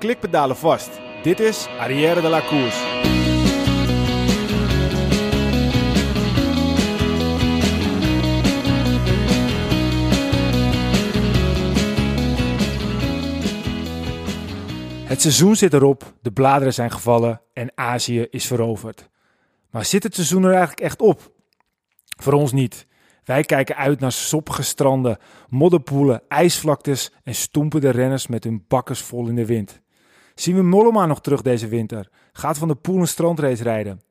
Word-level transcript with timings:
klikpedalen 0.00 0.56
vast. 0.56 0.90
Dit 1.22 1.40
is 1.40 1.68
Arrière 1.78 2.20
de 2.20 2.28
la 2.28 2.40
Course. 2.40 2.78
Het 15.08 15.20
seizoen 15.20 15.56
zit 15.56 15.72
erop, 15.72 16.14
de 16.22 16.32
bladeren 16.32 16.74
zijn 16.74 16.90
gevallen 16.90 17.40
en 17.52 17.72
Azië 17.74 18.26
is 18.30 18.46
veroverd. 18.46 19.08
Maar 19.70 19.84
zit 19.84 20.02
het 20.02 20.14
seizoen 20.14 20.44
er 20.44 20.50
eigenlijk 20.50 20.80
echt 20.80 21.00
op? 21.00 21.32
Voor 22.22 22.32
ons 22.32 22.52
niet. 22.52 22.86
Wij 23.24 23.42
kijken 23.42 23.76
uit 23.76 24.00
naar 24.00 24.12
soppige 24.12 24.62
stranden, 24.62 25.18
modderpoelen, 25.48 26.22
ijsvlaktes 26.28 27.12
en 27.22 27.34
stoempende 27.34 27.90
renners 27.90 28.26
met 28.26 28.44
hun 28.44 28.64
bakkers 28.68 29.00
vol 29.00 29.28
in 29.28 29.34
de 29.34 29.46
wind. 29.46 29.80
Zien 30.40 30.54
we 30.54 30.62
Mollema 30.62 31.06
nog 31.06 31.20
terug 31.20 31.42
deze 31.42 31.68
winter? 31.68 32.08
Gaat 32.32 32.58
van 32.58 32.68
de 32.68 32.74
Poel 32.74 33.00
een 33.00 33.08
strandrace 33.08 33.62
rijden? 33.62 34.02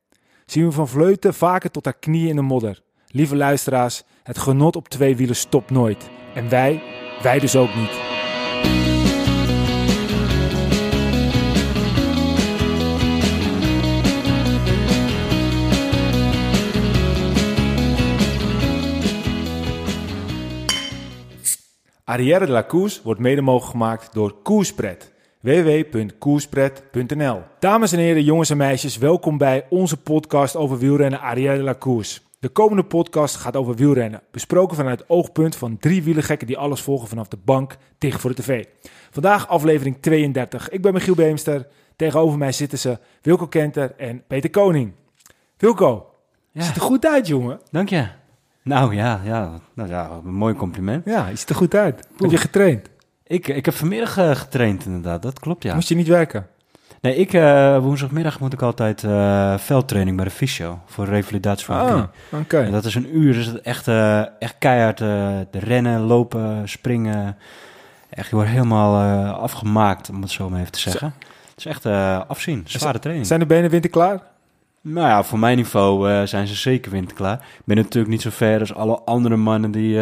Zien 0.46 0.66
we 0.66 0.72
Van 0.72 0.88
Vleuten 0.88 1.34
vaker 1.34 1.72
tot 1.72 1.86
haar 1.86 2.00
knieën 2.00 2.30
in 2.30 2.36
de 2.36 2.42
modder? 2.42 2.82
Lieve 3.08 3.36
luisteraars, 3.36 4.04
het 4.24 4.38
genot 4.38 4.76
op 4.76 4.88
twee 4.88 5.16
wielen 5.16 5.36
stopt 5.36 5.70
nooit. 5.70 6.10
En 6.36 6.50
wij, 6.50 6.82
wij 7.22 7.40
dus 7.40 7.56
ook 7.56 7.76
niet. 7.76 8.00
Arrière 22.04 22.46
de 22.46 22.52
la 22.52 22.64
Course 22.64 23.02
wordt 23.04 23.20
mede 23.20 23.42
mogelijk 23.42 23.72
gemaakt 23.72 24.14
door 24.14 24.34
Koerspret. 24.42 25.18
www.koerspret.nl 25.40 27.42
Dames 27.60 27.92
en 27.92 28.00
heren, 28.00 28.24
jongens 28.24 28.50
en 28.50 28.58
meisjes, 28.58 28.98
welkom 28.98 29.38
bij 29.38 29.66
onze 29.70 29.98
podcast 29.98 30.56
over 30.56 30.78
wielrennen 30.78 31.20
de 31.36 31.64
la 31.64 31.76
Course. 31.80 32.20
De 32.40 32.50
komende 32.50 32.84
podcast 32.84 33.36
gaat 33.36 33.56
over 33.56 33.76
wielrennen, 33.76 34.22
besproken 34.32 34.76
vanuit 34.76 35.00
het 35.00 35.10
oogpunt 35.10 35.56
van 35.56 35.78
drie 35.78 36.04
wielergekken 36.04 36.48
die 36.48 36.58
alles 36.58 36.82
volgen 36.82 37.08
vanaf 37.08 37.28
de 37.28 37.38
bank 37.44 37.78
tegen 37.98 38.20
voor 38.20 38.36
de 38.36 38.42
tv. 38.42 38.66
Vandaag 39.12 39.48
aflevering 39.48 39.98
32. 40.02 40.70
Ik 40.70 40.82
ben 40.82 40.94
Michiel 40.94 41.16
Beemster. 41.16 41.68
Tegenover 41.96 42.38
mij 42.38 42.52
zitten 42.52 42.78
ze 42.80 42.98
Wilco 43.22 43.48
Kenter 43.48 43.94
en 43.98 44.24
Peter 44.28 44.50
Koning. 44.50 44.92
Wilco, 45.58 46.06
Ja. 46.52 46.64
ziet 46.64 46.76
er 46.76 46.82
goed 46.82 47.06
uit, 47.06 47.28
jongen. 47.28 47.60
Dank 47.72 47.90
je. 47.90 48.08
Nou 48.64 48.96
ja, 48.96 49.22
ja, 49.24 49.60
nou, 49.74 49.90
ja 49.90 50.10
een 50.26 50.34
mooi 50.34 50.54
compliment. 50.54 51.06
Ja, 51.06 51.28
je 51.28 51.36
ziet 51.36 51.50
er 51.50 51.56
goed 51.56 51.76
uit. 51.76 52.08
Heb 52.18 52.32
je 52.32 52.38
getraind? 52.38 52.90
Ik, 53.30 53.48
ik 53.48 53.66
heb 53.66 53.74
vanmiddag 53.74 54.18
eh, 54.18 54.36
getraind 54.36 54.86
inderdaad, 54.86 55.22
dat 55.22 55.40
klopt 55.40 55.64
ja. 55.64 55.74
Moest 55.74 55.90
je 55.90 55.96
niet 55.96 56.08
werken? 56.08 56.48
Nee, 57.02 57.16
ik, 57.16 57.34
eh, 57.34 57.78
woensdagmiddag 57.78 58.40
moet 58.40 58.54
ik 58.54 58.62
altijd 58.62 59.04
eh, 59.04 59.58
veldtraining 59.58 60.16
bij 60.16 60.26
de 60.26 60.32
fysio 60.32 60.80
voor 60.86 61.06
revalidatie 61.06 61.66
van 61.66 61.76
Ah, 61.76 62.04
oké. 62.32 62.60
En 62.60 62.72
dat 62.72 62.86
is 62.86 62.96
een 62.96 63.18
uur, 63.18 63.34
dus 63.34 63.46
het 63.46 63.62
echt, 63.62 63.88
echt 64.40 64.56
keihard 64.60 64.98
de 64.98 65.60
rennen, 65.60 66.00
lopen, 66.00 66.70
springen. 66.70 67.38
Echt, 68.10 68.30
je 68.30 68.36
wordt 68.36 68.50
helemaal 68.50 69.32
afgemaakt, 69.34 70.10
om 70.10 70.22
het 70.22 70.32
zo 70.32 70.50
maar 70.50 70.60
even 70.60 70.72
te 70.72 70.80
zeggen. 70.80 71.14
Het 71.50 71.58
is 71.58 71.66
echt 71.66 71.86
afzien, 72.28 72.64
zware 72.66 73.00
training. 73.00 73.28
Zijn 73.28 73.40
de 73.40 73.46
benen 73.46 73.70
winterklaar? 73.70 74.22
Nou 74.82 75.08
ja, 75.08 75.24
voor 75.24 75.40
mijn 75.40 75.58
niveau 75.58 76.28
zijn 76.28 76.48
ze 76.48 76.56
zeker 76.56 76.92
winterklaar. 76.92 77.34
Ik 77.34 77.66
ben 77.66 77.76
natuurlijk 77.76 78.12
niet 78.12 78.22
zo 78.22 78.30
ver 78.30 78.60
als 78.60 78.74
alle 78.74 79.00
andere 79.06 79.36
mannen 79.36 79.72
die 79.72 80.00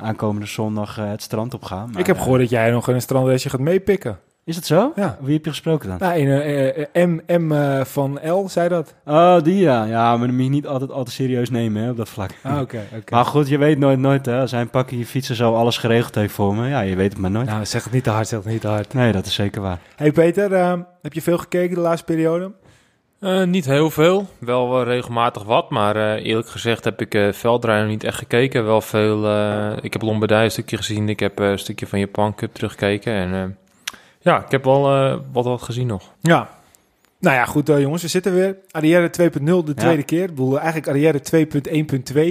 aankomende 0.00 0.46
zondag 0.46 0.98
eh, 0.98 1.08
het 1.08 1.22
strand 1.22 1.54
op 1.54 1.62
gaan. 1.62 1.90
Maar, 1.90 2.00
ik 2.00 2.06
heb 2.06 2.16
eh, 2.16 2.22
gehoord 2.22 2.40
dat 2.40 2.50
jij 2.50 2.70
nog 2.70 2.88
in 2.88 2.94
een 2.94 3.00
strandrace 3.00 3.50
gaat 3.50 3.60
meepikken. 3.60 4.18
Is 4.44 4.56
het 4.56 4.66
zo? 4.66 4.92
Ja. 4.96 5.18
Wie 5.20 5.34
heb 5.34 5.44
je 5.44 5.50
gesproken 5.50 5.88
dan? 5.88 5.98
Nou, 5.98 6.20
een, 6.20 6.40
eh, 6.40 6.86
eh, 6.92 7.08
M, 7.08 7.20
M 7.26 7.52
eh, 7.52 7.84
van 7.84 8.18
L 8.24 8.48
zei 8.48 8.68
dat. 8.68 8.94
Oh, 9.04 9.42
die 9.42 9.56
ja. 9.56 9.84
Ja, 9.84 10.16
maar 10.16 10.26
dan 10.26 10.36
moet 10.36 10.44
je 10.44 10.50
niet 10.50 10.66
altijd 10.66 10.90
al 10.90 11.04
te 11.04 11.10
serieus 11.10 11.50
nemen 11.50 11.82
hè, 11.82 11.90
op 11.90 11.96
dat 11.96 12.08
vlak. 12.08 12.30
Ah, 12.42 12.60
oké. 12.60 12.80
Maar 13.10 13.24
goed, 13.24 13.48
je 13.48 13.58
weet 13.58 13.78
nooit, 13.78 13.98
nooit 13.98 14.26
hè. 14.26 14.40
Als 14.40 14.50
hij 14.50 14.60
een 14.60 14.70
pakje 14.70 15.06
fietsen 15.06 15.34
zo 15.34 15.54
alles 15.54 15.78
geregeld 15.78 16.14
heeft 16.14 16.34
voor 16.34 16.54
me, 16.54 16.68
ja, 16.68 16.80
je 16.80 16.96
weet 16.96 17.12
het 17.12 17.20
maar 17.20 17.30
nooit. 17.30 17.46
Nou, 17.46 17.66
zeg 17.66 17.84
het 17.84 17.92
niet 17.92 18.04
te 18.04 18.10
hard, 18.10 18.28
zeg 18.28 18.38
het 18.38 18.52
niet 18.52 18.60
te 18.60 18.68
hard. 18.68 18.94
Nee, 18.94 19.12
dat 19.12 19.26
is 19.26 19.34
zeker 19.34 19.60
waar. 19.60 19.78
Hey 19.96 20.12
Peter, 20.12 20.52
eh, 20.52 20.74
heb 21.02 21.12
je 21.12 21.22
veel 21.22 21.38
gekeken 21.38 21.74
de 21.74 21.80
laatste 21.80 22.04
periode? 22.04 22.52
Eh, 23.20 23.44
niet 23.44 23.64
heel 23.64 23.90
veel, 23.90 24.26
wel 24.38 24.82
regelmatig 24.82 25.42
wat, 25.42 25.70
maar 25.70 25.96
eh, 25.96 26.24
eerlijk 26.26 26.48
gezegd 26.48 26.84
heb 26.84 27.00
ik 27.00 27.14
uh, 27.14 27.32
veldrijden 27.32 27.88
niet 27.88 28.04
echt 28.04 28.18
gekeken. 28.18 28.64
Wel 28.64 28.80
veel, 28.80 29.18
ik 29.82 29.92
heb 29.92 30.02
Lombardije 30.02 30.44
een 30.44 30.50
stukje 30.50 30.76
gezien, 30.76 31.08
ik 31.08 31.20
heb 31.20 31.38
een 31.38 31.58
stukje 31.58 31.86
van 31.86 31.98
Japan 31.98 32.34
Cup 32.34 32.54
teruggekeken 32.54 33.12
en 33.12 33.58
ja, 34.20 34.44
ik 34.44 34.50
heb 34.50 34.64
wel 34.64 34.82
wat, 35.32 35.44
wat 35.44 35.62
gezien 35.62 35.86
nog. 35.86 36.02
Ja. 36.20 36.59
Nou 37.20 37.36
ja, 37.36 37.44
goed 37.44 37.68
eh, 37.68 37.80
jongens, 37.80 38.02
we 38.02 38.08
zitten 38.08 38.34
weer. 38.34 38.56
Arrière 38.70 39.10
2.0 39.10 39.64
de 39.64 39.74
tweede 39.74 40.02
keer. 40.02 40.22
Ik 40.22 40.28
bedoel, 40.28 40.58
eigenlijk 40.60 40.88
Arrière 40.88 41.20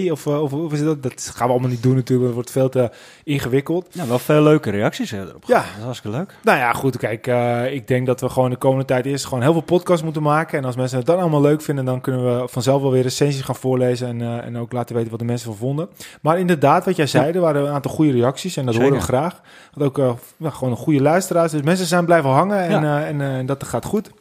2.1.2 0.06 0.12
of, 0.12 0.26
eh, 0.26 0.42
of 0.42 0.52
hoe 0.52 0.74
is 0.74 0.84
dat? 0.84 1.04
Dat 1.04 1.32
gaan 1.36 1.46
we 1.48 1.52
allemaal 1.54 1.70
niet 1.70 1.84
doen 1.84 1.96
natuurlijk, 1.96 2.26
dat 2.26 2.34
wordt 2.36 2.52
veel 2.52 2.70
te 2.70 2.90
ingewikkeld. 3.24 3.96
Nou, 3.96 4.10
wel 4.10 4.20
veel 4.20 4.42
leuke 4.44 4.70
reacties 4.70 5.12
hè, 5.12 5.22
erop. 5.28 5.44
Ja. 5.48 5.56
Dat 5.58 5.66
is 5.78 5.84
hartstikke 5.84 6.18
leuk. 6.18 6.36
Nou 6.44 6.58
ja, 6.58 6.74
goed, 6.74 6.98
kijk, 6.98 7.28
eh, 7.28 7.74
ik 7.74 7.88
denk 7.88 8.06
dat 8.06 8.22
we 8.22 8.30
gewoon 8.30 8.50
de 8.50 8.56
komende 8.56 8.86
tijd 8.86 9.06
eerst 9.06 9.26
gewoon 9.26 9.44
heel 9.44 9.52
veel 9.52 9.62
podcasts 9.62 10.04
moeten 10.04 10.22
maken. 10.22 10.58
En 10.58 10.66
als 10.66 10.76
mensen 10.76 10.98
het 10.98 11.08
dan 11.08 11.20
allemaal 11.20 11.42
leuk 11.42 11.62
vinden, 11.62 11.86
dan 11.86 12.02
kunnen 12.02 12.42
we 12.42 12.48
vanzelf 12.48 12.82
wel 12.82 12.92
weer 12.92 13.04
recensies 13.04 13.42
gaan 13.42 13.56
voorlezen 13.56 14.08
en, 14.08 14.22
eh, 14.22 14.46
en 14.46 14.58
ook 14.58 14.72
laten 14.72 14.96
weten 14.96 15.10
wat 15.12 15.20
de 15.20 15.26
mensen 15.26 15.48
van 15.48 15.58
vonden. 15.58 15.90
Maar 16.22 16.40
inderdaad, 16.40 16.86
wat 16.86 16.96
jij 16.96 17.08
zei, 17.08 17.32
er 17.32 17.40
waren 17.42 17.62
een 17.66 17.74
aantal 17.74 17.92
goede 17.92 18.12
reacties 18.12 18.58
en 18.58 18.66
dat 18.66 18.74
Zeker. 18.74 18.90
horen 18.90 19.06
we 19.06 19.12
graag. 19.12 19.42
Want 19.74 19.86
ook 19.90 19.98
eh, 19.98 20.12
ja, 20.38 20.50
gewoon 20.50 20.72
een 20.72 20.80
goede 20.80 21.02
luisteraars. 21.02 21.52
Dus 21.52 21.62
mensen 21.62 21.86
zijn 21.86 22.06
blijven 22.06 22.30
hangen 22.30 22.58
en, 22.60 22.82
Ja. 22.82 23.00
eh, 23.02 23.08
en, 23.08 23.22
eh, 23.22 23.38
en 23.38 23.46
dat 23.46 23.64
gaat 23.64 23.86
goed. 23.86 24.12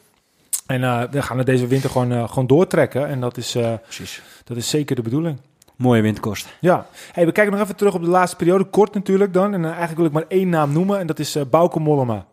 En 0.69 0.83
eh, 0.85 1.03
we 1.11 1.23
gaan 1.23 1.37
het 1.39 1.47
deze 1.47 1.67
winter 1.67 1.91
gewoon, 1.91 2.13
eh, 2.13 2.29
gewoon 2.29 2.47
doortrekken. 2.47 3.07
En 3.09 3.21
dat 3.21 3.37
is, 3.37 3.55
eh, 3.55 3.73
Precies. 3.83 4.23
dat 4.45 4.57
is 4.57 4.69
zeker 4.69 4.97
de 4.97 5.03
bedoeling. 5.03 5.41
Mooie 5.77 6.03
windkost. 6.03 6.57
Ja, 6.61 6.87
hey, 7.13 7.27
we 7.27 7.33
kijken 7.33 7.53
nog 7.53 7.63
even 7.63 7.77
terug 7.77 7.95
op 7.95 8.03
de 8.03 8.09
laatste 8.09 8.37
periode. 8.37 8.65
Kort 8.65 8.95
natuurlijk 8.95 9.33
dan. 9.33 9.55
En 9.55 9.65
eigenlijk 9.65 9.97
wil 9.97 10.07
ik 10.07 10.13
maar 10.13 10.25
één 10.29 10.49
naam 10.49 10.73
noemen. 10.73 10.99
En 10.99 11.07
dat 11.07 11.19
is 11.19 11.35
eh 11.37 11.43
Bauke 11.51 11.81
Mollema. 11.81 12.27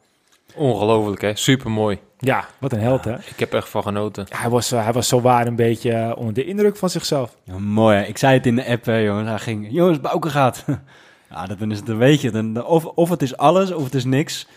Ongelooflijk 0.56 1.22
hè, 1.22 1.36
super 1.36 1.72
mooi. 1.72 2.00
Ja, 2.20 2.46
wat 2.58 2.72
een 2.74 2.80
held 2.80 3.04
hè. 3.06 3.14
Ik 3.14 3.40
heb 3.40 3.54
echt 3.54 3.70
van 3.70 3.84
genoten. 3.84 4.26
Hij 4.30 4.50
was, 4.50 4.70
hij 4.70 4.94
was 4.94 5.08
zo 5.08 5.22
waar 5.22 5.48
een 5.48 5.56
beetje 5.56 6.16
onder 6.18 6.34
de 6.34 6.46
indruk 6.46 6.78
van 6.78 6.90
zichzelf. 6.90 7.36
Ja, 7.44 7.58
mooi. 7.58 7.98
hè. 7.98 8.04
Ik 8.04 8.18
zei 8.18 8.34
het 8.34 8.46
in 8.46 8.56
de 8.56 8.66
app, 8.66 8.86
hè, 8.86 8.98
jongens. 8.98 9.30
Hij 9.30 9.40
ging, 9.40 9.68
jongens, 9.72 10.00
Bouke 10.02 10.30
gaat. 10.30 10.66
ja, 11.32 11.46
dat- 11.46 11.60
dan 11.60 11.72
is 11.72 11.80
het 11.80 11.90
een 11.90 11.98
beetje. 11.98 12.32
Dan, 12.32 12.66
of, 12.66 12.86
of 12.86 13.10
het 13.10 13.22
is 13.22 13.38
alles, 13.38 13.72
of 13.72 13.84
het 13.84 13.96
is 13.96 14.06
niks. 14.06 14.48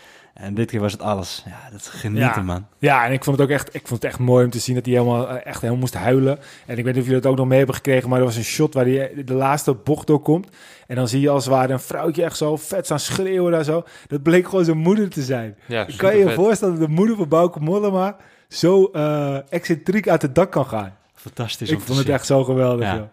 En 0.41 0.53
dit 0.53 0.69
keer 0.69 0.79
was 0.79 0.91
het 0.91 1.01
alles. 1.01 1.43
Ja, 1.47 1.69
dat 1.71 1.79
is 1.79 1.87
genieten, 1.87 2.35
Ja. 2.35 2.41
man. 2.41 2.65
Ja, 2.77 3.05
en 3.05 3.11
ik 3.11 3.23
vond 3.23 3.37
het 3.37 3.45
ook 3.45 3.53
echt, 3.53 3.67
ik 3.75 3.87
vond 3.87 4.01
het 4.01 4.11
echt 4.11 4.19
mooi 4.19 4.45
om 4.45 4.51
te 4.51 4.59
zien 4.59 4.75
dat 4.75 4.85
hij 4.85 4.93
helemaal, 4.93 5.29
eh, 5.29 5.35
echt 5.45 5.55
helemaal 5.61 5.79
moest 5.79 5.93
huilen. 5.93 6.39
En 6.65 6.77
ik 6.77 6.83
weet 6.83 6.93
niet 6.93 7.03
of 7.03 7.07
jullie 7.07 7.21
dat 7.21 7.31
ook 7.31 7.37
nog 7.37 7.47
mee 7.47 7.57
hebben 7.57 7.75
gekregen, 7.75 8.09
maar 8.09 8.19
er 8.19 8.25
was 8.25 8.35
een 8.35 8.43
shot 8.43 8.73
waar 8.73 8.85
hij 8.85 9.09
eh, 9.11 9.25
de 9.25 9.33
laatste 9.33 9.73
bocht 9.73 10.07
doorkomt. 10.07 10.47
En 10.87 10.95
dan 10.95 11.07
zie 11.07 11.21
je 11.21 11.29
als 11.29 11.45
het 11.45 11.53
ware 11.53 11.73
een 11.73 11.79
vrouwtje 11.79 12.23
echt 12.23 12.37
zo 12.37 12.55
vet 12.55 12.85
staan 12.85 12.99
schreeuwen 12.99 13.51
daar 13.51 13.63
zo. 13.63 13.83
Dat 14.07 14.21
bleek 14.23 14.45
gewoon 14.49 14.65
zijn 14.65 14.77
moeder 14.77 15.09
te 15.09 15.21
zijn. 15.21 15.55
Ja, 15.65 15.87
Ik 15.87 15.97
kan 15.97 16.17
je 16.17 16.23
je 16.25 16.33
voorstellen 16.33 16.79
dat 16.79 16.87
de 16.87 16.93
moeder 16.93 17.15
van 17.15 17.27
Bauke 17.27 17.59
Mollema 17.59 18.15
zo 18.47 18.85
eh 18.93 19.37
excentriek 19.53 20.07
uit 20.09 20.21
het 20.21 20.35
dak 20.35 20.51
kan 20.51 20.65
gaan. 20.65 20.95
Fantastisch 21.15 21.67
ik 21.69 21.73
om 21.75 21.79
te 21.79 21.85
vond 21.85 21.97
het 21.97 22.07
zien. 22.07 22.15
echt 22.15 22.25
zo 22.25 22.43
geweldig, 22.43 22.85
Ja. 22.85 22.95
joh. 22.95 23.03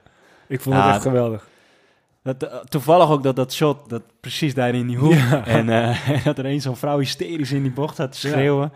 Ik 0.46 0.60
vond 0.60 0.74
Ja, 0.76 0.84
het 0.86 0.94
echt 0.94 1.02
geweldig. 1.02 1.46
Dat, 2.26 2.42
eh, 2.42 2.58
toevallig 2.68 3.10
ook 3.10 3.22
dat 3.22 3.36
dat 3.36 3.52
shot, 3.52 3.88
dat 3.88 4.02
precies 4.20 4.54
daar 4.54 4.74
in 4.74 4.86
die 4.86 4.96
hoek. 4.96 5.12
Ja. 5.12 5.46
En 5.56 5.68
eh, 5.68 6.24
dat 6.24 6.38
er 6.38 6.46
een 6.46 6.60
zo'n 6.60 6.76
vrouw 6.76 6.98
hysterisch 6.98 7.52
in 7.52 7.62
die 7.62 7.72
bocht 7.72 7.94
staat 7.94 8.12
te 8.12 8.18
schreeuwen. 8.18 8.72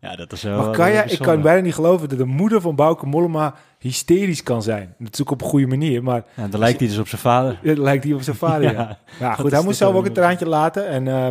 Ja, 0.00 0.16
dat 0.16 0.32
is 0.32 0.42
wel... 0.42 0.62
Maar 0.62 0.70
kan 0.70 0.92
jij, 0.92 1.04
ik 1.06 1.18
kan 1.18 1.42
bijna 1.42 1.60
niet 1.60 1.74
geloven 1.74 2.08
dat 2.08 2.18
de 2.18 2.24
moeder 2.24 2.60
van 2.60 2.74
Bauke 2.74 3.06
Mollema 3.06 3.54
hysterisch 3.78 4.42
kan 4.42 4.62
zijn. 4.62 4.94
Ook 5.20 5.30
op 5.30 5.42
een 5.42 5.48
goede 5.48 5.66
manier, 5.66 6.02
maar 6.02 6.24
Ja, 6.34 6.48
dan 6.48 6.60
lijkt 6.60 6.78
hij 6.80 6.88
dus 6.88 6.98
op 6.98 7.08
zijn 7.08 7.20
vader. 7.20 7.58
het 7.62 7.78
lijkt 7.78 8.04
hij 8.04 8.12
op 8.12 8.22
zijn 8.22 8.36
vader. 8.36 8.72
ja. 8.72 8.98
Ja. 9.20 9.34
Goed, 9.34 9.50
hij 9.50 9.62
moest 9.62 9.78
zelf 9.78 9.94
ook 9.94 10.06
een 10.06 10.12
traantje 10.12 10.46
laten. 10.48 10.88
En 10.88 11.08
eh, 11.08 11.28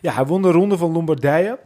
ja, 0.00 0.12
hij 0.12 0.24
won 0.24 0.42
de 0.42 0.50
ronde 0.50 0.76
van 0.76 0.92
Lombardije. 0.92 1.58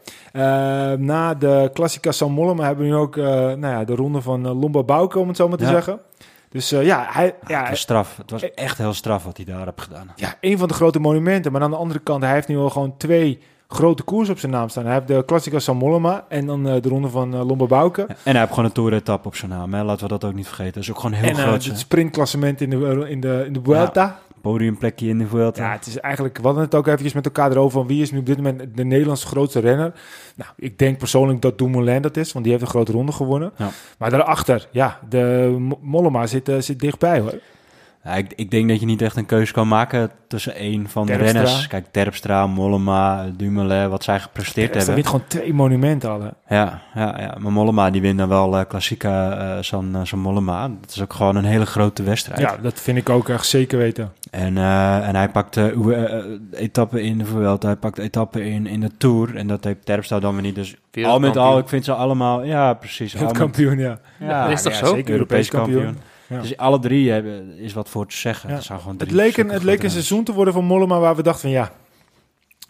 Na 0.98 1.34
de 1.34 1.70
Classica 1.72 2.12
San 2.12 2.32
Mollema 2.32 2.64
hebben 2.64 2.84
we 2.84 2.90
nu 2.90 2.96
ook 2.96 3.16
nou 3.16 3.66
ja, 3.66 3.84
de 3.84 3.94
ronde 3.94 4.20
van 4.20 4.48
Lombard 4.48 4.86
Bauke, 4.86 5.18
om 5.18 5.28
het 5.28 5.36
zo 5.36 5.48
maar 5.48 5.58
te 5.58 5.66
zeggen. 5.66 6.00
Dus 6.48 6.72
eh, 6.72 6.84
ja, 6.84 7.06
hij, 7.08 7.26
Ja, 7.26 7.34
ja, 7.46 7.60
het 7.60 7.68
was 7.68 7.80
straf. 7.80 8.16
Het 8.16 8.30
was 8.30 8.50
echt 8.50 8.78
heel 8.78 8.92
straf 8.92 9.24
wat 9.24 9.36
hij 9.36 9.46
daar 9.46 9.64
heeft 9.64 9.80
gedaan. 9.80 10.12
ja, 10.16 10.34
een 10.40 10.58
van 10.58 10.68
de 10.68 10.74
grote 10.74 10.98
monumenten. 10.98 11.52
Maar 11.52 11.62
aan 11.62 11.70
de 11.70 11.76
andere 11.76 11.98
kant, 12.00 12.22
hij 12.22 12.32
heeft 12.32 12.48
nu 12.48 12.56
al 12.56 12.70
gewoon 12.70 12.96
twee 12.96 13.40
grote 13.68 14.02
koers 14.02 14.28
op 14.28 14.38
zijn 14.38 14.52
naam 14.52 14.68
staan. 14.68 14.84
Hij 14.84 14.94
heeft 14.94 15.06
de 15.08 15.22
Classica 15.26 15.58
San 15.58 15.76
Mollema 15.76 16.24
en 16.28 16.46
dan 16.46 16.68
eh, 16.68 16.82
de 16.82 16.88
ronde 16.88 17.08
van 17.08 17.34
uh, 17.34 17.46
Lombard 17.46 17.70
Bauke. 17.70 18.02
En 18.02 18.16
hij 18.22 18.38
heeft 18.40 18.48
gewoon 18.48 18.64
een 18.64 18.72
tour-etappe 18.72 19.28
op 19.28 19.36
zijn 19.36 19.50
naam. 19.50 19.74
Hè? 19.74 19.82
Laten 19.82 20.02
we 20.02 20.08
dat 20.08 20.24
ook 20.24 20.34
niet 20.34 20.46
vergeten. 20.46 20.72
Dat 20.72 20.82
is 20.82 20.90
ook 20.90 21.00
gewoon 21.00 21.12
heel 21.12 21.30
en 21.30 21.36
eh, 21.36 21.42
groot. 21.42 21.64
het 21.64 21.78
sprintklassement 21.78 22.60
in 22.60 22.70
de, 22.70 23.06
in 23.08 23.20
de, 23.20 23.42
in 23.46 23.52
de 23.52 23.60
Vuelta. 23.62 24.18
Podiumplekje 24.50 25.08
in 25.08 25.18
de 25.18 25.26
Vuelta. 25.26 25.62
Ja, 25.64 25.72
het 25.72 25.86
is 25.86 26.00
eigenlijk, 26.00 26.36
we 26.38 26.44
hadden 26.44 26.62
het 26.64 26.74
ook 26.74 26.86
eventjes 26.86 27.12
met 27.12 27.24
elkaar 27.24 27.50
erover 27.50 27.78
van 27.78 27.86
wie 27.86 28.02
is 28.02 28.10
nu 28.10 28.18
op 28.18 28.26
dit 28.26 28.36
moment 28.36 28.76
de 28.76 28.84
Nederlandse 28.84 29.26
grootste 29.26 29.60
renner. 29.60 29.92
Nou, 30.36 30.50
ik 30.56 30.78
denk 30.78 30.98
persoonlijk 30.98 31.42
dat 31.42 31.58
Dumoulin 31.58 32.02
dat 32.02 32.16
is, 32.16 32.32
want 32.32 32.44
die 32.44 32.52
heeft 32.54 32.64
een 32.66 32.70
grote 32.70 32.92
ronde 32.92 33.12
gewonnen. 33.12 33.52
Ja. 33.56 33.68
Maar 33.98 34.10
daarachter, 34.10 34.68
ja, 34.70 34.98
de 35.08 35.54
Mo- 35.58 35.78
Mollema 35.82 36.26
zit, 36.26 36.48
eh, 36.48 36.56
zit 36.58 36.80
dichtbij 36.80 37.20
hoor. 37.20 37.34
Ja, 38.06 38.14
ik, 38.14 38.32
ik 38.36 38.50
denk 38.50 38.68
dat 38.68 38.80
je 38.80 38.86
niet 38.86 39.02
echt 39.02 39.16
een 39.16 39.26
keuze 39.26 39.52
kan 39.52 39.68
maken 39.68 40.10
tussen 40.28 40.54
één 40.54 40.88
van 40.88 41.06
Terpstra. 41.06 41.32
de 41.32 41.38
renners. 41.38 41.66
Kijk, 41.66 41.86
Terpstra, 41.90 42.46
Mollema, 42.46 43.26
Dumoulin, 43.36 43.88
wat 43.88 44.04
zij 44.04 44.20
gepresteerd 44.20 44.70
Er 44.70 44.76
hebben. 44.76 44.94
wint 44.94 45.06
gewoon 45.06 45.24
twee 45.26 45.54
monumenten 45.54 46.10
al. 46.10 46.20
hè. 46.20 46.56
Ja, 46.56 46.82
ja, 46.94 47.20
ja, 47.20 47.34
maar 47.38 47.52
Mollema 47.52 47.90
die 47.90 48.00
wint 48.00 48.18
dan 48.18 48.28
wel 48.28 48.58
eh 48.58 48.64
klassieke 48.68 49.58
zo'n 49.60 50.20
Mollema. 50.20 50.68
Dat 50.80 50.90
is 50.90 51.02
ook 51.02 51.12
gewoon 51.12 51.36
een 51.36 51.44
hele 51.44 51.66
grote 51.66 52.02
wedstrijd. 52.02 52.40
Ja, 52.40 52.56
dat 52.62 52.80
vind 52.80 52.98
ik 52.98 53.08
ook 53.08 53.28
echt 53.28 53.46
zeker 53.46 53.78
weten. 53.78 54.12
En, 54.30 54.56
eh, 54.56 55.08
en 55.08 55.16
hij 55.16 55.28
pakt 55.28 55.60
etappen 56.52 57.02
in 57.02 57.18
de 57.18 57.24
Vuelta, 57.24 57.66
hij 57.66 57.76
pakt 57.76 57.98
etappen 57.98 58.42
in, 58.44 58.66
in 58.66 58.80
de 58.80 58.90
Tour. 58.96 59.36
En 59.36 59.46
dat 59.46 59.64
heeft 59.64 59.84
Terpstra 59.84 60.18
dan 60.20 60.32
weer 60.32 60.42
niet. 60.42 60.54
Dus 60.54 60.76
al 61.04 61.18
met 61.18 61.36
al, 61.36 61.58
ik 61.58 61.68
vind 61.68 61.84
ze 61.84 61.92
allemaal... 61.92 62.44
Ja, 62.44 62.74
precies. 62.74 63.12
Het 63.12 63.32
kampioen, 63.32 63.78
ja. 63.78 63.98
ja, 64.18 64.46
is 64.46 64.62
toch 64.62 64.72
ja, 64.72 64.78
zo? 64.78 64.94
Zeker 64.94 65.12
Europees 65.12 65.48
kampioen. 65.48 65.96
Ja. 66.28 66.40
Dus 66.40 66.56
alle 66.56 66.78
drie 66.78 67.10
hebben, 67.10 67.58
is 67.58 67.72
wat 67.72 67.88
voor 67.88 68.06
te 68.06 68.16
zeggen. 68.16 68.48
Ja. 68.48 68.54
Het, 68.54 68.64
zijn 68.64 68.78
gewoon 68.78 68.94
Het 68.98 69.08
drie 69.08 69.14
leek, 69.20 69.36
een, 69.36 69.48
het 69.48 69.62
leek 69.62 69.82
een 69.82 69.90
seizoen 69.90 70.24
te 70.24 70.32
worden 70.32 70.54
van 70.54 70.64
Mollema 70.64 70.98
waar 70.98 71.16
we 71.16 71.22
dachten 71.22 71.40
van 71.42 71.50
ja, 71.50 71.72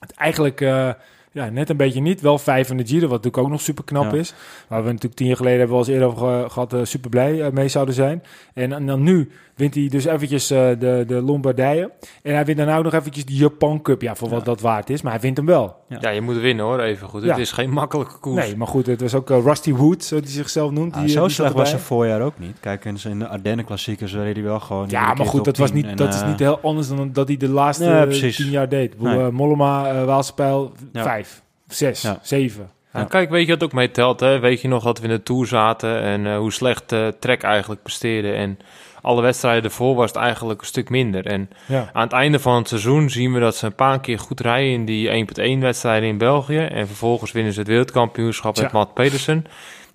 het 0.01 0.11
eigenlijk 0.13 0.61
eh, 0.61 0.91
ja, 1.33 1.49
net 1.49 1.71
een 1.71 1.77
beetje 1.77 2.01
niet. 2.01 2.21
Wel 2.21 2.39
vijf 2.39 2.71
in 2.71 2.77
de 2.77 2.87
Giro, 2.87 3.01
wat 3.01 3.11
natuurlijk 3.11 3.39
ook 3.39 3.49
nog 3.49 3.61
super 3.61 3.85
knap 3.85 4.13
Ja. 4.13 4.19
is. 4.19 4.35
Waar 4.69 4.81
we 4.83 4.87
natuurlijk 4.89 5.15
tien 5.15 5.27
jaar 5.27 5.37
geleden 5.37 5.59
hebben 5.59 5.77
we 5.77 5.83
al 5.83 5.89
eens 5.89 5.99
eerder 6.01 6.09
over 6.17 6.43
ge- 6.45 6.51
gehad, 6.51 6.73
eh, 6.73 6.81
super 6.83 7.11
blij 7.11 7.43
eh, 7.43 7.53
mee 7.53 7.69
zouden 7.69 7.95
zijn. 7.95 8.23
En, 8.55 8.73
en 8.73 8.87
dan 8.87 9.03
nu 9.03 9.31
wint 9.57 9.75
hij 9.75 9.89
dus 9.89 10.05
eventjes 10.05 10.51
eh, 10.51 10.69
de, 10.79 11.05
de 11.07 11.23
Lombardije. 11.23 11.91
En 12.23 12.35
hij 12.35 12.45
wint 12.45 12.59
daarna 12.59 12.77
ook 12.77 12.85
nog 12.85 12.93
eventjes 12.95 13.25
de 13.25 13.35
Japan 13.35 13.83
Cup, 13.83 14.03
ja, 14.03 14.15
voor 14.15 14.29
wat 14.29 14.45
dat 14.45 14.61
waard 14.61 14.91
is. 14.91 15.03
Maar 15.03 15.13
hij 15.13 15.21
wint 15.21 15.37
hem 15.37 15.47
wel. 15.47 15.77
Ja, 16.01 16.11
je 16.11 16.21
moet 16.21 16.37
winnen 16.37 16.65
hoor, 16.65 16.81
even 16.81 17.09
goed. 17.09 17.23
Ja. 17.23 17.29
Het 17.29 17.39
is 17.39 17.53
geen 17.53 17.71
makkelijke 17.71 18.19
koers. 18.19 18.47
Nee, 18.47 18.57
maar 18.57 18.67
goed, 18.67 18.87
het 18.87 19.01
was 19.01 19.15
ook 19.15 19.31
eh, 19.31 19.43
Rusty 19.45 19.73
Wood, 19.73 20.05
zo 20.05 20.21
die 20.21 20.31
zichzelf 20.31 20.71
noemt. 20.71 20.95
Ah, 20.95 21.01
die, 21.01 21.09
zo 21.09 21.21
die 21.21 21.29
zat 21.31 21.37
slecht 21.37 21.55
was 21.55 21.69
zijn 21.69 21.81
voorjaar 21.81 22.21
ook 22.21 22.39
niet. 22.39 22.57
Kijk, 22.61 22.85
in 22.85 23.19
de 23.19 23.29
Ardennen 23.29 23.65
klassiekers 23.65 24.15
reed 24.15 24.35
hij 24.35 24.45
wel 24.45 24.61
gewoon... 24.61 24.87
Ja, 24.89 25.15
maar 25.15 25.27
goed, 25.27 25.45
dat, 25.45 25.57
was 25.57 25.71
10 25.71 25.77
niet, 25.77 25.87
en, 25.87 25.97
dat 25.97 26.15
is 26.15 26.21
eh, 26.21 26.29
niet 26.29 26.39
heel 26.39 26.61
anders 26.61 26.89
dan 26.89 27.13
dat 27.13 27.29
hij 27.29 27.37
de 27.37 27.49
laatste 27.49 27.85
eh, 27.91 28.31
tien 28.31 28.51
jaar 28.51 28.69
deed. 28.69 28.95
Eh, 29.03 29.29
Mollema, 29.29 29.91
eh 29.91 30.05
Waalspijl, 30.05 30.73
Ja. 30.93 31.03
vijf, 31.03 31.43
zes, 31.69 32.03
Ja. 32.03 32.19
zeven. 32.23 32.71
Nou, 32.97 33.09
kijk, 33.09 33.31
weet 33.31 33.47
je 33.47 33.53
wat 33.53 33.63
ook 33.63 33.73
mee 33.73 33.91
telt? 33.91 34.21
Hè? 34.21 34.39
Weet 34.39 34.61
je 34.61 34.69
nog 34.69 34.85
dat 34.85 34.99
we 34.99 35.05
in 35.05 35.15
de 35.15 35.23
Tour 35.23 35.47
zaten 35.47 36.01
en 36.01 36.27
eh, 36.27 36.39
hoe 36.39 36.53
slecht 36.53 36.93
eh 36.93 37.07
Trek 37.21 37.43
eigenlijk 37.43 37.83
presteerde? 37.83 38.33
En 38.33 38.59
alle 39.03 39.23
wedstrijden 39.23 39.65
ervoor 39.65 39.95
was 39.95 40.11
het 40.13 40.19
eigenlijk 40.21 40.61
een 40.61 40.67
stuk 40.67 40.89
minder. 40.89 41.27
En 41.27 41.51
Ja. 41.67 41.91
aan 41.93 42.03
het 42.03 42.13
einde 42.13 42.39
van 42.39 42.55
het 42.57 42.69
seizoen 42.69 43.11
zien 43.11 43.33
we 43.33 43.41
dat 43.41 43.57
ze 43.57 43.67
een 43.67 43.75
paar 43.75 44.01
keer 44.01 44.19
goed 44.19 44.41
rijden 44.41 44.73
in 44.73 44.85
die 44.85 45.09
1.1 45.09 45.61
wedstrijden 45.61 46.09
in 46.09 46.19
België. 46.19 46.59
En 46.59 46.87
vervolgens 46.87 47.33
winnen 47.33 47.53
ze 47.53 47.59
het 47.59 47.69
wereldkampioenschap 47.69 48.57
met. 48.61 48.73
Matt 48.73 48.95
Pedersen. 48.95 49.45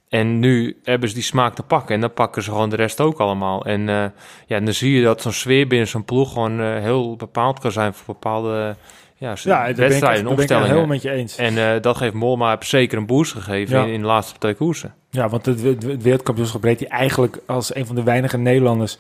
En 0.09 0.39
nu 0.39 0.79
hebben 0.83 1.09
ze 1.09 1.15
die 1.15 1.23
smaak 1.23 1.55
te 1.55 1.63
pakken. 1.63 1.95
En 1.95 2.01
dan 2.01 2.13
pakken 2.13 2.43
ze 2.43 2.49
gewoon 2.51 2.69
de 2.69 2.75
rest 2.75 2.99
ook 3.01 3.19
allemaal. 3.19 3.65
En 3.65 3.89
eh, 3.89 4.05
ja, 4.47 4.59
dan 4.59 4.73
zie 4.73 4.95
je 4.95 5.03
dat 5.03 5.21
zo'n 5.21 5.31
sfeer 5.31 5.67
binnen 5.67 5.87
zo'n 5.87 6.05
ploeg 6.05 6.33
gewoon 6.33 6.59
heel 6.61 7.15
bepaald 7.15 7.59
kan 7.59 7.71
zijn 7.71 7.93
voor 7.93 8.13
bepaalde 8.13 8.75
ja, 9.21 9.33
Ja, 9.43 9.57
daar 9.57 9.67
en 9.67 9.75
ben 9.75 9.85
ik 9.85 10.03
het 10.03 10.25
opstellingen. 10.25 10.67
helemaal 10.67 10.87
met 10.89 11.01
je 11.01 11.11
eens. 11.11 11.35
En 11.35 11.57
eh, 11.57 11.81
dat 11.81 11.99
heeft 11.99 12.13
Molma 12.13 12.55
zeker 12.59 12.97
een 12.97 13.05
boost 13.05 13.31
gegeven 13.31 13.77
Ja. 13.77 13.83
in, 13.85 13.93
in 13.93 13.99
de 14.01 14.05
laatste 14.07 14.39
twee 14.39 14.53
koersen. 14.53 14.93
Ja, 15.09 15.29
want 15.29 15.45
het, 15.45 15.61
het, 15.63 16.01
wereldkampioenschap 16.01 16.63
reed 16.63 16.79
hij 16.79 16.89
eigenlijk 16.89 17.37
als 17.45 17.75
een 17.75 17.85
van 17.85 17.95
de 17.95 18.03
weinige 18.03 18.37
Nederlanders 18.37 18.97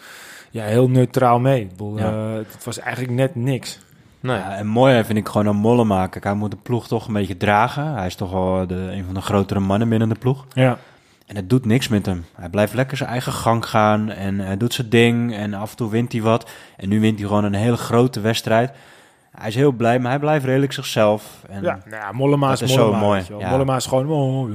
ja, 0.51 0.63
heel 0.63 0.89
neutraal 0.89 1.39
mee. 1.39 1.61
Ik 1.61 1.69
bedoel, 1.69 1.97
Ja. 1.97 2.05
eh, 2.11 2.33
het 2.51 2.63
was 2.63 2.79
eigenlijk 2.79 3.13
net 3.13 3.35
niks. 3.35 3.79
Nee. 4.19 4.37
Ja, 4.37 4.55
en 4.57 4.67
mooi 4.67 5.03
vind 5.03 5.17
ik 5.17 5.27
gewoon 5.27 5.47
aan 5.47 5.55
Mollema. 5.55 6.07
Kijk, 6.07 6.23
hij 6.23 6.33
moet 6.33 6.51
de 6.51 6.57
ploeg 6.63 6.87
toch 6.87 7.07
een 7.07 7.13
beetje 7.13 7.37
dragen. 7.37 7.93
Hij 7.93 8.05
is 8.05 8.15
toch 8.15 8.31
wel 8.31 8.67
de, 8.67 8.75
een 8.75 9.03
van 9.05 9.13
de 9.13 9.21
grotere 9.21 9.59
mannen 9.59 9.89
binnen 9.89 10.09
de 10.09 10.15
ploeg. 10.19 10.45
Ja, 10.53 10.77
En 11.27 11.35
het 11.35 11.49
doet 11.49 11.65
niks 11.65 11.87
met 11.87 12.05
hem. 12.05 12.25
Hij 12.35 12.49
blijft 12.49 12.73
lekker 12.73 12.97
zijn 12.97 13.09
eigen 13.09 13.31
gang 13.33 13.65
gaan 13.65 14.09
en 14.09 14.39
hij 14.39 14.57
doet 14.57 14.73
zijn 14.73 14.89
ding. 14.89 15.35
En 15.35 15.53
af 15.53 15.71
en 15.71 15.77
toe 15.77 15.89
wint 15.89 16.11
hij 16.11 16.21
wat. 16.21 16.49
En 16.77 16.89
nu 16.89 16.99
wint 16.99 17.19
hij 17.19 17.27
gewoon 17.27 17.43
een 17.43 17.53
hele 17.53 17.77
grote 17.77 18.19
wedstrijd. 18.19 18.71
Hij 19.37 19.47
is 19.47 19.55
heel 19.55 19.71
blij, 19.71 19.99
maar 19.99 20.11
hij 20.11 20.19
blijft 20.19 20.45
redelijk 20.45 20.73
zichzelf. 20.73 21.43
En 21.49 21.63
ja, 21.63 21.79
nou 21.89 22.01
ja 22.01 22.11
Mollema 22.11 22.49
Dat 22.49 22.61
is 22.61 22.73
zo 22.73 22.93
mooi, 22.93 23.21
ja. 23.39 23.49
Mollema 23.49 23.75
is 23.75 23.85
gewoon... 23.85 24.09
Oh. 24.09 24.49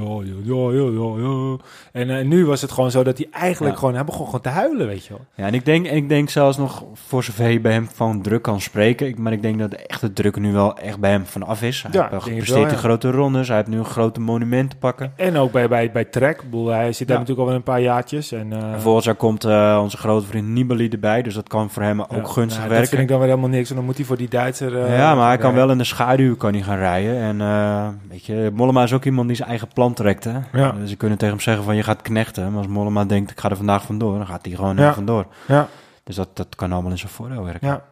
En 1.92 2.10
eh, 2.18 2.24
nu 2.24 2.46
was 2.46 2.60
het 2.60 2.72
gewoon 2.72 2.90
zo 2.90 3.02
dat 3.02 3.18
hij 3.18 3.26
eigenlijk 3.30 3.72
Ja. 3.74 3.78
gewoon... 3.78 3.94
Hij 3.94 4.04
begon 4.04 4.24
gewoon 4.26 4.40
te 4.40 4.48
huilen, 4.48 4.86
weet 4.86 5.04
je 5.04 5.12
wel. 5.12 5.24
Ja, 5.34 5.46
en 5.46 5.54
ik 5.54 5.64
denk, 5.64 5.86
en 5.86 5.96
ik 5.96 6.08
denk 6.08 6.30
zelfs 6.30 6.56
nog, 6.56 6.84
voor 6.94 7.24
zover 7.24 7.48
je 7.48 7.60
bij 7.60 7.72
hem 7.72 7.88
van 7.94 8.22
druk 8.22 8.42
kan 8.42 8.60
spreken, 8.60 9.06
ik, 9.06 9.18
maar 9.18 9.32
ik 9.32 9.42
denk 9.42 9.58
dat 9.58 9.70
de 9.70 9.76
echte 9.76 10.12
druk 10.12 10.36
nu 10.36 10.52
wel 10.52 10.76
echt 10.76 10.98
bij 10.98 11.10
hem 11.10 11.26
vanaf 11.26 11.62
is. 11.62 11.82
Hij 11.82 11.90
Ja, 11.92 12.08
heeft 12.10 12.22
gepresteerd 12.22 12.72
in 12.72 12.78
grote 12.78 13.10
rondes, 13.10 13.48
hij 13.48 13.56
heeft 13.56 13.68
nu 13.68 13.78
een 13.78 13.84
grote 13.84 14.20
monument 14.20 14.70
te 14.70 14.76
pakken. 14.76 15.12
En 15.16 15.36
ook 15.36 15.52
bij, 15.52 15.68
bij, 15.68 15.92
bij 15.92 16.04
Trek. 16.04 16.42
Hij 16.66 16.92
zit 16.92 17.08
daar 17.08 17.18
natuurlijk 17.18 17.48
al 17.48 17.54
een 17.54 17.62
paar 17.62 17.80
jaartjes. 17.80 18.32
En, 18.32 18.52
eh, 18.52 18.72
En 18.72 18.80
volgens 18.80 19.16
komt 19.16 19.44
eh, 19.44 19.78
onze 19.82 19.96
grote 19.96 20.26
vriend 20.26 20.46
Nibali 20.48 20.88
erbij, 20.88 21.22
dus 21.22 21.34
dat 21.34 21.48
kan 21.48 21.70
voor 21.70 21.82
hem 21.82 22.00
ook 22.00 22.28
gunstig 22.28 22.58
nou, 22.58 22.60
Dat 22.60 22.68
werken. 22.68 22.88
vind 22.88 23.02
ik 23.02 23.08
dan 23.08 23.18
weer 23.18 23.28
helemaal 23.28 23.50
niks. 23.50 23.70
En 23.70 23.76
dan 23.76 23.84
moet 23.84 23.96
hij 23.96 24.04
voor 24.06 24.16
die 24.16 24.28
Eh, 24.74 24.98
ja, 24.98 25.14
maar 25.14 25.26
hij 25.26 25.36
kan 25.38 25.54
wel 25.54 25.70
in 25.70 25.78
de 25.78 25.84
schaduw 25.84 26.36
kan 26.36 26.52
hij 26.52 26.62
gaan 26.62 26.78
rijden. 26.78 27.16
En 27.16 27.40
eh, 27.40 27.88
weet 28.08 28.24
je, 28.24 28.50
Mollema 28.54 28.82
is 28.82 28.92
ook 28.92 29.04
iemand 29.04 29.26
die 29.26 29.36
zijn 29.36 29.48
eigen 29.48 29.68
plan 29.74 29.92
trekt. 29.94 30.24
Hè? 30.24 30.38
Ja. 30.52 30.70
Dus 30.72 30.90
ze 30.90 30.96
kunnen 30.96 31.18
tegen 31.18 31.34
hem 31.34 31.42
zeggen 31.42 31.64
van 31.64 31.76
je 31.76 31.82
gaat 31.82 32.02
knechten. 32.02 32.48
Maar 32.48 32.58
als 32.58 32.66
Mollema 32.66 33.04
denkt 33.04 33.30
ik 33.30 33.40
ga 33.40 33.50
er 33.50 33.56
vandaag 33.56 33.82
vandoor, 33.82 34.16
dan 34.16 34.26
gaat 34.26 34.44
hij 34.46 34.54
gewoon 34.54 34.76
Ja. 34.76 34.94
vandoor. 34.94 35.26
Ja. 35.46 35.68
Dus 36.04 36.16
dat, 36.16 36.28
dat 36.32 36.54
kan 36.56 36.72
allemaal 36.72 36.90
in 36.90 36.98
zijn 36.98 37.12
voordeel 37.12 37.44
werken. 37.44 37.68
Ja. 37.68 37.82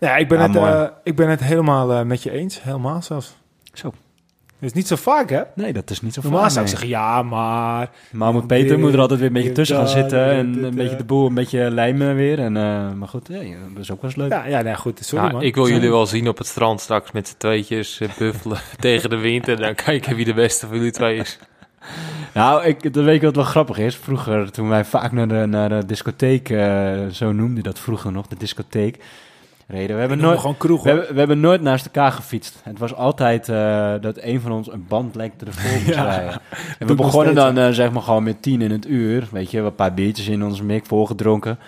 Ja, 0.00 0.16
ik, 0.16 0.28
ben 0.28 0.40
het, 0.40 0.56
eh, 0.56 0.82
ik 1.04 1.16
ben 1.16 1.28
het 1.28 1.40
helemaal 1.40 1.92
eh, 1.92 2.02
met 2.02 2.22
je 2.22 2.30
eens. 2.30 2.62
Helemaal 2.62 3.02
zelfs. 3.02 3.36
Zo. 3.72 3.92
Dat 4.60 4.68
is 4.68 4.72
niet 4.72 4.86
zo 4.86 4.96
vaak, 4.96 5.30
hè? 5.30 5.40
Nee, 5.54 5.72
dat 5.72 5.90
is 5.90 6.00
niet 6.00 6.14
zo 6.14 6.20
Normaal 6.22 6.40
vaak, 6.40 6.50
zou 6.50 6.64
ik 6.66 6.70
nee. 6.70 6.80
zeggen, 6.80 7.00
ja, 7.00 7.22
maar... 7.22 7.90
Maar 8.10 8.32
moet 8.32 8.46
Peter 8.46 8.78
moet 8.78 8.92
er 8.92 9.00
altijd 9.00 9.18
weer 9.18 9.28
een 9.28 9.34
beetje 9.34 9.52
tussen 9.52 9.76
gaan 9.76 9.84
dat, 9.84 9.94
zitten. 9.94 10.28
dit, 10.28 10.36
En 10.36 10.52
dit, 10.52 10.62
een 10.62 10.74
beetje 10.74 10.96
de 10.96 11.04
boel 11.04 11.26
een 11.26 11.34
beetje 11.34 11.70
lijmen 11.70 12.14
weer. 12.14 12.38
En, 12.38 12.56
eh, 12.56 12.92
maar 12.92 13.08
goed, 13.08 13.28
ja, 13.28 13.38
dat 13.74 13.82
is 13.82 13.90
ook 13.90 14.02
wel 14.02 14.10
eens 14.10 14.16
leuk. 14.16 14.30
Ja, 14.30 14.46
ja 14.46 14.62
nee, 14.62 14.76
goed. 14.76 14.98
Sorry, 15.04 15.24
Nou, 15.24 15.36
man. 15.36 15.42
ik 15.42 15.54
wil 15.54 15.68
jullie 15.68 15.90
wel 15.90 16.06
zien 16.06 16.28
op 16.28 16.38
het 16.38 16.46
strand 16.46 16.80
straks 16.80 17.12
met 17.12 17.28
z'n 17.28 17.34
tweetjes 17.38 18.00
eh, 18.00 18.08
buffelen 18.18 18.58
tegen 18.78 19.10
de 19.10 19.16
wind. 19.16 19.48
En 19.48 19.56
dan 19.56 19.74
kijken 19.74 20.16
wie 20.16 20.24
de 20.24 20.34
beste 20.34 20.66
van 20.66 20.76
jullie 20.76 20.92
twee 20.92 21.16
is. 21.16 21.38
Nou, 22.34 22.64
ik, 22.64 22.94
dan 22.94 23.04
weet 23.04 23.20
je 23.20 23.26
wat 23.26 23.36
wel 23.36 23.44
grappig 23.44 23.78
is. 23.78 23.96
Vroeger, 23.96 24.50
toen 24.50 24.68
wij 24.68 24.84
vaak 24.84 25.12
naar 25.12 25.28
de, 25.28 25.46
naar 25.46 25.68
de 25.68 25.86
discotheek, 25.86 26.50
eh, 26.50 27.06
zo 27.06 27.32
noemde 27.32 27.62
dat 27.62 27.78
vroeger 27.78 28.12
nog, 28.12 28.26
de 28.26 28.36
discotheek, 28.36 28.98
reden. 29.70 29.94
We 29.94 30.00
hebben, 30.00 30.18
nooit, 30.18 30.38
gewoon 30.38 30.56
kroeg, 30.56 30.82
we, 30.82 30.88
hebben, 30.88 31.12
we 31.12 31.18
hebben 31.18 31.40
nooit 31.40 31.60
naast 31.60 31.84
elkaar 31.84 32.12
gefietst. 32.12 32.60
Het 32.62 32.78
was 32.78 32.94
altijd 32.94 33.48
eh, 33.48 33.94
dat 34.00 34.18
een 34.20 34.40
van 34.40 34.52
ons 34.52 34.72
een 34.72 34.84
bandlengte 34.88 35.44
ervoor 35.44 35.70
moest 35.72 35.86
Ja. 35.94 36.04
rijden. 36.04 36.40
En 36.78 36.86
we 36.86 36.94
begonnen 36.94 37.34
dan 37.34 37.58
eh, 37.58 37.70
zeg 37.70 37.92
maar 37.92 38.02
gewoon 38.02 38.22
met 38.22 38.42
tien 38.42 38.62
in 38.62 38.70
het 38.70 38.86
uur. 38.86 39.28
Weet 39.30 39.50
je, 39.50 39.58
een 39.58 39.74
paar 39.74 39.94
biertjes 39.94 40.28
in 40.28 40.44
onze 40.44 40.64
mik 40.64 40.86
voorgedronken. 40.86 41.58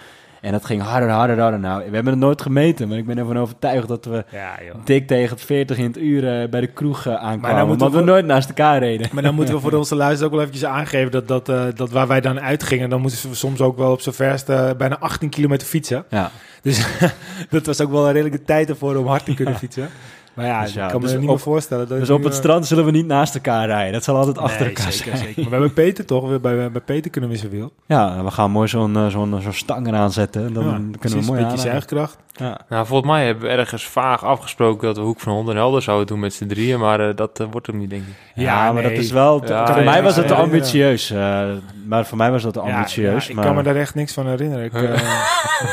En 0.43 0.53
dat 0.53 0.65
ging 0.65 0.83
harder, 0.83 1.09
harder, 1.11 1.41
harder. 1.41 1.61
Nou, 1.61 1.79
we 1.79 1.95
hebben 1.95 2.13
het 2.13 2.23
nooit 2.23 2.43
gemeten, 2.43 2.89
maar 2.89 2.99
ik 2.99 3.07
ben 3.07 3.19
ervan 3.19 3.39
overtuigd 3.39 3.89
dat 3.89 4.05
we 4.05 4.25
Ja, 4.31 4.55
dik 4.85 5.07
tegen 5.07 5.31
het 5.37 5.45
40 5.45 5.77
in 5.79 5.85
het 5.85 5.97
uur 5.99 6.41
eh, 6.43 6.49
bij 6.49 6.61
de 6.61 6.67
kroeg 6.67 7.07
eh, 7.07 7.13
aankwamen. 7.15 7.57
dan 7.59 7.67
moeten 7.67 7.87
omdat 7.87 7.93
we 7.93 7.99
we- 8.07 8.11
nooit 8.11 8.27
naast 8.27 8.49
elkaar 8.49 8.79
reden. 8.79 9.09
Maar 9.13 9.23
dan 9.23 9.35
moeten 9.35 9.55
we 9.55 9.61
voor 9.61 9.73
onze 9.83 9.95
luisteraars 9.95 10.23
ook 10.27 10.31
wel 10.31 10.41
eventjes 10.41 10.65
aangeven 10.71 11.11
dat, 11.11 11.29
dat, 11.29 11.49
eh, 11.49 11.65
dat 11.75 11.91
waar 11.91 12.07
wij 12.07 12.21
dan 12.21 12.41
uitgingen, 12.41 12.91
dan 12.91 13.01
moeten 13.01 13.29
we 13.29 13.35
soms 13.35 13.61
ook 13.61 13.77
wel 13.77 13.93
op 13.93 14.01
z'n 14.01 14.11
verste 14.11 14.75
bijna 14.79 14.99
18 14.99 15.29
kilometer 15.29 15.67
fietsen. 15.67 16.05
Ja. 16.09 16.31
Dus 16.63 16.87
dat 17.51 17.67
was 17.67 17.81
ook 17.81 17.91
wel 17.91 18.07
een 18.07 18.13
redelijke 18.13 18.45
tijd 18.45 18.69
ervoor 18.69 18.97
om 18.97 19.07
hard 19.07 19.25
te 19.25 19.35
kunnen 19.35 19.55
fietsen. 19.65 19.89
Maar 20.35 20.47
ja, 20.47 20.63
Dus 20.63 20.73
ja, 20.73 20.85
ik 20.85 20.91
kan 20.91 21.01
me 21.01 21.07
dus 21.07 21.15
niet 21.15 21.23
op- 21.25 21.29
meer 21.29 21.39
voorstellen. 21.39 21.89
Dat 21.89 21.99
Dus 21.99 22.11
op 22.11 22.19
nu, 22.19 22.25
het 22.25 22.33
eh, 22.33 22.39
strand 22.39 22.67
zullen 22.67 22.85
we 22.85 22.91
niet 22.91 23.07
naast 23.07 23.35
elkaar 23.35 23.67
rijden. 23.67 23.93
Dat 23.93 24.05
zal 24.05 24.17
altijd 24.17 24.39
achter 24.39 24.67
elkaar 24.67 24.93
zeker, 24.93 25.17
zijn. 25.17 25.19
zeker. 25.19 25.35
Maar 25.43 25.51
we 25.51 25.57
hebben 25.57 25.73
Peter 25.73 26.05
toch? 26.07 26.29
We- 26.29 26.41
Bij, 26.41 26.71
bij 26.71 26.81
Peter 26.81 27.11
kunnen 27.11 27.31
we 27.31 27.37
zijn 27.37 27.51
wiel. 27.51 27.73
Ja, 27.87 28.25
we 28.25 28.31
gaan 28.31 28.51
mooi 28.51 28.69
zo'n 28.69 28.97
eh, 28.97 29.07
zo'n 29.07 29.41
zo'n 29.43 29.53
stang 29.53 29.87
eraan 29.87 30.13
zetten. 30.13 30.53
Dan 30.53 30.65
Ja, 30.65 30.99
kunnen 30.99 31.19
we 31.19 31.25
mooi 31.25 31.41
een 31.43 31.49
beetje 31.49 31.69
zuigkracht. 31.69 32.17
Ja. 32.35 32.59
Nou, 32.69 32.87
volgens 32.87 33.11
mij 33.11 33.27
hebben 33.27 33.45
we 33.45 33.51
ergens 33.51 33.85
vaag 33.87 34.25
afgesproken 34.25 34.87
dat 34.87 34.97
we 34.97 35.03
Hoek 35.03 35.21
van 35.21 35.33
Hond 35.33 35.49
en 35.49 35.57
Helder 35.57 35.83
zouden 35.83 36.07
doen 36.07 36.21
met 36.21 36.35
z'n 36.35 36.47
drieën. 36.47 36.79
Maar 36.81 37.09
eh, 37.09 37.17
dat 37.17 37.47
wordt 37.51 37.67
hem 37.67 37.79
niet, 37.79 37.91
denk 37.91 38.03
ik. 38.03 38.15
Ja, 38.35 38.43
Ja, 38.43 38.73
maar 38.73 38.83
nee. 38.83 38.95
dat 38.95 39.03
is 39.05 39.11
wel... 39.11 39.41
te- 39.41 39.63
voor 39.67 39.77
ja, 39.79 39.83
mij 39.91 40.03
was 40.03 40.17
het 40.17 40.27
te 40.27 40.33
ja, 40.33 40.39
ja. 40.39 40.45
ambitieus. 40.45 41.11
eh, 41.11 41.43
maar 41.87 42.07
voor 42.07 42.17
mij 42.19 42.31
was 42.31 42.43
dat 42.43 42.53
te 42.53 42.61
ambitieus. 42.61 43.25
ja, 43.25 43.31
ik 43.31 43.35
maar, 43.37 43.45
kan 43.45 43.55
me 43.55 43.63
daar 43.63 43.77
echt 43.77 43.95
niks 43.95 44.13
van 44.13 44.27
herinneren. 44.27 44.65
Ik, 44.65 44.73
eh, 44.83 44.93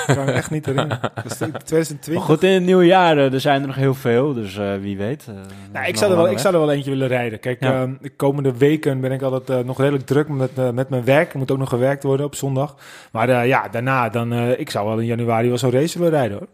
ik 0.07 0.15
kan 0.15 0.25
me 0.25 0.31
echt 0.31 0.51
niet 0.51 0.65
herinneren. 0.65 0.99
Dat 1.15 1.25
is 1.25 1.37
2020. 1.37 2.13
maar 2.13 2.23
goed, 2.23 2.43
in 2.43 2.49
het 2.53 2.63
nieuwe 2.63 2.85
jaar 2.85 3.17
er 3.17 3.39
zijn 3.41 3.61
er 3.61 3.67
nog 3.67 3.75
heel 3.75 3.93
veel. 3.93 4.33
Dus 4.33 4.48
eh, 4.57 4.73
wie 4.81 4.97
weet. 4.97 5.25
eh, 5.27 5.33
Nou, 5.73 5.85
ik, 5.87 5.97
zou 5.97 6.11
er 6.11 6.17
wel, 6.17 6.29
ik 6.29 6.39
zou 6.39 6.53
er 6.53 6.59
wel 6.59 6.71
eentje 6.71 6.89
willen 6.89 7.07
rijden. 7.07 7.39
Kijk, 7.39 7.63
Ja. 7.63 7.81
ehm, 7.81 7.93
de 8.01 8.09
komende 8.09 8.57
weken 8.57 8.99
ben 9.01 9.11
ik 9.11 9.21
altijd 9.21 9.49
eh, 9.59 9.65
nog 9.65 9.77
redelijk 9.79 10.05
druk 10.05 10.27
met, 10.27 10.73
met 10.73 10.89
mijn 10.89 11.03
werk. 11.03 11.31
Er 11.31 11.37
moet 11.37 11.51
ook 11.51 11.57
nog 11.57 11.69
gewerkt 11.69 12.03
worden 12.03 12.25
op 12.25 12.35
zondag. 12.35 12.75
Maar 13.11 13.29
eh, 13.29 13.47
ja, 13.47 13.67
daarna, 13.67 14.09
dan, 14.09 14.33
eh, 14.33 14.59
ik 14.59 14.69
zou 14.69 14.87
wel 14.87 14.97
in 14.99 15.05
januari 15.05 15.47
wel 15.47 15.57
zo'n 15.57 15.71
race 15.71 15.97
willen 15.97 16.13
rijden 16.13 16.37
hoor. 16.37 16.47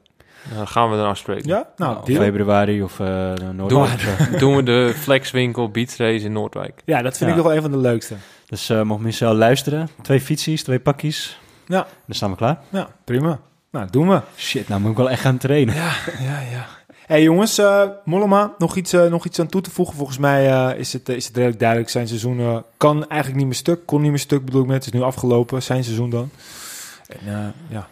Dan 0.55 0.67
gaan 0.67 0.89
we 0.91 0.95
dan 0.97 1.07
afspreken. 1.07 1.47
Ja, 1.47 1.69
nou, 1.75 2.05
deal. 2.05 2.21
februari 2.23 2.83
of 2.83 2.99
eh 2.99 3.33
Doen 3.35 3.55
Noordwijk. 3.55 4.01
we, 4.01 4.37
doen 4.43 4.55
we 4.55 4.63
de 4.63 4.93
Flexwinkel 4.95 5.69
Beats 5.69 5.97
Race 5.97 6.25
in 6.25 6.31
Noordwijk. 6.31 6.81
Ja, 6.85 7.01
dat 7.01 7.17
vind 7.17 7.29
Ja. 7.29 7.35
ik 7.35 7.35
nog 7.35 7.45
wel 7.45 7.55
een 7.55 7.61
van 7.61 7.71
de 7.71 7.77
leukste. 7.77 8.15
Dus 8.47 8.69
eh 8.69 8.81
mocht 8.81 9.01
Michel 9.01 9.33
luisteren. 9.33 9.89
Twee 10.01 10.19
fietsjes, 10.21 10.63
twee 10.63 10.79
pakjes. 10.79 11.39
Ja. 11.67 11.87
Dan 12.05 12.15
staan 12.15 12.29
we 12.31 12.35
klaar. 12.37 12.57
Ja, 12.69 12.87
prima. 13.03 13.39
Nou, 13.71 13.87
doen 13.91 14.09
we. 14.09 14.21
Shit, 14.37 14.67
nou 14.67 14.81
moet 14.81 14.91
ik 14.91 14.97
wel 14.97 15.09
echt 15.09 15.21
gaan 15.21 15.37
trainen. 15.37 15.75
Ja, 15.75 15.91
ja, 16.19 16.39
ja. 16.51 16.65
Hey, 17.05 17.21
jongens, 17.23 17.57
eh 17.57 17.81
Mollema, 18.03 18.53
nog 18.57 18.75
iets, 18.75 18.93
eh, 18.93 19.05
nog 19.05 19.25
iets 19.25 19.39
aan 19.39 19.47
toe 19.47 19.61
te 19.61 19.71
voegen. 19.71 19.95
Volgens 19.95 20.17
mij 20.17 20.51
eh, 20.51 20.79
is, 20.79 20.93
het, 20.93 21.09
is 21.09 21.25
het 21.25 21.35
redelijk 21.35 21.59
duidelijk. 21.59 21.89
Zijn 21.89 22.07
seizoen 22.07 22.39
eh, 22.39 22.57
kan 22.77 23.07
eigenlijk 23.07 23.35
niet 23.35 23.45
meer 23.45 23.55
stuk. 23.55 23.85
Kon 23.85 24.01
niet 24.01 24.09
meer 24.09 24.19
stuk, 24.19 24.45
bedoel 24.45 24.61
ik 24.61 24.67
met. 24.67 24.85
Het 24.85 24.93
is 24.93 24.99
nu 24.99 25.05
afgelopen, 25.05 25.63
zijn 25.63 25.83
seizoen 25.83 26.09
dan. 26.09 26.29
En, 27.07 27.19
eh, 27.33 27.47
ja, 27.67 27.87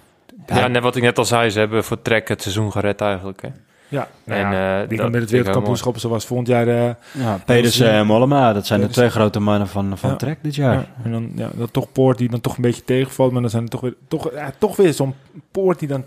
Ja, 0.48 0.67
net 0.67 0.84
wat 0.84 0.96
ik 0.96 1.03
net 1.03 1.17
al 1.17 1.25
zei, 1.25 1.50
ze 1.50 1.60
hebben 1.60 1.84
voor 1.84 2.01
Trek 2.01 2.27
het 2.27 2.41
seizoen 2.41 2.72
gered 2.72 3.01
eigenlijk. 3.01 3.41
Hè. 3.41 3.48
Ja, 3.88 4.08
nou 4.24 4.41
En, 4.41 4.51
ja, 4.51 4.82
eh, 4.82 4.89
dat 4.89 4.98
dan 4.98 5.12
met 5.12 5.22
het 5.22 5.29
wereldkampioenschap 5.32 5.98
zoals 5.98 6.25
volgend 6.25 6.48
jaar... 6.48 6.67
eh, 6.67 6.89
Ja, 7.12 7.39
Pedersen 7.46 7.89
en 7.91 8.05
Mollema, 8.05 8.53
dat 8.53 8.65
zijn 8.65 8.82
de 8.82 8.88
twee 8.88 9.10
grote 9.10 9.39
mannen 9.39 9.67
van, 9.67 9.98
van 9.98 10.10
Ja. 10.10 10.15
Trek 10.15 10.38
dit 10.41 10.55
jaar. 10.55 10.74
Ja, 10.74 10.86
en 11.03 11.12
dan, 11.12 11.32
ja, 11.36 11.50
dan 11.53 11.72
toch 11.72 11.91
Poort 11.91 12.17
die 12.17 12.29
dan 12.29 12.41
toch 12.41 12.55
een 12.55 12.62
beetje 12.62 12.84
tegenvalt, 12.84 13.32
maar 13.32 13.41
dan 13.41 13.50
zijn 13.50 13.63
er 13.63 13.70
toch 13.70 13.82
weer, 13.82 13.96
toch, 14.08 14.32
ja, 14.34 14.51
toch 14.58 14.75
weer 14.75 14.93
zo'n 14.93 15.15
Poort 15.51 15.79
die 15.79 15.88
dan... 15.88 16.03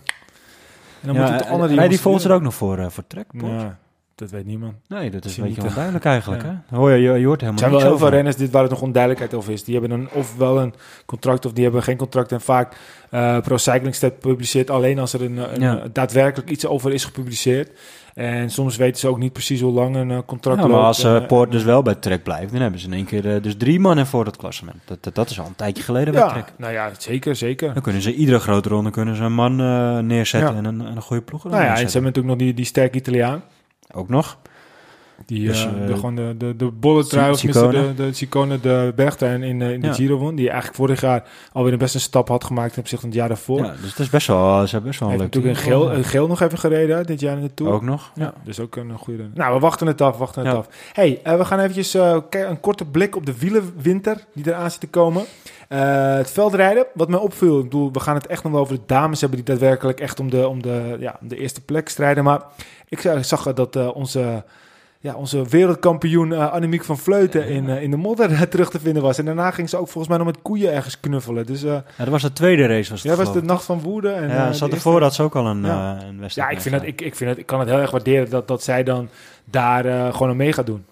Dan 1.07 1.15
Ja, 1.15 1.33
moet 1.33 1.47
andere 1.47 1.81
en 1.81 1.89
die 1.89 2.01
volgt 2.01 2.25
er 2.25 2.33
ook 2.33 2.43
nog 2.43 2.55
voor, 2.55 2.79
eh, 2.79 2.89
voor 2.89 3.05
Trek. 3.07 3.27
Ja, 3.31 3.79
dat 4.17 4.31
weet 4.31 4.47
niemand. 4.47 4.75
Nee, 4.89 5.11
dat 5.11 5.25
is 5.25 5.37
een 5.37 5.45
beetje 5.45 5.61
niet, 5.61 5.69
onduidelijk 5.71 6.05
eigenlijk. 6.05 6.43
Ja. 6.47 6.63
Hè? 6.69 6.77
Hoor 6.77 6.91
je, 6.91 6.97
je, 7.13 7.19
je 7.19 7.27
hoort 7.27 7.41
helemaal 7.41 7.63
Er 7.63 7.69
zijn 7.69 7.71
wel 7.81 7.91
heel 7.91 7.99
veel 7.99 8.09
renners 8.09 8.37
dit 8.37 8.51
waar 8.51 8.63
het 8.63 8.71
nog 8.71 8.83
onduidelijkheid 8.83 9.35
over 9.35 9.53
is. 9.53 9.65
Die 9.65 9.79
hebben 9.79 9.99
een, 9.99 10.09
of 10.13 10.37
wel 10.37 10.61
een 10.61 10.75
contract 11.07 11.47
of 11.47 11.53
die 11.53 11.65
hebben 11.65 11.83
geen 11.83 11.97
contract. 11.97 12.33
En 12.33 12.41
vaak 12.41 12.77
eh 13.11 13.41
Pro 13.41 13.57
Cycling 13.57 13.95
Stat 13.95 14.19
publiceert 14.19 14.71
alleen 14.71 14.99
als 14.99 15.13
er 15.13 15.23
een, 15.23 15.37
een, 15.55 15.61
Ja. 15.61 15.83
een 15.83 15.91
daadwerkelijk 15.93 16.51
iets 16.51 16.67
over 16.67 16.93
is 16.93 17.05
gepubliceerd. 17.05 17.71
En 18.15 18.51
soms 18.51 18.77
weten 18.77 19.01
ze 19.01 19.09
ook 19.09 19.19
niet 19.19 19.33
precies 19.33 19.61
hoe 19.61 19.73
lang 19.73 19.97
een 19.97 20.11
eh, 20.11 20.19
contract 20.27 20.59
Ja, 20.61 20.67
maar 20.67 20.75
loopt. 20.77 20.87
als 20.87 21.05
eh, 21.05 21.17
Eh, 21.17 21.27
Poort 21.27 21.51
dus 21.51 21.63
wel 21.63 21.83
bij 21.83 21.95
Trek 21.95 22.23
blijft, 22.23 22.53
dan 22.53 22.61
hebben 22.61 22.81
ze 22.81 22.87
in 22.87 22.93
één 22.93 23.05
keer 23.05 23.43
dus 23.43 23.57
drie 23.57 23.81
mannen 23.81 24.07
voor 24.07 24.25
dat 24.25 24.37
klassement. 24.37 24.77
Dat, 24.85 24.99
dat, 25.03 25.15
dat 25.15 25.31
is 25.31 25.41
al 25.41 25.47
een 25.47 25.55
tijdje 25.57 25.83
geleden 25.83 26.13
bij 26.13 26.23
ja, 26.23 26.29
Trek. 26.29 26.53
nou 26.57 26.73
ja, 26.73 26.91
zeker, 26.99 27.37
zeker. 27.37 27.73
Dan 27.73 27.83
kunnen 27.83 28.03
ze 28.03 28.15
iedere 28.15 28.39
grote 28.39 28.69
ronde 28.69 28.91
kunnen 28.91 29.17
ze 29.17 29.23
een 29.23 29.35
man 29.35 29.61
eh, 29.61 29.99
neerzetten 29.99 30.51
Ja. 30.53 30.59
en, 30.59 30.65
een, 30.65 30.81
en 30.87 30.97
een 30.97 31.03
goede 31.03 31.23
ploeg 31.23 31.45
Nou 31.45 31.57
ja, 31.63 31.69
en 31.71 31.77
ze 31.77 31.83
hebben 31.83 32.03
natuurlijk 32.03 32.27
nog 32.29 32.37
die, 32.37 32.55
die 32.55 32.65
sterke 32.65 32.97
Italiaan. 32.99 33.43
Ook 33.93 34.09
nog. 34.09 34.38
Die 35.26 35.47
Dus, 35.47 35.64
eh, 35.64 35.81
eh, 35.83 35.87
de, 35.87 35.95
gewoon 35.95 36.14
de, 36.16 36.35
de, 36.38 36.57
de 36.57 36.64
bolletrui, 36.71 37.31
of 37.31 37.38
Ciccone. 37.38 37.71
tenminste 37.71 38.02
de, 38.02 38.09
de 38.09 38.14
Ciccone, 38.14 38.61
de 38.61 38.93
bergtrein 38.97 39.43
in, 39.43 39.62
eh, 39.62 39.73
in 39.73 39.81
de 39.81 39.87
Ja. 39.87 39.93
Giro 39.93 40.16
won. 40.16 40.35
Die 40.35 40.47
eigenlijk 40.47 40.76
vorig 40.76 41.00
jaar 41.00 41.25
alweer 41.52 41.73
een 41.73 41.78
best 41.78 41.95
een 41.95 42.00
stap 42.00 42.28
had 42.28 42.45
gemaakt 42.45 42.71
ten 42.73 42.78
opzichte 42.81 43.00
van 43.00 43.09
het 43.11 43.19
jaar 43.19 43.28
daarvoor. 43.28 43.64
Ja, 43.64 43.75
dus 43.81 43.90
het 43.90 43.99
is 43.99 44.11
best 44.11 44.26
wel, 44.26 44.66
ze 44.66 44.71
hebben 44.71 44.88
best 44.90 45.00
wel 45.00 45.09
een 45.11 45.16
leuk 45.16 45.25
natuurlijk 45.25 45.57
een 45.57 45.62
geel, 45.62 45.93
een 45.93 46.05
geel 46.05 46.26
nog 46.26 46.40
even 46.40 46.59
gereden 46.59 47.07
dit 47.07 47.21
jaar 47.21 47.37
in 47.37 47.43
de 47.43 47.55
Tour. 47.55 47.73
Ook 47.73 47.83
nog. 47.83 48.11
Ja, 48.14 48.35
dus 48.45 48.61
ook 48.61 48.76
een 48.76 48.99
goede. 48.99 49.28
Nou, 49.35 49.55
we 49.55 49.61
wachten 49.61 49.87
het 49.87 50.00
af, 50.00 50.16
wachten 50.19 50.47
het 50.47 50.57
af. 50.57 50.69
hey, 50.93 51.21
we 51.25 51.45
gaan 51.45 51.59
eventjes 51.59 51.90
ke- 52.28 52.45
een 52.45 52.61
korte 52.61 52.85
blik 52.85 53.16
op 53.16 53.26
de 53.26 53.38
wielenwinter 53.38 54.25
die 54.35 54.47
eraan 54.49 54.71
zit 54.71 54.81
te 54.81 54.88
komen. 54.88 55.25
Eh, 55.69 56.17
het 56.17 56.31
veldrijden, 56.31 56.87
wat 56.95 57.09
mij 57.09 57.19
opviel, 57.19 57.59
ik 57.59 57.65
bedoel, 57.65 57.93
we 57.93 58.01
gaan 58.01 58.15
het 58.15 58.27
echt 58.27 58.43
nog 58.43 58.53
wel 58.53 58.61
over 58.61 58.75
de 58.75 58.83
dames 58.87 59.21
hebben 59.21 59.39
die 59.39 59.47
daadwerkelijk 59.55 60.01
echt 60.01 60.21
om 60.21 60.31
de, 60.31 60.49
om 60.49 60.63
de, 60.63 60.97
ja, 61.01 61.19
om 61.21 61.29
de 61.29 61.37
eerste 61.37 61.61
plek 61.61 61.89
strijden. 61.89 62.25
Maar 62.25 62.41
ik 62.89 63.01
zag, 63.21 63.53
dat 63.53 63.77
eh, 63.77 63.97
onze, 63.97 64.45
ja, 65.01 65.15
onze 65.15 65.45
wereldkampioen 65.45 66.33
eh, 66.33 66.53
Annemiek 66.53 66.85
van 66.85 66.99
Vleuten 66.99 67.49
in, 67.49 67.69
in 67.69 67.91
de 67.91 67.97
modder 67.97 68.49
terug 68.49 68.71
te 68.71 68.81
vinden 68.81 69.03
was. 69.03 69.19
En 69.19 69.25
daarna 69.25 69.51
ging 69.51 69.69
ze 69.69 69.77
ook 69.77 69.89
volgens 69.89 70.09
mij 70.09 70.17
nog 70.17 70.27
met 70.27 70.43
koeien 70.43 70.73
ergens 70.73 71.01
knuffelen. 71.01 71.47
Dus 71.47 71.61
Ja, 71.61 71.85
dat 71.97 72.09
was 72.09 72.23
de 72.23 72.33
tweede 72.33 72.67
race. 72.67 72.91
Was 72.91 73.03
het 73.03 73.13
ja, 73.13 73.19
was 73.25 73.33
de 73.33 73.43
nacht 73.43 73.65
van 73.65 73.81
woede. 73.81 74.11
En, 74.11 74.29
ja, 74.29 74.53
ze 74.53 74.65
had 74.65 74.73
ervoor 74.73 75.01
dat 75.01 75.15
ze 75.15 75.23
ook 75.23 75.35
al 75.37 75.47
een, 75.47 75.65
Ja. 75.65 76.03
een 76.09 76.21
wedstrijd 76.21 76.51
Ja, 76.51 76.57
ik, 76.57 76.63
vind 76.63 76.75
dat, 76.75 76.85
ik, 76.85 77.01
ik, 77.01 77.17
vind 77.17 77.31
het, 77.31 77.39
ik 77.39 77.47
kan 77.47 77.61
het 77.61 77.69
heel 77.69 77.79
erg 77.79 77.91
waarderen 77.91 78.31
dat, 78.31 78.49
dat 78.49 78.63
zij 78.63 78.83
dan 78.83 79.09
daar 79.45 80.13
gewoon 80.13 80.29
aan 80.29 80.37
mee 80.37 80.53
gaat 80.53 80.67
doen. 80.67 80.85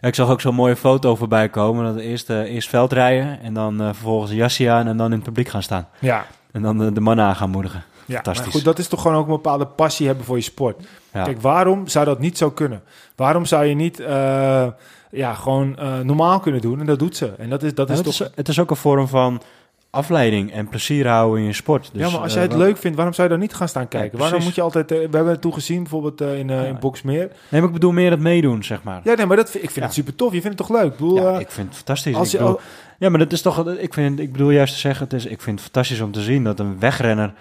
Ja, 0.00 0.08
ik 0.08 0.14
zag 0.14 0.28
ook 0.30 0.40
zo'n 0.40 0.54
mooie 0.54 0.76
foto 0.76 1.16
voorbij 1.16 1.48
komen. 1.48 1.84
Dat 1.84 2.02
eerst, 2.02 2.30
eh, 2.30 2.40
eerst 2.40 2.68
veldrijden 2.68 3.40
en 3.42 3.54
dan 3.54 3.80
eh, 3.80 3.86
vervolgens 3.86 4.30
een 4.30 4.36
jasje 4.36 4.70
aan 4.70 4.86
en 4.86 4.96
dan 4.96 5.06
in 5.06 5.12
het 5.12 5.22
publiek 5.22 5.48
gaan 5.48 5.62
staan. 5.62 5.88
Ja, 5.98 6.26
En 6.52 6.62
dan 6.62 6.78
de, 6.78 6.92
de 6.92 7.00
mannen 7.00 7.24
aan 7.24 7.36
gaan 7.36 7.50
moedigen. 7.50 7.84
Ja, 8.10 8.16
Fantastisch. 8.16 8.44
maar 8.44 8.54
goed, 8.54 8.64
dat 8.64 8.78
is 8.78 8.88
toch 8.88 9.02
gewoon 9.02 9.16
ook 9.16 9.26
een 9.26 9.32
bepaalde 9.32 9.66
passie 9.66 10.06
hebben 10.06 10.24
voor 10.24 10.36
je 10.36 10.42
sport. 10.42 10.82
Ja. 11.12 11.22
Kijk, 11.24 11.40
waarom 11.40 11.88
zou 11.88 12.04
dat 12.04 12.18
niet 12.18 12.38
zo 12.38 12.50
kunnen? 12.50 12.82
Waarom 13.16 13.44
zou 13.44 13.64
je 13.64 13.74
niet 13.74 14.00
eh, 14.00 14.66
ja, 15.10 15.34
gewoon 15.34 15.78
eh, 15.78 15.98
normaal 15.98 16.40
kunnen 16.40 16.60
doen? 16.60 16.80
En 16.80 16.86
dat 16.86 16.98
doet 16.98 17.16
ze. 17.16 17.32
En 17.38 17.50
dat 17.50 17.62
is, 17.62 17.74
dat 17.74 17.90
is 17.90 17.96
het, 17.96 18.04
toch... 18.04 18.20
is, 18.20 18.30
het 18.34 18.48
is 18.48 18.58
ook 18.58 18.70
een 18.70 18.76
vorm 18.76 19.08
van 19.08 19.42
afleiding 19.90 20.52
en 20.52 20.68
plezier 20.68 21.06
houden 21.08 21.40
in 21.40 21.46
je 21.46 21.52
sport. 21.52 21.90
Dus, 21.92 22.02
ja, 22.02 22.10
maar 22.10 22.20
als 22.20 22.28
eh, 22.28 22.34
jij 22.34 22.42
het 22.42 22.56
leuk 22.56 22.76
vindt, 22.76 22.96
waarom 22.96 23.14
zou 23.14 23.28
je 23.28 23.32
dan 23.34 23.42
niet 23.42 23.54
gaan 23.54 23.68
staan 23.68 23.88
kijken? 23.88 24.18
waarom 24.18 24.42
moet 24.42 24.54
je 24.54 24.60
altijd... 24.62 24.90
eh, 24.92 24.96
we 24.98 25.02
hebben 25.16 25.26
het 25.32 25.40
toegezien, 25.40 25.80
bijvoorbeeld 25.82 26.20
eh, 26.20 26.38
in, 26.38 26.48
Ja. 26.48 26.62
in 26.62 26.76
Boxmeer. 26.80 27.18
Nee, 27.48 27.60
maar 27.60 27.68
ik 27.68 27.72
bedoel 27.72 27.92
meer 27.92 28.10
het 28.10 28.20
meedoen, 28.20 28.62
zeg 28.64 28.82
maar. 28.82 29.00
Ja, 29.04 29.14
nee, 29.14 29.26
maar 29.26 29.36
dat, 29.36 29.50
vind- 29.50 29.64
ik 29.64 29.70
vind 29.70 29.80
Ja. 29.80 29.84
het 29.86 29.94
super 29.94 30.14
tof. 30.14 30.32
Je 30.32 30.40
vindt 30.40 30.58
het 30.58 30.66
toch 30.68 30.76
leuk? 30.76 30.90
Ik 30.92 30.96
bedoel, 30.98 31.16
Ja, 31.22 31.38
ik 31.38 31.50
vind 31.50 31.66
het 31.68 31.76
fantastisch. 31.76 32.14
als 32.14 32.30
je, 32.30 32.38
bedoel- 32.38 32.60
ja, 32.98 33.08
maar 33.08 33.18
dat 33.18 33.32
is 33.32 33.42
toch... 33.42 33.68
Ik, 33.68 33.94
vind, 33.94 34.20
ik 34.20 34.32
bedoel 34.32 34.50
juist 34.50 34.72
te 34.74 34.80
zeggen, 34.80 35.04
het 35.04 35.12
is, 35.14 35.26
ik 35.26 35.40
vind 35.40 35.60
het 35.60 35.64
fantastisch 35.70 36.00
om 36.00 36.12
te 36.12 36.20
zien 36.22 36.44
dat 36.44 36.58
een 36.60 36.78
wegrenner 36.78 37.32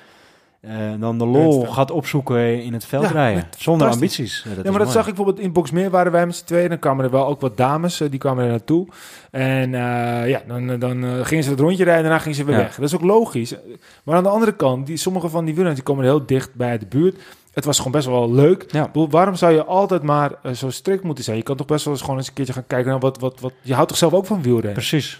eh, 0.61 0.71
dan 0.99 1.17
de 1.17 1.25
lol 1.25 1.65
gaat 1.65 1.91
opzoeken 1.91 2.63
in 2.63 2.73
het 2.73 2.85
veld 2.85 3.03
Ja, 3.03 3.09
rijden. 3.11 3.47
Zonder 3.57 3.87
ambities. 3.87 4.43
Ja, 4.43 4.55
dat 4.55 4.63
ja, 4.63 4.69
maar 4.69 4.79
dat 4.79 4.81
mooi. 4.81 4.91
zag 4.91 5.07
ik 5.07 5.15
bijvoorbeeld 5.15 5.45
in 5.45 5.51
Boxmeer 5.53 5.89
waren 5.89 6.11
wij 6.11 6.25
met 6.25 6.35
z'n 6.35 6.45
tweeën. 6.45 6.69
Dan 6.69 6.79
kwamen 6.79 7.05
er 7.05 7.11
wel 7.11 7.27
ook 7.27 7.41
wat 7.41 7.57
dames, 7.57 8.01
eh, 8.01 8.09
die 8.09 8.19
kwamen 8.19 8.43
er 8.43 8.49
naartoe. 8.49 8.87
En 9.31 9.73
eh, 9.73 10.29
ja, 10.29 10.41
dan, 10.47 10.79
dan 10.79 11.25
gingen 11.25 11.43
ze 11.43 11.49
het 11.49 11.59
rondje 11.59 11.83
rijden 11.83 12.03
en 12.03 12.09
daarna 12.09 12.19
gingen 12.19 12.37
ze 12.37 12.43
weer 12.43 12.55
Ja. 12.55 12.61
weg. 12.61 12.75
Dat 12.75 12.85
is 12.85 12.95
ook 12.95 13.01
logisch. 13.01 13.55
Maar 14.03 14.15
aan 14.15 14.23
de 14.23 14.29
andere 14.29 14.55
kant, 14.55 14.85
die, 14.87 14.97
sommige 14.97 15.29
van 15.29 15.45
die 15.45 15.53
wielrenners 15.55 15.85
die 15.85 15.93
komen 15.93 16.03
heel 16.09 16.25
dicht 16.25 16.53
bij 16.55 16.77
de 16.77 16.85
buurt. 16.85 17.15
Het 17.53 17.65
was 17.65 17.77
gewoon 17.77 17.91
best 17.91 18.07
wel 18.07 18.31
leuk. 18.33 18.65
Ja. 18.71 18.91
Waarom 18.93 19.35
zou 19.35 19.53
je 19.53 19.63
altijd 19.63 20.03
maar 20.03 20.31
zo 20.55 20.69
strikt 20.69 21.03
moeten 21.03 21.23
zijn? 21.23 21.37
Je 21.37 21.43
kan 21.43 21.55
toch 21.55 21.67
best 21.67 21.83
wel 21.85 21.93
eens 21.93 22.01
gewoon 22.03 22.17
eens 22.17 22.27
een 22.27 22.33
keertje 22.33 22.53
gaan 22.53 22.67
kijken 22.67 22.91
naar 22.91 22.99
wat... 22.99 23.19
wat, 23.19 23.39
wat 23.39 23.53
je 23.61 23.73
houdt 23.73 23.89
toch 23.89 23.97
zelf 23.97 24.13
ook 24.13 24.25
van 24.25 24.41
wielrennen? 24.41 24.73
Precies. 24.73 25.19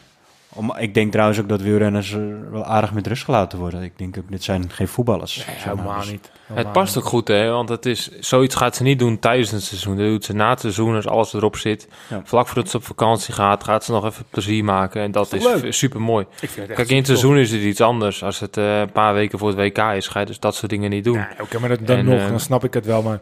Om, 0.54 0.76
ik 0.78 0.94
denk 0.94 1.12
trouwens 1.12 1.40
ook 1.40 1.50
dat 1.50 1.62
wielrenners 1.62 2.12
wel 2.52 2.66
aardig 2.66 2.94
met 2.94 3.08
rust 3.08 3.24
gelaten 3.24 3.60
worden. 3.60 3.82
Ik 3.84 3.98
denk 3.98 4.18
ook, 4.18 4.24
dit 4.30 4.44
zijn 4.44 4.70
geen 4.72 4.88
voetballers. 4.88 5.36
Nee, 5.36 5.46
zeg 5.46 5.66
maar. 5.66 5.76
helemaal 5.76 6.00
Dus- 6.00 6.12
niet. 6.12 6.32
Het 6.54 6.72
past 6.72 6.98
ook 6.98 7.04
goed, 7.04 7.28
hè? 7.28 7.50
Want 7.50 7.70
het 7.70 7.86
is, 7.86 8.20
zoiets 8.20 8.56
gaat 8.56 8.76
ze 8.76 8.84
niet 8.84 9.00
doen 9.00 9.20
tijdens 9.20 9.52
het 9.52 9.64
seizoen. 9.64 9.96
Dat 9.98 10.06
doet 10.06 10.26
ze 10.26 10.34
na 10.34 10.50
het 10.50 10.60
seizoen 10.60 10.96
als 10.96 11.08
alles 11.08 11.34
erop 11.34 11.56
zit. 11.56 11.88
Ja. 12.10 12.22
Vlak 12.24 12.48
voordat 12.48 12.70
ze 12.70 12.78
op 12.78 12.84
vakantie 12.84 13.34
gaat, 13.34 13.64
gaat 13.64 13.84
ze 13.84 13.92
nog 13.92 14.06
even 14.06 14.26
plezier 14.30 14.64
maken. 14.64 15.02
En 15.02 15.12
dat 15.12 15.30
Dat 15.30 15.64
is 15.64 15.78
super 15.78 16.02
mooi. 16.02 16.26
Ik 16.30 16.38
vind 16.40 16.56
het 16.56 16.66
echt 16.68 16.76
Kijk, 16.76 16.90
in 16.90 16.96
het 16.98 17.06
seizoen 17.06 17.38
is 17.38 17.52
het 17.52 17.62
iets 17.62 17.82
anders. 17.82 18.24
Als 18.24 18.40
het 18.40 18.58
eh, 18.58 18.80
een 18.80 18.92
paar 18.92 19.14
weken 19.14 19.40
voor 19.40 19.48
het 19.48 19.58
WK 19.58 19.78
is, 19.78 20.08
ga 20.08 20.20
je 20.20 20.26
dus 20.26 20.40
dat 20.40 20.56
soort 20.56 20.72
dingen 20.72 20.90
niet 20.90 21.04
doen. 21.04 21.16
Nee, 21.18 21.26
Oké, 21.42 21.60
maar 21.60 21.70
dat, 21.70 21.88
dan 21.88 21.98
En, 21.98 22.06
nog, 22.06 22.20
eh, 22.20 22.30
dan 22.30 22.40
snap 22.40 22.64
ik 22.64 22.74
het 22.74 22.86
wel. 22.86 23.02
Maar 23.02 23.20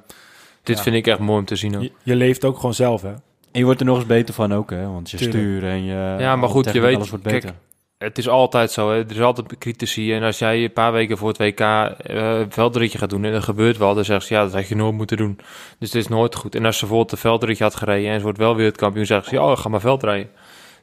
Dit 0.63 0.77
ja. 0.77 0.83
vind 0.83 0.95
ik 0.95 1.07
echt 1.07 1.19
mooi 1.19 1.39
om 1.39 1.45
te 1.45 1.55
zien 1.55 1.75
ook. 1.75 1.81
je, 1.81 1.91
je 2.03 2.15
leeft 2.15 2.45
ook 2.45 2.55
gewoon 2.55 2.73
zelf, 2.73 3.01
hè? 3.01 3.13
En 3.57 3.63
je 3.63 3.69
wordt 3.69 3.81
er 3.81 3.87
nog 3.91 3.97
eens 3.97 4.05
beter 4.05 4.33
van 4.33 4.53
ook, 4.53 4.69
hè? 4.69 4.87
Want 4.87 5.09
je 5.09 5.17
Tuurlijk. 5.17 5.39
stuur 5.39 5.63
en 5.69 5.83
je... 5.83 6.15
Ja, 6.19 6.35
maar 6.35 6.49
goed, 6.49 6.71
je 6.73 6.79
weet- 6.79 6.95
Alles 6.95 7.09
wordt 7.09 7.25
kijk, 7.25 7.41
beter. 7.41 7.55
Het 7.97 8.17
is 8.17 8.29
altijd 8.29 8.71
zo, 8.71 8.89
hè? 8.89 8.97
er 8.97 9.11
is 9.11 9.21
altijd 9.21 9.57
critici. 9.57 10.13
En 10.13 10.23
als 10.23 10.39
jij 10.39 10.63
een 10.63 10.73
paar 10.73 10.91
weken 10.91 11.17
voor 11.17 11.27
het 11.27 11.37
WK 11.37 11.59
eh, 11.59 12.39
een 12.39 12.51
veldritje 12.51 12.97
gaat 12.97 13.09
doen 13.09 13.23
en 13.23 13.31
dat 13.31 13.43
gebeurt 13.43 13.77
wel, 13.77 13.95
dan 13.95 14.05
zeggen 14.05 14.27
ze 14.27 14.33
ja, 14.33 14.43
dat 14.43 14.53
had 14.53 14.67
je 14.67 14.75
nooit 14.75 14.93
moeten 14.93 15.17
doen. 15.17 15.35
Dus 15.79 15.93
het 15.93 16.01
is 16.01 16.07
nooit 16.07 16.35
goed. 16.35 16.55
En 16.55 16.65
als 16.65 16.75
ze 16.75 16.79
bijvoorbeeld 16.85 17.11
een 17.11 17.17
veldritje 17.17 17.63
had 17.63 17.75
gereden 17.75 18.11
en 18.11 18.17
ze 18.17 18.23
wordt 18.23 18.37
wel 18.37 18.55
wereldkampioen, 18.55 19.05
zeggen 19.05 19.29
ze 19.29 19.35
ja, 19.35 19.55
ga 19.55 19.69
maar 19.69 19.79
veldrijden. 19.79 20.29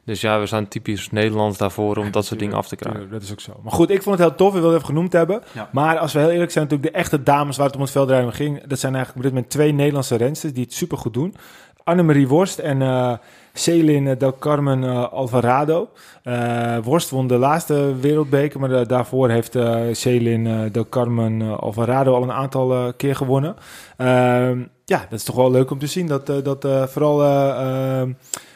Dus 0.05 0.21
ja, 0.21 0.39
we 0.39 0.45
staan 0.45 0.67
typisch 0.67 1.11
Nederlands 1.11 1.57
daarvoor 1.57 1.97
om 1.97 2.11
dat 2.11 2.25
soort 2.25 2.39
dingen 2.39 2.55
af 2.55 2.67
te 2.67 2.75
krijgen. 2.75 3.01
Tuurlijk, 3.01 3.21
dat 3.21 3.29
is 3.29 3.35
ook 3.35 3.41
zo. 3.55 3.59
Maar 3.63 3.73
goed, 3.73 3.89
ik 3.89 4.01
vond 4.03 4.17
het 4.17 4.27
heel 4.27 4.37
tof. 4.37 4.53
Ik 4.55 4.59
wilde 4.59 4.75
even 4.75 4.87
genoemd 4.87 5.13
hebben. 5.13 5.41
Ja. 5.51 5.69
Maar 5.71 5.97
als 5.97 6.13
we 6.13 6.19
heel 6.19 6.29
eerlijk 6.29 6.51
zijn, 6.51 6.63
natuurlijk 6.63 6.93
de 6.93 6.99
echte 6.99 7.23
dames 7.23 7.57
waar 7.57 7.65
het 7.65 7.75
om 7.75 7.81
het 7.81 7.91
veldrijden 7.91 8.33
ging. 8.33 8.63
Dat 8.67 8.79
zijn 8.79 8.95
eigenlijk 8.95 9.25
op 9.25 9.31
dit 9.31 9.33
moment 9.33 9.51
twee 9.51 9.71
Nederlandse 9.73 10.15
rensters 10.15 10.53
die 10.53 10.63
het 10.63 10.73
super 10.73 10.97
goed 10.97 11.13
doen. 11.13 11.35
Annemarie 11.89 12.27
Worst 12.27 12.59
en 12.59 12.81
eh 12.81 13.13
Celine 13.57 14.17
Del 14.17 14.33
Carmen 14.39 14.83
eh, 14.83 15.11
Alvarado. 15.13 15.89
Eh, 16.23 16.77
Worst 16.83 17.09
won 17.09 17.27
de 17.27 17.37
laatste 17.37 17.95
wereldbeker, 17.99 18.59
maar 18.59 18.69
da- 18.69 18.83
daarvoor 18.83 19.29
heeft 19.29 19.55
eh 19.55 19.75
Celine 19.91 20.71
Del 20.71 20.89
Carmen 20.89 21.59
Alvarado 21.59 22.13
al 22.15 22.23
een 22.23 22.31
aantal 22.31 22.93
keer 22.97 23.15
gewonnen. 23.15 23.55
Ehm, 23.97 24.59
ja, 24.85 24.97
dat 25.09 25.19
is 25.19 25.23
toch 25.23 25.35
wel 25.35 25.51
leuk 25.51 25.71
om 25.71 25.79
te 25.79 25.87
zien 25.87 26.07
dat, 26.07 26.25
dat 26.25 26.67
vooral 26.91 27.23
eh, 27.23 27.99
ehm, 28.01 28.11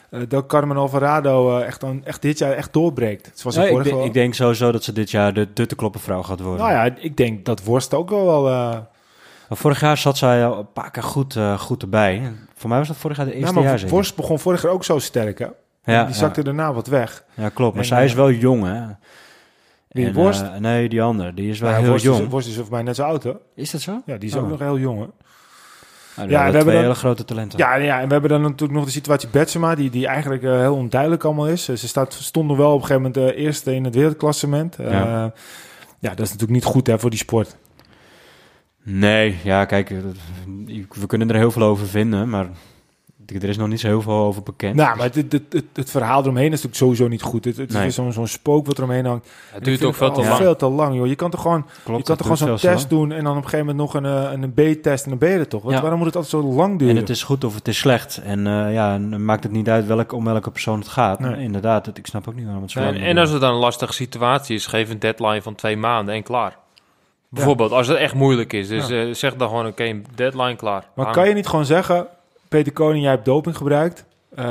eh, 0.10 0.20
Del 0.28 0.46
Carmen 0.46 0.78
Alvarado 0.78 1.60
echt, 1.60 1.80
dan, 1.82 2.02
echt 2.06 2.22
dit 2.22 2.38
jaar 2.38 2.52
echt 2.52 2.74
doorbreekt. 2.74 3.32
Zoals 3.34 3.56
Ja, 3.56 3.64
ik, 3.64 3.84
denk, 3.84 4.04
ik 4.04 4.14
denk 4.14 4.34
sowieso 4.34 4.72
dat 4.72 4.84
ze 4.84 4.92
dit 4.94 5.12
jaar 5.12 5.34
de, 5.34 5.48
de 5.54 5.66
te 5.66 5.76
kloppen 5.76 6.02
vrouw 6.02 6.22
gaat 6.24 6.40
worden. 6.40 6.66
nou 6.66 6.72
ja, 6.72 6.96
ik 7.00 7.18
denk 7.18 7.46
dat 7.46 7.64
Worst 7.64 7.94
ook 7.94 8.10
wel 8.10 8.44
wel... 8.44 8.88
Vorig 9.50 9.80
jaar 9.80 9.98
zat 9.98 10.18
zij 10.18 10.46
al 10.46 10.60
een 10.60 10.72
paar 10.74 10.92
keer 10.92 11.04
goed, 11.04 11.36
eh, 11.36 11.60
goed 11.60 11.82
erbij. 11.82 12.22
Voor 12.56 12.70
mij 12.70 12.78
was 12.78 12.88
dat 12.88 12.98
vorig 12.98 13.18
jaar 13.18 13.26
de 13.26 13.32
eerste 13.34 13.48
ja, 13.48 13.62
maar 13.62 13.80
jaar 13.80 14.12
begon 14.16 14.40
vorig 14.40 14.62
jaar 14.62 14.72
ook 14.72 14.84
zo 14.84 15.00
sterk, 15.00 15.40
hè? 15.40 15.48
Ja, 15.84 16.04
die 16.06 16.16
zakte 16.16 16.44
daarna 16.44 16.74
wat 16.74 16.88
weg. 16.88 17.24
ja, 17.34 17.50
klopt. 17.50 17.74
Maar 17.74 17.84
En, 17.84 17.88
zij 17.90 18.06
is 18.06 18.12
eh, 18.12 18.18
wel 18.18 18.32
jong, 18.32 18.64
hè? 18.64 18.82
Wie, 19.88 20.06
En, 20.06 20.14
Worst? 20.14 20.42
eh, 20.42 20.56
nee, 20.56 20.90
die 20.90 21.02
andere. 21.02 21.34
Die 21.34 21.50
is 21.50 21.60
wel 21.60 21.74
heel 21.74 21.90
Worst 21.90 22.04
jong. 22.06 22.22
Is, 22.22 22.28
Worst 22.28 22.48
is 22.48 22.56
voor 22.56 22.66
mij 22.70 22.82
net 22.84 22.96
zo 22.96 23.04
oud, 23.04 23.24
hè? 23.24 23.32
Is 23.56 23.72
dat 23.72 23.82
zo? 23.82 24.02
Ja, 24.06 24.18
die 24.18 24.30
is 24.30 24.36
Oh. 24.36 24.44
ook 24.44 24.50
nog 24.50 24.60
heel 24.60 24.78
jong, 24.80 25.00
hè? 25.00 25.06
Nou, 26.16 26.30
Ja, 26.30 26.46
we 26.52 26.56
hebben 26.56 26.74
dan- 26.74 26.82
hele 26.84 26.96
grote 26.96 27.26
talenten. 27.26 27.60
Ja, 27.60 27.76
ja, 27.76 28.00
en 28.00 28.06
we 28.08 28.12
hebben 28.14 28.30
dan 28.30 28.42
natuurlijk 28.42 28.72
nog 28.72 28.86
de 28.86 28.92
situatie 28.92 29.30
Betsema, 29.30 29.76
die, 29.76 29.90
die 29.90 30.08
eigenlijk 30.08 30.42
heel 30.42 30.76
onduidelijk 30.76 31.24
allemaal 31.24 31.48
is. 31.48 31.64
Ze 31.66 31.76
staat, 31.88 32.14
stond 32.14 32.48
nog 32.48 32.58
wel 32.58 32.74
op 32.74 32.82
een 32.82 32.86
gegeven 32.88 33.12
moment 33.12 33.36
eh, 33.36 33.44
eerste 33.44 33.76
in 33.76 33.84
het 33.84 33.96
wereldklassement. 33.96 34.76
Ja. 34.80 35.32
ja. 36.00 36.10
dat 36.10 36.20
is 36.20 36.32
natuurlijk 36.32 36.52
niet 36.52 36.64
goed 36.64 36.88
hè, 36.88 37.00
voor 37.00 37.10
die 37.10 37.20
sport. 37.20 37.56
Nee, 38.92 39.38
ja, 39.44 39.66
kijk, 39.66 39.90
eh, 39.90 39.98
we 40.90 41.06
kunnen 41.08 41.30
er 41.30 41.36
heel 41.36 41.52
veel 41.52 41.64
over 41.64 41.88
vinden, 41.88 42.30
maar 42.30 42.50
er 43.38 43.50
is 43.50 43.58
nog 43.58 43.68
niet 43.68 43.80
zo 43.80 43.88
heel 43.88 44.02
veel 44.02 44.14
over 44.14 44.44
bekend. 44.44 44.76
Nou, 44.76 44.98
maar 44.98 45.06
het, 45.06 45.16
het, 45.16 45.32
het, 45.50 45.66
het, 45.74 45.90
verhaal 45.90 46.22
eromheen 46.22 46.46
is 46.46 46.50
natuurlijk 46.50 46.76
sowieso 46.76 47.08
niet 47.08 47.22
goed. 47.22 47.46
Het, 47.46 47.58
het 47.58 47.74
Nee. 47.74 47.88
is 47.88 47.96
zo'n 47.96 48.14
zo'n 48.14 48.28
spook 48.28 48.66
wat 48.66 48.78
eromheen 48.78 49.06
hangt. 49.06 49.30
Het 49.52 49.64
duurt 49.64 49.84
ook 49.84 49.96
veel 49.96 50.12
te 50.12 50.22
lang. 50.22 50.36
veel 50.36 50.56
te 50.56 50.66
lang, 50.70 50.96
joh. 50.96 51.08
Je 51.08 51.16
kan 51.16 51.30
toch 51.32 51.42
gewoon, 51.42 51.66
Klopt, 51.84 52.00
je 52.00 52.04
kan 52.06 52.18
toch 52.18 52.38
gewoon 52.38 52.58
zo'n 52.58 52.72
test 52.72 52.92
lang. 52.92 53.10
doen 53.10 53.12
en 53.18 53.24
dan 53.24 53.38
op 53.38 53.44
een 53.44 53.50
gegeven 53.50 53.66
moment 53.76 53.78
nog 53.94 53.94
een, 54.04 54.06
eh, 54.06 54.32
een 54.32 54.54
B-test 54.54 55.04
en 55.04 55.10
dan 55.10 55.20
ben 55.20 55.30
je 55.30 55.38
er 55.38 55.48
toch? 55.48 55.72
Ja. 55.72 55.82
Waarom 55.82 55.98
moet 55.98 56.08
het 56.08 56.16
altijd 56.16 56.44
zo 56.44 56.50
lang 56.54 56.80
duren? 56.80 56.96
En 56.96 57.02
het 57.02 57.10
is 57.10 57.24
goed 57.24 57.44
of 57.44 57.56
het 57.56 57.68
is 57.68 57.78
slecht. 57.78 58.22
En 58.24 58.48
eh, 58.48 58.74
ja, 58.74 58.94
en 58.94 59.10
dan 59.10 59.26
maakt 59.26 59.44
het 59.44 59.52
niet 59.52 59.70
uit 59.70 59.86
welk, 59.88 60.12
om 60.14 60.24
welke 60.26 60.52
persoon 60.52 60.80
het 60.80 60.88
gaat. 60.88 61.20
Nee. 61.20 61.38
Inderdaad, 61.44 61.86
het, 61.86 61.98
ik 61.98 62.08
snap 62.08 62.28
ook 62.28 62.36
niet 62.36 62.46
waarom 62.46 62.62
het 62.64 62.72
zo 62.72 62.80
En, 62.80 62.86
lang 62.86 62.98
en 62.98 63.04
duurt. 63.06 63.18
als 63.18 63.30
het 63.30 63.42
dan 63.42 63.54
een 63.54 63.60
lastige 63.60 63.94
situatie 63.94 64.56
is, 64.56 64.66
geef 64.66 64.90
een 64.90 65.00
deadline 65.00 65.42
van 65.42 65.56
twee 65.56 65.78
maanden 65.78 66.16
en 66.16 66.24
klaar. 66.24 66.58
Bijvoorbeeld, 67.30 67.72
als 67.72 67.88
het 67.88 67.98
echt 67.98 68.14
moeilijk 68.14 68.54
is. 68.54 68.68
Dus 68.68 68.88
Ja. 68.88 69.02
eh, 69.06 69.14
zeg 69.14 69.36
dan 69.36 69.48
gewoon, 69.48 69.68
oké, 69.68 70.02
deadline 70.16 70.56
klaar. 70.56 70.84
Maar 70.96 71.12
kan 71.12 71.28
je 71.28 71.34
niet 71.34 71.48
gewoon 71.48 71.66
zeggen, 71.66 72.08
Peter 72.48 72.74
Koning, 72.74 73.02
jij 73.04 73.12
hebt 73.12 73.26
doping 73.26 73.58
gebruikt. 73.58 74.06
Eh, 74.36 74.46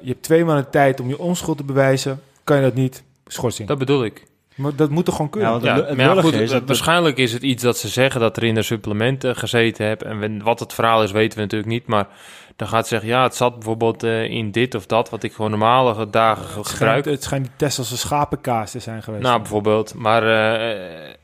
je 0.00 0.08
hebt 0.08 0.22
twee 0.22 0.44
maanden 0.44 0.70
tijd 0.70 1.00
om 1.00 1.08
je 1.08 1.18
onschuld 1.18 1.56
te 1.56 1.64
bewijzen. 1.64 2.20
Kan 2.44 2.56
je 2.56 2.62
dat 2.62 2.74
niet? 2.74 3.02
Schorsing. 3.26 3.68
Dat 3.68 3.78
bedoel 3.78 4.04
ik. 4.04 4.24
Maar 4.54 4.76
dat 4.76 4.90
moet 4.90 5.04
toch 5.04 5.14
gewoon 5.16 5.30
kunnen? 5.30 5.50
Ja, 5.50 5.54
het, 5.56 5.64
het 5.88 5.96
maar 5.96 6.06
ja, 6.06 6.10
lullige 6.14 6.28
goed, 6.32 6.40
is... 6.40 6.50
dat- 6.50 6.62
waarschijnlijk 6.66 7.16
is 7.18 7.32
het 7.32 7.42
iets 7.42 7.62
dat 7.62 7.78
ze 7.78 7.88
zeggen 7.88 8.20
dat 8.20 8.36
er 8.36 8.44
in 8.44 8.54
de 8.54 8.62
supplementen 8.62 9.36
gezeten 9.36 9.86
heb. 9.86 10.02
En 10.02 10.42
wat 10.42 10.60
het 10.60 10.72
verhaal 10.72 11.02
is, 11.02 11.10
weten 11.12 11.36
we 11.36 11.42
natuurlijk 11.44 11.70
niet. 11.70 11.86
Maar 11.86 12.06
dan 12.56 12.68
gaat 12.68 12.82
ze 12.82 12.88
zeggen, 12.88 13.08
ja, 13.08 13.22
het 13.22 13.34
zat 13.34 13.54
bijvoorbeeld 13.54 14.02
eh, 14.02 14.22
in 14.24 14.50
dit 14.50 14.74
of 14.74 14.86
dat, 14.86 15.10
wat 15.10 15.22
ik 15.22 15.32
gewoon 15.32 15.50
normale 15.50 16.10
dagen 16.10 16.44
ge- 16.44 16.58
het, 16.58 16.66
schijnt, 16.66 16.76
gebruik. 16.76 17.04
het 17.04 17.22
schijnt 17.22 17.44
die 17.44 17.54
test 17.56 17.78
als 17.78 17.90
een 17.90 17.98
schapenkaas 17.98 18.70
te 18.70 18.78
zijn 18.78 19.02
geweest. 19.02 19.22
Nou, 19.22 19.38
bijvoorbeeld. 19.38 19.94
Maar 19.94 20.22
eh, 20.22 21.14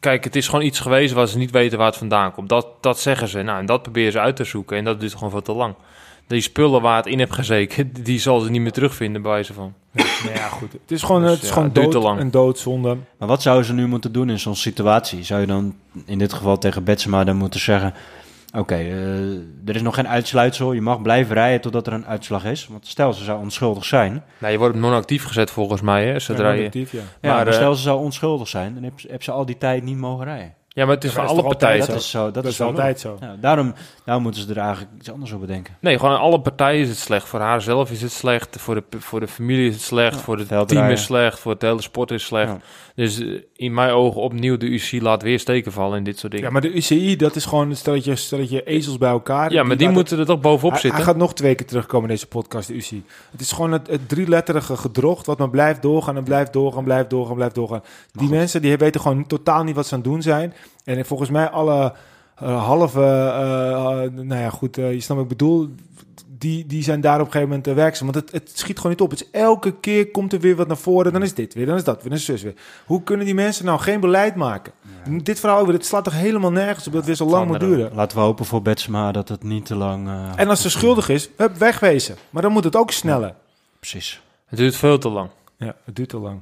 kijk, 0.00 0.24
het 0.24 0.36
is 0.36 0.48
gewoon 0.48 0.64
iets 0.64 0.80
geweest 0.80 1.12
waar 1.12 1.26
ze 1.26 1.38
niet 1.38 1.50
weten 1.50 1.78
waar 1.78 1.86
het 1.86 1.96
vandaan 1.96 2.32
komt. 2.32 2.48
Dat, 2.48 2.66
dat 2.80 2.98
zeggen 3.00 3.28
ze. 3.28 3.42
Nou, 3.42 3.58
en 3.58 3.66
dat 3.66 3.82
proberen 3.82 4.12
ze 4.12 4.20
uit 4.20 4.36
te 4.36 4.44
zoeken. 4.44 4.76
En 4.76 4.84
dat 4.84 5.00
duurt 5.00 5.14
gewoon 5.14 5.30
veel 5.30 5.42
te 5.42 5.52
lang. 5.52 5.74
Die 6.26 6.40
spullen 6.40 6.82
waar 6.82 6.96
het 6.96 7.06
in 7.06 7.18
heb 7.18 7.30
gezeken, 7.30 7.92
die 8.02 8.18
zal 8.20 8.40
ze 8.40 8.50
niet 8.50 8.60
meer 8.60 8.72
terugvinden 8.72 9.22
bij 9.22 9.42
ze 9.42 9.52
van. 9.52 9.74
nou 9.92 10.34
ja, 10.34 10.48
goed. 10.48 10.72
Het 10.72 10.90
is 10.90 11.02
gewoon, 11.02 11.22
Dus, 11.22 11.30
het 11.30 11.42
is 11.42 11.46
ja, 11.48 11.52
gewoon 11.54 11.68
het 11.68 11.74
duurt 11.74 11.92
dood, 11.92 12.02
te 12.02 12.08
lang. 12.08 12.20
een 12.20 12.30
doodzonde. 12.30 12.96
Maar 13.18 13.28
wat 13.28 13.42
zouden 13.42 13.66
ze 13.66 13.72
nu 13.72 13.86
moeten 13.86 14.12
doen 14.12 14.30
in 14.30 14.38
zo'n 14.38 14.56
situatie? 14.56 15.24
Zou 15.24 15.40
je 15.40 15.46
dan 15.46 15.74
in 16.06 16.18
dit 16.18 16.32
geval 16.32 16.58
tegen 16.58 16.84
Betsema 16.84 17.24
dan 17.24 17.36
moeten 17.36 17.60
zeggen... 17.60 17.94
Oké, 18.56 18.74
eh, 18.74 19.32
er 19.66 19.74
is 19.74 19.82
nog 19.82 19.94
geen 19.94 20.08
uitsluitsel. 20.08 20.72
Je 20.72 20.80
mag 20.80 21.02
blijven 21.02 21.34
rijden 21.34 21.60
totdat 21.60 21.86
er 21.86 21.92
een 21.92 22.06
uitslag 22.06 22.44
is. 22.44 22.66
Want 22.66 22.86
stel 22.86 23.12
ze 23.12 23.24
zou 23.24 23.40
onschuldig 23.40 23.84
zijn. 23.84 24.24
Nou, 24.38 24.52
je 24.52 24.58
wordt 24.58 24.76
non-actief 24.76 25.24
gezet 25.24 25.50
volgens 25.50 25.80
mij, 25.80 26.06
hè, 26.06 26.18
zodra 26.18 26.50
je... 26.50 26.64
Actief, 26.64 26.92
ja. 26.92 26.98
Ja, 26.98 27.04
Maar, 27.20 27.34
maar, 27.34 27.46
eh, 27.46 27.52
stel 27.52 27.74
ze 27.74 27.82
zou 27.82 28.00
onschuldig 28.00 28.48
zijn. 28.48 28.74
Dan 28.74 28.82
heb, 28.82 28.92
heb 29.08 29.22
ze 29.22 29.30
al 29.30 29.46
die 29.46 29.58
tijd 29.58 29.82
niet 29.82 29.96
mogen 29.96 30.24
rijden. 30.24 30.54
Ja, 30.72 30.84
maar 30.84 30.94
het 30.94 31.04
is 31.04 31.14
Ja, 31.14 31.16
voor 31.16 31.28
alle 31.28 31.42
dat 31.42 31.44
is 31.44 31.50
toch 31.50 31.58
partijen 31.58 31.80
altijd 31.80 32.02
zo. 32.02 32.18
Dat 32.18 32.28
is, 32.30 32.30
zo, 32.30 32.30
dat 32.30 32.34
Dat 32.34 32.52
is 32.52 32.60
altijd 32.60 33.00
zo. 33.00 33.16
Ja, 33.20 33.36
daarom, 33.40 33.74
daarom 34.04 34.22
moeten 34.24 34.42
ze 34.42 34.50
er 34.50 34.58
eigenlijk 34.58 34.90
iets 34.98 35.10
anders 35.10 35.32
over 35.32 35.46
bedenken. 35.46 35.76
Nee, 35.80 35.98
gewoon 35.98 36.14
aan 36.14 36.20
alle 36.20 36.40
partijen 36.40 36.80
is 36.80 36.88
het 36.88 36.98
slecht. 36.98 37.28
Voor 37.28 37.40
haar 37.40 37.62
zelf 37.62 37.90
is 37.90 38.02
het 38.02 38.12
slecht. 38.12 38.56
Voor 38.60 38.74
de, 38.74 38.98
voor 38.98 39.20
de 39.20 39.28
familie 39.28 39.68
is 39.68 39.74
het 39.74 39.82
slecht. 39.82 40.14
Ja, 40.14 40.20
voor 40.20 40.38
het 40.38 40.46
veldrijden. 40.46 40.76
team 40.76 40.90
is 40.90 40.98
het 40.98 41.08
slecht. 41.08 41.38
Voor 41.40 41.52
het 41.52 41.62
hele 41.62 41.82
sport 41.82 42.10
is 42.10 42.16
het 42.16 42.28
slecht. 42.28 42.48
Ja. 42.48 42.60
Dus 42.94 43.20
eh, 43.20 43.40
in 43.56 43.74
mijn 43.74 43.90
ogen 43.90 44.20
opnieuw 44.20 44.56
de 44.56 44.66
UC 44.66 45.02
laat 45.02 45.22
weer 45.22 45.38
steken 45.38 45.72
vallen 45.72 45.98
in 45.98 46.04
dit 46.04 46.18
soort 46.18 46.32
dingen. 46.32 46.46
Ja, 46.46 46.52
maar 46.52 46.62
de 46.62 46.72
UCI, 46.72 47.16
dat 47.16 47.36
is 47.36 47.44
gewoon 47.44 47.70
een 47.70 47.76
stelletje, 47.76 48.16
stelletje 48.16 48.62
ezels 48.62 48.98
bij 48.98 49.10
elkaar. 49.10 49.52
Ja, 49.52 49.62
maar 49.62 49.76
die 49.76 49.88
moeten 49.88 50.18
er 50.18 50.26
toch 50.26 50.40
bovenop 50.40 50.70
hij, 50.70 50.80
zitten. 50.80 50.98
hij 50.98 51.08
gaat 51.08 51.16
nog 51.16 51.34
twee 51.34 51.54
keer 51.54 51.66
terugkomen 51.66 52.08
in 52.08 52.14
deze 52.14 52.26
podcast, 52.26 52.68
de 52.68 52.74
UCI. 52.74 53.04
Het 53.30 53.40
is 53.40 53.52
gewoon 53.52 53.72
het, 53.72 53.86
het 53.86 54.08
drieletterige 54.08 54.76
gedrocht 54.76 55.26
wat 55.26 55.38
maar 55.38 55.50
blijft 55.50 55.82
doorgaan 55.82 56.16
en 56.16 56.24
blijft 56.24 56.52
doorgaan, 56.52 56.84
blijft 56.84 57.10
doorgaan, 57.10 57.34
blijft 57.34 57.54
doorgaan. 57.54 57.82
Die 58.12 58.28
mensen 58.28 58.62
die 58.62 58.76
weten 58.76 59.00
gewoon 59.00 59.26
totaal 59.26 59.64
niet 59.64 59.74
wat 59.74 59.86
ze 59.86 59.94
aan 59.94 60.00
het 60.00 60.08
doen 60.08 60.22
zijn. 60.22 60.54
En 60.84 61.04
volgens 61.06 61.30
mij 61.30 61.48
alle 61.48 61.92
eh, 62.36 62.64
halve, 62.64 63.00
eh, 63.00 64.04
eh, 64.04 64.12
nou 64.12 64.40
ja 64.40 64.50
goed, 64.50 64.76
je 64.76 65.00
snapt 65.00 65.20
wat 65.20 65.30
ik 65.30 65.36
bedoel, 65.38 65.68
die, 66.38 66.66
die 66.66 66.82
zijn 66.82 67.00
daar 67.00 67.20
op 67.20 67.26
een 67.26 67.32
gegeven 67.32 67.48
moment 67.48 67.66
werkzaam. 67.66 68.12
Want 68.12 68.24
het, 68.24 68.32
het 68.32 68.58
schiet 68.58 68.76
gewoon 68.76 68.92
niet 68.92 69.00
op. 69.00 69.10
Het 69.10 69.20
is 69.20 69.30
elke 69.30 69.74
keer 69.80 70.10
komt 70.10 70.32
er 70.32 70.40
weer 70.40 70.56
wat 70.56 70.66
naar 70.66 70.76
voren, 70.76 71.12
dan 71.12 71.22
is 71.22 71.34
dit 71.34 71.54
weer, 71.54 71.66
dan 71.66 71.76
is 71.76 71.84
dat 71.84 72.00
weer, 72.00 72.08
dan 72.08 72.18
is 72.18 72.24
zus 72.24 72.42
weer. 72.42 72.54
Hoe 72.86 73.02
kunnen 73.02 73.26
die 73.26 73.34
mensen 73.34 73.64
nou 73.64 73.78
geen 73.80 74.00
beleid 74.00 74.34
maken? 74.34 74.72
Dit 75.22 75.40
verhaal, 75.40 75.60
over, 75.60 75.72
het 75.72 75.86
slaat 75.86 76.04
toch 76.04 76.12
helemaal 76.12 76.52
nergens 76.52 76.86
op 76.86 76.92
dat 76.92 76.94
het 76.94 77.04
weer 77.04 77.14
zo 77.26 77.34
lang 77.34 77.46
moet 77.46 77.60
duren. 77.60 77.94
Laten 77.94 78.16
we 78.16 78.22
hopen 78.22 78.44
voor 78.44 78.62
Betsema 78.62 79.12
dat 79.12 79.28
het 79.28 79.42
niet 79.42 79.66
te 79.66 79.74
lang... 79.74 80.08
eh, 80.08 80.32
En 80.36 80.48
als 80.48 80.62
ze 80.62 80.70
schuldig 80.70 81.08
is, 81.08 81.30
hup, 81.36 81.56
wegwezen. 81.56 82.16
Maar 82.30 82.42
dan 82.42 82.52
moet 82.52 82.64
het 82.64 82.76
ook 82.76 82.90
sneller. 82.90 83.34
Precies. 83.78 84.22
Het 84.46 84.58
duurt 84.58 84.76
veel 84.76 84.98
te 84.98 85.08
lang. 85.08 85.28
Ja, 85.56 85.76
het 85.84 85.96
duurt 85.96 86.08
te 86.08 86.18
lang. 86.18 86.40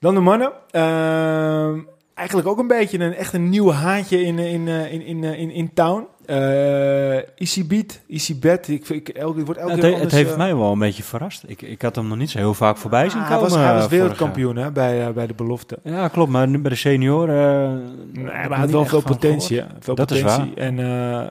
Dan 0.00 0.14
de 0.14 0.20
mannen. 0.20 0.52
Ehm, 0.70 1.78
eigenlijk 2.16 2.48
ook 2.48 2.58
een 2.58 2.66
beetje 2.66 2.98
een 2.98 3.14
echt 3.14 3.32
een 3.32 3.48
nieuw 3.48 3.70
haantje 3.70 4.22
in, 4.22 4.38
eh, 4.38 4.52
in, 4.52 4.68
eh, 4.68 4.92
in, 4.92 5.02
in, 5.02 5.24
eh, 5.24 5.38
in, 5.38 5.50
in 5.50 5.70
town. 5.74 6.06
Eh 6.26 7.38
Easy 7.38 7.66
Beat, 7.66 8.00
Easy. 8.08 8.36
Ik, 8.66 8.88
ik, 8.88 9.08
elke, 9.08 9.44
wordt 9.44 9.60
elke 9.60 9.72
Het, 9.72 9.82
he- 9.82 9.88
het 9.88 9.94
anders, 9.94 10.14
heeft 10.14 10.36
mij 10.36 10.56
wel 10.56 10.72
een 10.72 10.78
beetje 10.78 11.02
verrast. 11.02 11.44
Ik, 11.46 11.62
ik 11.62 11.82
had 11.82 11.96
hem 11.96 12.08
nog 12.08 12.18
niet 12.18 12.30
zo 12.30 12.38
heel 12.38 12.54
vaak 12.54 12.76
voorbij 12.76 13.08
zien 13.08 13.20
ah, 13.20 13.28
komen. 13.28 13.42
hij 13.42 13.50
was, 13.50 13.58
hij 13.58 13.74
was 13.74 13.88
wereldkampioen 13.88 14.56
hè, 14.56 14.70
bij, 14.70 15.12
bij 15.12 15.26
de 15.26 15.34
belofte. 15.34 15.78
Ja, 15.82 16.08
klopt. 16.08 16.30
Maar 16.30 16.48
nu 16.48 16.58
bij 16.58 16.70
de 16.70 16.76
senioren... 16.76 17.82
Nee, 18.12 18.24
maar 18.24 18.48
hij 18.48 18.58
had 18.58 18.70
wel 18.70 18.84
veel 18.84 19.02
potentie. 19.02 19.62
Veel 19.80 19.94
Dat 19.94 20.10
is 20.10 20.22
potentie. 20.22 20.54
En 20.54 20.76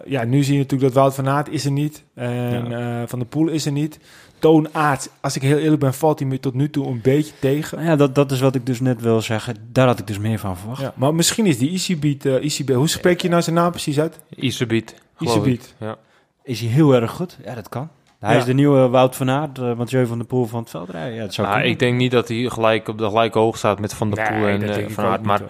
ja, 0.05 0.23
nu 0.23 0.43
zie 0.43 0.53
je 0.53 0.59
natuurlijk 0.59 0.93
dat 0.93 1.01
Wout 1.03 1.15
van 1.15 1.29
Aert 1.29 1.49
is 1.49 1.65
er 1.65 1.71
niet. 1.71 2.03
En 2.13 3.07
Van 3.07 3.19
der 3.19 3.27
Poel 3.27 3.47
is 3.47 3.65
er 3.65 3.71
niet. 3.71 3.99
Toon 4.45 4.67
Aert, 4.71 5.09
als 5.21 5.35
ik 5.35 5.41
heel 5.41 5.57
eerlijk 5.57 5.79
ben, 5.81 5.93
valt 5.93 6.19
hij 6.19 6.27
me 6.27 6.39
tot 6.39 6.53
nu 6.53 6.69
toe 6.69 6.87
een 6.87 7.01
beetje 7.01 7.33
tegen. 7.39 7.83
Ja, 7.83 7.95
dat, 7.95 8.15
dat 8.15 8.31
is 8.31 8.39
wat 8.39 8.55
ik 8.55 8.65
dus 8.65 8.79
net 8.79 9.01
wil 9.01 9.21
zeggen. 9.21 9.55
Daar 9.71 9.87
had 9.87 9.99
ik 9.99 10.07
dus 10.07 10.17
meer 10.17 10.39
van 10.39 10.57
verwacht. 10.57 10.81
Ja, 10.81 10.93
maar 10.95 11.15
misschien 11.15 11.45
is 11.45 11.57
die 11.57 11.69
Easy 11.69 11.99
Beat, 11.99 12.25
eh, 12.25 12.33
Easy 12.33 12.63
Beat. 12.63 12.77
Hoe 12.79 12.89
spreek 12.89 13.21
je 13.21 13.29
nou 13.29 13.41
zijn 13.41 13.55
naam 13.55 13.69
precies 13.71 13.99
uit? 13.99 14.19
Iserbiet. 14.35 14.95
Easy 15.19 15.39
Beat. 15.39 15.73
Ja. 15.79 15.95
Is 16.43 16.59
hij 16.59 16.69
heel 16.69 16.93
erg 16.95 17.11
goed? 17.11 17.37
Ja, 17.45 17.55
dat 17.55 17.69
kan. 17.69 17.89
Hij 18.19 18.33
Ja. 18.33 18.39
is 18.39 18.45
de 18.45 18.53
nieuwe 18.53 18.87
Wout 18.87 19.15
van 19.15 19.29
Aert, 19.29 19.57
uh, 19.59 19.75
Mathieu 19.75 20.05
van 20.05 20.17
der 20.17 20.27
Poel 20.27 20.45
van 20.45 20.59
het 20.59 20.69
veldrijden. 20.69 21.13
Ja, 21.15 21.21
dat 21.21 21.33
zou 21.33 21.47
Nou, 21.47 21.61
ik 21.63 21.79
denk 21.79 21.97
niet 21.97 22.11
dat 22.11 22.27
hij 22.27 22.49
gelijk 22.49 22.87
op 22.87 22.97
de 22.97 23.05
gelijke 23.07 23.39
hoogte 23.39 23.57
staat 23.57 23.79
met 23.79 23.93
Van 23.93 24.09
der 24.11 24.27
Poel 24.27 24.47
en 24.47 24.69
eh, 24.69 24.77
ik 24.77 24.89
Van 24.89 25.05
Aert. 25.05 25.23
Maar. 25.23 25.41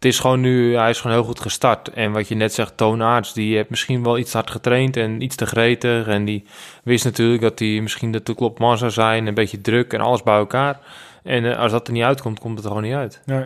Het 0.00 0.08
is 0.08 0.18
gewoon 0.18 0.40
nu, 0.40 0.76
hij 0.76 0.90
is 0.90 1.00
gewoon 1.00 1.16
heel 1.16 1.26
goed 1.26 1.40
gestart. 1.40 1.88
En 1.88 2.12
wat 2.12 2.28
je 2.28 2.34
net 2.34 2.54
zegt, 2.54 2.76
Toon 2.76 3.02
Aerts, 3.02 3.32
die 3.32 3.56
heeft 3.56 3.70
misschien 3.70 4.02
wel 4.02 4.18
iets 4.18 4.32
hard 4.32 4.50
getraind 4.50 4.96
en 4.96 5.22
iets 5.22 5.36
te 5.36 5.46
gretig. 5.46 6.06
En 6.06 6.24
die 6.24 6.44
wist 6.84 7.04
natuurlijk 7.04 7.42
dat 7.42 7.58
hij 7.58 7.80
misschien 7.80 8.12
de 8.12 8.34
klopt 8.34 8.58
man 8.58 8.78
zou 8.78 8.90
zijn, 8.90 9.26
een 9.26 9.34
beetje 9.34 9.60
druk 9.60 9.92
en 9.92 10.00
alles 10.00 10.22
bij 10.22 10.36
elkaar. 10.36 10.78
En 11.22 11.44
eh, 11.44 11.58
als 11.58 11.72
dat 11.72 11.86
er 11.86 11.92
niet 11.92 12.02
uitkomt, 12.02 12.38
komt 12.40 12.54
het 12.54 12.64
er 12.64 12.70
gewoon 12.70 12.86
niet 12.86 12.96
uit. 12.96 13.20
Nee. 13.24 13.44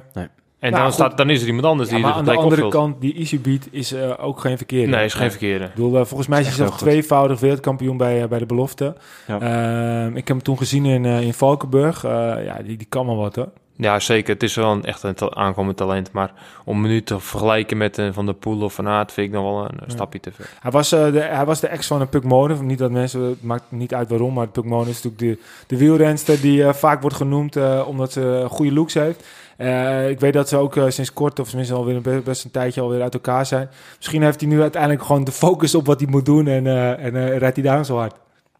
En 0.58 0.70
Nou, 0.70 0.82
dan, 0.82 0.92
goed. 0.92 0.94
staat, 0.94 1.16
dan 1.16 1.30
is 1.30 1.40
er 1.40 1.46
iemand 1.46 1.66
anders 1.66 1.88
Ja, 1.88 1.94
die 1.94 2.04
maar 2.04 2.14
aan 2.14 2.24
de 2.24 2.30
andere 2.30 2.64
opvult. 2.64 2.72
kant, 2.72 3.00
die 3.00 3.14
Easy 3.14 3.40
Beat 3.40 3.68
is 3.70 3.92
eh, 3.92 4.12
ook 4.20 4.40
geen 4.40 4.56
verkeerde. 4.56 4.96
Nee, 4.96 5.04
is 5.04 5.14
geen 5.14 5.30
verkeerde. 5.30 5.64
Ik 5.64 5.74
bedoel, 5.74 5.98
eh, 5.98 6.04
volgens 6.04 6.28
mij 6.28 6.40
is 6.40 6.46
hij 6.46 6.54
zelf 6.56 6.76
tweevoudig 6.76 7.40
wereldkampioen 7.40 7.96
bij, 7.96 8.28
bij 8.28 8.38
de 8.38 8.46
belofte. 8.46 8.96
Ja. 9.26 9.40
Ehm, 9.40 10.08
ik 10.08 10.28
heb 10.28 10.36
hem 10.36 10.42
toen 10.42 10.58
gezien 10.58 10.84
in, 10.84 11.04
in 11.04 11.34
Valkenburg. 11.34 12.04
Eh, 12.04 12.10
ja, 12.44 12.62
die, 12.64 12.76
die 12.76 12.86
kan 12.88 13.06
wel 13.06 13.16
wat 13.16 13.36
hoor. 13.36 13.48
Ja, 13.76 14.00
zeker. 14.00 14.32
Het 14.34 14.42
is 14.42 14.54
wel 14.54 14.72
een, 14.72 14.84
echt 14.84 15.02
een 15.02 15.36
aankomend 15.36 15.76
talent. 15.76 16.12
Maar 16.12 16.32
om 16.64 16.80
hem 16.82 16.90
nu 16.90 17.02
te 17.02 17.20
vergelijken 17.20 17.76
met 17.76 17.96
een 17.96 18.12
Van 18.14 18.24
der 18.26 18.34
Poel 18.34 18.62
of 18.62 18.74
Van 18.74 18.88
Aert... 18.88 19.12
vind 19.12 19.26
ik 19.26 19.32
nog 19.32 19.42
wel 19.44 19.64
een, 19.64 19.78
Ja. 19.86 19.92
stapje 19.92 20.20
te 20.20 20.32
ver. 20.32 20.50
Hij 20.60 20.70
was, 20.70 20.92
eh, 20.92 21.12
de, 21.12 21.20
hij 21.20 21.44
was 21.44 21.60
de 21.60 21.66
ex 21.66 21.86
van 21.86 22.00
een 22.00 22.08
Puck 22.08 22.24
Monen. 22.24 22.66
Niet 22.66 22.78
dat 22.78 22.90
mensen, 22.90 23.20
het 23.20 23.42
maakt 23.42 23.64
niet 23.68 23.94
uit 23.94 24.08
waarom, 24.08 24.34
maar 24.34 24.46
Puck 24.48 24.64
Monen 24.64 24.88
is 24.88 25.02
natuurlijk 25.02 25.38
de, 25.40 25.46
de 25.66 25.76
wielrenster 25.76 26.40
die 26.40 26.64
eh, 26.64 26.72
vaak 26.72 27.00
wordt 27.00 27.16
genoemd 27.16 27.56
eh, 27.56 27.84
omdat 27.86 28.12
ze 28.12 28.46
goede 28.48 28.72
looks 28.72 28.94
heeft. 28.94 29.24
Eh, 29.56 30.08
ik 30.10 30.20
weet 30.20 30.32
dat 30.32 30.48
ze 30.48 30.56
ook 30.56 30.76
eh, 30.76 30.84
sinds 30.88 31.12
kort, 31.12 31.38
of 31.40 31.46
tenminste 31.48 31.74
alweer 31.74 31.96
een 31.96 32.02
be- 32.02 32.22
best 32.24 32.44
een 32.44 32.50
tijdje 32.50 32.80
alweer 32.80 33.02
uit 33.02 33.14
elkaar 33.14 33.46
zijn. 33.46 33.68
Misschien 33.96 34.22
heeft 34.22 34.40
hij 34.40 34.48
nu 34.48 34.60
uiteindelijk 34.60 35.02
gewoon 35.02 35.24
de 35.24 35.32
focus 35.32 35.74
op 35.74 35.86
wat 35.86 36.00
hij 36.00 36.08
moet 36.10 36.24
doen 36.26 36.46
en, 36.46 36.66
eh, 36.66 37.04
en 37.04 37.16
eh, 37.16 37.36
rijdt 37.38 37.56
hij 37.56 37.64
daarom 37.64 37.84
zo 37.84 37.96
hard. 37.96 38.14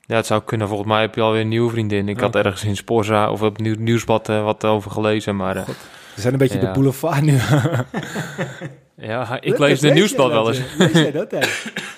Ja, 0.07 0.17
het 0.17 0.27
zou 0.27 0.43
kunnen. 0.45 0.69
Volgens 0.69 0.89
mij 0.89 1.01
heb 1.01 1.15
je 1.15 1.21
alweer 1.21 1.41
een 1.41 1.49
nieuwe 1.49 1.71
vriendin. 1.71 2.09
Ik 2.09 2.21
had 2.21 2.37
ergens 2.37 2.65
in 2.65 2.77
Sporza 2.77 3.31
of 3.31 3.43
op 3.43 3.59
nieuw, 3.59 3.75
Nieuwsblad 3.79 4.29
eh, 4.29 4.45
wat 4.45 4.65
over 4.65 4.91
gelezen. 4.91 5.37
Maar 5.37 5.57
eh, 5.57 5.67
We 6.15 6.21
zijn 6.21 6.33
een 6.33 6.39
beetje 6.39 6.61
Ja. 6.61 6.67
de 6.67 6.73
boulevard 6.73 7.23
nu. 7.23 7.39
ja, 8.97 9.41
ik 9.41 9.59
lees 9.59 9.81
de 9.81 9.91
Nieuwsblad 9.91 10.31
wel 10.31 10.49
eens. 10.49 10.61
Lees 10.79 10.93
jij 10.93 11.13
dat? 11.13 11.33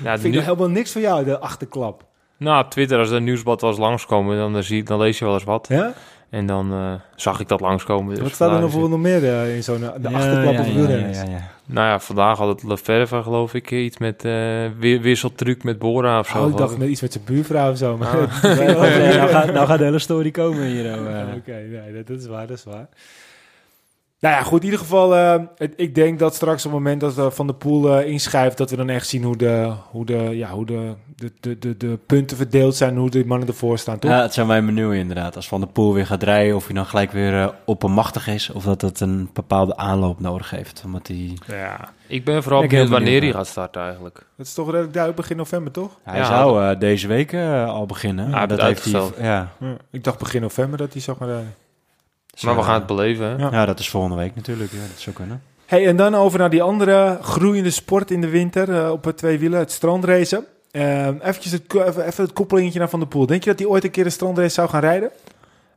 Ja, 0.05 0.13
Vind 0.19 0.25
ik 0.25 0.33
nog 0.35 0.45
helemaal 0.45 0.69
niks 0.69 0.93
van 0.93 1.01
jou, 1.01 1.25
de 1.25 1.39
achterklap. 1.39 2.05
nou, 2.39 2.65
op 2.65 2.71
Twitter, 2.71 2.99
als 2.99 3.11
er 3.11 3.17
een 3.17 3.25
Nieuwsblad 3.25 3.61
was 3.61 3.79
langskomen, 3.79 4.37
dan, 4.37 4.57
eh, 4.57 4.63
zie, 4.63 4.83
dan 4.83 4.99
lees 4.99 5.19
je 5.19 5.25
wel 5.25 5.35
eens 5.35 5.45
wat. 5.45 5.67
Ja? 5.69 5.93
En 6.31 6.47
dan 6.47 6.73
eh, 6.73 6.93
zag 7.17 7.41
ik 7.41 7.49
dat 7.49 7.61
langskomen. 7.61 8.15
Dus 8.15 8.23
Wat 8.23 8.33
staat 8.33 8.53
er 8.53 8.61
nog 8.61 8.71
voor 8.71 8.89
nog 8.89 8.99
meer 8.99 9.25
eh, 9.25 9.57
in 9.57 9.63
zo'n 9.63 9.81
de 9.81 10.09
Ja, 10.09 10.17
achterklap 10.17 10.53
ja, 10.53 10.61
op 10.61 10.67
ja, 10.67 10.89
ja, 10.89 10.97
ja, 10.97 11.07
ja. 11.07 11.13
het- 11.13 11.43
Nou 11.67 11.87
ja, 11.89 11.99
vandaag 12.01 12.39
had 12.39 12.49
het 12.49 12.63
Leverva, 12.63 13.23
geloof 13.23 13.55
ik, 13.55 13.71
eh, 13.71 13.85
iets 13.85 13.99
met 13.99 14.25
eh 14.25 14.33
wi- 14.79 15.01
wisseltruc 15.01 15.63
met 15.65 15.79
Bora 15.79 16.19
of 16.19 16.29
zo. 16.29 16.43
Oh, 16.45 16.51
ik 16.51 16.57
dacht 16.57 16.73
ik. 16.73 16.79
met 16.79 16.89
iets 16.89 17.01
met 17.01 17.13
zijn 17.13 17.25
buurvrouw 17.25 17.71
of 17.71 17.77
zo. 17.77 17.97
Maar 17.97 18.09
Ah. 18.19 18.43
Nou, 19.17 19.29
gaat, 19.29 19.53
nou 19.53 19.67
gaat 19.67 19.79
de 19.79 19.85
hele 19.85 19.99
story 19.99 20.31
komen 20.31 20.63
hier. 20.67 20.87
eh. 20.93 21.35
Oké, 21.37 21.53
nee, 21.53 21.93
dat, 21.95 22.07
dat 22.07 22.19
is 22.21 22.27
waar, 22.27 22.47
dat 22.47 22.57
is 22.57 22.65
waar. 22.65 22.87
Nou 24.21 24.35
ja, 24.35 24.43
goed, 24.43 24.59
in 24.59 24.65
ieder 24.65 24.79
geval, 24.81 25.17
eh, 25.17 25.35
het- 25.57 25.73
ik 25.77 25.95
denk 25.95 26.19
dat 26.19 26.35
straks 26.35 26.67
op 26.67 26.73
het 26.73 26.81
moment 26.81 27.01
dat 27.01 27.19
eh, 27.19 27.31
Van 27.31 27.47
de 27.47 27.53
Poel 27.55 27.99
eh, 27.99 28.09
inschrijft, 28.09 28.57
dat 28.59 28.71
we 28.71 28.77
dan 28.77 28.89
echt 28.89 29.09
zien 29.09 29.23
hoe 29.23 29.37
de, 29.37 29.73
hoe 29.91 30.05
de, 30.05 30.15
ja, 30.37 30.51
hoe 30.51 30.67
de, 30.67 30.95
de, 31.17 31.33
de, 31.41 31.59
de, 31.59 31.77
de 31.77 31.99
punten 32.07 32.37
verdeeld 32.37 32.75
zijn, 32.77 32.97
hoe 32.97 33.11
de 33.11 33.25
mannen 33.27 33.49
ervoor 33.49 33.79
staan, 33.79 33.99
toch? 33.99 34.11
Ja, 34.11 34.23
het 34.23 34.35
zijn 34.35 34.47
wij 34.47 34.65
benieuwd 34.65 34.95
inderdaad. 34.95 35.37
Als 35.37 35.49
Van 35.49 35.61
der 35.61 35.69
Poel 35.69 35.95
weer 35.95 36.07
gaat 36.07 36.23
rijden, 36.23 36.57
of 36.57 36.65
hij 36.67 36.75
dan 36.75 36.87
gelijk 36.87 37.13
weer 37.13 37.41
eh, 37.43 37.49
oppermachtig 37.65 38.27
is. 38.29 38.51
Of 38.51 38.65
dat 38.65 38.81
het 38.81 39.01
een 39.01 39.31
bepaalde 39.33 39.77
aanloop 39.77 40.21
nodig 40.21 40.51
heeft. 40.51 40.83
Omdat 40.85 41.07
hij... 41.07 41.37
Ja, 41.47 41.89
Ik 42.07 42.25
ben 42.25 42.43
vooral 42.43 42.63
Ik 42.63 42.69
benieuwd 42.69 42.89
wanneer 42.89 43.21
hij 43.23 43.33
gaat 43.33 43.47
starten 43.47 43.83
eigenlijk. 43.83 44.27
dat 44.37 44.47
is 44.47 44.55
toch 44.55 44.67
redelijk 44.67 44.93
duidelijk 44.93 45.23
begin 45.23 45.37
november, 45.37 45.73
toch? 45.73 45.91
Hij 46.03 46.19
Ja, 46.19 46.25
zou 46.25 46.63
eh, 46.65 46.81
deze 46.81 47.09
week 47.09 47.33
eh, 47.33 47.69
al 47.69 47.87
beginnen. 47.87 48.31
dat 48.31 48.51
het 48.51 48.61
heeft 48.61 48.85
hij... 48.93 49.03
Ja. 49.21 49.53
Ja. 49.61 49.77
Ik 49.91 50.05
dacht 50.05 50.19
begin 50.19 50.41
november 50.41 50.79
dat 50.79 50.93
hij 50.93 51.03
zou 51.03 51.17
gaan 51.17 51.29
rijden. 51.29 51.55
Maar 52.43 52.57
we 52.57 52.63
gaan 52.63 52.75
het 52.75 52.87
beleven, 52.87 53.27
hè? 53.27 53.37
Ja. 53.37 53.49
Ja, 53.51 53.67
dat 53.67 53.79
is 53.79 53.89
volgende 53.89 54.17
week 54.17 54.35
natuurlijk. 54.35 54.73
Ja, 54.73 54.79
dat 54.79 54.99
zou 55.01 55.17
kunnen. 55.17 55.43
Hey, 55.67 55.87
en 55.87 55.97
dan 55.97 56.15
over 56.15 56.39
naar 56.39 56.51
die 56.51 56.63
andere 56.63 57.19
groeiende 57.23 57.71
sport 57.71 58.11
in 58.11 58.21
de 58.21 58.29
winter 58.29 58.85
eh, 58.85 58.91
op 58.91 59.05
het 59.05 59.17
twee 59.17 59.39
wielen, 59.39 59.59
het 59.59 59.73
strandracen. 59.73 60.45
Eh, 60.71 61.07
eventjes 61.07 61.53
het, 61.53 61.75
even, 61.75 62.07
even 62.07 62.25
het 62.25 62.33
koppelingetje 62.33 62.79
naar 62.79 62.89
Van 62.89 62.99
der 62.99 63.09
Poel. 63.09 63.27
Denk 63.27 63.45
je 63.45 63.51
dat 63.51 63.59
hij 63.59 63.69
ooit 63.69 63.85
een 63.85 63.91
keer 63.91 64.05
een 64.05 64.13
strandrace 64.13 64.49
zou 64.55 64.69
gaan 64.69 64.81
rijden? 64.81 65.11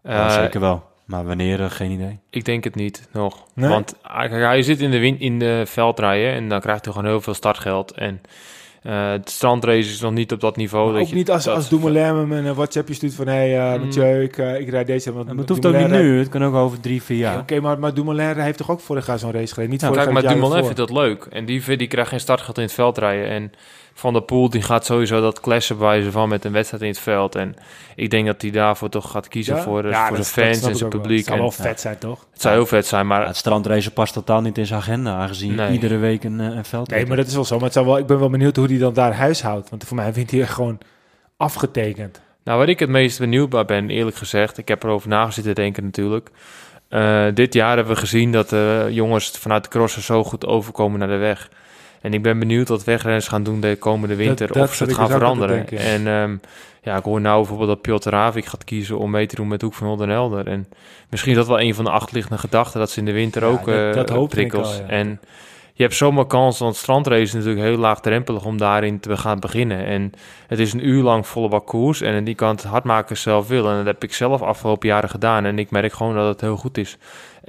Ja, 0.04 0.28
Eh, 0.28 0.34
zeker 0.34 0.60
wel. 0.60 0.84
Maar 1.06 1.26
wanneer, 1.26 1.62
eh, 1.64 1.72
geen 1.72 1.92
idee. 1.92 2.20
Ik 2.30 2.46
denk 2.46 2.64
het 2.64 2.76
niet 2.76 3.08
nog. 3.12 3.44
Nee? 3.54 3.70
Want 3.70 3.96
hij, 4.02 4.28
hij 4.28 4.62
zit 4.62 4.80
in 4.80 4.92
de, 4.92 5.00
win, 5.00 5.20
in 5.20 5.40
de 5.40 5.64
veldrijden 5.68 6.34
en 6.34 6.50
dan 6.50 6.60
krijgt 6.60 6.86
hij 6.86 6.94
gewoon 6.94 7.10
heel 7.10 7.22
veel 7.22 7.34
startgeld. 7.34 7.92
En 7.92 8.22
eh 8.84 9.12
het 9.12 9.30
strandrace 9.30 9.78
is 9.90 10.02
nog 10.02 10.12
niet 10.14 10.32
op 10.32 10.40
dat 10.40 10.56
niveau. 10.56 10.84
Maar 10.86 10.94
dat 10.94 11.02
ook 11.04 11.10
je, 11.10 11.16
niet 11.16 11.32
als, 11.32 11.44
dat- 11.44 11.56
als 11.56 11.70
Dumoulin 11.70 12.28
me 12.28 12.36
een 12.36 12.54
WhatsAppje 12.54 12.94
stuurt 12.94 13.14
van... 13.14 13.28
Hé, 13.28 13.34
hey, 13.34 13.58
eh, 13.74 13.80
Mm. 13.80 13.86
Mathieu, 13.86 14.24
ik, 14.24 14.38
eh, 14.38 14.60
ik 14.60 14.70
rijd 14.70 14.88
deze. 14.88 15.14
Want 15.14 15.26
Maar 15.28 15.36
het 15.38 15.50
hoeft 15.50 15.66
ook 15.66 15.76
niet 15.76 15.88
nu, 15.90 16.20
het 16.20 16.30
kan 16.30 16.44
ook 16.44 16.54
over 16.54 16.80
drie, 16.80 17.02
vier 17.04 17.18
Ja, 17.18 17.32
jaar. 17.32 17.40
Oké, 17.42 17.60
maar, 17.60 17.80
maar 17.80 17.94
Dumoulin 17.94 18.38
heeft 18.38 18.58
toch 18.58 18.70
ook 18.72 18.80
vorig 18.80 19.06
jaar 19.08 19.20
zo'n 19.20 19.32
race 19.32 19.48
gereden? 19.54 19.72
Niet 19.72 19.82
Ja, 19.82 19.88
vorig 19.88 20.04
Kijk, 20.04 20.16
jaar, 20.16 20.24
maar 20.26 20.34
Dumoulin 20.34 20.64
vindt 20.64 20.78
dat 20.78 20.92
leuk. 20.92 21.24
En 21.30 21.46
die, 21.46 21.78
die 21.78 21.88
krijgt 21.88 22.10
geen 22.10 22.20
startgeld 22.20 22.58
in 22.58 22.64
het 22.64 22.74
veldrijden. 22.74 23.30
En 23.30 23.52
Van 23.94 24.14
der 24.14 24.22
Poel 24.22 24.50
die 24.50 24.62
gaat 24.62 24.86
sowieso 24.86 25.22
dat 25.22 25.40
clashen 25.40 25.78
bewijzen 25.78 26.12
van 26.12 26.30
met 26.30 26.46
een 26.46 26.52
wedstrijd 26.52 26.84
in 26.84 26.90
het 26.90 27.00
veld. 27.00 27.36
En 27.36 27.56
ik 27.96 28.10
denk 28.10 28.26
dat 28.26 28.42
hij 28.42 28.52
daarvoor 28.52 28.90
toch 28.90 29.12
gaat 29.12 29.28
kiezen 29.28 29.56
Ja? 29.56 29.62
voor, 29.62 29.84
eh, 29.84 29.92
Ja, 29.92 30.08
voor 30.08 30.18
dat- 30.18 30.26
zijn 30.26 30.46
fans 30.54 30.68
en 30.68 30.76
zijn 30.76 30.90
publiek. 30.90 31.18
Het 31.18 31.26
zou 31.28 31.38
wel 31.40 31.48
het 31.48 31.56
vet 31.56 31.80
zijn, 31.80 31.98
toch? 31.98 32.26
zou 32.34 32.56
heel 32.56 32.66
vet 32.66 32.86
zijn, 32.86 33.08
maar 33.08 33.22
Ja, 33.22 33.28
het 33.28 33.36
strandrace 33.36 33.92
past 33.92 34.14
totaal 34.14 34.42
niet 34.42 34.58
in 34.58 34.66
zijn 34.66 34.80
agenda, 34.80 35.16
aangezien 35.16 35.56
Nee. 35.56 35.72
iedere 35.72 35.98
week 35.98 36.24
een, 36.24 36.40
eh, 36.40 36.46
een 36.46 36.66
veld 36.66 36.90
Nee, 36.90 37.06
maar 37.06 37.18
dat 37.18 37.28
is 37.28 37.34
wel 37.34 37.46
zo. 37.46 37.56
Maar 37.56 37.64
het 37.64 37.74
zou 37.74 37.86
wel, 37.86 37.98
ik 37.98 38.06
ben 38.06 38.20
wel 38.20 38.30
benieuwd 38.30 38.56
hoe 38.56 38.68
hij 38.68 38.78
dan 38.78 38.94
daar 38.94 39.14
huishoudt. 39.14 39.70
Want 39.70 39.84
voor 39.84 39.96
mij 39.98 40.14
vindt 40.14 40.32
hij 40.32 40.42
echt 40.42 40.54
gewoon 40.54 40.78
afgetekend. 41.38 42.22
Nou, 42.44 42.58
waar 42.58 42.70
ik 42.70 42.80
het 42.80 42.90
meest 42.90 43.20
benieuwd 43.20 43.50
bij 43.50 43.66
ben, 43.66 43.90
eerlijk 43.90 44.16
gezegd, 44.18 44.58
ik 44.58 44.68
heb 44.68 44.84
erover 44.84 45.10
na 45.10 45.32
zitten 45.32 45.56
denken 45.56 45.84
natuurlijk. 45.84 46.30
Eh, 46.88 47.26
dit 47.34 47.54
jaar 47.54 47.76
hebben 47.76 47.94
we 47.94 48.00
gezien 48.00 48.32
dat 48.32 48.50
de 48.50 48.88
jongens 48.90 49.30
vanuit 49.30 49.64
de 49.64 49.70
crossen 49.70 50.02
zo 50.02 50.24
goed 50.24 50.46
overkomen 50.46 51.00
naar 51.00 51.08
de 51.08 51.16
weg. 51.18 51.50
En 52.02 52.14
ik 52.14 52.22
ben 52.22 52.40
benieuwd 52.40 52.68
wat 52.68 52.84
wegrenners 52.84 53.28
gaan 53.28 53.44
doen 53.44 53.60
de 53.60 53.76
komende 53.80 54.16
winter, 54.16 54.48
Dat- 54.48 54.58
of 54.68 54.74
ze 54.76 54.84
het 54.84 54.94
gaan 54.94 55.06
dus 55.08 55.16
veranderen. 55.16 55.68
En 55.68 56.08
ehm, 56.08 56.36
ja, 56.82 56.98
ik 56.98 57.04
hoor 57.04 57.22
nou 57.22 57.38
bijvoorbeeld 57.38 57.70
dat 57.70 57.82
Piotr 57.82 58.10
Ravik 58.10 58.46
gaat 58.46 58.64
kiezen 58.64 58.98
om 58.98 59.12
mee 59.12 59.26
te 59.28 59.36
doen 59.36 59.48
met 59.48 59.62
Hoek 59.62 59.74
van 59.74 59.88
Holden 59.88 60.10
Helder. 60.10 60.48
En 60.48 60.68
misschien 61.10 61.32
is 61.32 61.38
dat 61.38 61.48
wel 61.48 61.62
een 61.62 61.76
van 61.76 61.84
de 61.86 61.92
achterliggende 61.92 62.38
gedachten, 62.38 62.80
dat 62.80 62.90
ze 62.90 63.00
in 63.00 63.06
de 63.06 63.12
winter 63.12 63.42
Ja, 63.42 63.48
ook 63.48 63.66
dat- 63.66 63.96
eh, 63.96 64.16
dat 64.16 64.28
prikkels. 64.30 64.68
al, 64.80 64.82
ja. 64.86 64.88
En 64.88 65.20
je 65.74 65.84
hebt 65.84 65.96
zomaar 65.96 66.26
kans, 66.28 66.60
want 66.60 66.76
strandrace 66.76 67.22
is 67.22 67.34
natuurlijk 67.34 67.62
heel 67.62 67.78
laagdrempelig 67.78 68.46
om 68.46 68.58
daarin 68.58 69.00
te 69.00 69.18
gaan 69.18 69.40
beginnen. 69.40 69.86
En 69.86 70.12
het 70.48 70.60
is 70.60 70.74
een 70.74 70.88
uur 70.88 71.04
lang 71.04 71.28
volle 71.28 71.48
bak 71.50 71.66
koers 71.68 72.02
en 72.02 72.24
die 72.24 72.36
kan 72.36 72.50
het 72.50 72.64
hard 72.64 72.84
maken 72.84 73.18
zelf 73.18 73.48
willen. 73.48 73.72
En 73.72 73.78
dat 73.78 73.86
heb 73.86 74.04
ik 74.04 74.14
zelf 74.14 74.42
afgelopen 74.42 74.88
jaren 74.88 75.10
gedaan 75.10 75.46
en 75.46 75.60
ik 75.60 75.72
merk 75.72 75.94
gewoon 75.94 76.16
dat 76.16 76.28
het 76.28 76.42
heel 76.42 76.58
goed 76.58 76.78
is. 76.78 76.98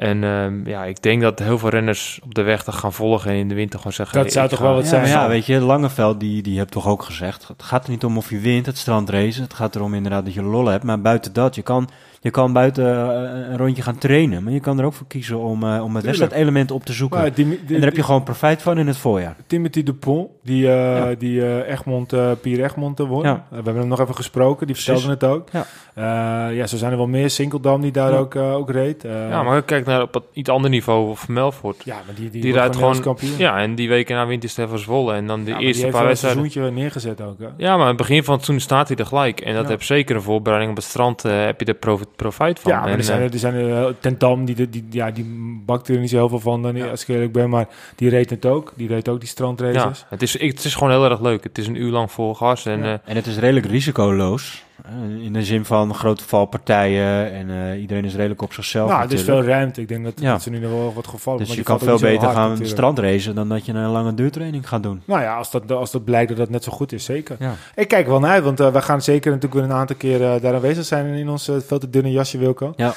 En 0.00 0.24
ehm, 0.24 0.68
ja, 0.68 0.84
ik 0.84 1.02
denk 1.02 1.22
dat 1.22 1.38
heel 1.38 1.58
veel 1.58 1.68
renners 1.68 2.20
op 2.24 2.34
de 2.34 2.42
weg 2.42 2.64
dat 2.64 2.74
gaan 2.74 2.92
volgen 2.92 3.30
en 3.30 3.36
in 3.36 3.48
de 3.48 3.54
winter 3.54 3.78
gewoon 3.78 3.92
zeggen... 3.92 4.22
Dat 4.22 4.32
zou 4.32 4.48
ga- 4.48 4.50
toch 4.50 4.64
wel 4.64 4.74
wat 4.74 4.82
ja, 4.82 4.88
zijn. 4.88 5.02
maar 5.02 5.10
ja, 5.10 5.28
weet 5.28 5.46
je, 5.46 5.60
Langeveld, 5.60 6.20
die, 6.20 6.42
die 6.42 6.58
hebt 6.58 6.70
toch 6.70 6.86
ook 6.86 7.02
gezegd... 7.02 7.48
het 7.48 7.62
gaat 7.62 7.84
er 7.84 7.90
niet 7.90 8.04
om 8.04 8.16
of 8.16 8.30
je 8.30 8.38
wint, 8.38 8.66
het 8.66 8.78
strandrace. 8.78 9.42
Het 9.42 9.54
gaat 9.54 9.74
erom 9.74 9.94
inderdaad 9.94 10.24
dat 10.24 10.34
je 10.34 10.42
lol 10.42 10.66
hebt. 10.66 10.84
Maar 10.84 11.00
buiten 11.00 11.32
dat, 11.32 11.54
je 11.54 11.62
kan, 11.62 11.90
je 12.22 12.30
kan 12.30 12.52
buiten 12.52 12.84
eh, 12.86 13.50
een 13.50 13.56
rondje 13.56 13.82
gaan 13.82 13.98
trainen. 13.98 14.42
Maar 14.42 14.52
je 14.52 14.60
kan 14.60 14.78
er 14.78 14.84
ook 14.84 14.92
voor 14.92 15.06
kiezen 15.06 15.38
om, 15.38 15.62
eh, 15.62 15.82
om 15.84 15.94
het 15.96 16.04
wedstrijdelement 16.04 16.70
op 16.70 16.84
te 16.84 16.92
zoeken. 16.92 17.18
Maar 17.20 17.34
die, 17.34 17.46
die- 17.48 17.58
en 17.66 17.74
daar 17.74 17.80
heb 17.80 17.96
je 17.96 18.02
gewoon 18.02 18.22
profijt 18.22 18.62
van 18.62 18.78
in 18.78 18.86
het 18.86 18.96
voorjaar. 18.96 19.36
Timothy 19.46 19.82
Dupont, 19.82 20.28
die, 20.42 20.66
eh 20.68 20.96
Ja. 20.96 21.14
die 21.18 21.42
eh, 21.46 21.72
Egmond, 21.72 22.12
eh 22.12 22.30
Pierre 22.40 22.62
Egmond 22.64 22.98
won. 22.98 23.22
Ja. 23.22 23.32
Eh, 23.34 23.40
we 23.48 23.54
hebben 23.54 23.76
hem 23.76 23.88
nog 23.88 24.00
even 24.00 24.14
gesproken, 24.14 24.66
die 24.66 24.74
Precies. 24.76 25.02
vertelde 25.02 25.26
het 25.26 25.36
ook. 25.36 25.48
Ja. 25.52 25.66
Eh, 25.94 26.56
ja, 26.56 26.66
zo 26.66 26.76
zijn 26.76 26.90
er 26.90 26.96
wel 26.96 27.06
meer. 27.06 27.30
Sinkeldam 27.30 27.80
die 27.80 27.92
daar 27.92 28.12
Ja. 28.12 28.16
ook, 28.18 28.36
ook 28.36 28.70
reed. 28.70 29.04
Eh, 29.04 29.28
Ja, 29.28 29.42
maar 29.42 29.62
kijk 29.62 29.86
naar 29.86 30.02
op 30.02 30.14
het 30.14 30.22
iets 30.32 30.48
ander 30.50 30.70
niveau 30.70 31.10
of 31.10 31.28
Melfort. 31.28 31.82
ja, 31.84 31.94
maar 32.06 32.14
die, 32.14 32.30
die, 32.30 32.42
die 32.42 32.52
rijdt 32.52 32.76
gewoon... 32.76 33.00
Kampioen. 33.00 33.38
Ja, 33.38 33.58
en 33.58 33.74
die 33.74 33.88
weken 33.88 34.16
na 34.16 34.26
wint 34.26 34.42
hij 34.42 34.50
Stefan 34.50 34.78
Zwolle. 34.78 35.14
En 35.14 35.26
dan 35.26 35.44
de 35.44 35.50
eerste 35.56 35.82
die 35.82 35.92
paar 35.92 36.06
heeft 36.06 36.22
wel 36.22 36.30
een 36.30 36.40
wedstrijden... 36.42 36.50
seizoentje 36.50 36.80
neergezet 36.82 37.20
ook. 37.20 37.38
Hè? 37.38 37.46
Ja, 37.56 37.72
maar 37.72 37.80
aan 37.82 37.86
het 37.88 37.96
begin 37.96 38.24
van 38.24 38.34
het 38.34 38.44
seizoen 38.44 38.66
staat 38.68 38.88
hij 38.88 38.96
er 38.96 39.06
gelijk. 39.06 39.40
En 39.40 39.54
dat 39.54 39.64
Ja. 39.64 39.70
heb 39.70 39.82
zeker 39.82 40.16
een 40.16 40.22
voorbereiding 40.22 40.70
op 40.70 40.76
het 40.76 40.86
strand. 40.86 41.24
eh, 41.24 41.44
heb 41.44 41.60
je 41.60 41.66
er 41.66 41.74
profi- 42.16 42.16
profijt 42.16 42.60
van. 42.60 42.72
Ja, 42.72 42.80
maar 42.80 42.88
En, 42.90 42.96
er 42.98 43.04
zijn, 43.04 43.18
eh, 43.18 43.24
er, 43.26 43.32
er 43.32 43.38
zijn 43.38 43.54
er, 43.54 43.86
eh, 43.86 43.94
Ten 44.00 44.18
Dam, 44.18 44.44
die, 44.44 44.68
die, 44.70 44.86
ja, 44.90 45.10
die 45.10 45.24
bakte 45.66 45.92
er 45.92 45.98
niet 46.00 46.10
zo 46.10 46.16
heel 46.16 46.28
veel 46.28 46.40
van, 46.40 46.62
dan, 46.62 46.76
Ja. 46.76 46.86
als 46.88 47.02
ik 47.02 47.08
eerlijk 47.08 47.32
ben. 47.32 47.50
Maar 47.50 47.68
die 47.96 48.08
reed 48.08 48.30
het 48.30 48.46
ook. 48.46 48.72
Die 48.76 48.88
reed 48.88 49.08
ook 49.08 49.18
die 49.18 49.26
ja, 49.28 49.32
strandraces. 49.34 50.04
het 50.08 50.22
is, 50.22 50.36
ik, 50.36 50.50
het 50.56 50.64
is 50.64 50.74
gewoon 50.74 50.90
heel 50.92 51.04
erg 51.10 51.20
leuk. 51.20 51.44
Het 51.44 51.58
is 51.58 51.66
een 51.66 51.74
uur 51.82 51.90
lang 51.90 52.12
vol 52.12 52.34
gas. 52.34 52.66
En 52.66 52.78
Ja. 52.78 52.84
eh, 52.92 52.98
En 53.04 53.16
het 53.16 53.26
is 53.26 53.38
redelijk 53.38 53.66
risicoloos. 53.66 54.64
Eh, 54.84 55.24
in 55.24 55.32
de 55.32 55.44
zin 55.44 55.64
van 55.64 55.94
grote 55.94 56.24
valpartijen. 56.24 57.32
En 57.32 57.50
eh, 57.50 57.80
iedereen 57.80 58.04
is 58.04 58.14
redelijk 58.14 58.42
op 58.42 58.52
zichzelf 58.52 58.90
nou, 58.90 59.04
er 59.04 59.12
is 59.12 59.22
veel 59.22 59.42
ruimte. 59.42 59.80
Ik 59.80 59.88
denk 59.88 60.04
dat, 60.04 60.12
Ja. 60.16 60.32
dat 60.32 60.42
ze 60.42 60.50
nu 60.50 60.58
nog 60.58 60.70
wel 60.70 60.92
wat 60.94 61.06
gevallen 61.06 61.38
Dus 61.38 61.48
maar 61.48 61.56
je 61.56 61.62
kan 61.62 61.78
veel 61.78 61.98
beter 61.98 62.24
hard 62.28 62.36
gaan 62.36 62.66
strandracen 62.66 63.34
dan 63.34 63.48
dat 63.48 63.66
je 63.66 63.72
een 63.72 63.90
lange 63.90 64.14
duurtraining 64.14 64.68
gaat 64.68 64.82
doen. 64.82 65.02
Nou 65.04 65.22
ja, 65.22 65.36
als 65.36 65.50
dat, 65.50 65.72
als 65.72 65.90
dat 65.90 66.04
blijkt 66.04 66.28
dat 66.28 66.38
dat 66.38 66.50
net 66.50 66.64
zo 66.64 66.72
goed 66.72 66.92
is, 66.92 67.04
zeker. 67.04 67.36
Ja. 67.38 67.54
Ik 67.74 67.88
kijk 67.88 68.06
wel 68.06 68.20
naar 68.20 68.30
uit, 68.30 68.44
want 68.44 68.60
eh, 68.60 68.72
we 68.72 68.82
gaan 68.82 69.02
zeker 69.02 69.32
natuurlijk 69.32 69.60
weer 69.60 69.70
een 69.70 69.76
aantal 69.76 69.96
keer 69.96 70.18
daar 70.18 70.54
aanwezig 70.54 70.84
zijn 70.84 71.06
in 71.06 71.28
ons 71.28 71.50
veel 71.66 71.78
te 71.78 71.90
dunne 71.90 72.10
jasje, 72.10 72.38
Wilco. 72.38 72.72
Ja. 72.76 72.94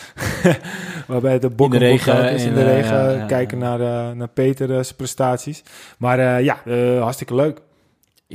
Waarbij 1.08 1.40
de 1.40 1.50
bok 1.50 1.74
In 1.74 1.80
de 1.80 1.86
en 1.86 1.92
regen 1.92 2.32
is 2.32 2.44
in 2.44 2.54
de 2.54 2.64
regen, 2.64 3.18
ja, 3.18 3.26
kijken 3.26 3.58
naar, 3.58 3.80
naar 4.16 4.28
Peter 4.28 4.68
zijn 4.68 4.96
prestaties. 4.96 5.64
Maar 5.98 6.42
ja, 6.42 6.58
hartstikke 7.00 7.36
leuk. 7.36 7.62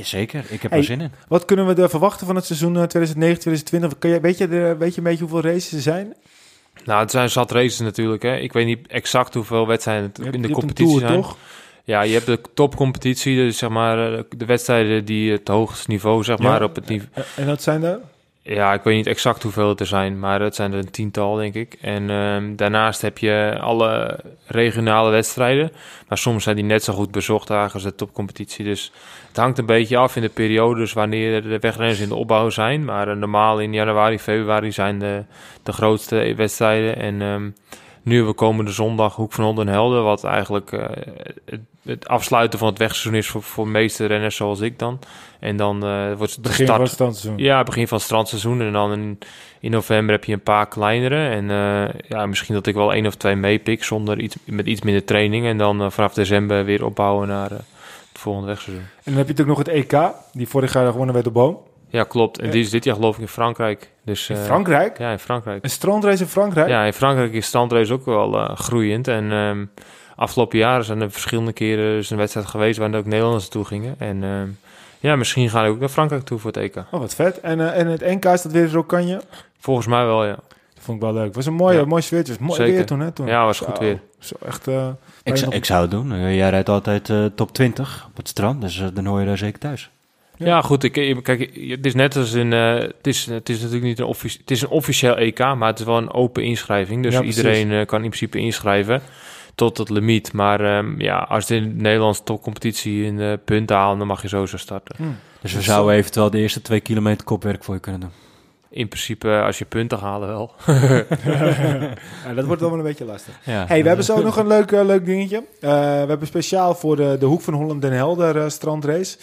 Zeker, 0.04 0.44
ik 0.48 0.62
heb 0.62 0.70
Hey. 0.70 0.80
er 0.80 0.86
zin 0.86 1.00
in. 1.00 1.12
Wat 1.28 1.44
kunnen 1.44 1.66
we 1.74 1.82
er 1.82 1.90
verwachten 1.90 2.26
van 2.26 2.36
het 2.36 2.44
seizoen 2.44 2.76
eh, 2.76 2.82
2009-2020? 2.82 3.98
Kun 3.98 4.10
je, 4.10 4.20
weet, 4.20 4.38
je, 4.38 4.48
de- 4.48 4.76
weet 4.78 4.90
je 4.92 4.98
een 4.98 5.04
beetje 5.04 5.24
hoeveel 5.24 5.50
races 5.50 5.72
er 5.72 5.80
zijn? 5.80 6.14
nou, 6.84 7.00
het 7.00 7.10
zijn 7.10 7.30
zat 7.30 7.50
races 7.50 7.78
natuurlijk. 7.78 8.22
Hè. 8.22 8.36
Ik 8.36 8.52
weet 8.52 8.66
niet 8.66 8.86
exact 8.86 9.34
hoeveel 9.34 9.66
wedstrijden 9.66 10.04
het 10.24 10.34
in 10.34 10.42
de 10.42 10.50
competitie 10.50 10.86
tour, 10.98 11.08
zijn. 11.08 11.22
toch? 11.22 11.36
Ja, 11.84 12.02
je 12.02 12.12
hebt 12.12 12.26
de 12.26 12.40
topcompetitie. 12.54 13.36
Dus 13.36 13.58
zeg 13.58 13.70
maar 13.70 14.12
eh, 14.12 14.22
de 14.36 14.44
wedstrijden 14.44 15.04
die 15.04 15.32
het 15.32 15.48
hoogste 15.48 15.90
niveau, 15.90 16.24
zeg 16.24 16.38
Ja. 16.38 16.44
maar, 16.48 16.62
op 16.62 16.74
het 16.74 16.88
niveau... 16.88 17.10
Eh, 17.14 17.22
En 17.36 17.46
dat 17.46 17.62
zijn 17.62 17.82
er? 17.82 17.98
Ja, 18.48 18.72
ik 18.72 18.82
weet 18.82 18.96
niet 18.96 19.06
exact 19.06 19.42
hoeveel 19.42 19.68
het 19.68 19.80
er 19.80 19.86
zijn, 19.86 20.18
maar 20.18 20.40
het 20.40 20.54
zijn 20.54 20.72
er 20.72 20.78
een 20.78 20.90
tiental, 20.90 21.34
denk 21.34 21.54
ik. 21.54 21.76
En 21.80 22.10
ehm, 22.10 22.56
daarnaast 22.56 23.02
heb 23.02 23.18
je 23.18 23.56
alle 23.60 24.20
regionale 24.46 25.10
wedstrijden. 25.10 25.72
Maar 26.08 26.18
soms 26.18 26.44
zijn 26.44 26.56
die 26.56 26.64
net 26.64 26.84
zo 26.84 26.92
goed 26.92 27.10
bezocht 27.10 27.50
als 27.50 27.82
de 27.82 27.94
topcompetitie. 27.94 28.64
Dus 28.64 28.92
het 29.28 29.36
hangt 29.36 29.58
een 29.58 29.66
beetje 29.66 29.96
af 29.96 30.16
in 30.16 30.22
de 30.22 30.28
periodes 30.28 30.92
wanneer 30.92 31.42
de 31.42 31.58
wegrenners 31.58 32.00
in 32.00 32.08
de 32.08 32.14
opbouw 32.14 32.50
zijn. 32.50 32.84
Maar 32.84 33.08
eh, 33.08 33.16
normaal 33.16 33.60
in 33.60 33.72
januari, 33.72 34.18
februari 34.18 34.72
zijn 34.72 34.98
de, 34.98 35.24
de 35.62 35.72
grootste 35.72 36.34
wedstrijden. 36.36 36.96
En 36.96 37.22
ehm, 37.22 37.50
nu 38.02 38.14
hebben 38.14 38.32
we 38.32 38.38
komende 38.38 38.72
zondag 38.72 39.14
Hoek 39.14 39.32
van 39.32 39.44
Holland 39.44 39.66
en 39.66 39.72
Helden. 39.72 40.04
Wat 40.04 40.24
eigenlijk 40.24 40.72
eh, 40.72 40.86
het, 41.44 41.60
het 41.82 42.08
afsluiten 42.08 42.58
van 42.58 42.68
het 42.68 42.78
wegseizoen 42.78 43.14
is 43.14 43.28
voor, 43.28 43.42
voor 43.42 43.64
de 43.64 43.70
meeste 43.70 44.06
renners 44.06 44.36
zoals 44.36 44.60
ik 44.60 44.78
dan. 44.78 44.98
En 45.38 45.56
dan 45.56 45.84
eh, 45.84 46.12
wordt 46.16 46.34
de 46.34 46.40
Begin 46.40 46.64
start... 46.64 46.70
van 46.70 46.80
het 46.80 46.90
standseizoen. 46.90 47.44
Ja, 47.44 47.62
begin 47.62 47.88
van 47.88 47.96
het 47.96 48.06
strandseizoen. 48.06 48.60
En 48.60 48.72
dan 48.72 48.92
in, 48.92 49.18
in 49.60 49.70
november 49.70 50.14
heb 50.14 50.24
je 50.24 50.32
een 50.32 50.40
paar 50.40 50.68
kleinere. 50.68 51.28
En 51.28 51.50
eh, 51.50 52.00
ja, 52.08 52.26
misschien 52.26 52.54
dat 52.54 52.66
ik 52.66 52.74
wel 52.74 52.92
één 52.92 53.06
of 53.06 53.14
twee 53.14 53.36
meepik 53.36 53.84
zonder 53.84 54.20
iets, 54.20 54.36
met 54.44 54.66
iets 54.66 54.82
minder 54.82 55.04
training. 55.04 55.46
En 55.46 55.58
dan 55.58 55.92
vanaf 55.92 56.14
december 56.14 56.64
weer 56.64 56.84
opbouwen 56.84 57.28
naar 57.28 57.50
het 57.50 57.64
volgende 58.12 58.48
wegseizoen. 58.48 58.84
En 58.84 58.88
dan 59.04 59.14
heb 59.14 59.26
je 59.26 59.32
natuurlijk 59.32 59.58
nog 59.58 59.66
het 59.66 59.92
EK, 59.92 60.12
die 60.32 60.48
vorig 60.48 60.72
jaar 60.72 60.90
gewonnen 60.90 61.14
werd 61.14 61.26
op 61.26 61.32
Boom. 61.32 61.58
Ja, 61.90 62.04
klopt. 62.04 62.38
En 62.38 62.46
Ja. 62.46 62.52
die 62.52 62.60
is 62.62 62.70
dit 62.70 62.84
jaar 62.84 62.94
geloof 62.94 63.14
ik 63.14 63.20
in 63.20 63.28
Frankrijk. 63.28 63.90
Dus, 64.04 64.28
In 64.30 64.36
eh, 64.36 64.42
Frankrijk? 64.42 64.98
Ja, 64.98 65.10
in 65.10 65.18
Frankrijk. 65.18 65.64
Een 65.64 65.70
strandrace 65.70 66.22
in 66.22 66.28
Frankrijk? 66.28 66.68
Ja, 66.68 66.84
in 66.84 66.92
Frankrijk 66.92 67.32
is 67.32 67.46
strandrace 67.46 67.92
ook 67.92 68.04
wel 68.04 68.38
eh, 68.38 68.56
groeiend. 68.56 69.08
En 69.08 69.32
ehm, 69.32 69.64
afgelopen 70.16 70.58
jaren 70.58 70.84
zijn 70.84 71.00
er 71.00 71.10
verschillende 71.10 71.52
keren 71.52 71.84
dus 71.96 72.10
een 72.10 72.16
wedstrijd 72.16 72.46
geweest 72.46 72.78
waar 72.78 72.94
ook 72.94 73.04
Nederlanders 73.04 73.42
naartoe 73.42 73.64
gingen. 73.64 73.94
En 73.98 74.22
ehm, 74.24 74.48
ja, 75.00 75.16
misschien 75.16 75.50
gaan 75.50 75.64
we 75.64 75.70
ook 75.70 75.78
naar 75.80 75.88
Frankrijk 75.88 76.22
toe 76.24 76.38
voor 76.38 76.50
het 76.52 76.60
EK. 76.62 76.76
Oh, 76.76 77.00
wat 77.00 77.14
vet. 77.14 77.40
En, 77.40 77.60
eh, 77.60 77.78
en 77.80 77.86
het 77.86 78.00
NK 78.00 78.24
is 78.24 78.42
dat 78.42 78.52
weer 78.52 78.70
Rokanje? 78.70 79.20
Volgens 79.58 79.86
mij 79.86 80.04
wel, 80.04 80.24
ja. 80.24 80.36
Dat 80.74 80.86
vond 80.86 80.96
ik 80.98 81.02
wel 81.02 81.12
leuk. 81.12 81.24
Het 81.26 81.34
was 81.34 81.46
een 81.46 81.54
mooie, 81.54 81.78
Ja. 81.78 81.84
mooi 81.84 82.02
sfeertje. 82.02 82.32
Het 82.32 82.40
was 82.40 82.48
mooi 82.48 82.60
Zeker. 82.60 82.76
weer 82.76 82.86
toen, 82.86 83.00
hè? 83.00 83.10
Toen. 83.10 83.26
Ja, 83.26 83.44
was 83.44 83.58
goed 83.60 83.76
Zo, 83.76 83.82
weer. 83.82 84.00
Zo 84.18 84.34
echt... 84.46 84.66
eh, 84.68 84.86
Ik, 85.22 85.32
je 85.32 85.36
zou- 85.36 85.44
nog- 85.50 85.54
ik 85.54 85.64
zou 85.64 85.80
het 85.82 85.90
doen. 85.90 86.34
Jij 86.34 86.50
rijdt 86.50 86.68
altijd 86.68 87.10
eh, 87.10 87.24
top 87.34 87.52
20 87.52 88.04
op 88.08 88.16
het 88.16 88.28
strand, 88.28 88.60
dus 88.60 88.82
dan 88.94 89.06
hoor 89.06 89.20
je 89.20 89.26
daar 89.26 89.38
zeker 89.38 89.58
thuis. 89.58 89.90
Ja. 90.38 90.46
Ja, 90.46 90.60
goed. 90.62 90.82
Ik, 90.84 90.92
kijk, 91.22 91.50
het 91.68 91.86
is 91.86 91.94
net 91.94 92.16
als 92.16 92.32
in. 92.32 92.52
eh, 92.52 92.74
het, 92.74 93.06
is, 93.06 93.26
het 93.26 93.48
is 93.48 93.56
natuurlijk 93.56 93.84
niet 93.84 93.98
een, 93.98 94.04
offici 94.04 94.38
het 94.40 94.50
is 94.50 94.62
een 94.62 94.68
officieel 94.68 95.16
EK, 95.16 95.38
maar 95.38 95.68
het 95.68 95.78
is 95.78 95.84
wel 95.84 95.96
een 95.96 96.12
open 96.12 96.42
inschrijving. 96.44 97.02
Dus 97.02 97.14
Ja, 97.14 97.22
iedereen 97.22 97.72
eh, 97.72 97.86
kan 97.86 98.02
in 98.02 98.08
principe 98.08 98.38
inschrijven 98.38 99.02
tot 99.54 99.78
het 99.78 99.90
limiet. 99.90 100.32
Maar 100.32 100.60
ehm, 100.60 101.00
ja, 101.00 101.18
als 101.18 101.46
de 101.46 101.60
Nederlandse 101.60 102.22
topcompetitie 102.22 103.04
in 103.04 103.16
de 103.16 103.38
punten 103.44 103.76
halen, 103.76 103.98
dan 103.98 104.06
mag 104.06 104.22
je 104.22 104.28
sowieso 104.28 104.56
starten. 104.56 104.94
hm. 104.96 105.02
Dus 105.40 105.52
we 105.52 105.62
zouden 105.62 105.92
eh, 105.92 105.98
eventueel 105.98 106.30
de 106.30 106.38
eerste 106.38 106.62
twee 106.62 106.80
kilometer 106.80 107.24
kopwerk 107.24 107.64
voor 107.64 107.74
je 107.74 107.80
kunnen 107.80 108.00
doen. 108.00 108.10
In 108.70 108.88
principe, 108.88 109.28
eh, 109.28 109.44
als 109.44 109.58
je 109.58 109.64
punten 109.64 109.98
halen, 109.98 110.28
wel. 110.28 110.52
ja, 112.26 112.34
dat 112.34 112.44
wordt 112.44 112.60
dan 112.60 112.70
wel 112.70 112.78
een 112.78 112.84
beetje 112.84 113.04
lastig. 113.04 113.38
Ja. 113.44 113.64
hey, 113.66 113.80
we 113.82 113.86
hebben 113.86 114.04
zo 114.04 114.22
nog 114.22 114.36
een 114.36 114.46
leuk, 114.46 114.72
eh, 114.72 114.84
leuk 114.84 115.04
dingetje. 115.04 115.36
Eh, 115.36 115.70
we 115.70 116.06
hebben 116.08 116.26
speciaal 116.26 116.74
voor 116.74 116.96
de, 116.96 117.16
de 117.20 117.26
Hoek 117.26 117.40
van 117.40 117.54
Holland 117.54 117.82
Den 117.82 117.92
Helder 117.92 118.50
strandrace... 118.50 119.16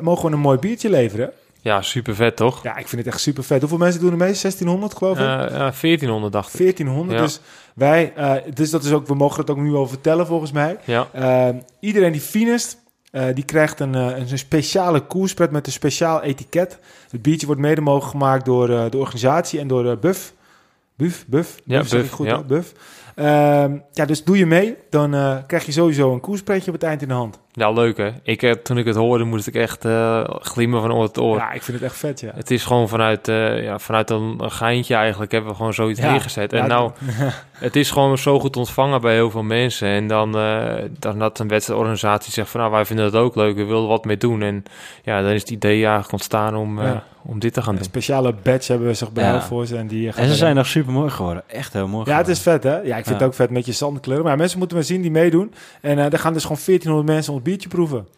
mogen 0.00 0.28
we 0.28 0.34
een 0.34 0.40
mooi 0.40 0.58
biertje 0.58 0.90
leveren. 0.90 1.32
Ja, 1.66 1.82
super 1.82 2.14
vet 2.14 2.36
toch? 2.36 2.62
Ja, 2.62 2.76
ik 2.76 2.88
vind 2.88 3.04
het 3.04 3.14
echt 3.14 3.22
super 3.22 3.44
vet. 3.44 3.60
Hoeveel 3.60 3.78
mensen 3.78 4.00
doen 4.00 4.10
er 4.10 4.16
mee? 4.16 4.26
1600 4.28 4.96
geloof 4.96 5.16
ik? 5.18 5.24
Eh, 5.24 5.28
ja, 5.28 5.72
1400 5.80 6.32
dacht 6.32 6.52
ik. 6.52 6.58
1400. 6.58 7.18
Ja. 7.18 7.24
Dus 7.24 7.40
wij, 7.74 8.12
eh, 8.16 8.34
dus 8.54 8.70
dat 8.70 8.84
is 8.84 8.92
ook, 8.92 9.06
we 9.06 9.14
mogen 9.14 9.40
het 9.40 9.50
ook 9.50 9.56
nu 9.56 9.74
al 9.74 9.86
vertellen 9.86 10.26
volgens 10.26 10.52
mij. 10.52 10.76
Ja, 10.84 11.08
iedereen 11.80 12.12
die 12.12 12.20
finest, 12.20 12.78
eh, 13.16 13.34
die 13.34 13.44
krijgt 13.44 13.80
een, 13.80 13.94
eh, 13.94 14.18
een 14.18 14.38
speciale 14.38 15.00
koerspret 15.00 15.50
met 15.50 15.66
een 15.66 15.72
speciaal 15.72 16.22
etiket. 16.22 16.78
Het 17.10 17.22
biertje 17.22 17.46
wordt 17.46 17.60
mede 17.60 17.80
mogelijk 17.80 18.10
gemaakt 18.10 18.44
door 18.44 18.70
eh, 18.70 18.90
de 18.90 18.98
organisatie 18.98 19.60
en 19.60 19.68
door 19.68 19.98
Buff. 19.98 20.34
Buff, 20.96 21.24
Buff. 21.26 21.60
Ja, 21.64 21.84
Buff, 21.90 22.10
goed, 22.10 22.26
ja. 22.26 22.42
Buff. 22.42 22.72
Ehm, 23.14 23.78
ja, 23.92 24.04
dus 24.04 24.24
doe 24.24 24.38
je 24.38 24.46
mee, 24.46 24.76
dan 24.90 25.10
krijg 25.46 25.66
je 25.66 25.72
sowieso 25.72 26.12
een 26.12 26.20
koerspreetje 26.20 26.66
op 26.66 26.72
het 26.72 26.82
eind 26.82 27.02
in 27.02 27.08
de 27.08 27.14
hand. 27.14 27.38
Ja, 27.58 27.70
leuk 27.70 27.96
hè. 27.96 28.10
Ik, 28.22 28.42
eh, 28.42 28.50
toen 28.52 28.78
ik 28.78 28.84
het 28.86 28.96
hoorde, 28.96 29.24
moest 29.24 29.46
ik 29.46 29.54
echt 29.54 29.84
eh, 29.84 30.24
glimmen 30.28 30.80
van 30.80 30.92
oor 30.92 31.10
tot 31.10 31.24
oor. 31.24 31.36
Ja, 31.36 31.52
ik 31.52 31.62
vind 31.62 31.76
het 31.80 31.86
echt 31.86 31.96
vet, 31.98 32.20
ja. 32.20 32.30
Het 32.34 32.50
is 32.50 32.64
gewoon 32.64 32.88
vanuit, 32.88 33.28
eh, 33.28 33.62
ja, 33.62 33.78
vanuit 33.78 34.10
een, 34.10 34.34
een 34.38 34.50
geintje 34.50 34.94
eigenlijk 34.94 35.32
hebben 35.32 35.50
we 35.50 35.56
gewoon 35.56 35.74
zoiets 35.74 36.00
Ja. 36.00 36.10
neergezet. 36.10 36.52
En 36.52 36.58
Ja, 36.58 36.66
nou, 36.66 36.90
het 37.52 37.76
is 37.76 37.90
gewoon 37.90 38.18
zo 38.18 38.40
goed 38.40 38.56
ontvangen 38.56 39.00
bij 39.00 39.14
heel 39.14 39.30
veel 39.30 39.42
mensen. 39.42 39.88
En 39.88 40.06
dan, 40.06 40.36
eh, 40.38 40.74
dan 40.98 41.18
dat 41.18 41.38
een 41.38 41.48
wedstrijdorganisatie 41.48 42.32
zegt 42.32 42.50
van 42.50 42.60
nou, 42.60 42.72
wij 42.72 42.84
vinden 42.84 43.12
dat 43.12 43.22
ook 43.22 43.34
leuk, 43.34 43.56
we 43.56 43.64
willen 43.64 43.86
wat 43.88 44.04
mee 44.04 44.16
doen. 44.16 44.42
En 44.42 44.62
ja, 45.02 45.22
dan 45.22 45.30
is 45.30 45.40
het 45.40 45.50
idee 45.50 45.80
eigenlijk 45.82 46.12
ontstaan 46.12 46.56
om, 46.56 46.78
eh, 46.78 46.84
Ja. 46.84 47.02
om 47.22 47.38
dit 47.38 47.52
te 47.52 47.60
gaan 47.62 47.70
Een 47.72 47.76
doen. 47.78 47.84
speciale 47.88 48.34
badge 48.42 48.70
hebben 48.72 48.88
we 48.88 48.94
zich 48.94 49.08
Ja. 49.14 49.42
voor 49.42 49.66
ze. 49.66 49.76
En, 49.76 49.86
die 49.86 50.12
En 50.12 50.28
ze 50.28 50.34
zijn 50.34 50.54
nog 50.54 50.66
super 50.66 50.92
mooi 50.92 51.10
geworden. 51.10 51.42
Echt 51.46 51.72
heel 51.72 51.88
mooi 51.88 52.10
Ja, 52.10 52.16
het 52.16 52.26
geworden. 52.26 52.32
is 52.32 52.40
vet, 52.42 52.62
hè? 52.62 52.76
Ja, 52.76 52.96
ik 52.96 53.04
vind 53.04 53.06
Ja. 53.06 53.12
het 53.12 53.22
ook 53.22 53.34
vet 53.34 53.50
met 53.50 53.66
je 53.66 53.72
zandkleuren. 53.72 54.24
Maar 54.24 54.36
mensen 54.36 54.58
moeten 54.58 54.76
maar 54.76 54.86
zien 54.86 55.02
die 55.02 55.10
meedoen. 55.10 55.54
En 55.80 55.98
eh 55.98 56.12
er 56.12 56.18
gaan 56.18 56.32
dus 56.32 56.42
gewoon 56.42 56.58
1400 56.64 57.06
mensen 57.08 57.32
ons 57.32 57.42
biertje 57.46 57.68
proeven. 57.68 58.08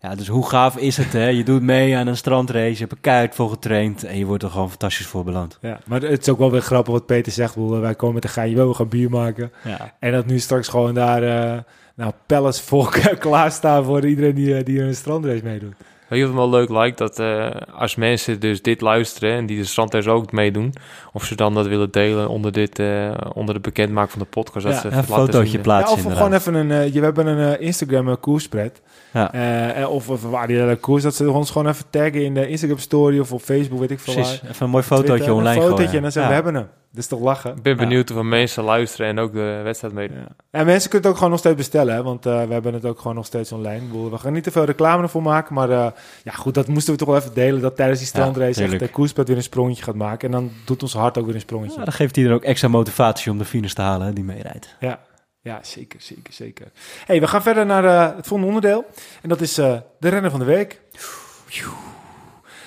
Ja, 0.00 0.14
dus 0.14 0.28
hoe 0.28 0.48
gaaf 0.48 0.76
is 0.76 0.96
het, 0.96 1.12
hè? 1.12 1.26
Je 1.26 1.44
doet 1.44 1.62
mee 1.62 1.96
aan 1.96 2.06
een 2.06 2.16
strandrace, 2.16 2.70
je 2.70 2.76
hebt 2.78 2.92
er 2.92 2.98
keihard 3.00 3.34
voor 3.34 3.50
getraind 3.50 4.04
en 4.04 4.18
je 4.18 4.24
wordt 4.24 4.42
er 4.42 4.50
gewoon 4.50 4.68
fantastisch 4.70 5.06
voor 5.06 5.24
beland. 5.24 5.58
Ja, 5.60 5.78
maar 5.86 6.02
het 6.02 6.20
is 6.20 6.28
ook 6.28 6.38
wel 6.38 6.50
weer 6.50 6.60
grappig 6.60 6.92
wat 6.92 7.06
Peter 7.06 7.32
zegt. 7.32 7.54
Bedoel, 7.54 7.80
Wij 7.80 7.94
komen 7.94 8.14
met 8.14 8.24
een 8.24 8.30
geintje, 8.30 8.56
wel, 8.56 8.68
we 8.68 8.74
gaan 8.74 8.88
bier 8.88 9.10
maken. 9.10 9.52
Ja. 9.64 9.94
En 10.00 10.12
dat 10.12 10.26
nu 10.26 10.38
straks 10.38 10.68
gewoon 10.68 10.94
daar... 10.94 11.22
eh 11.22 11.60
nou, 11.96 12.12
pallets 12.26 12.60
vol 12.60 12.86
klaarstaan 13.18 13.84
voor 13.84 14.06
iedereen 14.06 14.34
die, 14.34 14.56
eh, 14.56 14.64
die 14.64 14.82
een 14.82 14.94
strandrace 14.94 15.44
meedoet. 15.44 15.74
Weet 16.08 16.18
je 16.18 16.24
wat 16.26 16.34
me 16.34 16.40
wel 16.40 16.50
leuk 16.50 16.68
lijkt? 16.68 16.98
Dat 16.98 17.18
eh, 17.18 17.46
als 17.78 17.94
mensen 17.96 18.40
dus 18.40 18.62
dit 18.62 18.80
luisteren 18.80 19.32
en 19.36 19.46
die 19.46 19.58
de 19.58 19.64
strandreis 19.64 20.06
ook 20.06 20.32
meedoen, 20.32 20.72
of 21.12 21.24
ze 21.24 21.34
dan 21.34 21.54
dat 21.54 21.66
willen 21.66 21.90
delen 21.90 22.28
onder, 22.28 22.52
dit, 22.52 22.78
eh, 22.78 23.10
onder 23.32 23.54
de 23.54 23.60
bekendmaak 23.60 24.10
van 24.10 24.18
de 24.18 24.24
podcast. 24.24 24.66
Ja, 24.66 24.72
dat 24.72 24.80
ze 24.80 24.88
Een 24.88 25.04
fotootje. 25.04 25.56
Ja, 25.56 25.62
plaatsen 25.62 25.92
of 25.92 25.98
inderdaad. 26.02 26.18
gewoon 26.22 26.38
even 26.38 26.54
een... 26.54 26.70
eh, 26.70 26.92
je, 26.94 26.98
we 26.98 27.04
hebben 27.04 27.26
een 27.26 27.56
eh, 27.58 27.66
Instagram 27.66 28.08
eh, 28.08 28.14
koerspread. 28.20 28.80
Ja. 29.12 29.32
Eh, 29.32 29.82
eh, 29.82 29.90
of, 29.90 30.08
of 30.10 30.22
waar 30.22 30.46
die 30.46 30.56
hele 30.58 30.76
koers, 30.76 31.02
dat 31.02 31.14
ze 31.14 31.30
ons 31.30 31.50
gewoon 31.50 31.68
even 31.68 31.84
taggen 31.90 32.24
in 32.24 32.34
de 32.34 32.48
Instagram 32.48 32.78
story 32.78 33.18
of 33.18 33.32
op 33.32 33.40
Facebook, 33.42 33.80
weet 33.80 33.90
ik 33.90 34.00
veel 34.00 34.14
Precies, 34.14 34.40
waar. 34.40 34.50
even 34.50 34.64
een 34.64 34.70
mooi 34.72 34.82
fotootje 34.84 35.12
Twitter, 35.14 35.32
online 35.34 35.54
Een 35.56 35.62
fotootje 35.62 35.76
gooien. 35.84 35.96
en 35.96 36.02
dan 36.02 36.12
zeggen 36.12 36.32
Ja. 36.32 36.42
we 36.42 36.42
hebben 36.44 36.54
hem. 36.62 36.70
Dat 36.96 37.04
is 37.04 37.10
toch 37.10 37.20
lachen? 37.20 37.56
Ik 37.56 37.62
ben 37.62 37.72
Ja. 37.72 37.78
benieuwd 37.78 38.08
hoeveel 38.08 38.26
mensen 38.26 38.64
luisteren 38.64 39.06
en 39.06 39.18
ook 39.18 39.32
de 39.32 39.60
wedstrijd 39.64 39.94
meedoen. 39.94 40.16
Ja. 40.18 40.28
En 40.50 40.66
mensen 40.66 40.90
kunnen 40.90 41.00
het 41.00 41.08
ook 41.10 41.14
gewoon 41.16 41.30
nog 41.30 41.38
steeds 41.38 41.56
bestellen, 41.56 41.94
hè? 41.94 42.02
want 42.02 42.26
eh, 42.26 42.44
we 42.46 42.52
hebben 42.52 42.74
het 42.74 42.84
ook 42.84 42.98
gewoon 42.98 43.14
nog 43.16 43.26
steeds 43.26 43.52
online. 43.52 44.10
We 44.10 44.18
gaan 44.18 44.32
niet 44.32 44.42
te 44.44 44.50
veel 44.50 44.64
reclame 44.64 45.02
ervoor 45.02 45.22
maken, 45.22 45.54
maar 45.54 45.70
eh, 45.70 45.86
ja, 46.24 46.32
goed, 46.32 46.54
dat 46.54 46.68
moesten 46.68 46.92
we 46.92 46.98
toch 46.98 47.08
wel 47.08 47.16
even 47.16 47.34
delen. 47.34 47.60
Dat 47.60 47.76
tijdens 47.76 47.98
die 47.98 48.08
strandrace 48.08 48.48
echt 48.48 48.56
tuurlijk. 48.58 48.80
de 48.80 48.88
koerspet 48.88 49.28
weer 49.28 49.36
een 49.36 49.42
sprongetje 49.42 49.82
gaat 49.82 49.94
maken. 49.94 50.26
En 50.28 50.30
dan 50.40 50.50
doet 50.64 50.82
ons 50.82 50.92
hart 50.94 51.18
ook 51.18 51.26
weer 51.26 51.34
een 51.34 51.40
sprongetje. 51.40 51.78
Ja, 51.78 51.84
dan 51.84 51.92
geeft 51.92 52.16
hij 52.16 52.24
er 52.24 52.32
ook 52.32 52.44
extra 52.44 52.68
motivatie 52.68 53.30
om 53.32 53.38
de 53.38 53.44
finish 53.44 53.72
te 53.72 53.82
halen, 53.82 54.06
hè, 54.06 54.12
die 54.12 54.24
meerijdt. 54.24 54.76
Ja, 54.80 55.00
ja 55.40 55.58
zeker, 55.62 56.00
zeker, 56.00 56.32
zeker. 56.32 56.66
hey, 57.06 57.20
we 57.20 57.26
gaan 57.26 57.42
verder 57.42 57.66
naar 57.66 57.84
eh, 57.84 58.16
het 58.16 58.26
volgende 58.26 58.54
onderdeel. 58.54 58.84
En 59.22 59.28
dat 59.28 59.40
is 59.40 59.58
eh, 59.58 59.76
de 60.00 60.08
renner 60.08 60.30
van 60.30 60.40
de 60.40 60.46
week. 60.46 60.80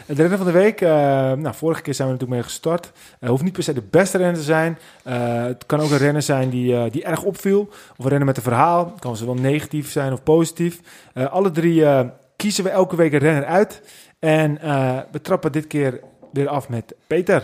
De 0.09 0.15
renner 0.15 0.37
van 0.37 0.47
de 0.47 0.53
week, 0.53 0.81
eh, 0.81 0.89
nou, 1.33 1.55
vorige 1.55 1.81
keer 1.81 1.93
zijn 1.93 2.07
we 2.07 2.13
natuurlijk 2.13 2.41
mee 2.41 2.49
gestart. 2.49 2.91
Uh, 3.19 3.29
hoeft 3.29 3.43
niet 3.43 3.53
per 3.53 3.63
se 3.63 3.73
de 3.73 3.83
beste 3.89 4.17
renner 4.17 4.35
te 4.35 4.43
zijn. 4.43 4.77
Eh, 5.03 5.43
het 5.43 5.65
kan 5.65 5.79
ook 5.79 5.91
een 5.91 5.97
renner 5.97 6.21
zijn 6.21 6.49
die, 6.49 6.75
eh, 6.75 6.91
die 6.91 7.03
erg 7.03 7.23
opviel. 7.23 7.69
Of 7.97 8.03
een 8.03 8.09
renner 8.09 8.25
met 8.25 8.37
een 8.37 8.43
verhaal. 8.43 8.85
Het 8.85 8.99
kan 8.99 9.17
zowel 9.17 9.33
negatief 9.33 9.91
zijn 9.91 10.13
of 10.13 10.23
positief. 10.23 10.79
Eh, 11.13 11.25
alle 11.25 11.51
drie 11.51 11.85
eh, 11.85 12.05
kiezen 12.35 12.63
we 12.63 12.69
elke 12.69 12.95
week 12.95 13.13
een 13.13 13.19
renner 13.19 13.45
uit. 13.45 13.81
En 14.19 14.61
eh, 14.61 14.97
we 15.11 15.21
trappen 15.21 15.51
dit 15.51 15.67
keer 15.67 15.99
weer 16.31 16.47
af 16.47 16.69
met 16.69 16.95
Peter. 17.07 17.43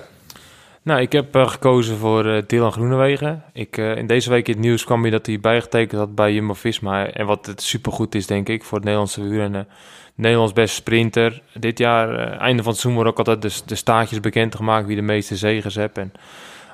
Nou, 0.86 1.01
ik 1.01 1.12
heb 1.12 1.36
eh, 1.36 1.47
gekozen 1.47 1.97
voor 1.97 2.25
eh 2.25 2.43
Dylan 2.47 2.71
Groenewegen. 2.71 3.43
Ik, 3.54 3.78
eh, 3.78 3.97
in 3.97 4.08
deze 4.08 4.30
week 4.30 4.47
in 4.47 4.54
het 4.54 4.63
nieuws 4.63 4.84
kwam 4.84 5.06
je 5.06 5.12
dat 5.12 5.25
hij 5.25 5.39
bijgetekend 5.39 5.99
had 5.99 6.15
bij 6.15 6.34
Jumbo-Visma. 6.34 7.08
En 7.08 7.25
wat 7.25 7.45
het 7.45 7.62
supergoed 7.62 8.15
is, 8.15 8.28
denk 8.28 8.49
ik, 8.49 8.63
voor 8.63 8.73
het 8.73 8.84
Nederlandse 8.84 9.21
wielrennen. 9.21 9.67
Nederlands 10.15 10.54
beste 10.54 10.75
sprinter. 10.75 11.41
Dit 11.54 11.78
jaar, 11.78 12.10
eh, 12.10 12.41
einde 12.41 12.63
van 12.63 12.71
het 12.71 12.82
seizoen, 12.82 12.93
wordt 12.93 13.10
ook 13.10 13.28
altijd 13.28 13.41
de, 13.41 13.62
de 13.65 13.75
staartjes 13.75 14.19
bekendgemaakt 14.19 14.88
wie 14.88 14.95
de 14.95 15.01
meeste 15.01 15.36
zegens 15.36 15.75
heeft. 15.75 15.97
En 15.97 16.12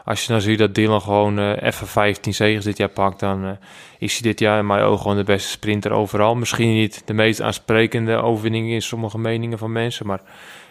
als 0.05 0.21
je 0.25 0.31
dan 0.31 0.41
ziet 0.41 0.59
dat 0.59 0.75
Dylan 0.75 1.01
gewoon 1.01 1.39
eh, 1.39 1.63
even 1.63 1.87
15 1.87 2.33
zegens 2.33 2.65
dit 2.65 2.77
jaar 2.77 2.89
pakt, 2.89 3.19
dan 3.19 3.45
eh, 3.45 3.51
is 3.99 4.13
hij 4.13 4.21
dit 4.21 4.39
jaar 4.39 4.59
in 4.59 4.65
mijn 4.65 4.81
ogen 4.83 5.01
gewoon 5.01 5.17
de 5.17 5.23
beste 5.23 5.49
sprinter 5.49 5.91
overal. 5.91 6.35
Misschien 6.35 6.73
niet 6.73 7.01
de 7.05 7.13
meest 7.13 7.41
aansprekende 7.41 8.15
overwinning 8.15 8.69
in 8.69 8.81
sommige 8.81 9.17
meningen 9.17 9.57
van 9.57 9.71
mensen, 9.71 10.07
maar 10.07 10.21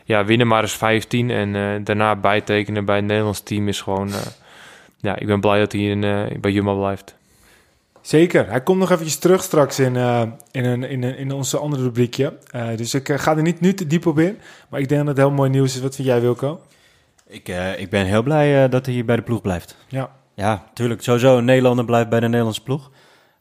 ja, 0.04 0.24
winnen 0.24 0.46
maar 0.46 0.62
eens 0.62 0.72
15 0.76 1.30
en 1.30 1.84
daarna 1.84 2.16
bijtekenen 2.16 2.84
bij 2.84 2.96
het 2.96 3.04
Nederlands 3.04 3.42
team 3.42 3.68
is 3.68 3.80
gewoon... 3.80 4.10
ja, 4.96 5.16
ik 5.18 5.26
ben 5.26 5.40
blij 5.40 5.58
dat 5.58 5.72
hij 5.72 5.80
in, 5.80 6.00
bij 6.40 6.50
Jumbo 6.50 6.78
blijft. 6.78 7.18
Zeker. 8.10 8.48
Hij 8.48 8.62
komt 8.62 8.78
nog 8.78 8.90
eventjes 8.90 9.18
terug 9.18 9.42
straks 9.42 9.78
in, 9.78 9.96
eh, 9.96 10.22
in, 10.50 10.64
een, 10.64 10.82
in, 10.82 11.02
een, 11.02 11.16
in 11.16 11.32
onze 11.32 11.58
andere 11.58 11.82
rubriekje. 11.82 12.38
Eh, 12.50 12.76
dus 12.76 12.94
ik 12.94 13.08
eh, 13.08 13.18
ga 13.18 13.36
er 13.36 13.42
niet 13.42 13.60
nu 13.60 13.74
te 13.74 13.86
diep 13.86 14.06
op 14.06 14.18
in. 14.18 14.38
Maar 14.68 14.80
ik 14.80 14.88
denk 14.88 15.00
dat 15.00 15.16
het 15.16 15.26
heel 15.26 15.36
mooi 15.36 15.50
nieuws 15.50 15.74
is. 15.74 15.80
Wat 15.80 15.94
vind 15.94 16.08
jij, 16.08 16.20
Wilco? 16.20 16.60
Ik, 17.26 17.48
ik 17.76 17.90
ben 17.90 18.06
heel 18.06 18.22
blij 18.22 18.68
dat 18.68 18.86
hij 18.86 18.94
hier 18.94 19.04
bij 19.04 19.16
de 19.16 19.22
ploeg 19.22 19.40
blijft. 19.40 19.76
Ja. 19.88 20.10
Ja, 20.34 20.64
tuurlijk. 20.74 21.02
Sowieso, 21.02 21.38
een 21.38 21.44
Nederlander 21.44 21.84
blijft 21.84 22.08
bij 22.08 22.20
de 22.20 22.26
Nederlandse 22.26 22.62
ploeg. 22.62 22.90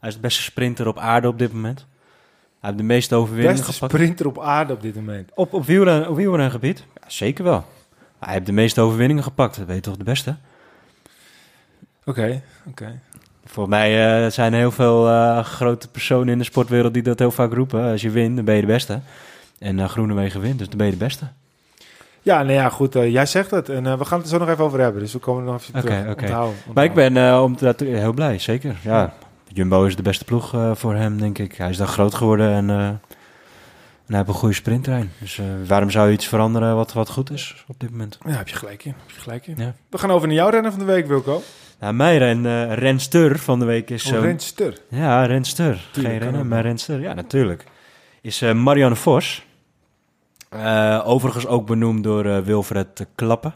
Hij 0.00 0.08
is 0.08 0.14
de 0.14 0.20
beste 0.20 0.42
sprinter 0.42 0.86
op 0.86 0.98
aarde 0.98 1.28
op 1.28 1.38
dit 1.38 1.52
moment. 1.52 1.86
Hij 2.60 2.68
heeft 2.70 2.78
de 2.78 2.84
meeste 2.84 3.14
overwinningen 3.14 3.56
Beste 3.56 3.72
gepakt. 3.72 3.92
sprinter 3.92 4.26
op 4.26 4.38
aarde 4.38 4.72
op 4.72 4.82
dit 4.82 4.94
moment. 4.94 5.30
Op, 5.34 5.52
op, 5.52 5.64
wielren, 5.64 6.08
op 6.08 6.16
wielrengebied? 6.16 6.84
Ja, 7.00 7.04
zeker 7.06 7.44
wel. 7.44 7.64
Hij 8.18 8.32
heeft 8.32 8.46
de 8.46 8.52
meeste 8.52 8.80
overwinningen 8.80 9.22
gepakt. 9.22 9.56
Dat 9.56 9.66
weet 9.66 9.76
je 9.76 9.82
toch 9.82 9.96
de 9.96 10.04
beste? 10.04 10.36
Oké, 12.04 12.42
oké. 12.66 13.00
Voor 13.52 13.68
mij 13.68 14.24
eh, 14.24 14.30
zijn 14.30 14.52
er 14.52 14.58
heel 14.58 14.70
veel 14.70 15.08
eh, 15.08 15.44
grote 15.44 15.88
personen 15.88 16.28
in 16.28 16.38
de 16.38 16.44
sportwereld 16.44 16.94
die 16.94 17.02
dat 17.02 17.18
heel 17.18 17.30
vaak 17.30 17.52
roepen. 17.52 17.90
Als 17.90 18.02
je 18.02 18.10
wint, 18.10 18.36
dan 18.36 18.44
ben 18.44 18.54
je 18.54 18.60
de 18.60 18.66
beste. 18.66 19.00
En 19.58 19.78
uh, 19.78 19.88
Groenewegen 19.88 20.40
wint, 20.40 20.58
dus 20.58 20.68
dan 20.68 20.76
ben 20.76 20.86
je 20.86 20.92
de 20.92 20.98
beste. 20.98 21.24
Ja, 22.22 22.42
nou 22.42 22.52
ja, 22.52 22.68
goed. 22.68 22.92
jij 22.92 23.26
zegt 23.26 23.50
het. 23.50 23.68
En 23.68 23.98
we 23.98 24.04
gaan 24.04 24.18
het 24.18 24.26
er 24.26 24.32
zo 24.32 24.38
nog 24.38 24.48
even 24.48 24.64
over 24.64 24.80
hebben. 24.80 25.00
Dus 25.02 25.12
we 25.12 25.18
komen 25.18 25.44
er 25.44 25.52
nog 25.52 25.60
even 25.60 25.80
terug. 25.80 26.06
Onthouden, 26.06 26.56
Maar 26.74 26.84
ik 26.84 26.94
ben 26.94 27.42
om 27.42 27.56
dat, 27.58 27.80
heel 27.80 28.12
blij, 28.12 28.38
zeker. 28.38 28.76
Ja, 28.82 29.14
Jumbo 29.48 29.84
is 29.84 29.96
de 29.96 30.02
beste 30.02 30.24
ploeg 30.24 30.54
voor 30.72 30.94
hem, 30.94 31.18
denk 31.18 31.38
ik. 31.38 31.54
Hij 31.54 31.70
is 31.70 31.76
daar 31.76 31.86
groot 31.86 32.14
geworden 32.14 32.50
en, 32.50 32.70
en 32.70 33.00
hij 34.06 34.16
heeft 34.16 34.28
een 34.28 34.34
goede 34.34 34.54
sprinttrein. 34.54 35.12
Dus 35.18 35.40
waarom 35.66 35.90
zou 35.90 36.06
je 36.06 36.12
iets 36.12 36.26
veranderen 36.26 36.76
wat, 36.76 36.92
wat 36.92 37.10
goed 37.10 37.30
is 37.30 37.64
op 37.68 37.80
dit 37.80 37.90
moment? 37.90 38.18
Ja, 38.26 38.30
heb 38.30 38.48
je 38.48 38.56
gelijk 38.56 38.84
in. 38.84 38.94
Heb 39.06 39.16
je 39.16 39.20
gelijk 39.20 39.46
in. 39.46 39.54
Ja. 39.56 39.74
We 39.88 39.98
gaan 39.98 40.10
over 40.10 40.28
naar 40.28 40.36
jouw 40.36 40.50
renner 40.50 40.70
van 40.70 40.80
de 40.80 40.86
week, 40.86 41.06
Wilco. 41.06 41.42
Nou, 41.80 41.94
mijn 41.94 42.18
ren, 42.18 42.46
eh, 42.46 42.72
renster 42.76 43.38
van 43.38 43.58
de 43.58 43.64
week 43.64 43.90
is... 43.90 44.06
Oh, 44.06 44.16
eh, 44.16 44.22
renster. 44.22 44.74
Ja, 44.88 45.24
renster. 45.24 45.88
Tuurlijk, 45.92 46.22
Geen 46.22 46.28
ook 46.28 46.42
maar 46.42 46.48
wel. 46.48 46.60
renster. 46.60 47.00
Ja, 47.00 47.14
natuurlijk. 47.14 47.64
Is 48.20 48.42
eh, 48.42 48.52
Marianne 48.52 48.96
Vos. 48.96 49.46
Eh, 50.48 51.02
overigens 51.04 51.46
ook 51.46 51.66
benoemd 51.66 52.04
door 52.04 52.44
Wilfred 52.44 53.06
Klappen. 53.14 53.54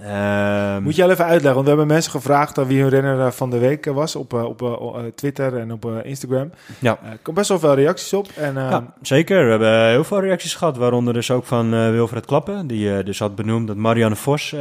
Ehm, 0.00 0.82
Moet 0.82 0.96
je 0.96 1.02
al 1.02 1.10
even 1.10 1.24
uitleggen, 1.24 1.54
want 1.54 1.62
we 1.62 1.68
hebben 1.68 1.86
mensen 1.86 2.10
gevraagd 2.10 2.66
wie 2.66 2.80
hun 2.80 2.88
renner 2.88 3.32
van 3.32 3.50
de 3.50 3.58
week 3.58 3.84
was 3.84 4.16
op, 4.16 4.32
op 4.32 5.02
Twitter 5.14 5.58
en 5.58 5.72
op 5.72 5.90
Instagram. 6.02 6.50
Ja. 6.78 6.90
Er 6.90 7.18
komen 7.22 7.34
best 7.34 7.48
wel 7.48 7.58
veel 7.58 7.74
reacties 7.74 8.12
op. 8.12 8.28
En, 8.36 8.54
ja, 8.54 8.94
zeker. 9.02 9.44
We 9.44 9.50
hebben 9.50 9.88
heel 9.88 10.04
veel 10.04 10.20
reacties 10.20 10.54
gehad, 10.54 10.76
waaronder 10.76 11.14
dus 11.14 11.30
ook 11.30 11.44
van 11.44 11.70
Wilfred 11.70 12.26
Klappen. 12.26 12.66
Die 12.66 13.02
dus 13.02 13.18
had 13.18 13.34
benoemd 13.34 13.66
dat 13.66 13.76
Marianne 13.76 14.16
Vos 14.16 14.54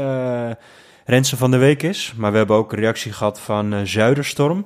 renster 1.09 1.37
van 1.37 1.51
de 1.51 1.57
week 1.57 1.83
is. 1.83 2.13
Maar 2.17 2.31
we 2.31 2.37
hebben 2.37 2.55
ook 2.55 2.71
een 2.71 2.79
reactie 2.79 3.11
gehad 3.11 3.39
van 3.39 3.87
Zuiderstorm. 3.87 4.65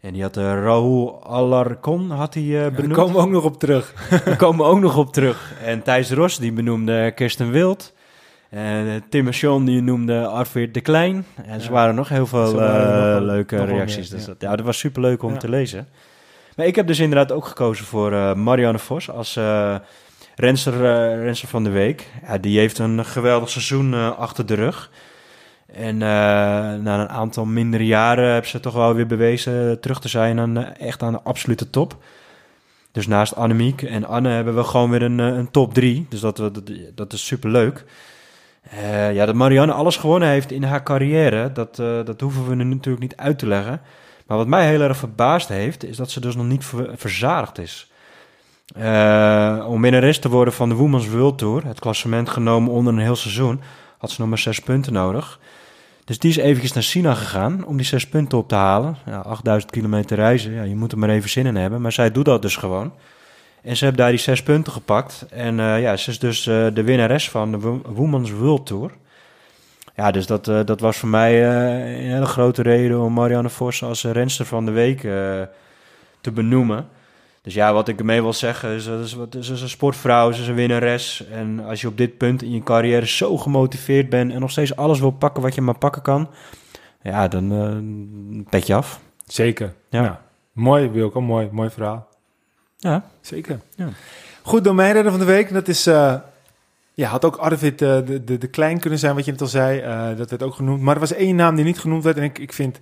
En 0.00 0.12
die 0.12 0.22
had 0.22 0.36
uh, 0.36 0.44
Raoul 0.44 1.24
Alarcon 1.26 2.10
had 2.10 2.34
hij, 2.34 2.42
uh, 2.42 2.64
benoemd. 2.64 2.76
Daar 2.76 2.96
komen 2.96 3.14
we 3.14 3.20
ook 3.20 3.30
nog 3.30 3.44
op 3.44 3.58
terug. 3.58 3.94
Daar 4.24 4.36
komen 4.36 4.64
we 4.64 4.72
ook 4.72 4.80
nog 4.80 4.96
op 4.96 5.12
terug. 5.12 5.54
En 5.64 5.82
Thijs 5.82 6.10
Ros 6.10 6.38
die 6.38 6.52
benoemde 6.52 7.12
Kirsten 7.14 7.50
Wild. 7.50 7.94
En 8.50 8.86
uh, 8.86 8.94
Tim 9.08 9.28
John 9.28 9.64
die 9.64 9.82
noemde 9.82 10.26
Arvid 10.26 10.74
de 10.74 10.80
Klein. 10.80 11.26
En 11.44 11.58
ja. 11.58 11.64
er 11.64 11.72
waren 11.72 11.94
nog 11.94 12.08
heel 12.08 12.26
veel 12.26 12.62
uh, 12.62 13.14
nog 13.14 13.22
leuke 13.22 13.56
nog 13.56 13.66
reacties. 13.66 14.10
Meer, 14.10 14.18
dus 14.18 14.20
ja. 14.20 14.26
Dat, 14.26 14.36
ja, 14.40 14.56
dat 14.56 14.66
was 14.66 14.78
super 14.78 15.02
leuk 15.02 15.22
om 15.22 15.38
te 15.38 15.48
lezen. 15.48 15.88
Maar 16.56 16.66
ik 16.66 16.76
heb 16.76 16.86
dus 16.86 16.98
inderdaad 16.98 17.32
ook 17.32 17.46
gekozen 17.46 17.84
voor 17.84 18.12
uh, 18.12 18.34
Marianne 18.34 18.78
Vos 18.78 19.10
als 19.10 19.38
renster, 20.34 20.78
renster 21.22 21.48
van 21.48 21.64
de 21.64 21.70
week. 21.70 22.06
Ja, 22.26 22.38
die 22.38 22.58
heeft 22.58 22.78
een 22.78 23.04
geweldig 23.04 23.48
seizoen 23.48 24.16
achter 24.16 24.46
de 24.46 24.54
rug. 24.54 24.90
En 25.74 25.96
na 25.96 27.00
een 27.00 27.08
aantal 27.08 27.44
mindere 27.44 27.86
jaren 27.86 28.32
hebben 28.32 28.50
ze 28.50 28.60
toch 28.60 28.74
wel 28.74 28.94
weer 28.94 29.06
bewezen 29.06 29.80
terug 29.80 30.00
te 30.00 30.08
zijn 30.08 30.40
aan 30.40 30.74
echt 30.74 31.02
aan 31.02 31.12
de 31.12 31.22
absolute 31.22 31.70
top. 31.70 31.96
Dus 32.92 33.06
naast 33.06 33.36
Annemiek 33.36 33.82
en 33.82 34.04
Anne 34.04 34.28
hebben 34.28 34.54
we 34.54 34.64
gewoon 34.64 34.90
weer 34.90 35.02
een, 35.02 35.18
een 35.18 35.50
top 35.50 35.74
3. 35.74 36.06
Dus 36.08 36.20
dat, 36.20 36.36
dat, 36.36 36.62
dat 36.94 37.12
is 37.12 37.26
super 37.26 37.50
leuk. 37.50 37.84
Ja, 39.12 39.26
dat 39.26 39.34
Marianne 39.34 39.72
alles 39.72 39.96
gewonnen 39.96 40.28
heeft 40.28 40.50
in 40.50 40.62
haar 40.62 40.82
carrière, 40.82 41.52
dat, 41.52 41.76
dat 41.76 42.20
hoeven 42.20 42.48
we 42.48 42.54
nu 42.54 42.64
natuurlijk 42.64 43.02
niet 43.02 43.16
uit 43.16 43.38
te 43.38 43.46
leggen. 43.46 43.80
Maar 44.26 44.36
wat 44.36 44.46
mij 44.46 44.68
heel 44.68 44.80
erg 44.80 44.96
verbaasd 44.96 45.48
heeft, 45.48 45.84
is 45.84 45.96
dat 45.96 46.10
ze 46.10 46.20
dus 46.20 46.36
nog 46.36 46.46
niet 46.46 46.64
ver 46.64 46.90
verzadigd 46.94 47.58
is. 47.58 47.90
Uh, 48.78 49.64
om 49.68 49.82
winnares 49.82 50.18
te 50.18 50.28
worden 50.28 50.54
van 50.54 50.68
de 50.68 50.74
Women's 50.74 51.08
World 51.08 51.38
Tour, 51.38 51.66
het 51.66 51.80
klassement 51.80 52.28
genomen 52.28 52.72
onder 52.72 52.92
een 52.92 52.98
heel 52.98 53.16
seizoen, 53.16 53.60
had 53.98 54.10
ze 54.10 54.20
nog 54.20 54.28
maar 54.28 54.38
zes 54.38 54.60
punten 54.60 54.92
nodig. 54.92 55.40
Dus 56.04 56.18
die 56.18 56.30
is 56.30 56.36
eventjes 56.36 56.72
naar 56.72 56.82
China 56.82 57.14
gegaan 57.14 57.64
om 57.64 57.76
die 57.76 57.86
zes 57.86 58.08
punten 58.08 58.38
op 58.38 58.48
te 58.48 58.54
halen. 58.54 58.96
Ja, 59.06 59.18
8000 59.18 59.72
kilometer 59.72 60.16
reizen, 60.16 60.52
ja, 60.52 60.62
je 60.62 60.76
moet 60.76 60.92
er 60.92 60.98
maar 60.98 61.08
even 61.08 61.30
zin 61.30 61.46
in 61.46 61.56
hebben. 61.56 61.80
Maar 61.80 61.92
zij 61.92 62.10
doet 62.12 62.24
dat 62.24 62.42
dus 62.42 62.56
gewoon. 62.56 62.92
En 63.62 63.76
ze 63.76 63.84
heeft 63.84 63.96
daar 63.96 64.10
die 64.10 64.18
zes 64.18 64.42
punten 64.42 64.72
gepakt. 64.72 65.26
En 65.30 65.60
eh, 65.60 65.80
ja, 65.80 65.96
ze 65.96 66.10
is 66.10 66.18
dus 66.18 66.46
eh, 66.46 66.66
de 66.74 66.82
winnares 66.82 67.30
van 67.30 67.50
de 67.50 67.58
Wo- 67.58 67.82
Women's 67.86 68.30
World 68.30 68.66
Tour. 68.66 68.90
Ja, 69.96 70.10
dus 70.10 70.26
dat, 70.26 70.48
eh, 70.48 70.60
dat 70.64 70.80
was 70.80 70.96
voor 70.96 71.08
mij 71.08 71.44
een 71.48 72.10
hele 72.12 72.26
grote 72.26 72.62
reden 72.62 73.00
om 73.00 73.12
Marianne 73.12 73.48
Vos 73.48 73.82
als 73.82 74.04
renster 74.04 74.46
van 74.46 74.64
de 74.64 74.70
week 74.70 75.00
te 76.20 76.30
benoemen. 76.32 76.88
Dus 77.42 77.54
ja, 77.54 77.72
wat 77.72 77.88
ik 77.88 77.98
ermee 77.98 78.22
wil 78.22 78.32
zeggen 78.32 78.70
is, 78.70 78.84
dat 78.84 79.04
is, 79.04 79.12
wat, 79.12 79.36
ze 79.40 79.52
is 79.52 79.60
een 79.62 79.68
sportvrouw, 79.68 80.32
ze 80.32 80.42
is 80.42 80.48
een 80.48 80.54
winnares. 80.54 81.26
En 81.30 81.64
als 81.64 81.80
je 81.80 81.86
op 81.88 81.96
dit 81.96 82.16
punt 82.16 82.42
in 82.42 82.50
je 82.52 82.62
carrière 82.62 83.06
zo 83.06 83.36
gemotiveerd 83.38 84.08
bent 84.08 84.32
en 84.32 84.40
nog 84.40 84.50
steeds 84.50 84.76
alles 84.76 85.00
wil 85.00 85.10
pakken 85.10 85.42
wat 85.42 85.54
je 85.54 85.60
maar 85.60 85.78
pakken 85.78 86.02
kan, 86.02 86.30
ja, 87.02 87.28
dan 87.28 87.52
eh 87.52 88.50
pet 88.50 88.66
je 88.66 88.74
af. 88.74 89.00
Zeker. 89.26 89.72
Ja. 89.88 90.02
Ja. 90.02 90.20
Mooi, 90.52 90.88
Wilco. 90.88 91.20
Mooi, 91.20 91.48
mooi 91.52 91.70
verhaal. 91.70 92.08
Ja, 92.78 93.04
Zeker. 93.20 93.60
Ja. 93.76 93.88
Goed, 94.42 94.64
door 94.64 94.74
mijn 94.74 94.92
redder 94.92 95.10
van 95.12 95.20
de 95.20 95.26
week. 95.26 95.52
Dat 95.52 95.68
is... 95.68 95.86
eh, 95.86 96.14
ja, 96.94 97.08
had 97.08 97.24
ook 97.24 97.36
Arvid 97.36 97.82
eh, 97.82 97.88
de, 98.06 98.24
de, 98.24 98.38
de 98.38 98.46
Klein 98.46 98.78
kunnen 98.80 98.98
zijn, 98.98 99.14
wat 99.14 99.24
je 99.24 99.30
net 99.30 99.40
al 99.40 99.46
zei. 99.46 99.78
Eh, 99.78 100.16
dat 100.16 100.30
werd 100.30 100.42
ook 100.42 100.54
genoemd. 100.54 100.80
Maar 100.80 100.94
er 100.94 101.00
was 101.00 101.12
één 101.12 101.36
naam 101.36 101.54
die 101.54 101.64
niet 101.64 101.78
genoemd 101.80 102.04
werd. 102.04 102.16
En 102.16 102.22
ik, 102.22 102.38
ik 102.38 102.52
vind 102.52 102.78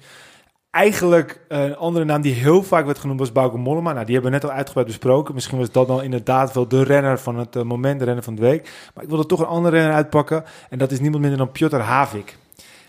eigenlijk 0.71 1.41
eh, 1.49 1.65
een 1.65 1.77
andere 1.77 2.05
naam 2.05 2.21
die 2.21 2.35
heel 2.35 2.63
vaak 2.63 2.85
werd 2.85 2.99
genoemd 2.99 3.19
was 3.19 3.33
Bauke 3.33 3.57
Mollema. 3.57 3.93
Nou, 3.93 4.05
die 4.05 4.15
hebben 4.15 4.33
we 4.33 4.39
net 4.39 4.51
al 4.51 4.57
uitgebreid 4.57 4.87
besproken. 4.87 5.35
Misschien 5.35 5.59
was 5.59 5.71
dat 5.71 5.87
dan 5.87 6.03
inderdaad 6.03 6.53
wel 6.53 6.69
de 6.69 6.83
renner 6.83 7.19
van 7.19 7.39
het 7.39 7.57
eh, 7.57 7.63
moment, 7.63 7.99
de 7.99 8.05
renner 8.05 8.25
van 8.25 8.35
de 8.35 8.43
week. 8.43 8.71
Maar 8.95 9.05
ik 9.05 9.11
wilde 9.11 9.27
toch 9.27 9.41
een 9.41 9.47
andere 9.47 9.77
renner 9.77 9.95
uitpakken. 9.95 10.45
En 10.71 10.79
dat 10.79 10.91
is 10.91 11.01
niemand 11.01 11.21
minder 11.21 11.39
dan 11.39 11.53
Piotr 11.53 11.77
Havik. 11.77 12.39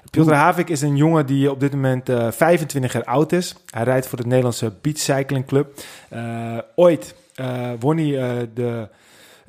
Piotr 0.10 0.34
Havik 0.34 0.70
is 0.70 0.82
een 0.82 0.96
jongen 0.96 1.26
die 1.26 1.52
op 1.52 1.60
dit 1.60 1.74
moment 1.74 2.10
eh, 2.10 2.32
25 2.32 2.94
jaar 2.94 3.04
oud 3.04 3.32
is. 3.32 3.56
Hij 3.70 3.84
rijdt 3.84 4.08
voor 4.08 4.18
de 4.18 4.28
Nederlandse 4.28 4.74
Beach 4.82 4.98
Cycling 4.98 5.46
Club. 5.46 5.74
Eh, 6.10 6.58
ooit 6.76 7.16
eh, 7.36 7.72
won 7.80 7.98
hij 7.98 8.20
eh, 8.20 8.48
de 8.54 8.88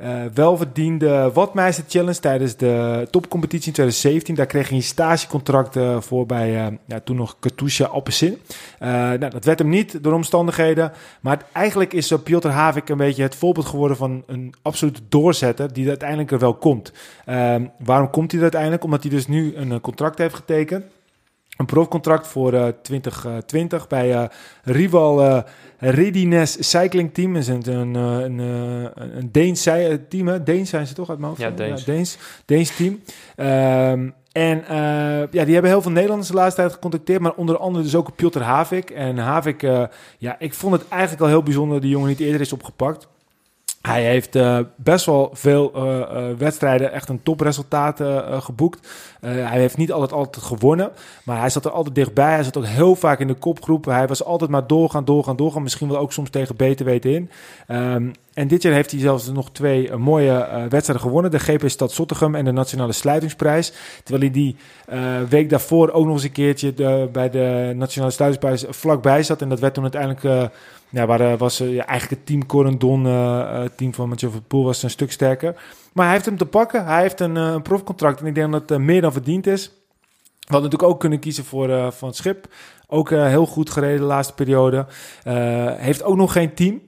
eh, 0.03 0.25
welverdiende 0.35 1.31
Watmeister 1.35 1.85
Challenge 1.88 2.19
tijdens 2.19 2.57
de 2.57 3.07
topcompetitie 3.11 3.67
in 3.67 3.73
2017. 3.73 4.35
Daar 4.35 4.47
kreeg 4.47 4.69
hij 4.69 4.77
een 4.77 4.83
stagecontract 4.83 5.77
eh, 5.77 6.01
voor 6.01 6.27
bij 6.27 6.67
eh, 6.67 6.73
ja, 6.87 7.01
toen 7.01 7.17
nog 7.17 7.37
Katusha. 7.38 7.91
Eh 8.79 8.88
nou, 8.88 9.29
dat 9.29 9.45
werd 9.45 9.59
hem 9.59 9.69
niet 9.69 10.03
door 10.03 10.12
omstandigheden. 10.12 10.93
Maar 11.21 11.45
eigenlijk 11.53 11.93
is 11.93 12.11
uh, 12.11 12.19
Piotr 12.19 12.49
Havik 12.49 12.88
een 12.88 12.97
beetje 12.97 13.23
het 13.23 13.35
voorbeeld 13.35 13.67
geworden 13.67 13.97
van 13.97 14.23
een 14.27 14.55
absolute 14.62 15.01
doorzetter 15.09 15.73
die 15.73 15.88
uiteindelijk 15.88 16.31
er 16.31 16.38
wel 16.38 16.55
komt. 16.55 16.93
Ehm, 17.25 17.67
waarom 17.79 18.11
komt 18.11 18.31
hij 18.31 18.37
er 18.37 18.43
uiteindelijk? 18.43 18.85
Omdat 18.85 19.03
hij 19.03 19.11
dus 19.11 19.27
nu 19.27 19.57
een 19.57 19.81
contract 19.81 20.19
heeft 20.19 20.35
getekend. 20.35 20.85
Een 21.57 21.67
profcontract 21.67 22.27
voor 22.27 22.53
eh 22.53 22.67
2020 22.83 23.87
bij 23.87 24.12
eh, 24.15 24.25
Rival 24.62 25.23
eh 25.23 25.43
Readiness 25.79 26.71
Cycling 26.71 27.15
Team. 27.15 27.33
Dat 27.33 27.43
is 27.43 27.49
een, 27.49 27.69
een, 27.69 27.97
eh, 27.97 28.25
een, 28.25 28.41
eh, 28.41 29.17
een 29.19 29.29
Deens 29.33 29.67
eh, 29.67 29.95
team. 30.09 30.29
Hè? 30.29 30.43
Deens 30.43 30.71
zijn 30.71 30.87
ze 30.87 30.95
toch 30.95 31.09
uit 31.09 31.19
mijn 31.19 31.31
hoofd? 31.31 31.43
Ja, 31.43 31.51
Deens. 31.51 31.85
Deens, 31.85 32.19
Deens 32.45 32.77
team. 32.77 33.01
Ehm, 33.37 34.09
en 34.33 34.65
eh, 34.67 34.77
ja, 35.31 35.45
die 35.45 35.53
hebben 35.53 35.71
heel 35.71 35.83
veel 35.83 35.91
Nederlanders 35.91 36.29
de 36.31 36.35
laatste 36.35 36.61
tijd 36.61 36.73
gecontacteerd. 36.73 37.21
Maar 37.21 37.35
onder 37.35 37.59
andere 37.59 37.85
dus 37.85 37.95
ook 37.95 38.17
Piotr 38.17 38.41
Havik. 38.41 38.91
En 38.91 39.19
Havik, 39.19 39.62
eh, 39.62 39.83
ja, 40.19 40.37
ik 40.38 40.55
vond 40.55 40.73
het 40.73 40.88
eigenlijk 40.88 41.23
al 41.23 41.29
heel 41.29 41.43
bijzonder 41.43 41.73
dat 41.73 41.83
die 41.83 41.91
jongen 41.91 42.09
niet 42.09 42.21
eerder 42.21 42.41
is 42.41 42.53
opgepakt. 42.53 43.09
Hij 43.83 44.05
heeft 44.05 44.37
eh, 44.37 44.59
best 44.77 45.07
wel 45.07 45.31
veel 45.33 45.73
eh, 45.75 46.01
eh, 46.01 46.37
wedstrijden 46.38 46.92
echt 46.92 47.09
een 47.09 47.23
topresultaat 47.23 48.01
geboekt. 48.42 48.88
Hij 49.21 49.59
heeft 49.59 49.77
niet 49.77 49.92
altijd, 49.92 50.12
altijd 50.12 50.45
gewonnen, 50.45 50.90
maar 51.25 51.38
hij 51.38 51.51
zat 51.51 51.64
er 51.64 51.71
altijd 51.71 51.95
dichtbij. 51.95 52.35
Hij 52.35 52.42
zat 52.42 52.57
ook 52.57 52.66
heel 52.66 52.95
vaak 52.95 53.18
in 53.21 53.27
de 53.27 53.35
kopgroep. 53.35 53.85
Hij 53.85 54.07
was 54.07 54.25
altijd 54.25 54.51
maar 54.51 54.66
doorgaan, 54.66 55.05
doorgaan, 55.05 55.37
doorgaan. 55.37 55.62
Misschien 55.62 55.88
wel 55.88 55.99
ook 55.99 56.12
soms 56.12 56.31
tegen 56.31 56.57
beter 56.57 56.85
weten 56.85 57.14
in. 57.14 57.31
Ehm, 57.66 58.11
en 58.35 58.49
dit 58.49 58.62
jaar 58.62 58.73
heeft 58.73 58.90
hij 58.90 59.01
zelfs 59.01 59.31
nog 59.31 59.51
twee 59.51 59.97
mooie 59.97 60.66
wedstrijden 60.68 61.07
gewonnen. 61.07 61.31
De 61.31 61.38
GP 61.38 61.68
Stad 61.68 61.92
Zottegem 61.92 62.35
en 62.35 62.45
de 62.45 62.53
Nationale 62.53 62.92
Sluitingsprijs. 62.92 63.73
Terwijl 64.05 64.23
hij 64.23 64.33
die 64.33 64.57
week 65.29 65.51
daarvoor 65.51 65.90
ook 65.90 66.05
nog 66.05 66.14
eens 66.14 66.25
een 66.25 66.33
keertje 66.33 66.73
bij 67.12 67.31
de 67.31 67.73
Nationale 67.77 68.12
Sluitingsprijs 68.12 68.77
vlakbij 68.77 69.23
zat. 69.23 69.42
En 69.42 69.49
dat 69.49 69.61
werd 69.61 69.75
toen 69.75 69.83
uiteindelijk... 69.83 70.51
ja, 70.92 71.07
waar 71.07 71.20
eh, 71.20 71.38
was 71.38 71.61
eh, 71.61 71.68
eigenlijk 71.68 72.11
het 72.11 72.26
team 72.26 72.46
Corendon, 72.46 73.07
eh 73.07 73.62
eh, 73.64 73.70
team 73.76 73.94
van 73.94 74.09
Mathieu 74.09 74.31
van 74.31 74.44
Poel, 74.46 74.64
was 74.64 74.83
een 74.83 74.90
stuk 74.90 75.12
sterker. 75.12 75.55
Maar 75.92 76.05
hij 76.05 76.14
heeft 76.14 76.26
hem 76.26 76.37
te 76.37 76.46
pakken. 76.46 76.85
Hij 76.85 77.00
heeft 77.00 77.20
een, 77.20 77.62
profcontract 77.62 78.20
en 78.20 78.26
ik 78.26 78.35
denk 78.35 78.52
dat 78.52 78.68
het 78.68 78.78
meer 78.78 79.00
dan 79.00 79.12
verdiend 79.12 79.46
is. 79.46 79.64
We 79.66 80.52
hadden 80.52 80.70
natuurlijk 80.70 80.92
ook 80.92 81.00
kunnen 81.00 81.18
kiezen 81.18 81.44
voor 81.44 81.92
Van 81.92 82.09
het 82.09 82.16
Schip. 82.16 82.46
Ook 82.87 83.11
heel 83.11 83.46
goed 83.46 83.70
gereden 83.70 84.00
de 84.00 84.05
laatste 84.05 84.35
periode. 84.35 84.87
Heeft 85.76 86.02
ook 86.02 86.16
nog 86.16 86.33
geen 86.33 86.55
team. 86.55 86.81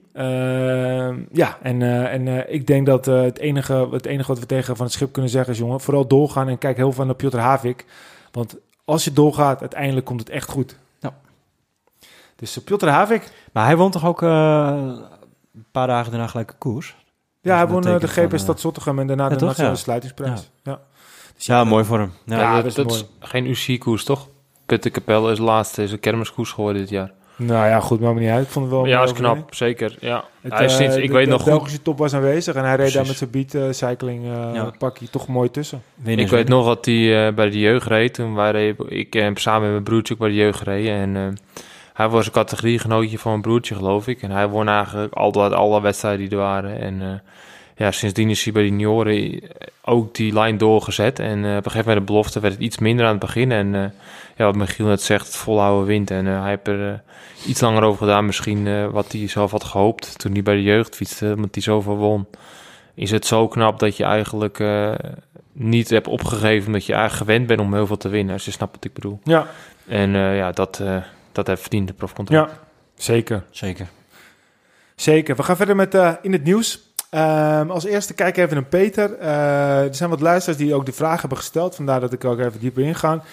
Ja, 1.31 1.57
en, 1.61 1.81
en 2.09 2.53
ik 2.53 2.67
denk 2.67 2.85
dat 2.85 3.05
het, 3.05 3.39
enige, 3.39 3.87
het 3.91 4.05
enige 4.05 4.27
wat 4.27 4.39
we 4.39 4.45
tegen 4.45 4.75
Van 4.75 4.85
het 4.85 4.93
Schip 4.93 5.11
kunnen 5.11 5.31
zeggen 5.31 5.53
is... 5.53 5.59
jongen, 5.59 5.81
vooral 5.81 6.07
doorgaan 6.07 6.47
en 6.47 6.57
kijk 6.57 6.77
heel 6.77 6.91
veel 6.91 7.05
naar 7.05 7.15
Piotr 7.15 7.37
Havik. 7.37 7.85
Want 8.31 8.55
als 8.85 9.03
je 9.03 9.13
doorgaat, 9.13 9.61
uiteindelijk 9.61 10.05
komt 10.05 10.19
het 10.19 10.29
echt 10.29 10.49
goed. 10.49 10.77
Dus 12.35 12.57
uh, 12.57 12.63
Piotr 12.63 12.87
Havik... 12.87 13.31
maar 13.53 13.65
hij 13.65 13.77
won 13.77 13.91
toch 13.91 14.05
ook 14.05 14.21
eh, 14.21 14.73
een 15.55 15.65
paar 15.71 15.87
dagen 15.87 16.11
daarna 16.11 16.27
gelijk 16.27 16.49
een 16.51 16.57
koers? 16.57 16.95
Ja, 17.41 17.55
hij 17.55 17.67
won 17.67 17.83
eh, 17.87 17.99
de 17.99 18.07
GP 18.07 18.29
van, 18.29 18.39
Stad 18.39 18.59
Zottegem 18.59 18.99
en 18.99 19.07
daarna 19.07 19.23
ja, 19.23 19.29
de 19.29 19.35
toch? 19.35 19.47
Nationale 19.47 19.75
Ja. 19.75 19.81
Sluitingsprijs. 19.81 20.51
Ja. 20.63 20.79
Dus 21.35 21.45
Ja, 21.45 21.63
mooi 21.63 21.83
voor 21.83 21.99
hem. 21.99 22.11
Ja, 22.25 22.39
Ja, 22.39 22.53
dat, 22.53 22.55
dat 22.55 22.65
is 22.65 22.73
dat 22.73 22.85
mooi. 22.87 22.99
is 22.99 23.07
geen 23.29 23.45
UC-koers, 23.45 24.03
toch? 24.03 24.27
Puttenkapelle 24.65 25.31
is 25.31 25.37
laatste, 25.39 25.83
is 25.83 25.91
een 25.91 25.99
kermiskoers 25.99 26.51
geworden 26.51 26.81
dit 26.81 26.89
jaar. 26.89 27.11
Nou 27.37 27.67
ja, 27.67 27.79
goed, 27.79 27.99
maakt 27.99 28.13
me 28.15 28.19
niet 28.19 28.29
uit. 28.29 28.45
Ik 28.45 28.51
vond 28.51 28.65
het 28.65 28.73
wel 28.73 28.85
ja, 28.85 29.03
is 29.03 29.11
knap, 29.11 29.53
zeker. 29.55 29.97
Ja. 29.99 30.23
Het, 30.41 30.53
hij 30.53 30.65
is 30.65 30.71
eh, 30.71 30.77
sinds, 30.77 30.95
ik 30.95 31.07
de- 31.07 31.13
weet 31.13 31.25
de 31.25 31.31
nog 31.31 31.41
goed, 31.41 31.51
Belgische 31.51 31.81
top 31.81 31.97
was 31.97 32.13
aanwezig 32.13 32.55
en 32.55 32.63
hij 32.63 32.75
reed 32.75 32.93
daar 32.93 33.05
met 33.07 33.15
zijn 33.17 33.29
beat 33.29 33.53
eh, 33.53 33.63
cycling 33.69 34.23
eh 34.25 34.49
Ja. 34.53 34.71
pakje 34.77 35.09
toch 35.09 35.27
mooi 35.27 35.51
tussen. 35.51 35.81
winnen 35.95 36.25
ik 36.25 36.31
weet 36.31 36.47
nog 36.47 36.65
dat 36.65 36.85
hij 36.85 37.27
eh, 37.27 37.33
bij 37.33 37.49
de 37.49 37.59
jeugd 37.59 37.87
reed. 37.87 38.13
Toen 38.13 38.35
wij 38.35 38.75
ik 38.87 39.13
heb 39.13 39.37
samen 39.37 39.61
met 39.61 39.71
mijn 39.71 39.83
broertje 39.83 40.13
ook 40.13 40.19
bij 40.19 40.29
de 40.29 40.35
jeugd 40.35 40.57
gereden. 40.57 40.93
En 40.93 41.15
eh, 41.15 41.33
hij 41.95 42.09
was 42.09 42.25
een 42.25 42.31
categoriegenootje 42.31 43.19
van 43.19 43.31
mijn 43.31 43.41
broertje, 43.41 43.75
geloof 43.75 44.07
ik. 44.07 44.21
En 44.21 44.31
hij 44.31 44.47
won 44.47 44.67
eigenlijk 44.67 45.13
altijd 45.13 45.53
alle 45.53 45.81
wedstrijden 45.81 46.19
die 46.19 46.29
er 46.29 46.43
waren. 46.43 46.79
En 46.79 47.01
eh, 47.01 47.13
ja, 47.75 47.91
sindsdien 47.91 48.29
is 48.29 48.43
hij 48.43 48.53
bij 48.53 48.61
de 48.63 48.69
junioren 48.69 49.41
ook 49.81 50.15
die 50.15 50.33
lijn 50.33 50.57
doorgezet. 50.57 51.19
En 51.19 51.45
eh, 51.45 51.51
op 51.51 51.65
een 51.65 51.71
gegeven 51.71 51.87
moment 51.87 51.97
de 52.07 52.13
belofte 52.13 52.39
werd 52.39 52.53
het 52.53 52.63
iets 52.63 52.77
minder 52.77 53.05
aan 53.05 53.11
het 53.11 53.19
begin. 53.19 53.51
En 53.51 53.75
eh, 53.75 53.81
ja, 54.35 54.45
wat 54.45 54.55
Michiel 54.55 54.85
net 54.85 55.01
zegt, 55.01 55.25
het 55.25 55.35
volhouden 55.35 55.85
wint. 55.85 56.11
En 56.11 56.25
hij 56.25 56.49
heeft 56.49 56.67
er 56.67 57.01
iets 57.45 57.61
langer 57.61 57.83
over 57.83 57.99
gedaan 57.99 58.25
misschien 58.25 58.91
wat 58.91 59.11
hij 59.11 59.27
zelf 59.27 59.51
had 59.51 59.63
gehoopt 59.63 60.19
toen 60.19 60.31
hij 60.31 60.43
bij 60.43 60.55
de 60.55 60.63
jeugd 60.63 60.95
fietste. 60.95 61.33
Omdat 61.35 61.53
hij 61.53 61.63
zoveel 61.63 61.97
won. 61.97 62.25
Is 62.93 63.11
het 63.11 63.25
zo 63.25 63.47
knap 63.47 63.79
dat 63.79 63.97
je 63.97 64.03
eigenlijk 64.03 64.63
niet 65.51 65.89
hebt 65.89 66.07
opgegeven 66.07 66.67
omdat 66.67 66.85
je 66.85 66.93
eigenlijk 66.93 67.23
gewend 67.23 67.47
bent 67.47 67.59
om 67.59 67.73
heel 67.73 67.87
veel 67.87 67.97
te 67.97 68.09
winnen. 68.09 68.33
Als 68.33 68.45
je 68.45 68.51
snapt 68.51 68.75
wat 68.75 68.85
ik 68.85 68.93
bedoel. 68.93 69.19
Ja, 69.23 69.47
En 69.87 70.11
ja, 70.11 70.51
dat, 70.51 70.81
dat 71.35 71.47
heeft 71.47 71.61
verdiend 71.61 71.87
de 71.87 71.93
profcontract. 71.93 72.51
ja. 72.51 72.57
zeker. 72.95 73.43
Zeker. 73.49 73.87
Zeker. 74.95 75.35
We 75.35 75.43
gaan 75.43 75.55
verder 75.55 75.75
met 75.75 75.95
eh, 75.95 76.11
in 76.21 76.31
het 76.31 76.43
nieuws. 76.43 76.93
Ehm, 77.09 77.69
als 77.69 77.85
eerste 77.85 78.13
kijken 78.13 78.43
even 78.43 78.55
naar 78.55 78.65
Peter. 78.65 79.17
Eh, 79.17 79.83
er 79.83 79.95
zijn 79.95 80.09
wat 80.09 80.21
luisteraars 80.21 80.59
die 80.59 80.73
ook 80.73 80.85
de 80.85 80.91
vraag 80.91 81.19
hebben 81.19 81.37
gesteld. 81.37 81.75
Vandaar 81.75 81.99
dat 81.99 82.13
ik 82.13 82.25
ook 82.25 82.39
even 82.39 82.59
dieper 82.59 82.83
inga. 82.83 83.23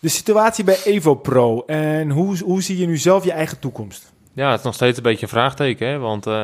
De 0.00 0.08
situatie 0.08 0.64
bij 0.64 0.78
Evo 0.84 1.14
Pro. 1.14 1.64
En 1.66 2.10
hoe, 2.10 2.38
hoe 2.38 2.62
zie 2.62 2.78
je 2.78 2.86
nu 2.86 2.96
zelf 2.96 3.24
je 3.24 3.32
eigen 3.32 3.58
toekomst? 3.58 4.12
Ja, 4.32 4.50
het 4.50 4.58
is 4.58 4.64
nog 4.64 4.74
steeds 4.74 4.96
een 4.96 5.02
beetje 5.02 5.22
een 5.22 5.28
vraagteken. 5.28 5.88
Hè? 5.88 5.98
Want 5.98 6.26
eh, 6.26 6.42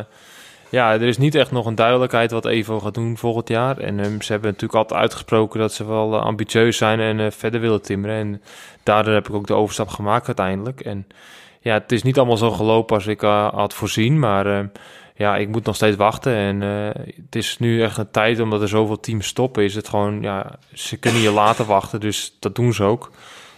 ja, 0.71 0.93
er 0.93 1.03
is 1.03 1.19
niet 1.19 1.35
echt 1.35 1.51
nog 1.51 1.67
een 1.67 1.75
duidelijkheid 1.75 2.31
wat 2.31 2.47
Evo 2.47 2.81
gaat 2.81 2.95
doen 2.95 3.17
volgend 3.17 3.49
jaar. 3.49 3.79
En 3.79 4.01
ehm, 4.01 4.21
ze 4.21 4.33
hebben 4.33 4.51
natuurlijk 4.51 4.79
altijd 4.79 5.01
uitgesproken 5.01 5.61
dat 5.61 5.73
ze 5.73 5.87
wel 5.87 6.15
eh, 6.15 6.23
ambitieus 6.23 6.77
zijn 6.77 7.01
en 7.01 7.21
eh, 7.21 7.31
verder 7.31 7.61
willen 7.61 7.83
timmeren. 7.83 8.17
En 8.17 8.43
daardoor 8.83 9.15
heb 9.15 9.29
ik 9.29 9.35
ook 9.35 9.47
de 9.47 9.55
overstap 9.55 9.89
gemaakt 9.89 10.27
uiteindelijk. 10.27 10.81
En 10.81 11.07
ja, 11.61 11.75
het 11.75 11.93
is 11.93 12.03
niet 12.03 12.17
allemaal 12.17 12.37
zo 12.37 12.51
gelopen 12.51 12.97
als 12.97 13.07
ik 13.07 13.23
eh, 13.23 13.53
had 13.53 13.75
voorzien. 13.75 14.19
Maar 14.19 14.47
ehm, 14.47 14.67
ja, 15.15 15.37
ik 15.37 15.49
moet 15.49 15.65
nog 15.65 15.75
steeds 15.75 15.97
wachten. 15.97 16.35
En 16.35 16.61
het 16.61 17.37
is 17.37 17.59
nu 17.59 17.83
echt 17.83 17.97
een 17.97 18.11
tijd, 18.11 18.41
omdat 18.41 18.63
er 18.63 18.69
zoveel 18.69 19.01
teams 19.01 19.27
stoppen, 19.27 19.65
is 19.65 19.75
het 19.75 19.89
gewoon, 19.89 20.23
ja, 20.23 20.59
ze 20.73 20.97
kunnen 20.97 21.21
je 21.21 21.31
laten 21.31 21.67
wachten. 21.67 22.01
Dus 22.01 22.37
dat 22.41 22.55
doen 22.55 22.73
ze 22.73 22.85
ook. 22.85 23.11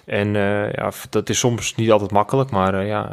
En 0.04 0.32
ja, 0.72 0.90
dat 1.10 1.28
is 1.28 1.38
soms 1.38 1.74
niet 1.74 1.90
altijd 1.90 2.10
makkelijk, 2.10 2.50
maar 2.50 2.84
ja, 2.86 3.12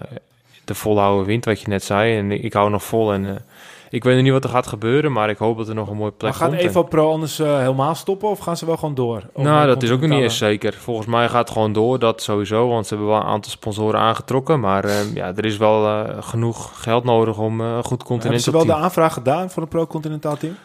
de 0.65 0.75
volhouden 0.75 1.25
wint, 1.25 1.45
wat 1.45 1.61
je 1.61 1.67
net 1.67 1.83
zei. 1.83 2.17
En 2.17 2.31
ik 2.31 2.53
hou 2.53 2.69
nog 2.69 2.83
vol 2.83 3.13
en 3.13 3.45
ik 3.89 4.03
weet 4.03 4.13
nog 4.15 4.23
niet 4.23 4.31
wat 4.31 4.43
er 4.43 4.49
gaat 4.49 4.67
gebeuren, 4.67 5.11
maar 5.11 5.29
ik 5.29 5.37
hoop 5.37 5.57
dat 5.57 5.67
er 5.67 5.75
nog 5.75 5.89
een 5.89 5.97
mooie 5.97 6.11
plek 6.11 6.31
Maar 6.31 6.39
gaat 6.39 6.49
komt. 6.49 6.61
Evo 6.61 6.83
Pro 6.83 7.11
anders 7.11 7.39
eh, 7.39 7.57
helemaal 7.57 7.95
stoppen 7.95 8.29
of 8.29 8.39
gaan 8.39 8.57
ze 8.57 8.65
wel 8.65 8.77
gewoon 8.77 8.95
door? 8.95 9.23
Nou, 9.35 9.67
dat 9.67 9.83
is 9.83 9.91
ook 9.91 10.01
nog 10.01 10.09
niet 10.09 10.21
eens 10.21 10.37
zeker. 10.37 10.73
Volgens 10.73 11.07
mij 11.07 11.29
gaat 11.29 11.39
het 11.39 11.51
gewoon 11.51 11.73
door, 11.73 11.99
dat 11.99 12.21
sowieso, 12.21 12.67
want 12.67 12.87
ze 12.87 12.93
hebben 12.93 13.13
wel 13.13 13.21
een 13.21 13.27
aantal 13.27 13.51
sponsoren 13.51 13.99
aangetrokken. 13.99 14.59
Maar 14.59 14.83
eh, 14.83 15.13
ja, 15.13 15.33
er 15.35 15.45
is 15.45 15.57
wel 15.57 15.87
eh, 15.87 16.17
genoeg 16.19 16.81
geld 16.81 17.03
nodig 17.03 17.37
om 17.37 17.61
een 17.61 17.73
goed 17.75 17.89
Hebben 17.89 18.07
continent 18.07 18.41
ze 18.41 18.49
op 18.49 18.55
wel 18.55 18.65
de 18.65 18.73
aanvraag 18.73 19.13
gedaan 19.13 19.49
voor 19.49 19.63
een 19.63 19.69
pro-continentaal 19.69 20.37
team? 20.37 20.55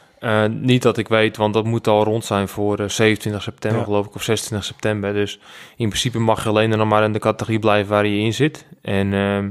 Niet 0.60 0.82
dat 0.82 0.96
ik 0.96 1.08
weet, 1.08 1.36
want 1.36 1.54
dat 1.54 1.64
moet 1.64 1.88
al 1.88 2.04
rond 2.04 2.24
zijn 2.24 2.48
voor 2.48 2.78
eh, 2.78 2.88
27 2.88 3.42
september, 3.42 3.80
Ja. 3.80 3.84
geloof 3.86 4.06
ik, 4.06 4.14
of 4.14 4.22
26 4.22 4.68
september. 4.68 5.12
Dus 5.12 5.38
in 5.76 5.88
principe 5.88 6.18
mag 6.18 6.42
je 6.42 6.48
alleen 6.48 6.70
dan 6.70 6.78
nog 6.78 6.88
maar 6.88 7.04
in 7.04 7.12
de 7.12 7.18
categorie 7.18 7.58
blijven 7.58 7.90
waar 7.90 8.06
je 8.06 8.18
in 8.18 8.34
zit. 8.34 8.66
En 8.82 9.12
ehm, 9.12 9.50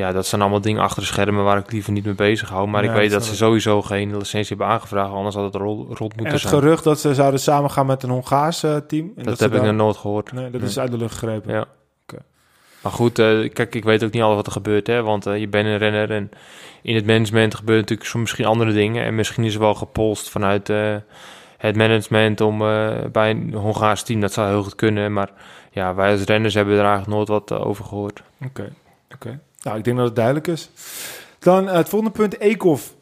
ja, 0.00 0.12
dat 0.12 0.26
zijn 0.26 0.40
allemaal 0.40 0.60
dingen 0.60 0.82
achter 0.82 1.00
de 1.02 1.08
schermen 1.08 1.44
waar 1.44 1.58
ik 1.58 1.72
liever 1.72 1.92
niet 1.92 2.04
mee 2.04 2.14
bezig 2.14 2.48
hou. 2.48 2.68
Maar 2.68 2.84
Ja, 2.84 2.90
ik 2.90 2.96
weet 2.96 3.10
dat 3.10 3.18
dat 3.20 3.28
ze 3.28 3.36
sowieso 3.36 3.82
geen 3.82 4.16
licentie 4.16 4.48
hebben 4.56 4.66
aangevraagd, 4.74 5.12
anders 5.12 5.34
had 5.34 5.44
het 5.44 5.54
rol, 5.62 5.86
En 5.90 5.96
moeten 5.98 6.26
het 6.26 6.40
zijn. 6.40 6.52
gerucht 6.54 6.84
dat 6.84 7.00
ze 7.00 7.14
zouden 7.14 7.40
samengaan 7.40 7.86
met 7.86 8.02
een 8.02 8.10
Hongaars 8.10 8.62
eh, 8.62 8.76
team. 8.76 9.12
En 9.16 9.24
dat 9.24 9.38
ze 9.38 9.44
heb 9.44 9.54
ik 9.54 9.62
nog 9.62 9.74
nooit 9.74 9.96
gehoord. 9.96 10.32
Nee, 10.32 10.50
dat 10.50 10.60
Nee. 10.60 10.70
is 10.70 10.78
uit 10.78 10.90
de 10.90 10.96
lucht 10.96 11.12
gegrepen. 11.18 11.54
Ja. 11.54 11.64
Maar 12.82 12.92
goed, 12.92 13.18
eh, 13.18 13.50
kijk, 13.52 13.74
ik 13.74 13.84
weet 13.84 14.04
ook 14.04 14.12
niet 14.12 14.22
alles 14.22 14.36
wat 14.36 14.46
er 14.46 14.52
gebeurt, 14.52 14.86
hè. 14.86 15.02
Want 15.02 15.26
eh, 15.26 15.38
je 15.38 15.48
bent 15.48 15.66
een 15.66 15.78
renner 15.78 16.10
en 16.10 16.30
in 16.82 16.94
het 16.94 17.06
management 17.06 17.54
gebeuren 17.54 17.82
natuurlijk 17.82 18.08
soms 18.08 18.22
misschien 18.22 18.44
andere 18.46 18.72
dingen. 18.72 19.04
En 19.04 19.14
misschien 19.14 19.44
is 19.44 19.54
er 19.54 19.60
wel 19.60 19.74
gepolst 19.74 20.28
vanuit 20.28 20.68
het 21.56 21.76
management 21.76 22.40
om 22.40 22.58
bij 23.12 23.30
een 23.30 23.54
Hongaars 23.54 24.02
team, 24.02 24.20
dat 24.20 24.32
zou 24.32 24.48
heel 24.48 24.62
goed 24.62 24.74
kunnen. 24.74 25.12
Maar 25.12 25.30
ja, 25.70 25.94
wij 25.94 26.12
als 26.12 26.22
renners 26.24 26.54
hebben 26.54 26.74
er 26.74 26.84
eigenlijk 26.84 27.10
nooit 27.16 27.28
wat 27.28 27.52
over 27.52 27.84
gehoord. 27.84 28.22
Oké, 28.44 28.72
oké. 29.14 29.40
Nou, 29.62 29.78
ik 29.78 29.84
denk 29.84 29.96
dat 29.96 30.06
het 30.06 30.16
duidelijk 30.16 30.46
is. 30.46 30.70
Dan 31.38 31.68
eh, 31.68 31.74
het 31.74 31.88
volgende 31.88 32.14
punt, 32.14 32.40
Eekhoff. 32.40 32.94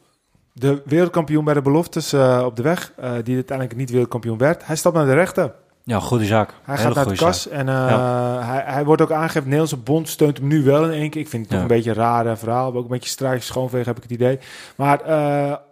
De 0.53 0.83
wereldkampioen 0.85 1.45
bij 1.45 1.55
de 1.55 1.63
beloftes 1.63 2.13
eh, 2.13 2.43
op 2.45 2.57
de 2.57 2.63
weg, 2.63 2.93
eh, 2.97 3.11
die 3.25 3.35
uiteindelijk 3.35 3.79
niet 3.79 3.91
wereldkampioen 3.91 4.39
werd. 4.39 4.67
Hij 4.67 4.77
stapt 4.77 4.95
naar 4.95 5.07
de 5.07 5.15
rechter. 5.15 5.53
Ja, 5.85 6.01
goede 6.01 6.25
zaak. 6.25 6.55
Hij 6.63 6.77
Hele 6.77 6.87
gaat 6.87 6.95
naar 6.95 7.15
de 7.15 7.21
kas 7.21 7.43
zaak. 7.43 7.53
en 7.53 7.67
hij, 7.67 8.63
hij 8.67 8.85
wordt 8.85 9.03
ook 9.03 9.13
aangegeven, 9.13 9.43
de 9.43 9.57
Nederlandse 9.57 9.77
bond 9.77 10.09
steunt 10.09 10.39
hem 10.39 10.47
nu 10.47 10.63
wel 10.65 10.85
in 10.85 10.91
één 10.91 11.11
keer. 11.11 11.21
Ik 11.21 11.29
vind 11.29 11.43
het 11.43 11.53
toch 11.53 11.61
een 11.61 11.67
beetje 11.67 11.91
een 11.91 11.97
rare 11.97 12.37
verhaal. 12.37 12.75
Ook 12.75 12.83
een 12.83 12.91
beetje 12.91 13.09
straatjes 13.09 13.47
schoonvegen 13.47 13.87
heb 13.87 13.97
ik 13.97 14.03
het 14.03 14.13
idee. 14.13 14.39
Maar 14.77 15.03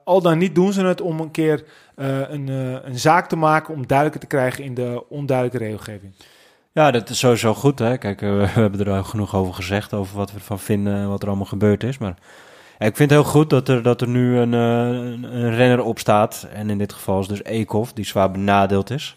al 0.05 0.23
dan 0.23 0.39
niet 0.39 0.55
doen 0.55 0.73
ze 0.73 0.85
het 0.85 1.01
om 1.01 1.21
een 1.21 1.31
keer 1.31 1.65
een, 1.95 2.49
een 2.89 2.99
zaak 2.99 3.29
te 3.29 3.37
maken 3.37 3.75
om 3.75 3.87
duidelijker 3.87 4.21
te 4.21 4.37
krijgen 4.37 4.65
in 4.65 4.75
de 4.75 5.05
onduidelijke 5.09 5.65
regelgeving. 5.65 6.13
Ja, 6.77 6.91
dat 6.91 7.11
is 7.11 7.19
sowieso 7.19 7.55
goed. 7.55 7.79
Hè? 7.79 7.97
Kijk, 7.97 8.23
eh, 8.23 8.37
we 8.41 8.47
hebben 8.47 8.81
er 8.81 8.91
al 8.91 9.05
genoeg 9.05 9.35
over 9.35 9.55
gezegd, 9.55 9.95
over 9.95 10.17
wat 10.17 10.31
we 10.33 10.39
ervan 10.39 10.59
vinden 10.59 10.95
en 10.95 11.09
wat 11.09 11.23
er 11.23 11.29
allemaal 11.29 11.47
gebeurd 11.47 11.83
is. 11.83 11.99
Maar 11.99 12.17
ja, 12.79 12.87
ik 12.87 12.97
vind 12.97 13.11
het 13.11 13.21
heel 13.21 13.31
goed 13.31 13.51
dat 13.51 13.69
er, 13.69 13.83
dat 13.83 14.01
er 14.01 14.09
nu 14.09 14.39
een, 14.39 14.55
eh, 14.55 14.61
een, 14.61 15.37
een 15.37 15.55
renner 15.55 15.83
op 15.83 15.99
staat. 15.99 16.47
En 16.53 16.71
in 16.71 16.79
dit 16.79 16.93
geval 16.93 17.21
is 17.21 17.27
dus 17.27 17.45
Eekhoff, 17.45 17.93
die 17.93 18.05
zwaar 18.05 18.31
benadeeld 18.31 18.91
is. 18.91 19.17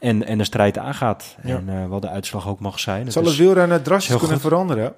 En, 0.00 0.26
en 0.26 0.38
de 0.38 0.44
strijd 0.44 0.78
aangaat. 0.78 1.36
Ja. 1.42 1.56
En 1.56 1.68
eh, 1.68 1.86
wat 1.86 2.02
de 2.02 2.08
uitslag 2.08 2.48
ook 2.48 2.60
mag 2.60 2.80
zijn. 2.80 3.12
Zal 3.12 3.24
het 3.24 3.36
wielrennen 3.36 3.82
drastisch 3.82 4.16
kunnen 4.16 4.40
goed. 4.40 4.40
veranderen? 4.40 4.94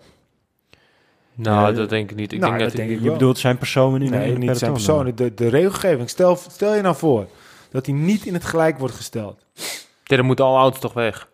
Nou, 1.34 1.74
dat 1.74 1.90
denk 1.90 2.10
ik 2.10 2.16
niet. 2.16 2.32
Ik 2.32 2.40
nou, 2.40 2.50
denk 2.50 2.62
dat 2.62 2.72
dat, 2.72 2.80
denk 2.80 2.90
ik 2.90 2.98
je 2.98 3.04
wel. 3.04 3.12
bedoelt 3.12 3.38
zijn 3.38 3.58
persoon 3.58 4.02
in, 4.02 4.10
Nee, 4.10 4.32
in 4.32 4.38
niet 4.38 4.58
zijn 4.58 4.72
persoon. 4.72 5.12
De, 5.14 5.34
de 5.34 5.48
regelgeving. 5.48 6.08
Stel, 6.08 6.36
stel 6.36 6.74
je 6.74 6.82
nou 6.82 6.96
voor 6.96 7.26
dat 7.70 7.86
hij 7.86 7.94
niet 7.94 8.24
in 8.24 8.34
het 8.34 8.44
gelijk 8.44 8.78
wordt 8.78 8.94
gesteld. 8.94 9.44
Ja, 10.04 10.16
dan 10.16 10.24
moeten 10.24 10.44
alle 10.44 10.58
auto's 10.58 10.80
toch 10.80 10.92
weg. 10.92 11.28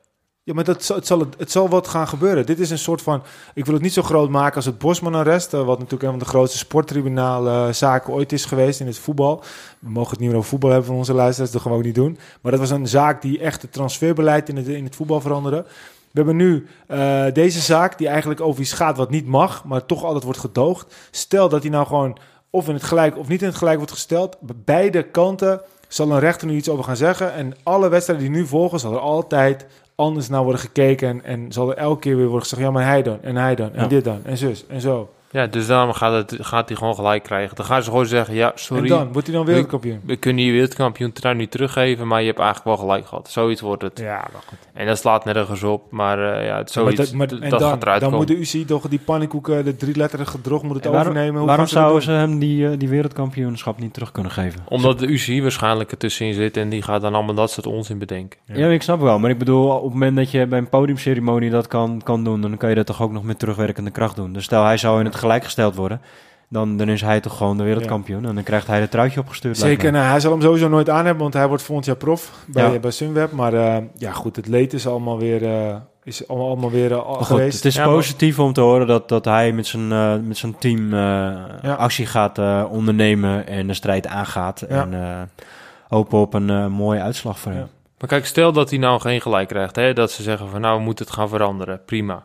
Ja, 0.47 0.55
maar 0.55 0.65
dat, 0.65 0.89
het, 0.89 1.07
zal, 1.07 1.27
het 1.39 1.51
zal 1.51 1.69
wat 1.69 1.89
gaan 1.89 2.09
gebeuren. 2.09 2.47
Dit 2.47 2.61
is 2.61 2.71
een 2.71 2.79
soort 2.79 3.03
van... 3.03 3.23
Ik 3.55 3.65
wil 3.65 3.75
het 3.75 3.83
niet 3.83 3.93
zo 3.93 4.03
groot 4.03 4.31
maken 4.31 4.57
als 4.57 4.65
het 4.65 4.79
Bosman-arrest... 4.79 5.55
eh, 5.55 5.65
wat 5.65 5.79
natuurlijk 5.79 6.03
een 6.03 6.11
van 6.11 6.19
de 6.19 6.25
grootste 6.25 6.59
sporttribunaalzaken 6.59 8.13
ooit 8.13 8.33
is 8.33 8.45
geweest 8.45 8.81
in 8.81 8.87
het 8.87 8.99
voetbal. 8.99 9.43
We 9.79 9.91
mogen 9.91 10.11
het 10.11 10.19
niet 10.19 10.29
meer 10.29 10.39
over 10.39 10.49
voetbal 10.49 10.71
hebben 10.71 10.89
van 10.89 10.97
onze 10.97 11.15
luisteraars. 11.15 11.53
Dat 11.53 11.63
gaan 11.63 11.71
we 11.73 11.79
ook 11.79 11.85
niet 11.85 11.95
doen. 11.95 12.19
Maar 12.41 12.53
dat 12.53 12.61
was 12.61 12.71
een 12.71 12.89
zaak 12.89 13.23
die 13.23 13.39
echt 13.39 13.63
het 13.63 13.73
transferbeleid 13.73 14.49
in 14.49 14.57
het, 14.57 14.69
in 14.69 14.85
het 14.85 14.97
voetbal 14.97 15.21
veranderde. 15.21 15.65
We 16.11 16.21
hebben 16.21 16.37
nu 16.37 16.67
eh, 16.87 17.25
deze 17.33 17.61
zaak 17.61 17.99
die 17.99 18.09
eigenlijk 18.09 18.41
over 18.41 18.61
iets 18.61 18.73
gaat 18.73 18.97
wat 18.97 19.11
niet 19.11 19.27
mag... 19.27 19.65
maar 19.65 19.87
toch 19.87 20.05
altijd 20.05 20.25
wordt 20.25 20.39
gedoogd. 20.39 20.95
Stel 21.11 21.49
dat 21.49 21.63
hij 21.63 21.71
nou 21.71 21.87
gewoon 21.87 22.19
of 22.51 22.69
in 22.69 22.75
het 22.75 22.83
gelijk 22.83 23.19
of 23.19 23.29
niet 23.29 23.41
in 23.41 23.49
het 23.49 23.57
gelijk 23.57 23.77
wordt 23.77 23.93
gesteld. 23.93 24.37
Beide 24.65 25.03
kanten 25.03 25.61
zal 25.89 26.11
een 26.11 26.19
rechter 26.19 26.47
nu 26.47 26.57
iets 26.57 26.69
over 26.69 26.85
gaan 26.85 26.97
zeggen. 26.97 27.33
En 27.33 27.55
alle 27.63 27.89
wedstrijden 27.89 28.27
die 28.27 28.37
nu 28.37 28.47
volgen, 28.47 28.81
zal 28.81 28.93
er 28.93 28.99
altijd 28.99 29.67
anders 29.95 30.29
naar 30.29 30.43
worden 30.43 30.61
gekeken. 30.61 31.09
En, 31.09 31.25
en 31.25 31.53
zal 31.53 31.71
er 31.71 31.77
elke 31.77 32.01
keer 32.01 32.17
weer 32.17 32.25
worden 32.27 32.43
gezegd: 32.49 32.63
ja, 32.63 32.71
maar 32.71 32.85
hij 32.87 33.03
dan, 33.03 33.19
en 33.23 33.37
hij 33.37 33.55
dan, 33.55 33.73
en 33.75 33.83
Ja. 33.83 33.89
dit 33.89 34.05
dan, 34.05 34.21
en 34.25 34.37
zus, 34.39 34.67
en 34.67 34.81
zo. 34.81 35.09
Ja, 35.35 35.47
dus 35.47 35.67
daarom 35.67 35.93
gaat, 35.93 36.31
het, 36.31 36.39
gaat 36.47 36.69
hij 36.69 36.77
gewoon 36.79 36.95
gelijk 36.95 37.23
krijgen. 37.23 37.57
Dan 37.57 37.65
gaan 37.67 37.83
ze 37.83 37.91
gewoon 37.91 38.07
zeggen, 38.07 38.35
ja, 38.35 38.53
sorry, 38.55 38.83
En 38.83 38.89
dan 38.89 39.13
wordt 39.13 39.27
hij 39.27 39.37
dan 39.37 39.47
wereldkampioen. 39.47 40.01
we 40.05 40.17
kunnen 40.17 40.45
je 40.45 40.53
wereldkampioen 40.53 41.13
trui 41.13 41.37
niet 41.37 41.51
teruggeven, 41.51 42.07
maar 42.07 42.21
je 42.21 42.27
hebt 42.27 42.39
eigenlijk 42.39 42.77
wel 42.77 42.87
gelijk 42.87 43.07
gehad. 43.07 43.29
Zoiets 43.31 43.61
wordt 43.61 43.83
het. 43.83 43.99
Ja, 43.99 44.17
maar 44.33 44.43
goed. 44.47 44.59
En 44.73 44.87
dat 44.87 44.99
slaat 44.99 45.25
nergens 45.25 45.63
op, 45.63 45.83
maar 45.91 46.19
eh, 46.19 46.47
ja, 46.47 46.57
het 46.57 46.75
Maar 46.75 46.85
zoiets, 46.85 46.97
dat, 46.97 47.13
maar, 47.13 47.29
dat 47.29 47.41
en 47.41 47.51
gaat 47.51 47.61
dan, 47.61 47.79
eruit 47.81 48.01
dan 48.01 48.11
komen. 48.11 48.19
moet 48.27 48.37
de 48.37 48.43
UCI 48.43 48.65
toch 48.65 48.89
die 48.89 48.99
pannenkoeken, 49.05 49.65
de 49.65 49.77
drieletterige 49.77 50.41
drog, 50.41 50.63
moet 50.63 50.75
het 50.75 50.85
waarom- 50.85 51.01
overnemen. 51.01 51.37
Hoe 51.39 51.47
Waarom 51.47 51.65
dat 51.65 51.75
zouden 51.75 52.03
ze 52.03 52.11
hem 52.11 52.39
die, 52.39 52.69
eh, 52.69 52.79
die 52.79 52.89
wereldkampioenschap 52.89 53.79
niet 53.81 53.93
terug 53.95 54.13
kunnen 54.13 54.33
geven? 54.33 54.61
Omdat 54.69 54.99
de 54.99 55.07
UCI 55.07 55.43
waarschijnlijk 55.43 55.91
ertussenin 55.91 56.35
zit 56.35 56.57
en 56.57 56.69
die 56.69 56.83
gaat 56.83 57.01
dan 57.01 57.15
allemaal 57.15 57.35
dat 57.35 57.51
soort 57.51 57.67
onzin 57.67 57.99
bedenken. 57.99 58.39
Ja. 58.47 58.57
Ja, 58.57 58.69
ik 58.69 58.83
snap 58.83 59.01
wel. 59.01 59.19
Maar 59.19 59.31
ik 59.31 59.39
bedoel, 59.39 59.69
op 59.69 59.83
het 59.83 59.93
moment 59.93 60.17
dat 60.17 60.31
je 60.31 60.47
bij 60.47 60.59
een 60.59 60.69
podiumceremonie 60.69 61.51
dat 61.51 61.67
kan, 61.67 62.01
kan 62.05 62.25
doen, 62.25 62.41
dan 62.41 62.57
kan 62.57 62.69
je 62.69 62.75
dat 62.75 62.87
toch 62.87 63.03
ook 63.03 63.13
nog 63.13 63.23
met 63.23 63.39
terugwerkende 63.39 63.91
kracht 63.91 64.17
doen. 64.17 64.33
Dus 64.33 64.45
stel 64.45 64.65
hij 64.65 64.77
zou 64.77 64.99
in 64.99 65.05
het 65.05 65.15
gelijk 65.25 65.45
gesteld 65.45 65.75
worden, 65.75 66.01
dan, 66.49 66.77
dan 66.77 66.89
is 66.89 67.01
hij 67.01 67.21
toch 67.21 67.37
gewoon 67.37 67.57
de 67.57 67.63
wereldkampioen. 67.63 68.25
En 68.27 68.35
dan 68.35 68.45
krijgt 68.45 68.67
hij 68.67 68.81
het 68.81 68.91
truitje 68.91 69.21
opgestuurd. 69.21 69.59
Zeker, 69.59 69.93
nou, 69.93 70.05
hij 70.07 70.21
zal 70.21 70.31
hem 70.33 70.41
sowieso 70.43 70.69
nooit 70.69 70.91
aan 70.91 71.05
hebben, 71.05 71.23
want 71.23 71.35
hij 71.35 71.49
wordt 71.49 71.63
volgend 71.63 71.87
jaar 71.87 71.97
prof 71.97 72.33
bij, 72.47 72.73
Ja. 72.73 72.79
bij 72.79 72.91
Sunweb. 72.91 73.33
Maar 73.33 73.53
eh, 73.55 73.77
ja, 73.95 74.13
goed, 74.13 74.37
het 74.37 74.47
leed 74.47 74.73
is 74.73 74.87
allemaal 74.87 75.19
weer, 75.19 75.45
eh, 75.45 75.77
is 76.05 76.29
allemaal, 76.29 76.49
allemaal 76.49 76.71
weer 76.71 76.93
eh, 76.93 76.99
goed, 76.99 77.27
geweest. 77.27 77.57
het 77.57 77.65
is 77.65 77.75
Ja, 77.75 77.85
maar- 77.85 77.95
positief 77.95 78.39
om 78.39 78.53
te 78.53 78.61
horen 78.61 78.87
dat, 78.87 79.09
dat 79.09 79.25
hij 79.25 79.53
met 79.53 79.67
zijn, 79.67 79.93
eh, 79.93 80.15
met 80.23 80.37
zijn 80.37 80.59
team 80.59 80.93
eh, 80.93 80.99
Ja. 81.63 81.75
actie 81.79 82.07
gaat 82.07 82.39
eh, 82.39 82.65
ondernemen 82.71 83.47
en 83.47 83.67
de 83.67 83.75
strijd 83.75 84.07
aangaat. 84.07 84.65
Ja. 84.69 84.81
En 84.83 84.95
eh, 85.03 85.21
hopen 85.89 86.19
op 86.19 86.35
een 86.35 86.51
eh, 86.51 86.67
mooie 86.67 87.01
uitslag 87.01 87.39
voor 87.39 87.53
Ja. 87.53 87.59
hem. 87.59 87.69
Maar 87.99 88.09
kijk, 88.09 88.27
stel 88.27 88.53
dat 88.53 88.71
hij 88.71 88.79
nou 88.79 89.01
geen 89.01 89.21
gelijk 89.21 89.49
krijgt, 89.49 89.77
hè, 89.77 89.93
dat 89.93 90.11
ze 90.11 90.23
zeggen 90.23 90.49
van 90.49 90.61
nou, 90.61 90.79
we 90.79 90.83
moeten 90.85 91.05
het 91.05 91.15
gaan 91.15 91.29
veranderen, 91.29 91.81
prima. 91.87 92.23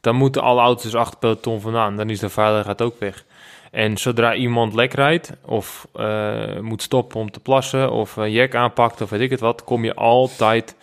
Dan 0.00 0.16
moeten 0.16 0.42
alle 0.42 0.60
auto's 0.60 0.94
achter 0.94 1.18
peloton 1.18 1.60
vandaan, 1.60 1.96
dan 1.96 2.10
is 2.10 2.18
de 2.18 2.28
veiligheid 2.28 2.82
ook 2.82 2.98
weg. 2.98 3.24
En 3.70 3.96
zodra 3.96 4.34
iemand 4.34 4.74
lek 4.74 4.94
rijdt, 4.94 5.32
of 5.44 5.88
eh, 5.94 6.58
moet 6.60 6.82
stoppen 6.82 7.20
om 7.20 7.30
te 7.30 7.40
plassen, 7.40 7.90
of 7.90 8.16
een 8.16 8.32
jack 8.32 8.54
aanpakt, 8.54 9.00
of 9.00 9.10
weet 9.10 9.20
ik 9.20 9.30
het 9.30 9.40
wat, 9.40 9.64
kom 9.64 9.84
je 9.84 9.94
altijd 9.94 10.76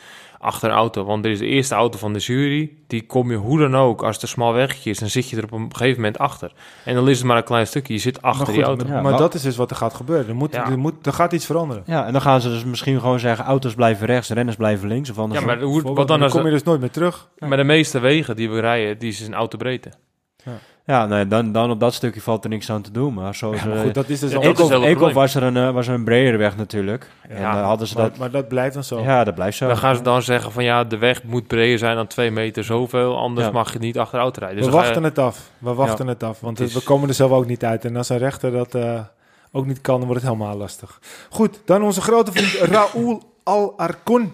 achter 0.45 0.69
een 0.69 0.75
auto. 0.75 1.03
Want 1.03 1.25
er 1.25 1.31
is 1.31 1.39
de 1.39 1.45
eerste 1.45 1.75
auto 1.75 1.97
van 1.97 2.13
de 2.13 2.19
jury, 2.19 2.71
die 2.87 3.05
kom 3.05 3.31
je 3.31 3.37
hoe 3.37 3.59
dan 3.59 3.75
ook, 3.75 4.03
als 4.03 4.13
het 4.13 4.21
een 4.23 4.27
smal 4.27 4.53
weggetje 4.53 4.89
is, 4.89 4.99
dan 4.99 5.09
zit 5.09 5.29
je 5.29 5.37
er 5.37 5.43
op 5.43 5.51
een 5.51 5.75
gegeven 5.75 5.95
moment 6.01 6.17
achter. 6.17 6.51
En 6.85 6.95
dan 6.95 7.09
is 7.09 7.17
het 7.17 7.27
maar 7.27 7.37
een 7.37 7.43
klein 7.43 7.67
stukje, 7.67 7.93
je 7.93 7.99
zit 7.99 8.21
achter 8.21 8.45
maar 8.45 8.53
die 8.55 8.63
goed, 8.63 8.65
auto. 8.65 8.83
maar, 8.85 8.95
Ja, 8.95 9.01
maar 9.01 9.11
maar- 9.11 9.19
dat 9.21 9.33
is 9.33 9.41
dus 9.41 9.55
wat 9.55 9.69
er 9.69 9.75
gaat 9.75 9.93
gebeuren. 9.93 10.27
Er, 10.27 10.35
moet, 10.35 10.53
Ja. 10.53 10.69
er, 10.69 10.77
moet, 10.77 11.05
er 11.05 11.13
gaat 11.13 11.33
iets 11.33 11.45
veranderen. 11.45 11.83
Ja, 11.85 12.05
en 12.05 12.11
dan 12.11 12.21
gaan 12.21 12.41
ze 12.41 12.49
dus 12.49 12.63
misschien 12.65 12.99
gewoon 12.99 13.19
zeggen, 13.19 13.45
auto's 13.45 13.73
blijven 13.73 14.05
rechts, 14.07 14.29
renners 14.29 14.55
blijven 14.57 14.87
links. 14.87 15.09
Of 15.09 15.15
Ja, 15.15 15.21
andersom. 15.21 15.47
maar 15.47 15.61
hoe, 15.61 15.81
wat 15.81 15.95
dan 15.95 16.05
dan 16.05 16.21
als... 16.21 16.31
kom 16.31 16.45
je 16.45 16.51
dus 16.51 16.63
nooit 16.63 16.79
meer 16.79 16.91
terug. 16.91 17.29
Maar 17.39 17.57
de 17.57 17.63
meeste 17.63 17.99
wegen 17.99 18.35
die 18.35 18.49
we 18.49 18.59
rijden, 18.59 18.97
die 18.97 19.09
is 19.09 19.27
een 19.27 19.33
autobreedte. 19.33 19.89
Ja, 20.85 21.05
nee, 21.05 21.27
dan, 21.27 21.51
dan 21.51 21.71
op 21.71 21.79
dat 21.79 21.93
stukje 21.93 22.21
valt 22.21 22.43
er 22.43 22.49
niks 22.49 22.69
aan 22.69 22.81
te 22.81 22.91
doen. 22.91 23.13
Maar 23.13 23.35
zoals... 23.35 23.61
Ja, 23.61 23.67
maar 23.67 23.75
eh, 23.77 23.81
goed, 23.83 23.93
dat 23.93 24.09
is 24.09 24.19
dus 24.19 24.35
al 24.35 25.13
was 25.13 25.35
er 25.35 25.43
een, 25.43 25.57
eh, 25.57 25.71
was 25.71 25.87
er 25.87 25.93
een 25.93 26.03
bredere 26.03 26.37
weg 26.37 26.57
natuurlijk. 26.57 27.09
en 27.29 27.37
eh, 27.37 27.63
hadden 27.63 27.87
ze 27.87 27.95
Maar, 27.97 28.09
dat... 28.09 28.17
maar 28.17 28.31
dat 28.31 28.47
blijft 28.47 28.73
dan 28.73 28.83
zo. 28.83 28.99
Ja, 29.01 29.23
dat 29.23 29.35
blijft 29.35 29.57
zo. 29.57 29.67
Dan 29.67 29.77
gaan 29.77 29.95
ze 29.95 30.01
dan 30.01 30.21
zeggen 30.21 30.51
van 30.51 30.63
ja, 30.63 30.83
de 30.83 30.97
weg 30.97 31.23
moet 31.23 31.47
breder 31.47 31.77
zijn 31.77 31.95
dan 31.95 32.07
twee 32.07 32.31
meter 32.31 32.63
zoveel, 32.63 33.17
anders 33.17 33.45
Ja. 33.47 33.51
mag 33.53 33.73
je 33.73 33.79
niet 33.79 33.97
achter 33.99 34.17
de 34.17 34.23
auto 34.23 34.39
rijden. 34.39 34.57
Dus 34.57 34.65
we 34.67 34.71
je- 34.71 34.77
wachten 34.81 35.03
het 35.03 35.17
af. 35.19 35.49
We 35.57 35.73
wachten 35.73 36.07
het 36.07 36.23
af. 36.23 36.39
Want 36.39 36.57
Het 36.59 36.67
is- 36.67 36.73
we 36.73 36.81
komen 36.81 37.09
er 37.09 37.15
zelf 37.15 37.31
ook 37.31 37.45
niet 37.45 37.63
uit. 37.65 37.85
En 37.85 37.95
als 37.95 38.09
een 38.09 38.17
rechter 38.17 38.51
dat 38.51 38.75
eh, 38.75 38.99
ook 39.51 39.65
niet 39.65 39.81
kan, 39.81 39.97
dan 39.97 40.07
wordt 40.07 40.21
het 40.23 40.31
helemaal 40.31 40.57
lastig. 40.57 40.99
Goed, 41.29 41.61
dan 41.65 41.83
onze 41.83 42.01
grote 42.01 42.31
vriend 42.31 42.51
Raúl 42.75 43.21
Alarcón. 43.43 44.33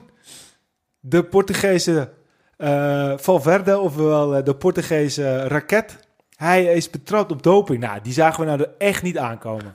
De 0.99 1.23
Portugese 1.23 2.09
eh, 2.57 3.13
Valverde, 3.17 3.79
ofwel 3.79 4.43
de 4.43 4.55
Portugese 4.55 5.47
raket. 5.47 6.00
Hij 6.41 6.63
is 6.63 6.89
betrapt 6.89 7.31
op 7.31 7.43
doping. 7.43 7.79
Nou, 7.79 7.99
die 8.03 8.13
zagen 8.13 8.39
we 8.39 8.45
nou 8.45 8.59
er 8.59 8.69
echt 8.77 9.03
niet 9.03 9.17
aankomen. 9.17 9.73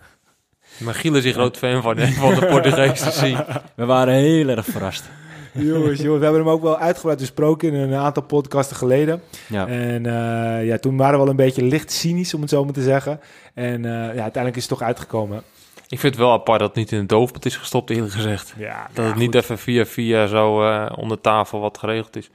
Maar 0.78 0.94
Giel 0.94 1.14
is 1.14 1.24
een 1.24 1.32
groot 1.32 1.56
fan 1.56 1.82
van, 1.82 1.96
hè, 1.96 2.06
van 2.12 2.34
de 2.34 2.46
Portugese 2.46 3.10
scene. 3.10 3.46
We 3.74 3.84
waren 3.84 4.14
heel 4.14 4.48
erg 4.48 4.64
verrast. 4.64 5.04
jongens, 5.52 6.00
jongens, 6.00 6.18
we 6.18 6.24
hebben 6.24 6.40
hem 6.40 6.48
ook 6.48 6.62
wel 6.62 6.78
uitgebreid 6.78 7.18
besproken 7.18 7.72
in 7.72 7.80
een 7.80 7.94
aantal 7.94 8.22
podcasten 8.22 8.76
geleden. 8.76 9.22
Ja. 9.48 9.66
En 9.66 10.06
eh, 10.06 10.66
ja, 10.66 10.78
toen 10.78 10.96
waren 10.96 11.12
we 11.12 11.18
wel 11.18 11.30
een 11.30 11.36
beetje 11.36 11.62
licht 11.62 11.92
cynisch, 11.92 12.34
om 12.34 12.40
het 12.40 12.50
zo 12.50 12.64
maar 12.64 12.72
te 12.72 12.82
zeggen. 12.82 13.20
En 13.54 13.84
eh, 13.84 13.92
ja, 13.92 14.22
uiteindelijk 14.22 14.56
is 14.56 14.68
het 14.68 14.78
toch 14.78 14.82
uitgekomen. 14.82 15.42
Ik 15.88 16.00
vind 16.00 16.14
het 16.14 16.22
wel 16.22 16.32
apart 16.32 16.58
dat 16.58 16.68
het 16.68 16.78
niet 16.78 16.92
in 16.92 16.98
het 16.98 17.08
doofpot 17.08 17.46
is 17.46 17.56
gestopt, 17.56 17.90
eerlijk 17.90 18.12
gezegd. 18.12 18.54
Ja, 18.58 18.88
Dat 18.92 19.06
het 19.06 19.16
niet 19.16 19.34
even 19.34 19.58
via 19.58 19.84
via 19.86 20.26
zo 20.26 20.62
eh, 20.62 20.92
onder 20.96 21.20
tafel 21.20 21.60
wat 21.60 21.78
geregeld 21.78 22.16
is. 22.16 22.30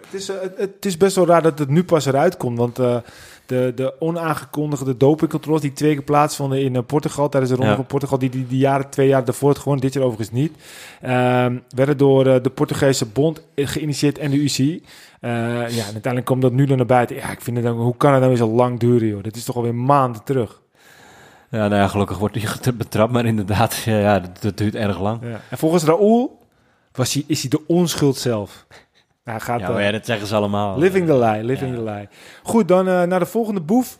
Het 0.00 0.20
is, 0.20 0.28
het, 0.28 0.52
het 0.56 0.84
is 0.84 0.96
best 0.96 1.16
wel 1.16 1.26
raar 1.26 1.42
dat 1.42 1.58
het 1.58 1.68
nu 1.68 1.84
pas 1.84 2.06
eruit 2.06 2.36
komt. 2.36 2.58
Want 2.58 2.78
eh, 2.78 2.96
de, 3.50 3.72
de 3.74 3.94
onaangekondigde 3.98 4.96
dopingcontroles 4.96 5.60
die 5.60 5.72
twee 5.72 5.92
keer 5.94 6.02
plaatsvonden 6.02 6.62
in 6.62 6.76
eh, 6.76 6.82
Portugal 6.86 7.28
tijdens 7.28 7.52
de 7.52 7.56
ronde 7.56 7.70
Ja. 7.70 7.76
van 7.78 7.86
Portugal, 7.86 8.18
die, 8.18 8.30
die 8.30 8.46
die 8.46 8.58
jaren, 8.58 8.90
twee 8.90 9.08
jaar 9.08 9.24
daarvoor 9.24 9.56
gewonnen, 9.56 9.80
dit 9.82 9.92
jaar 9.94 10.04
overigens 10.04 10.30
niet, 10.38 10.52
ehm, 11.00 11.58
werden 11.68 11.96
door 11.96 12.26
eh, 12.26 12.42
de 12.42 12.50
Portugese 12.50 13.06
bond 13.06 13.42
geïnitieerd 13.56 14.18
en 14.18 14.30
de 14.30 14.36
UCI. 14.36 14.82
Eh, 15.20 15.30
ja, 15.50 15.84
en 15.86 15.92
uiteindelijk 15.92 16.24
komt 16.24 16.42
dat 16.42 16.52
nu 16.52 16.64
dan 16.66 16.76
naar 16.76 16.86
buiten. 16.86 17.16
Ja, 17.16 17.30
ik 17.30 17.40
vind 17.40 17.56
het 17.56 17.66
dan, 17.66 17.76
hoe 17.76 17.96
kan 17.96 18.10
het 18.10 18.20
nou 18.20 18.32
weer 18.32 18.42
zo 18.46 18.54
lang 18.54 18.78
duren, 18.80 19.08
joh? 19.08 19.22
Dat 19.22 19.36
is 19.36 19.44
toch 19.44 19.56
alweer 19.56 19.74
maanden 19.74 20.22
terug. 20.24 20.60
Ja, 21.50 21.68
nou 21.68 21.74
ja, 21.80 21.88
gelukkig 21.88 22.18
wordt 22.18 22.42
hij 22.62 22.74
betrapt, 22.76 23.12
maar 23.12 23.26
inderdaad, 23.26 23.76
ja, 23.76 23.98
ja 23.98 24.20
dat, 24.20 24.42
dat 24.42 24.56
duurt 24.56 24.74
erg 24.74 25.00
lang. 25.00 25.20
Ja. 25.22 25.40
En 25.50 25.58
volgens 25.58 25.84
Raoul 25.84 26.38
was 26.92 27.14
hij, 27.14 27.24
is 27.26 27.40
hij 27.40 27.50
de 27.50 27.66
onschuld 27.66 28.16
zelf. 28.16 28.66
Hij 29.30 29.40
gaat 29.40 29.60
Ja, 29.60 29.66
eh, 29.66 29.72
maar 29.72 29.82
ja, 29.82 29.90
dat 29.90 30.06
zeggen 30.06 30.26
ze 30.26 30.34
allemaal. 30.34 30.78
living 30.78 31.06
the 31.06 31.18
lie, 31.18 31.44
living 31.44 31.74
the 31.74 31.82
lie. 31.82 32.08
Goed, 32.42 32.68
dan 32.68 32.88
eh, 32.88 33.02
naar 33.02 33.18
de 33.18 33.26
volgende 33.26 33.60
boef. 33.60 33.98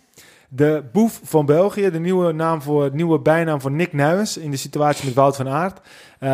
De 0.53 0.83
boef 0.93 1.21
van 1.25 1.47
België, 1.47 1.91
de 1.91 2.01
nieuwe, 2.01 2.33
naam 2.33 2.63
voor, 2.63 2.91
nieuwe 2.93 3.19
bijnaam 3.19 3.61
voor 3.61 3.71
Nick 3.71 3.93
Nuijens 3.93 4.37
in 4.37 4.51
de 4.51 4.57
situatie 4.57 5.05
met 5.05 5.15
Wout 5.15 5.37
van 5.37 5.49
Aert. 5.49 5.81
Eh, 6.19 6.31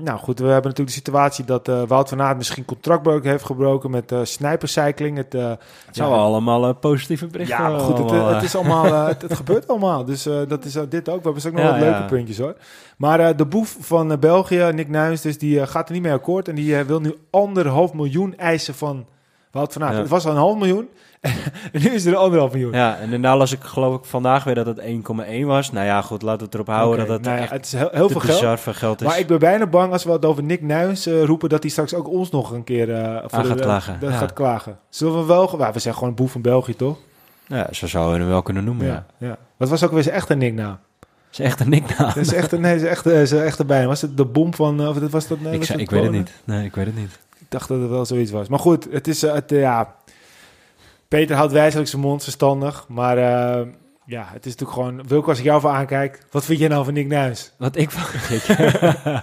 nou 0.00 0.18
goed, 0.18 0.38
we 0.38 0.44
hebben 0.44 0.70
natuurlijk 0.70 0.88
de 0.88 0.92
situatie 0.92 1.44
dat 1.44 1.68
eh, 1.68 1.82
Wout 1.82 2.08
van 2.08 2.22
Aert 2.22 2.36
misschien 2.36 2.64
contractbreuk 2.64 3.24
heeft 3.24 3.44
gebroken 3.44 3.90
met 3.90 4.14
Cycling. 4.62 5.16
Het, 5.16 5.34
eh, 5.34 5.48
Het 5.86 5.96
zijn 5.96 6.08
wel 6.08 6.18
allemaal 6.18 6.74
positieve 6.74 7.26
berichten. 7.26 7.56
ja, 7.56 7.68
maar 7.68 7.80
goed, 7.80 8.10
het, 8.10 8.34
het 8.34 8.42
is 8.42 8.54
allemaal, 8.54 8.84
het, 9.08 9.22
het 9.22 9.34
gebeurt 9.34 9.68
allemaal. 9.68 10.04
Dus 10.04 10.22
dat 10.22 10.64
is 10.64 10.72
dit 10.72 11.08
ook. 11.08 11.16
We 11.16 11.22
hebben 11.22 11.40
straks 11.40 11.56
nog 11.56 11.64
Ja, 11.64 11.70
wat 11.70 11.80
leuke 11.80 11.98
ja. 11.98 12.06
puntjes 12.06 12.38
hoor. 12.38 12.56
Maar 12.96 13.36
de 13.36 13.46
boef 13.46 13.76
van 13.80 14.18
België, 14.20 14.70
Nick 14.74 14.88
Nuijens, 14.88 15.20
dus 15.20 15.38
die 15.38 15.66
gaat 15.66 15.88
er 15.88 15.94
niet 15.94 16.02
mee 16.02 16.12
akkoord. 16.12 16.48
En 16.48 16.54
die 16.54 16.84
wil 16.84 17.00
nu 17.00 17.14
anderhalf 17.30 17.92
miljoen 17.92 18.36
eisen 18.36 18.74
van 18.74 19.06
Wout 19.50 19.72
van 19.72 19.82
Aert. 19.82 19.94
Ja. 19.94 20.00
Het 20.00 20.08
was 20.08 20.24
al 20.24 20.30
een 20.30 20.36
half 20.36 20.58
miljoen. 20.58 20.88
nu 21.72 21.80
is 21.90 22.04
er 22.04 22.16
anderhalf 22.16 22.52
miljoen. 22.52 22.72
Ja, 22.72 22.98
en 22.98 23.10
daarna 23.10 23.36
las 23.36 23.52
ik 23.52 23.62
geloof 23.62 23.96
ik 23.98 24.04
vandaag 24.04 24.44
weer 24.44 24.54
dat 24.54 24.66
het 24.66 24.80
1,1 24.80 25.44
was. 25.44 25.72
Nou 25.72 25.86
ja, 25.86 26.02
goed, 26.02 26.22
laten 26.22 26.38
we 26.38 26.44
het 26.44 26.54
erop 26.54 26.66
houden 26.66 27.06
dat 27.06 27.16
het 27.16 27.22
nou 27.26 27.36
ja, 27.36 27.42
echt 27.42 27.50
het 27.50 27.64
is 27.66 27.72
heel, 27.72 28.08
veel 28.08 28.20
geld. 28.20 28.60
geld 28.76 29.00
is. 29.00 29.06
Maar 29.06 29.18
ik 29.18 29.26
ben 29.26 29.38
bijna 29.38 29.66
bang 29.66 29.92
als 29.92 30.04
we 30.04 30.10
het 30.12 30.24
over 30.24 30.42
Nick 30.42 30.62
Nuijens 30.62 31.06
eh, 31.06 31.22
roepen... 31.24 31.48
dat 31.48 31.62
hij 31.62 31.70
straks 31.70 31.94
ook 31.94 32.08
ons 32.08 32.30
nog 32.30 32.50
een 32.50 32.64
keer 32.64 32.94
eh, 32.94 33.22
voor 33.26 33.42
de- 33.42 33.48
gaat 33.48 33.60
klagen, 33.60 33.98
ja. 34.00 34.10
gaat 34.10 34.32
klagen. 34.32 34.78
Zullen 34.88 35.18
we 35.20 35.24
wel... 35.26 35.54
Nou, 35.58 35.72
we 35.72 35.78
zijn 35.78 35.94
gewoon 35.94 36.08
een 36.08 36.14
boef 36.14 36.32
van 36.32 36.42
België, 36.42 36.76
toch? 36.76 36.98
Ja, 37.46 37.66
zo 37.72 37.86
zouden 37.86 38.14
we 38.14 38.20
hem 38.20 38.28
wel 38.30 38.42
kunnen 38.42 38.64
noemen, 38.64 38.86
ja. 38.86 39.06
ja. 39.18 39.36
Wat 39.56 39.68
was 39.68 39.84
ook 39.84 39.92
weer 39.92 40.02
zijn 40.02 40.14
echte 40.14 40.34
nicknaam? 40.34 40.78
is 41.32 41.38
echt 41.38 41.60
een 41.60 41.68
nicknaam. 41.68 42.06
Dat 42.06 42.16
is 42.16 42.32
echt 42.32 42.52
een, 42.52 42.60
nee, 42.60 42.72
dat 42.74 42.82
is 42.82 42.88
echt, 42.88 43.04
dat 43.04 43.12
is 43.12 43.32
echt 43.32 43.58
erbij. 43.58 43.86
Was 43.86 44.02
het 44.02 44.16
de 44.16 44.24
bom 44.24 44.54
van... 44.54 44.80
eh, 44.80 44.88
Of 44.88 44.98
was 45.10 45.26
dat, 45.26 45.40
nee, 45.40 45.52
ik 45.52 45.58
was 45.58 45.66
zei, 45.66 45.78
dat 45.78 45.86
ik 45.88 45.94
weet 45.94 46.02
het 46.06 46.12
niet. 46.12 46.32
Nee, 46.44 46.64
ik 46.64 46.74
weet 46.74 46.86
het 46.86 46.96
niet. 46.96 47.18
Ik 47.38 47.46
dacht 47.48 47.68
dat 47.68 47.80
het 47.80 47.90
wel 47.90 48.04
zoiets 48.04 48.30
was. 48.30 48.48
Maar 48.48 48.58
goed, 48.58 48.88
het 48.90 49.08
is... 49.08 49.22
eh, 49.22 49.32
Het, 49.34 49.52
eh, 49.52 49.60
ja, 49.60 49.94
Peter 51.10 51.36
houdt 51.36 51.52
wijzelijk 51.52 51.88
zijn 51.88 52.02
mond 52.02 52.22
verstandig. 52.22 52.84
Maar 52.88 53.18
eh, 53.18 53.66
ja, 54.06 54.26
het 54.32 54.46
is 54.46 54.56
natuurlijk 54.56 54.78
gewoon... 54.78 55.06
Wilco, 55.08 55.28
als 55.28 55.38
ik 55.38 55.44
jou 55.44 55.60
voor 55.60 55.70
aankijk... 55.70 56.18
Wat 56.30 56.44
vind 56.44 56.58
jij 56.58 56.68
nou 56.68 56.84
van 56.84 56.94
Nick 56.94 57.06
Nuis? 57.06 57.52
Wat 57.58 57.76
ik 57.76 57.90
van... 57.90 58.20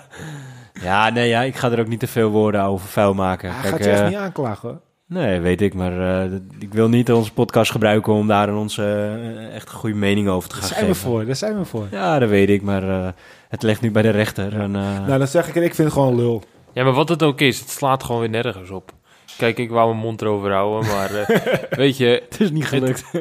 ja, 0.88 1.10
nee, 1.10 1.28
ja, 1.28 1.42
ik 1.42 1.56
ga 1.56 1.72
er 1.72 1.80
ook 1.80 1.88
niet 1.88 2.00
te 2.00 2.08
veel 2.08 2.30
woorden 2.30 2.62
over 2.64 2.88
vuil 2.88 3.14
maken. 3.14 3.52
Hij 3.52 3.62
Kijk, 3.62 3.74
gaat 3.74 3.84
je 3.84 3.90
echt 3.92 4.02
eh, 4.02 4.08
niet 4.08 4.18
aanklagen, 4.18 4.70
hoor. 4.70 4.80
Nee, 5.08 5.40
weet 5.40 5.62
ik, 5.62 5.74
maar 5.74 6.24
eh, 6.24 6.32
ik 6.60 6.74
wil 6.74 6.90
niet 6.90 7.12
onze 7.12 7.34
podcast 7.34 7.72
gebruiken 7.72 8.14
om 8.14 8.28
daar 8.28 8.56
onze 8.56 9.16
echt 9.54 9.72
goede 9.72 9.96
mening 9.96 10.28
over 10.30 10.50
te 10.50 10.56
Daar 10.56 10.64
gaan 10.64 10.74
zijn 10.74 10.88
we 10.88 10.94
geven. 10.94 11.10
voor, 11.10 11.26
daar 11.26 11.36
zijn 11.36 11.58
we 11.58 11.66
voor. 11.66 11.88
Ja, 11.92 12.20
dat 12.20 12.30
weet 12.30 12.50
ik, 12.50 12.62
maar 12.62 12.90
eh, 12.90 13.08
het 13.50 13.64
ligt 13.64 13.82
nu 13.82 13.92
bij 13.92 14.02
de 14.02 14.10
rechter. 14.10 14.60
En, 14.60 14.76
eh, 14.76 15.06
Nou, 15.06 15.18
dan 15.18 15.28
zeg 15.28 15.48
ik 15.48 15.54
het, 15.54 15.64
ik 15.64 15.76
vind 15.76 15.88
het 15.88 15.98
gewoon 15.98 16.16
lul. 16.16 16.44
Ja, 16.74 16.84
maar 16.84 16.94
wat 16.94 17.10
het 17.10 17.24
ook 17.24 17.42
is, 17.42 17.60
het 17.60 17.70
slaat 17.70 18.04
gewoon 18.04 18.22
weer 18.22 18.30
nergens 18.30 18.70
op. 18.70 18.92
Kijk, 19.38 19.58
ik 19.58 19.70
wou 19.70 19.90
mijn 19.90 20.02
mond 20.02 20.22
erover 20.22 20.52
houden, 20.52 20.90
maar 20.90 21.16
eh, 21.16 21.54
weet 21.80 21.98
je, 21.98 22.24
het 22.30 22.40
is 22.40 22.52
niet 22.52 22.66
gelukt. 22.66 23.12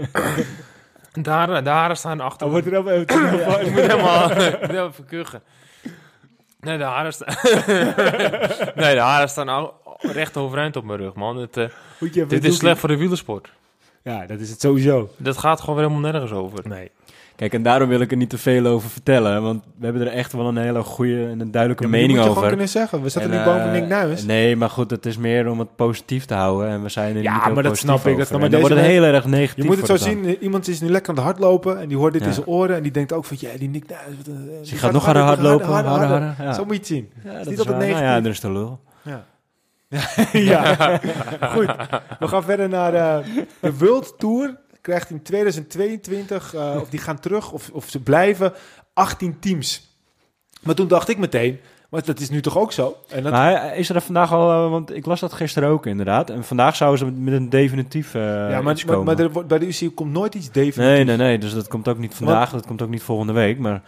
de 1.12 1.30
haren, 1.30 1.64
de 1.64 1.70
haren 1.70 1.96
staan 1.96 2.20
achter. 2.20 2.46
Oh, 2.46 2.52
wordt 2.52 2.66
er 2.66 2.76
even 2.76 2.92
even 2.92 3.66
ik 3.66 3.70
moet 3.70 3.80
helemaal, 3.80 4.30
even 4.30 4.94
verkuchen. 5.02 5.42
Nee, 6.60 6.78
de 6.78 6.84
haren 6.84 7.12
staan... 7.12 7.34
nee, 8.82 8.94
de 8.94 9.00
haren 9.00 9.28
staan 9.28 9.70
recht 9.98 10.36
overeind 10.36 10.76
op 10.76 10.84
mijn 10.84 10.98
rug, 10.98 11.14
man. 11.14 11.36
Het, 11.36 11.56
even 11.56 12.28
dit 12.28 12.44
is 12.44 12.56
slecht 12.56 12.78
voor 12.78 12.88
de 12.88 12.96
wielersport. 12.96 13.52
Ja, 14.02 14.26
dat 14.26 14.40
is 14.40 14.50
het 14.50 14.60
sowieso. 14.60 15.10
Dat 15.16 15.38
gaat 15.38 15.60
gewoon 15.60 15.76
weer 15.76 15.88
helemaal 15.88 16.10
nergens 16.10 16.32
over. 16.32 16.68
Nee. 16.68 16.90
Kijk, 17.36 17.54
en 17.54 17.62
daarom 17.62 17.88
wil 17.88 18.00
ik 18.00 18.10
er 18.10 18.16
niet 18.16 18.30
te 18.30 18.38
veel 18.38 18.66
over 18.66 18.90
vertellen, 18.90 19.42
want 19.42 19.64
we 19.78 19.84
hebben 19.84 20.02
er 20.06 20.12
echt 20.12 20.32
wel 20.32 20.46
een 20.48 20.56
hele 20.56 20.82
goede 20.82 21.26
en 21.28 21.40
een 21.40 21.50
duidelijke 21.50 21.84
Ja, 21.84 21.90
mening 21.90 22.08
moet 22.10 22.18
je 22.18 22.22
over. 22.24 22.34
gewoon 22.34 22.48
kunnen 22.48 22.68
zeggen. 22.68 23.02
We 23.02 23.08
zaten 23.08 23.30
En, 23.30 23.36
niet 23.36 23.46
voor 23.46 23.54
eh, 23.54 23.72
Nick 23.72 23.88
Nuis. 23.88 24.24
Nee, 24.24 24.56
maar 24.56 24.70
goed, 24.70 24.90
het 24.90 25.06
is 25.06 25.16
meer 25.16 25.48
om 25.48 25.58
het 25.58 25.76
positief 25.76 26.24
te 26.24 26.34
houden. 26.34 26.68
En 26.68 26.82
we 26.82 26.88
zijn 26.88 27.16
er 27.16 27.22
Ja, 27.22 27.34
niet 27.34 27.44
heel 27.44 27.54
maar 27.54 27.62
dat 27.62 27.78
snap 27.78 28.06
ik. 28.06 28.16
Dat 28.18 28.28
dan 28.28 28.40
wordt 28.40 28.68
het 28.68 28.78
heel 28.78 29.02
erg 29.02 29.24
negatief. 29.26 29.56
Je 29.64 29.70
moet 29.70 29.76
het 29.76 29.86
zo 29.86 29.96
zien. 29.96 30.36
Iemand 30.40 30.68
is 30.68 30.80
nu 30.80 30.88
lekker 30.88 31.10
aan 31.10 31.16
het 31.16 31.24
hardlopen 31.24 31.80
en 31.80 31.88
die 31.88 31.96
hoort 31.96 32.12
dit 32.12 32.22
Ja. 32.22 32.28
in 32.28 32.34
zijn 32.34 32.46
oren 32.46 32.76
en 32.76 32.82
die 32.82 32.92
denkt 32.92 33.12
ook 33.12 33.24
van, 33.24 33.36
ja, 33.40 33.48
die 33.58 33.68
Nick 33.68 33.84
Nuis. 33.88 34.02
Dus 34.60 34.68
die 34.68 34.78
gaat 34.78 34.92
nog 34.92 35.04
harder 35.04 35.22
hardlopen, 35.22 35.66
harder, 35.66 35.90
harder. 35.92 36.34
Ja. 36.38 36.52
Zo 36.52 36.64
moet 36.64 36.72
je 36.72 36.78
het 36.78 36.86
zien. 36.86 37.10
Ja, 37.24 37.30
niet 37.36 37.44
dat 37.44 37.52
is 37.52 37.58
altijd 37.58 37.68
waar. 37.68 37.78
Nou 37.78 37.90
negatief. 37.92 38.24
ja, 38.24 38.30
is 38.30 38.40
de 38.40 38.50
lul. 38.52 38.80
Ja. 39.02 39.24
ja, 40.52 41.00
goed. 41.52 41.66
We 42.18 42.28
gaan 42.28 42.42
verder 42.42 42.68
naar 42.68 42.94
eh, 42.94 43.16
de 43.60 43.76
World 43.78 44.14
Tour. 44.18 44.56
Krijgt 44.86 45.10
in 45.10 45.22
2022, 45.22 46.54
eh, 46.54 46.78
of 46.80 46.88
die 46.88 47.00
gaan 47.00 47.20
terug, 47.20 47.52
of, 47.52 47.70
of 47.72 47.88
ze 47.88 48.00
blijven, 48.00 48.52
18 48.94 49.38
teams. 49.38 49.96
Maar 50.62 50.74
toen 50.74 50.88
dacht 50.88 51.08
ik 51.08 51.18
meteen, 51.18 51.60
maar 51.90 52.04
dat 52.04 52.20
is 52.20 52.30
nu 52.30 52.40
toch 52.40 52.58
ook 52.58 52.72
zo? 52.72 52.96
En 53.08 53.22
dat, 53.22 53.32
Maar 53.32 53.76
is 53.76 53.88
er 53.88 54.00
vandaag 54.00 54.32
al, 54.32 54.50
eh, 54.50 54.70
want 54.70 54.94
ik 54.94 55.06
las 55.06 55.20
dat 55.20 55.32
gisteren 55.32 55.68
ook 55.68 55.86
inderdaad. 55.86 56.30
En 56.30 56.44
vandaag 56.44 56.76
zouden 56.76 56.98
ze 56.98 57.12
met 57.20 57.34
een 57.34 57.50
definitief 57.50 58.14
eh 58.14 58.22
ja, 58.22 58.60
maar, 58.60 58.82
maar, 58.86 59.02
maar 59.02 59.18
er 59.18 59.46
bij 59.46 59.58
de 59.58 59.66
UCI 59.66 59.94
komt 59.94 60.12
nooit 60.12 60.34
iets 60.34 60.50
definitiefs. 60.50 60.76
Nee, 60.76 61.04
nee, 61.04 61.16
nee. 61.16 61.38
Dus 61.38 61.54
dat 61.54 61.68
komt 61.68 61.88
ook 61.88 61.98
niet 61.98 62.14
vandaag, 62.14 62.50
dat 62.50 62.66
komt 62.66 62.82
ook 62.82 62.90
niet 62.90 63.02
volgende 63.02 63.32
week. 63.32 63.58
Maar 63.58 63.82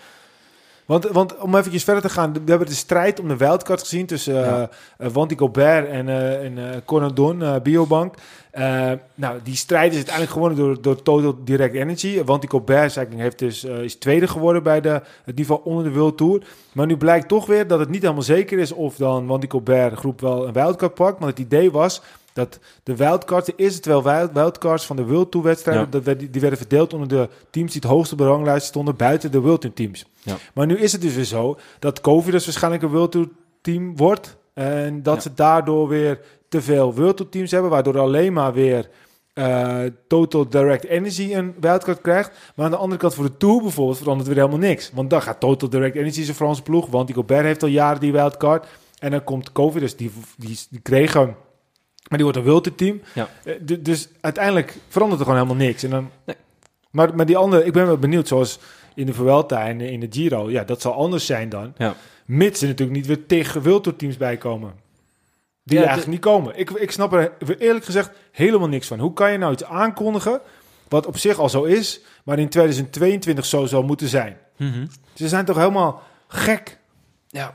Want, 0.88 1.04
want 1.08 1.36
om 1.36 1.54
eventjes 1.56 1.84
verder 1.84 2.02
te 2.02 2.08
gaan, 2.08 2.32
we 2.32 2.40
hebben 2.44 2.66
de 2.68 2.74
strijd 2.74 3.20
om 3.20 3.28
de 3.28 3.36
wildcard 3.36 3.80
gezien 3.80 4.06
tussen 4.06 4.34
Ja. 4.34 4.68
eh 4.98 5.06
eh, 5.06 5.12
Wanty 5.12 5.36
Gobert 5.36 5.88
en, 5.88 6.08
eh 6.08 6.44
en 6.44 6.82
Corendon, 6.84 7.42
Biobank. 7.62 8.14
Nou, 9.14 9.38
die 9.42 9.56
strijd 9.56 9.90
is 9.90 9.96
uiteindelijk 9.96 10.32
gewonnen 10.34 10.58
door, 10.58 10.82
door 10.82 11.02
Total 11.02 11.44
Direct 11.44 11.74
Energy. 11.74 12.22
Wanty 12.24 12.46
Gobert 12.46 12.98
heeft 13.16 13.38
dus, 13.38 13.64
is 13.64 13.94
tweede 13.96 14.28
geworden 14.28 14.62
bij 14.62 14.80
de, 14.80 15.02
het 15.24 15.36
niveau 15.36 15.60
onder 15.64 15.84
de 15.84 15.92
World 15.92 16.16
Tour. 16.16 16.42
Maar 16.72 16.86
nu 16.86 16.96
blijkt 16.96 17.28
toch 17.28 17.46
weer 17.46 17.66
dat 17.66 17.78
het 17.78 17.88
niet 17.88 18.02
helemaal 18.02 18.22
zeker 18.22 18.58
is 18.58 18.72
of 18.72 18.96
dan 18.96 19.26
Wanty 19.26 19.46
Gobert 19.48 19.98
groep 19.98 20.20
wel 20.20 20.46
een 20.46 20.52
wildcard 20.52 20.94
pakt. 20.94 21.18
Maar 21.18 21.28
het 21.28 21.38
idee 21.38 21.70
was 21.70 22.02
dat 22.38 22.58
de 22.82 22.96
wildcards, 22.96 23.46
de 23.46 23.52
eerste 23.56 23.80
twee 23.80 24.02
wild, 24.02 24.32
wildcards 24.32 24.86
van 24.86 24.96
de 24.96 25.04
World 25.06 25.30
Tour 25.30 25.46
wedstrijden, 25.46 25.84
Ja. 25.84 25.90
dat 25.90 26.02
werd, 26.02 26.18
die 26.32 26.40
werden 26.40 26.58
verdeeld 26.58 26.92
onder 26.92 27.08
de 27.08 27.28
teams 27.50 27.72
die 27.72 27.80
het 27.80 27.90
hoogste 27.90 28.16
ranglijst 28.16 28.66
stonden 28.66 28.96
buiten 28.96 29.30
de 29.30 29.40
World 29.40 29.60
Tour 29.60 29.74
teams. 29.76 30.04
Ja. 30.22 30.36
Maar 30.54 30.66
nu 30.66 30.78
is 30.78 30.92
het 30.92 31.00
dus 31.00 31.14
weer 31.14 31.24
zo 31.24 31.58
dat 31.78 32.00
Covid 32.00 32.32
dus 32.32 32.44
waarschijnlijk 32.44 32.82
een 32.82 32.88
World 32.90 33.12
Tour 33.12 33.28
team 33.60 33.96
wordt. 33.96 34.36
En 34.54 35.02
dat 35.02 35.14
Ja. 35.14 35.20
ze 35.20 35.34
daardoor 35.34 35.88
weer 35.88 36.20
te 36.48 36.62
veel 36.62 36.94
World 36.94 37.16
Tour 37.16 37.30
teams 37.30 37.50
hebben, 37.50 37.70
waardoor 37.70 37.98
alleen 37.98 38.32
maar 38.32 38.52
weer 38.52 38.88
eh, 39.34 39.78
Total 40.08 40.48
Direct 40.48 40.84
Energy 40.84 41.34
een 41.34 41.54
wildcard 41.60 42.00
krijgt. 42.00 42.30
Maar 42.54 42.64
aan 42.64 42.70
de 42.70 42.76
andere 42.76 43.00
kant 43.00 43.14
voor 43.14 43.24
de 43.24 43.36
Tour 43.36 43.62
bijvoorbeeld 43.62 43.98
verandert 43.98 44.28
weer 44.28 44.36
helemaal 44.36 44.58
niks. 44.58 44.90
Want 44.94 45.10
dan 45.10 45.22
gaat 45.22 45.40
Total 45.40 45.68
Direct 45.68 45.96
Energy 45.96 46.22
zijn 46.22 46.36
Franse 46.36 46.62
ploeg, 46.62 46.86
want 46.86 47.06
die 47.06 47.16
Gobert 47.16 47.44
heeft 47.44 47.62
al 47.62 47.68
jaren 47.68 48.00
die 48.00 48.12
wildcard. 48.12 48.66
En 48.98 49.10
dan 49.10 49.24
komt 49.24 49.52
Covid, 49.52 49.80
dus 49.80 49.96
die, 49.96 50.10
die, 50.36 50.58
die 50.70 50.80
kregen... 50.80 51.36
Maar 52.08 52.18
die 52.18 52.22
wordt 52.22 52.36
een 52.38 52.44
World 52.44 52.78
team. 52.78 53.00
Ja. 53.14 53.28
Eh, 53.44 53.54
du- 53.60 53.82
dus 53.82 54.08
uiteindelijk 54.20 54.76
verandert 54.88 55.20
er 55.20 55.26
gewoon 55.26 55.42
helemaal 55.42 55.66
niks. 55.66 55.82
En 55.82 55.90
dan, 55.90 56.10
Nee. 56.24 56.36
maar, 56.90 57.14
maar 57.14 57.26
die 57.26 57.36
andere, 57.36 57.64
ik 57.64 57.72
ben 57.72 57.86
wel 57.86 57.98
benieuwd, 57.98 58.28
zoals 58.28 58.58
in 58.94 59.06
de 59.06 59.14
Vuelta 59.14 59.66
en 59.66 59.80
in 59.80 60.00
de 60.00 60.06
Giro, 60.10 60.50
ja, 60.50 60.64
dat 60.64 60.80
zal 60.80 60.94
anders 60.94 61.26
zijn 61.26 61.48
dan. 61.48 61.74
Ja. 61.76 61.94
Mits 62.24 62.60
er 62.60 62.68
natuurlijk 62.68 62.96
niet 62.98 63.06
weer 63.06 63.26
tegen 63.26 63.62
World 63.62 63.98
teams 63.98 64.16
bij 64.16 64.36
komen. 64.36 64.72
Die 65.62 65.78
Ja, 65.78 65.84
eigenlijk 65.84 66.12
niet 66.12 66.20
komen. 66.20 66.58
Ik, 66.58 66.70
ik 66.70 66.90
snap 66.90 67.12
er 67.12 67.32
eerlijk 67.58 67.84
gezegd 67.84 68.10
helemaal 68.32 68.68
niks 68.68 68.86
van. 68.86 68.98
Hoe 68.98 69.12
kan 69.12 69.32
je 69.32 69.38
nou 69.38 69.52
iets 69.52 69.64
aankondigen, 69.64 70.40
wat 70.88 71.06
op 71.06 71.16
zich 71.18 71.38
al 71.38 71.48
zo 71.48 71.62
is, 71.64 72.00
maar 72.24 72.38
in 72.38 72.48
2022 72.48 73.44
zo 73.44 73.66
zou 73.66 73.84
moeten 73.84 74.08
zijn? 74.08 74.36
Ze 75.14 75.28
zijn 75.28 75.44
toch 75.44 75.56
helemaal 75.56 76.02
gek? 76.28 76.78
Ja. 77.28 77.54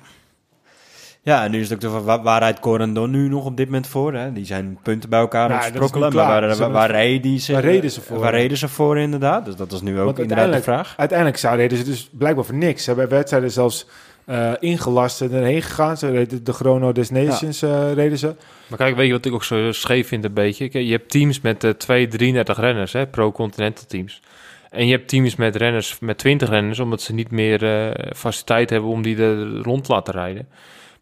Ja, 1.25 1.43
en 1.43 1.51
nu 1.51 1.59
is 1.59 1.69
het 1.69 1.73
ook 1.73 1.81
de 1.81 1.89
wa- 1.89 2.01
waar, 2.03 2.21
waar 2.23 2.39
rijdt 2.39 2.59
Corendon 2.59 3.11
nu 3.11 3.27
nog 3.29 3.45
op 3.45 3.57
dit 3.57 3.65
moment 3.65 3.87
voor? 3.87 4.13
Hè? 4.13 4.33
Die 4.33 4.45
zijn 4.45 4.77
punten 4.83 5.09
bij 5.09 5.19
elkaar 5.19 5.49
aan 5.49 5.55
Ja, 5.57 5.63
het 5.63 5.73
sprokkelen. 5.73 6.13
Maar 6.15 6.57
waar, 6.57 6.71
waar, 6.71 6.91
reden 6.91 7.39
ze, 7.39 7.53
waar 7.53 7.61
reden 7.61 7.91
ze 7.91 8.01
voor? 8.01 8.19
Waar 8.19 8.33
reden 8.33 8.57
ze 8.57 8.67
voor 8.67 8.97
inderdaad? 8.97 9.45
Dus 9.45 9.55
dat 9.55 9.71
is 9.71 9.81
nu 9.81 9.99
ook 9.99 10.19
inderdaad 10.19 10.53
de 10.53 10.61
vraag. 10.61 10.93
Uiteindelijk 10.97 11.39
zou 11.39 11.55
reden 11.55 11.77
ze 11.77 11.83
dus 11.83 12.09
blijkbaar 12.11 12.45
voor 12.45 12.55
niks. 12.55 12.83
Ze 12.83 12.89
hebben 12.89 13.09
wedstrijden 13.09 13.51
zelfs 13.51 13.87
eh, 14.25 14.51
ingelast 14.59 15.21
en 15.21 15.31
erheen 15.31 15.61
gegaan. 15.61 15.97
Ze 15.97 16.09
reden 16.11 16.43
de 16.43 16.53
Chrono 16.53 16.91
des 16.91 17.09
Nations 17.09 17.61
eh, 17.61 17.93
reden 17.93 18.17
ze. 18.17 18.35
Maar 18.67 18.77
kijk, 18.77 18.95
weet 18.95 19.07
je 19.07 19.13
wat 19.13 19.25
ik 19.25 19.33
ook 19.33 19.43
zo 19.43 19.71
scheef 19.71 20.07
vind 20.07 20.25
een 20.25 20.33
beetje? 20.33 20.69
Kijk, 20.69 20.85
je 20.85 20.91
hebt 20.91 21.09
teams 21.09 21.41
met 21.41 21.63
eh 21.63 21.69
2, 21.71 22.07
33 22.07 22.59
renners, 22.59 22.93
hè, 22.93 23.07
pro-continental 23.07 23.85
teams. 23.87 24.21
En 24.69 24.85
je 24.87 24.91
hebt 24.95 25.07
teams 25.07 25.35
met 25.35 25.55
renners, 25.55 25.97
met 25.99 26.17
20 26.17 26.49
renners, 26.49 26.79
omdat 26.79 27.01
ze 27.01 27.13
niet 27.13 27.31
meer 27.31 27.63
eh, 27.63 28.11
faciliteit 28.15 28.69
hebben 28.69 28.89
om 28.89 29.01
die 29.01 29.17
er 29.17 29.57
rond 29.57 29.83
te 29.83 29.91
laten 29.91 30.13
rijden. 30.13 30.47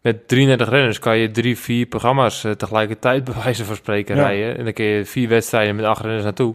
Met 0.02 0.28
33 0.28 0.68
renners 0.68 0.98
kan 0.98 1.18
je 1.18 1.30
drie, 1.30 1.58
vier 1.58 1.86
programma's 1.86 2.44
eh, 2.44 2.52
tegelijkertijd 2.52 3.24
bij 3.30 3.34
wijze 3.44 3.64
van 3.64 3.76
spreken 3.76 4.16
Ja. 4.16 4.22
rijden. 4.22 4.58
En 4.58 4.64
dan 4.64 4.72
kun 4.72 4.84
je 4.84 5.04
vier 5.04 5.28
wedstrijden 5.28 5.76
met 5.76 5.84
acht 5.84 6.00
renners 6.02 6.24
naartoe. 6.24 6.54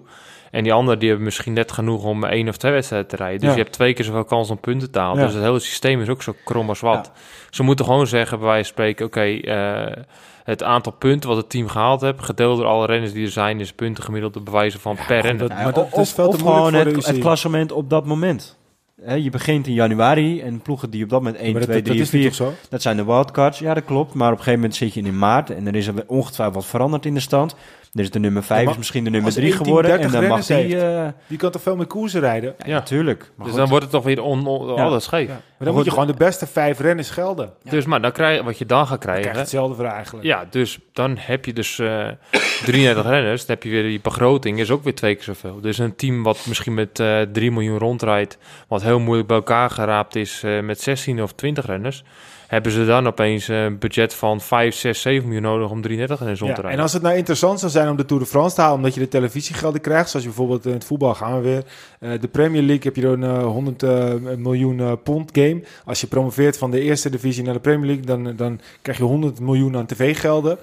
En 0.52 0.64
die 0.64 0.74
anderen 0.74 1.00
die 1.00 1.08
hebben 1.08 1.26
misschien 1.26 1.54
net 1.54 1.72
genoeg 1.72 2.04
om 2.04 2.24
één 2.24 2.48
of 2.50 2.58
twee 2.58 2.72
wedstrijden 2.72 3.08
te 3.10 3.16
rijden. 3.16 3.39
Dus 3.39 3.50
Ja. 3.50 3.56
je 3.56 3.62
hebt 3.62 3.74
twee 3.74 3.93
keer 3.93 4.06
zoveel 4.06 4.24
kans 4.24 4.50
om 4.50 4.60
punten 4.60 4.91
te 4.91 5.00
halen. 5.00 5.20
Ja. 5.20 5.26
Dus 5.26 5.34
het 5.34 5.43
hele 5.43 5.60
systeem 5.60 6.02
is 6.02 6.10
ook 6.10 6.22
zo 6.24 6.34
krom 6.45 6.70
als 6.70 6.80
wat. 6.80 7.12
Ze 7.50 7.64
moeten 7.64 7.86
gewoon 7.86 8.08
zeggen, 8.08 8.38
bij 8.39 8.48
wijze 8.48 8.64
van 8.64 8.74
spreken, 8.74 9.06
oké, 9.06 9.22
eh, 9.22 10.04
het 10.43 10.64
aantal 10.64 10.91
punten 10.91 11.30
wat 11.30 11.38
het 11.38 11.50
team 11.50 11.68
gehaald 11.68 12.02
heeft, 12.02 12.22
gedeeld 12.24 12.58
door 12.58 12.66
alle 12.68 12.86
renners 12.86 13.14
die 13.14 13.26
er 13.26 13.32
zijn, 13.32 13.60
is 13.60 13.74
punten 13.74 14.04
gemiddeld 14.04 14.34
te 14.34 14.41
bewijzen 14.41 14.80
van 14.80 14.98
per 15.08 15.22
renner. 15.22 15.48
dat- 15.48 15.58
maar 15.64 15.74
dat 15.74 15.88
of 15.91 16.02
is 16.02 16.12
veel 16.14 16.30
te 16.30 16.36
of 16.36 16.41
gewoon 16.41 16.72
voor 16.72 16.80
het, 16.86 17.06
het 17.06 17.18
klassement 17.20 17.72
op 17.72 17.89
dat 17.89 18.06
moment. 18.06 18.57
Hè, 19.02 19.14
je 19.14 19.30
begint 19.30 19.68
in 19.68 19.74
januari 19.74 20.41
en 20.41 20.62
ploegen 20.62 20.89
die 20.89 21.04
op 21.04 21.10
dat 21.10 21.22
moment 21.22 21.41
1, 21.41 21.54
Maar 21.54 21.62
2, 21.62 21.76
dat, 21.76 21.86
dat 21.86 21.93
3, 21.93 22.04
is 22.04 22.12
niet 22.12 22.22
4... 22.22 22.30
toch 22.32 22.48
zo? 22.48 22.70
Dat 22.70 22.82
zijn 22.82 22.98
de 22.98 23.06
wildcards. 23.06 23.60
Ja, 23.60 23.74
dat 23.74 23.86
klopt. 23.86 24.14
Maar 24.14 24.28
op 24.32 24.38
een 24.38 24.43
gegeven 24.43 24.60
moment 24.60 24.76
zit 24.76 24.93
je 24.93 25.02
in 25.02 25.18
maart 25.18 25.50
en 25.50 25.68
er 25.68 25.76
is 25.76 25.88
er 25.88 26.04
ongetwijfeld 26.08 26.56
wat 26.56 26.66
veranderd 26.66 27.06
in 27.06 27.14
de 27.14 27.20
stand. 27.20 27.56
Is 27.94 28.10
de 28.12 28.20
nummer 28.20 28.44
5 28.44 28.64
maar 28.64 28.72
is 28.72 28.78
misschien 28.78 29.04
de 29.04 29.10
nummer 29.10 29.26
als 29.30 29.36
3 29.36 29.48
één 29.48 29.56
team 29.58 29.68
geworden. 29.68 29.92
En 29.92 29.98
30 30.12 30.20
dan 30.20 30.30
mag 30.30 30.46
die... 30.46 30.80
eh 30.80 31.08
Die 31.28 31.38
kan 31.38 31.52
toch 31.52 31.62
veel 31.62 31.76
meer 31.76 31.86
koersen 31.86 32.20
rijden? 32.20 32.56
ja, 32.66 32.74
natuurlijk. 32.74 33.20
Dus 33.38 33.48
goed. 33.48 33.56
dan 33.56 33.68
wordt 33.68 33.84
het 33.84 33.92
toch 33.94 34.04
weer 34.04 34.22
on, 34.22 34.48
on- 34.48 34.68
Ja. 34.76 34.84
alles 34.84 35.04
scheef. 35.04 35.28
Ja. 35.28 35.34
Maar 35.34 35.68
dan 35.68 35.74
moet 35.74 35.86
je 35.86 35.92
gewoon 35.92 36.08
de 36.08 36.14
beste 36.14 36.48
vijf 36.48 36.80
renners 36.80 37.10
gelden. 37.10 37.46
Dan 37.64 37.74
Dus 37.74 37.86
maar 37.86 38.02
dan 38.02 38.12
krijg, 38.12 38.44
wat 38.44 38.58
je 38.58 38.66
dan 38.66 38.88
gaat 38.88 39.00
krijg 39.00 39.16
je 39.16 39.22
krijgen... 39.22 39.42
hetzelfde 39.42 39.76
voor 39.76 39.86
eigenlijk. 39.86 40.26
Ja, 40.26 40.46
dus 40.50 40.80
dan 40.94 41.16
heb 41.20 41.46
je 41.46 41.54
dus 41.54 41.80
eh 41.80 42.08
33 42.66 43.06
renners. 43.06 43.46
Dan 43.46 43.56
heb 43.56 43.64
je 43.64 43.70
weer 43.70 43.84
die 43.84 44.00
begroting, 44.02 44.60
is 44.60 44.72
ook 44.72 44.84
weer 44.84 44.96
twee 44.96 45.16
keer 45.16 45.24
zoveel. 45.24 45.62
Dus 45.62 45.78
een 45.78 45.96
team 45.96 46.24
wat 46.24 46.46
misschien 46.48 46.74
met 46.74 47.00
eh 47.00 47.22
3 47.22 47.52
miljoen 47.52 47.78
rondrijdt, 47.78 48.38
wat 48.68 48.82
heel 48.82 49.00
moeilijk 49.00 49.28
bij 49.28 49.38
elkaar 49.38 49.70
geraapt 49.70 50.16
is 50.16 50.44
eh, 50.44 50.60
met 50.60 50.82
16 50.82 51.22
of 51.24 51.34
20 51.34 51.66
renners, 51.66 52.04
hebben 52.48 52.72
ze 52.72 52.86
dan 52.86 53.08
opeens 53.08 53.50
eh, 53.50 53.64
een 53.64 53.78
budget 53.78 54.14
van 54.14 54.41
5, 54.41 54.76
6, 54.76 55.02
7 55.02 55.24
miljoen 55.24 55.43
nodig 55.43 55.70
om 55.70 55.82
33 55.82 56.20
renners 56.20 56.39
rond 56.39 56.56
Ja, 56.56 56.62
te 56.62 56.68
en 56.68 56.80
als 56.80 56.93
het 56.93 57.02
nou 57.02 57.16
interessant 57.16 57.60
zou 57.60 57.72
zijn 57.72 57.89
om 57.89 57.98
de 57.98 58.06
Tour 58.06 58.24
de 58.24 58.30
France 58.30 58.56
te 58.56 58.62
halen, 58.62 58.78
omdat 58.78 58.93
je 58.93 59.00
de 59.00 59.08
televisiegelden 59.08 59.82
krijgt, 59.82 60.10
zoals 60.10 60.26
je 60.26 60.32
bijvoorbeeld 60.32 60.66
in 60.66 60.74
het 60.74 60.86
voetbal 60.86 61.16
gaan 61.16 61.36
we 61.36 61.41
weer. 61.41 61.64
eh, 62.00 62.22
de 62.22 62.28
Premier 62.28 62.62
League 62.62 62.84
heb 62.84 62.95
je 62.95 63.08
een 63.08 63.24
eh, 63.24 63.43
100 63.43 63.84
eh, 63.84 64.14
miljoen 64.38 65.02
pond 65.04 65.30
game. 65.34 65.64
Als 65.86 66.02
je 66.02 66.08
promoveert 66.08 66.58
van 66.58 66.72
de 66.72 66.82
eerste 66.82 67.10
divisie 67.10 67.43
naar 67.43 67.54
de 67.54 67.60
Premier 67.60 67.86
League, 67.88 68.06
dan, 68.06 68.36
dan 68.36 68.60
krijg 68.82 68.98
je 68.98 69.04
100 69.04 69.39
miljoen 69.39 69.78
aan 69.78 69.86
tv-gelden. 69.86 70.58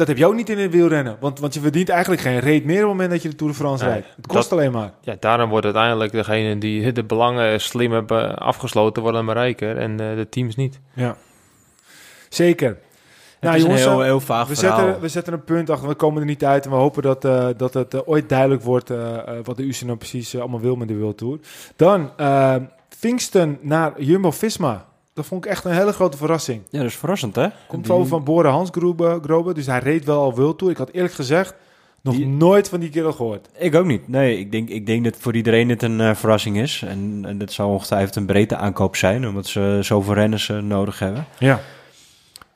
Dat 0.00 0.08
heb 0.08 0.18
je 0.18 0.26
ook 0.26 0.34
niet 0.34 0.48
in 0.48 0.58
het 0.58 0.70
wielrennen, 0.70 1.16
want, 1.20 1.38
want 1.40 1.54
je 1.54 1.60
verdient 1.60 1.88
eigenlijk 1.88 2.22
geen 2.22 2.38
reet 2.38 2.64
meer 2.64 2.74
op 2.76 2.80
het 2.82 2.90
moment 2.90 3.10
dat 3.10 3.22
je 3.22 3.28
de 3.28 3.34
Tour 3.34 3.52
de 3.52 3.58
France 3.58 3.84
Nee, 3.84 3.92
rijdt. 3.92 4.06
Het 4.16 4.26
kost 4.26 4.50
dat- 4.50 4.58
alleen 4.58 4.72
maar. 4.72 4.92
Ja, 5.00 5.16
daarom 5.20 5.50
wordt 5.50 5.64
uiteindelijk 5.64 6.12
degene 6.12 6.58
die 6.58 6.92
de 6.92 7.04
belangen 7.04 7.60
slim 7.60 7.92
hebben 7.92 8.36
afgesloten, 8.38 9.02
worden 9.02 9.24
maar 9.24 9.36
rijker 9.36 9.76
en 9.76 9.90
eh, 9.90 10.16
de 10.16 10.26
teams 10.30 10.56
niet. 10.56 10.80
Ja. 10.94 11.16
Zeker. 12.28 12.68
Het 12.68 12.78
Nou, 13.40 13.56
is 13.56 13.62
jongens, 13.62 13.82
een 13.82 13.88
heel, 13.90 13.98
eh, 14.00 14.04
heel 14.04 14.20
vaag 14.20 14.48
We 14.48 14.54
verhaal. 14.56 14.78
zetten, 14.78 15.00
we 15.00 15.08
zetten 15.08 15.32
een 15.32 15.44
punt 15.44 15.70
achter, 15.70 15.88
we 15.88 15.94
komen 15.94 16.20
er 16.20 16.26
niet 16.26 16.44
uit. 16.44 16.64
En 16.64 16.70
we 16.70 16.76
hopen 16.76 17.02
dat, 17.02 17.24
eh, 17.24 17.46
dat 17.56 17.74
het 17.74 18.06
ooit 18.06 18.28
duidelijk 18.28 18.62
wordt 18.62 18.88
wat 19.44 19.56
de 19.56 19.62
UCI 19.62 19.84
nou 19.86 19.98
precies 19.98 20.38
allemaal 20.38 20.60
wil 20.60 20.76
met 20.76 20.88
de 20.88 20.96
World 20.96 21.18
Tour. 21.18 21.38
Dan, 21.76 22.10
uh, 22.20 22.54
Kingston 23.00 23.58
naar 23.60 23.92
Jumbo-Visma. 24.02 24.86
Dat 25.20 25.28
vond 25.28 25.44
ik 25.44 25.50
echt 25.50 25.64
een 25.64 25.72
hele 25.72 25.92
grote 25.92 26.16
verrassing. 26.16 26.62
Ja, 26.70 26.78
dat 26.78 26.88
is 26.88 26.96
verrassend, 26.96 27.34
hè? 27.36 27.46
Komt 27.68 27.84
Die- 27.84 27.92
over 27.92 28.06
van 28.08 28.24
Boren 28.24 28.50
Hansgrobe, 28.50 29.20
Grobe, 29.22 29.54
dus 29.54 29.66
hij 29.66 29.78
reed 29.78 30.04
wel 30.04 30.20
al 30.20 30.34
World 30.34 30.58
Tour. 30.58 30.72
Ik 30.72 30.78
had 30.78 30.90
eerlijk 30.90 31.14
gezegd 31.14 31.54
nog 32.02 32.14
Die- 32.14 32.26
nooit 32.26 32.68
van 32.68 32.80
die 32.80 32.88
kerel 32.90 33.12
gehoord. 33.12 33.48
Ik 33.58 33.74
ook 33.74 33.84
niet. 33.86 34.08
Nee, 34.08 34.38
ik 34.38 34.52
denk, 34.52 34.68
ik 34.68 34.86
denk 34.86 35.04
dat 35.04 35.16
voor 35.18 35.34
iedereen 35.36 35.68
dit 35.68 35.82
een 35.82 36.00
eh, 36.00 36.14
verrassing 36.14 36.58
is. 36.58 36.82
En, 36.86 37.22
en 37.26 37.38
dat 37.38 37.52
zou 37.52 37.70
ongetwijfeld 37.70 38.16
een 38.16 38.26
breedte 38.26 38.56
aankoop 38.56 38.96
zijn, 38.96 39.28
omdat 39.28 39.46
ze 39.46 39.78
zoveel 39.82 40.14
renners 40.14 40.48
eh, 40.48 40.58
nodig 40.58 40.98
hebben. 40.98 41.26
Ja, 41.38 41.60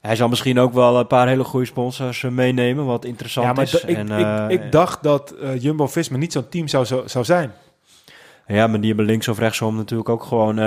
Hij 0.00 0.16
zal 0.16 0.28
misschien 0.28 0.58
ook 0.58 0.72
wel 0.72 0.98
een 0.98 1.06
paar 1.06 1.28
hele 1.28 1.44
goede 1.44 1.66
sponsors 1.66 2.22
eh, 2.22 2.30
meenemen, 2.30 2.84
wat 2.84 3.04
interessant 3.04 3.46
ja 3.46 3.52
maar 3.52 3.62
is. 3.64 3.84
ik, 3.84 3.96
en, 3.96 4.08
ik, 4.10 4.26
eh, 4.26 4.44
ik 4.48 4.72
dacht 4.72 5.02
dat 5.02 5.34
Jumbo-Visma 5.58 6.16
niet 6.16 6.32
zo'n 6.32 6.48
team 6.48 6.68
zou, 6.68 6.86
zou, 6.86 7.08
zou 7.24 7.48
Ja, 8.46 8.66
maar 8.66 8.78
die 8.78 8.88
hebben 8.88 9.06
links 9.06 9.28
of 9.28 9.38
rechtsom 9.38 9.76
natuurlijk 9.76 10.08
ook 10.08 10.22
gewoon 10.22 10.58
eh, 10.58 10.64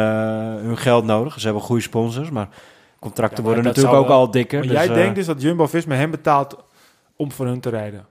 hun 0.55 0.78
geld 0.78 1.05
nodig. 1.05 1.39
Ze 1.39 1.45
hebben 1.45 1.63
goede 1.63 1.82
sponsors, 1.82 2.30
maar 2.30 2.47
contracten 2.99 3.38
Ja, 3.38 3.43
maar 3.43 3.53
worden 3.53 3.73
natuurlijk 3.73 4.03
ook 4.03 4.09
al 4.09 4.32
dikker. 4.32 4.59
Maar 4.59 4.67
dus, 4.67 4.78
jij 4.78 4.88
eh, 4.88 4.93
denkt 4.93 5.15
dus 5.15 5.25
dat 5.25 5.41
Jumbo-Visma 5.41 5.95
hem 5.95 6.11
betaalt 6.11 6.57
om 7.15 7.32
voor 7.32 7.45
hun 7.45 7.59
te 7.59 7.69
rijden? 7.69 8.05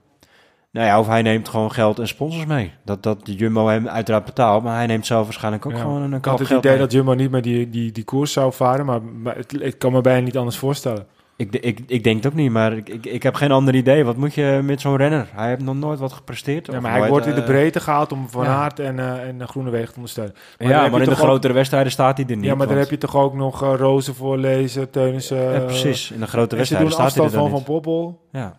Nou 0.71 0.87
ja, 0.87 0.99
of 0.99 1.07
hij 1.07 1.21
neemt 1.21 1.49
gewoon 1.49 1.71
geld 1.71 1.99
en 1.99 2.07
sponsors 2.07 2.45
mee. 2.45 2.71
Dat, 2.85 3.03
dat 3.03 3.25
de 3.25 3.33
Jumbo 3.35 3.67
hem 3.67 3.87
uiteraard 3.87 4.25
betaalt, 4.25 4.63
maar 4.63 4.75
hij 4.75 4.85
neemt 4.85 5.05
zelf 5.05 5.23
waarschijnlijk 5.23 5.65
ook 5.65 5.71
Ja. 5.71 5.77
gewoon 5.79 6.01
een 6.01 6.13
Ik 6.13 6.21
kant 6.21 6.39
had 6.39 6.47
het 6.49 6.57
idee 6.57 6.71
mee. 6.71 6.79
dat 6.81 6.91
Jumbo 6.91 7.13
niet 7.13 7.31
meer 7.31 7.41
die, 7.41 7.69
die, 7.69 7.91
die 7.91 8.03
koers 8.03 8.31
zou 8.31 8.53
varen, 8.53 8.85
maar, 8.85 9.01
maar 9.03 9.35
het, 9.35 9.61
ik 9.61 9.79
kan 9.79 9.91
me 9.91 10.01
bijna 10.01 10.25
niet 10.25 10.37
anders 10.37 10.57
voorstellen. 10.57 11.07
Ik, 11.37 11.55
ik, 11.55 11.79
ik 11.87 12.03
denk 12.03 12.15
het 12.15 12.25
ook 12.27 12.33
niet, 12.33 12.51
maar 12.51 12.73
ik, 12.77 12.89
ik, 12.89 13.05
ik 13.05 13.23
heb 13.23 13.35
geen 13.35 13.51
ander 13.51 13.75
idee. 13.75 14.03
Wat 14.05 14.17
moet 14.17 14.33
je 14.33 14.59
met 14.63 14.81
zo'n 14.81 14.95
renner? 14.95 15.27
Hij 15.31 15.47
heeft 15.47 15.61
nog 15.61 15.75
nooit 15.75 15.99
wat 15.99 16.13
gepresteerd. 16.13 16.67
Ja, 16.71 16.79
maar 16.79 16.89
hij 16.91 16.99
nooit, 16.99 17.11
wordt 17.11 17.25
in 17.25 17.35
de 17.35 17.41
eh, 17.41 17.47
breedte 17.47 17.79
gehaald 17.79 18.11
om 18.11 18.29
Van 18.29 18.43
ja. 18.43 18.49
Aert 18.55 18.79
en, 18.79 18.99
eh 18.99 19.27
en 19.27 19.47
Groenewegen 19.47 19.87
te 19.89 19.95
ondersteunen. 19.95 20.33
Maar 20.57 20.67
ja, 20.67 20.87
maar 20.87 20.99
in 20.99 21.05
de 21.05 21.11
ook- 21.11 21.17
grotere 21.17 21.53
wedstrijden 21.53 21.91
staat 21.91 22.17
hij 22.17 22.25
er 22.29 22.35
niet. 22.35 22.45
ja, 22.45 22.55
maar 22.55 22.67
dan 22.67 22.75
want- 22.75 22.89
heb 22.89 22.99
je 23.01 23.07
toch 23.07 23.15
ook 23.21 23.33
nog 23.33 23.63
eh, 23.63 23.73
Rozen 23.75 24.15
voorlezen, 24.15 24.89
Teunissen. 24.89 25.51
Ja, 25.51 25.59
precies. 25.59 26.11
In 26.11 26.19
de 26.19 26.27
grote 26.27 26.55
wedstrijden 26.55 26.91
staat 26.91 27.15
hij 27.15 27.23
er 27.25 27.31
dan 27.31 27.39
van 27.39 27.51
niet. 27.51 27.65
Van 27.65 27.73
Poppel. 27.73 28.21
Ja. 28.31 28.57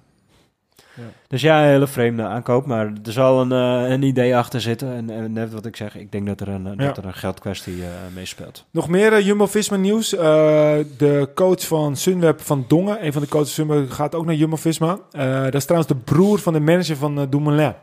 Ja. 0.99 1.05
Dus 1.29 1.41
ja, 1.43 1.63
een 1.63 1.69
hele 1.69 1.87
vreemde 1.87 2.23
aankoop, 2.23 2.67
maar 2.67 2.87
er 3.05 3.13
zal 3.13 3.41
een, 3.41 3.53
eh, 3.53 3.91
een 3.91 4.03
idee 4.03 4.37
achter 4.37 4.61
zitten. 4.61 4.93
En, 4.95 5.11
en 5.11 5.33
net 5.33 5.53
wat 5.53 5.67
ik 5.67 5.77
zeg, 5.77 5.97
ik 5.97 6.13
denk 6.13 6.27
dat 6.27 6.41
er 6.41 6.49
een, 6.49 6.65
Ja. 6.65 6.75
dat 6.75 6.97
er 6.97 7.05
een 7.05 7.15
geldkwestie 7.15 7.83
eh 7.83 7.89
meespeelt. 8.15 8.65
Nog 8.71 8.89
meer 8.89 9.13
eh, 9.13 9.27
Jumbo-Visma 9.27 9.77
nieuws. 9.77 10.11
De 10.11 11.29
coach 11.35 11.67
van 11.67 11.97
Sunweb 11.97 12.41
van 12.41 12.65
Dongen, 12.69 13.05
een 13.05 13.13
van 13.13 13.23
de 13.23 13.29
coaches 13.29 13.55
van 13.55 13.67
Sunweb, 13.67 13.91
gaat 13.91 14.15
ook 14.15 14.25
naar 14.27 14.35
Jumbo-Visma. 14.35 14.99
Dat 15.45 15.55
is 15.55 15.65
trouwens 15.65 15.93
de 15.93 15.99
broer 16.05 16.39
van 16.39 16.53
de 16.53 16.61
manager 16.61 16.97
van 16.97 17.19
uh, 17.19 17.25
Dumoulin. 17.31 17.75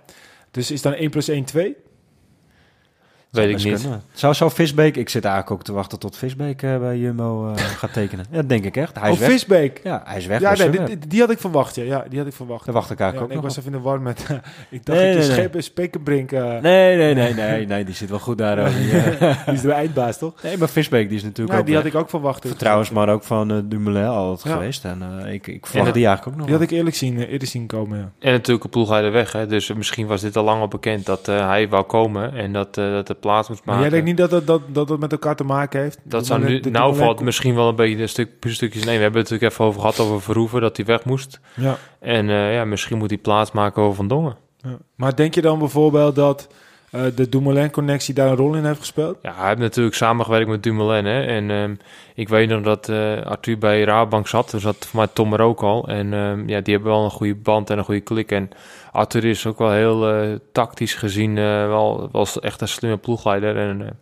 Dus 0.52 0.72
is 0.72 0.82
dan 0.82 0.94
1 0.94 1.10
plus 1.10 1.28
1 1.28 1.44
2? 1.44 1.76
Weet 3.36 3.60
ik 3.60 3.64
niet. 3.66 3.82
kunnen. 3.82 4.02
Zou, 4.14 4.34
zou 4.34 4.52
Visbeek, 4.52 4.96
ik 4.98 5.10
zit 5.10 5.24
eigenlijk 5.26 5.54
ook 5.56 5.64
te 5.64 5.72
wachten 5.74 6.00
tot 6.00 6.18
Visbeek 6.18 6.62
eh, 6.62 6.78
bij 6.78 6.98
Jumbo 6.98 7.48
eh, 7.56 7.64
gaat 7.82 7.94
tekenen. 7.94 8.26
Ja, 8.30 8.36
dat 8.38 8.50
denk 8.50 8.66
ik 8.66 8.78
echt. 8.78 9.00
Hij 9.00 9.10
is 9.10 9.16
Oh, 9.16 9.20
weg. 9.22 9.30
Visbeek. 9.30 9.82
Ja, 9.84 10.02
hij 10.06 10.18
is 10.18 10.26
weg. 10.26 10.40
Ja, 10.40 10.54
nee, 10.56 10.98
die, 11.08 11.20
had 11.22 11.30
ik 11.32 11.40
verwacht. 11.40 11.76
Ja, 11.76 11.84
ja 11.84 12.06
die 12.10 12.18
had 12.20 12.28
ik 12.28 12.34
verwacht. 12.34 12.66
Daar 12.66 12.74
wacht 12.74 12.92
ik 12.92 12.98
Ja, 12.98 13.04
eigenlijk 13.04 13.34
nee, 13.34 13.42
ik 13.42 13.46
ook 13.46 13.56
was 13.56 13.66
nog 13.66 13.66
even 13.74 13.78
in 13.78 13.84
de 13.84 13.90
war 13.90 14.02
met... 14.02 14.20
ik 14.70 14.86
dacht 14.86 15.00
Nee, 15.00 15.14
dat 15.14 15.14
je 15.14 15.20
nee, 15.20 15.28
nee. 15.28 15.38
schepen 15.38 15.64
Spekenbrink... 15.64 16.32
eh 16.32 16.44
Nee, 16.62 16.96
nee, 16.98 17.14
nee, 17.14 17.34
nee, 17.34 17.66
nee, 17.68 17.86
die 17.86 17.96
zit 17.96 18.10
wel 18.10 18.20
goed 18.20 18.38
daar. 18.38 18.58
eh, 18.58 18.76
die, 18.78 18.92
eh. 19.00 19.46
die 19.46 19.54
is 19.54 19.62
de 19.62 19.72
eindbaas, 19.72 20.18
toch? 20.18 20.44
nee, 20.44 20.58
maar 20.58 20.70
Visbeek 20.70 21.08
die 21.08 21.18
is 21.18 21.24
natuurlijk 21.24 21.54
Ja, 21.54 21.60
ook 21.60 21.66
die 21.66 21.76
had 21.76 21.86
ik 21.86 21.96
ook 21.96 22.10
verwacht. 22.10 22.48
Vertrouwens, 22.48 22.90
maar 22.90 23.10
ook 23.10 23.24
van 23.24 23.52
eh, 23.52 23.58
Dumoulin 23.66 24.06
altijd 24.06 24.44
Ja. 24.48 24.54
geweest. 24.60 24.86
En 24.86 25.02
eh, 25.26 25.34
ik, 25.34 25.48
ik 25.48 25.66
verwacht 25.66 25.88
En- 25.88 25.94
die 25.94 26.06
eigenlijk 26.06 26.28
ook 26.28 26.36
nog 26.36 26.46
Die 26.46 26.56
had 26.62 26.72
ik 26.72 26.78
eerlijk 26.78 26.96
zien, 26.96 27.18
eh, 27.20 27.32
eerder 27.32 27.48
zien 27.48 27.68
komen, 27.68 27.98
ja. 27.98 28.12
En 28.20 28.32
natuurlijk 28.32 28.64
een 28.64 28.70
ploegleider 28.70 29.12
weg, 29.12 29.32
hè? 29.32 29.48
dus 29.48 29.74
misschien 29.74 30.08
was 30.08 30.22
dit 30.22 30.36
al 30.38 30.44
lang 30.44 30.62
al 30.62 30.68
bekend 30.68 31.06
dat 31.06 31.28
eh, 31.28 31.48
hij 31.48 31.70
wou 31.70 31.84
komen 31.84 32.34
en 32.34 32.54
dat, 32.54 32.78
eh, 32.78 32.94
dat 33.04 33.20
de 33.26 33.32
plaats 33.32 33.50
moest 33.50 33.66
Maar 33.66 33.76
maken. 33.76 33.92
jij 33.92 34.02
denkt 34.02 34.20
niet 34.20 34.30
dat 34.30 34.48
dat, 34.48 34.48
dat, 34.48 34.76
dat 34.76 34.90
het 34.90 35.00
met 35.00 35.12
elkaar 35.12 35.36
te 35.36 35.44
maken 35.44 35.82
heeft? 35.82 36.00
Dat 36.04 36.26
zou 36.26 36.40
nu, 36.40 36.46
Dumoulin- 36.46 36.72
nou 36.72 36.96
valt 36.96 37.22
misschien 37.22 37.56
wel 37.56 37.68
een 37.70 37.76
beetje 37.76 38.02
een 38.02 38.10
stuk, 38.10 38.30
stukjes 38.48 38.82
nemen. 38.84 38.98
We 38.98 39.04
hebben 39.04 39.22
het 39.22 39.30
natuurlijk 39.30 39.52
even 39.52 39.66
over 39.66 39.80
gehad 39.82 40.00
over 40.00 40.22
Verhoeven, 40.22 40.62
dat 40.62 40.78
hij 40.78 40.86
weg 40.86 41.06
moest. 41.06 41.40
Ja. 41.56 41.78
En 42.00 42.30
eh, 42.30 42.54
ja, 42.54 42.66
misschien 42.66 42.98
moet 42.98 43.10
hij 43.10 43.20
plaats 43.20 43.52
maken 43.52 43.82
over 43.84 43.96
Van 43.96 44.08
Dongen. 44.08 44.36
Ja. 44.58 44.78
Maar 44.96 45.16
denk 45.16 45.34
je 45.36 45.42
dan 45.42 45.60
bijvoorbeeld 45.60 46.16
dat 46.16 46.48
eh, 46.96 47.16
de 47.16 47.30
Dumoulin-connectie 47.30 48.14
daar 48.14 48.28
een 48.28 48.36
rol 48.36 48.56
in 48.56 48.66
heeft 48.66 48.80
gespeeld? 48.80 49.18
Ja, 49.22 49.34
hij 49.36 49.48
heeft 49.48 49.60
natuurlijk 49.60 49.96
samengewerkt 49.96 50.50
met 50.50 50.64
Dumoulin. 50.64 51.06
Hè? 51.06 51.22
En 51.24 51.52
ehm, 51.52 51.76
ik 52.16 52.30
weet 52.30 52.50
nog 52.50 52.62
dat 52.62 52.90
eh, 52.90 53.22
Arthur 53.22 53.58
bij 53.58 53.84
Rabobank 53.84 54.28
zat. 54.28 54.50
Toen 54.50 54.60
zat 54.60 54.86
voor 54.86 55.00
mij 55.00 55.08
Tom 55.14 55.34
er 55.34 55.42
ook 55.42 55.62
al. 55.62 55.88
En 55.88 56.14
ehm, 56.14 56.50
ja, 56.50 56.62
die 56.62 56.74
hebben 56.74 56.92
wel 56.92 57.04
een 57.04 57.12
goede 57.12 57.36
band 57.36 57.70
en 57.70 57.78
een 57.78 57.84
goede 57.84 58.02
klik. 58.02 58.32
En 58.32 58.50
Arthur 58.92 59.26
is 59.26 59.46
ook 59.46 59.58
wel 59.58 59.72
heel 59.72 60.10
eh, 60.10 60.36
tactisch 60.52 60.94
gezien 60.94 61.36
wel, 61.36 62.10
wel 62.12 62.28
echt 62.42 62.62
een 62.62 62.68
slimme 62.68 62.98
ploegleider. 62.98 63.58
En 63.58 64.00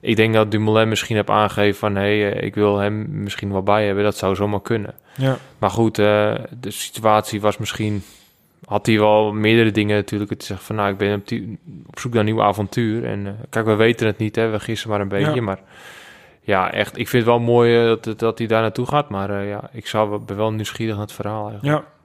ik 0.00 0.16
denk 0.16 0.34
dat 0.34 0.50
Dumoulin 0.50 0.88
misschien 0.88 1.16
heeft 1.16 1.30
aangegeven 1.30 1.78
van... 1.78 1.96
hé, 1.96 2.20
hey, 2.20 2.32
ik 2.32 2.54
wil 2.54 2.78
hem 2.78 3.22
misschien 3.22 3.52
wel 3.52 3.62
bij 3.62 3.86
hebben. 3.86 4.04
Dat 4.04 4.16
zou 4.16 4.34
zomaar 4.34 4.62
kunnen. 4.62 4.94
Ja. 5.16 5.36
Maar 5.58 5.70
goed, 5.70 5.94
de 5.94 6.46
situatie 6.60 7.40
was 7.40 7.58
misschien... 7.58 8.02
Had 8.68 8.86
hij 8.86 8.98
wel 8.98 9.32
meerdere 9.32 9.70
dingen 9.70 9.96
natuurlijk. 9.96 10.30
Het 10.30 10.44
zegt 10.44 10.62
van, 10.62 10.76
nou, 10.76 10.90
ik 10.90 10.96
ben 10.98 11.14
op, 11.14 11.28
die- 11.28 11.58
op 11.86 11.98
zoek 11.98 12.12
naar 12.12 12.20
een 12.20 12.26
nieuw 12.34 12.42
avontuur. 12.42 13.04
En 13.04 13.26
eh, 13.26 13.32
kijk, 13.50 13.66
we 13.66 13.74
weten 13.74 14.06
het 14.06 14.18
niet, 14.18 14.36
hè. 14.36 14.48
We 14.48 14.60
gissen 14.60 14.90
maar 14.90 15.00
een 15.00 15.08
beetje. 15.08 15.34
Ja. 15.34 15.42
Maar 15.42 15.58
ja, 16.40 16.72
echt, 16.72 16.98
ik 16.98 17.08
vind 17.08 17.24
het 17.24 17.32
wel 17.32 17.40
mooi 17.44 17.78
eh, 17.90 17.96
dat, 18.00 18.18
dat 18.18 18.38
hij 18.38 18.46
daar 18.46 18.62
naartoe 18.62 18.86
gaat. 18.86 19.08
Maar 19.08 19.30
eh, 19.40 19.48
ja, 19.48 19.70
ik 19.72 19.86
zou, 19.86 20.10
wel- 20.10 20.18
ben 20.20 20.36
wel 20.36 20.52
nieuwsgierig 20.52 20.94
naar 20.94 21.04
het 21.04 21.12
verhaal 21.12 21.48
eigenlijk. 21.50 21.78
ja. 21.82 21.96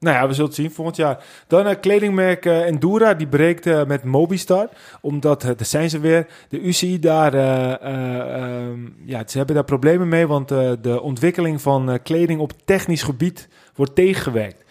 Nou 0.00 0.16
ja, 0.16 0.26
we 0.26 0.32
zullen 0.32 0.46
het 0.50 0.58
zien 0.58 0.70
volgend 0.70 0.96
jaar. 0.96 1.24
Dan 1.46 1.66
eh 1.66 1.74
kledingmerk 1.80 2.44
Endura, 2.44 3.14
die 3.14 3.26
breekt 3.26 3.86
met 3.86 4.04
Mobistar. 4.04 4.68
Omdat, 5.00 5.42
daar 5.42 5.54
zijn 5.58 5.90
ze 5.90 6.00
weer, 6.00 6.26
de 6.48 6.60
UCI 6.60 6.98
daar, 6.98 7.34
eh, 7.34 7.72
eh, 7.72 8.42
ehm, 8.42 8.78
ja, 9.04 9.22
ze 9.26 9.36
hebben 9.36 9.54
daar 9.54 9.64
problemen 9.64 10.08
mee. 10.08 10.26
Want 10.26 10.48
de 10.48 10.98
ontwikkeling 11.02 11.60
van 11.62 11.98
kleding 12.02 12.40
op 12.40 12.52
technisch 12.64 13.02
gebied 13.02 13.48
wordt 13.74 13.94
tegengewerkt. 13.94 14.64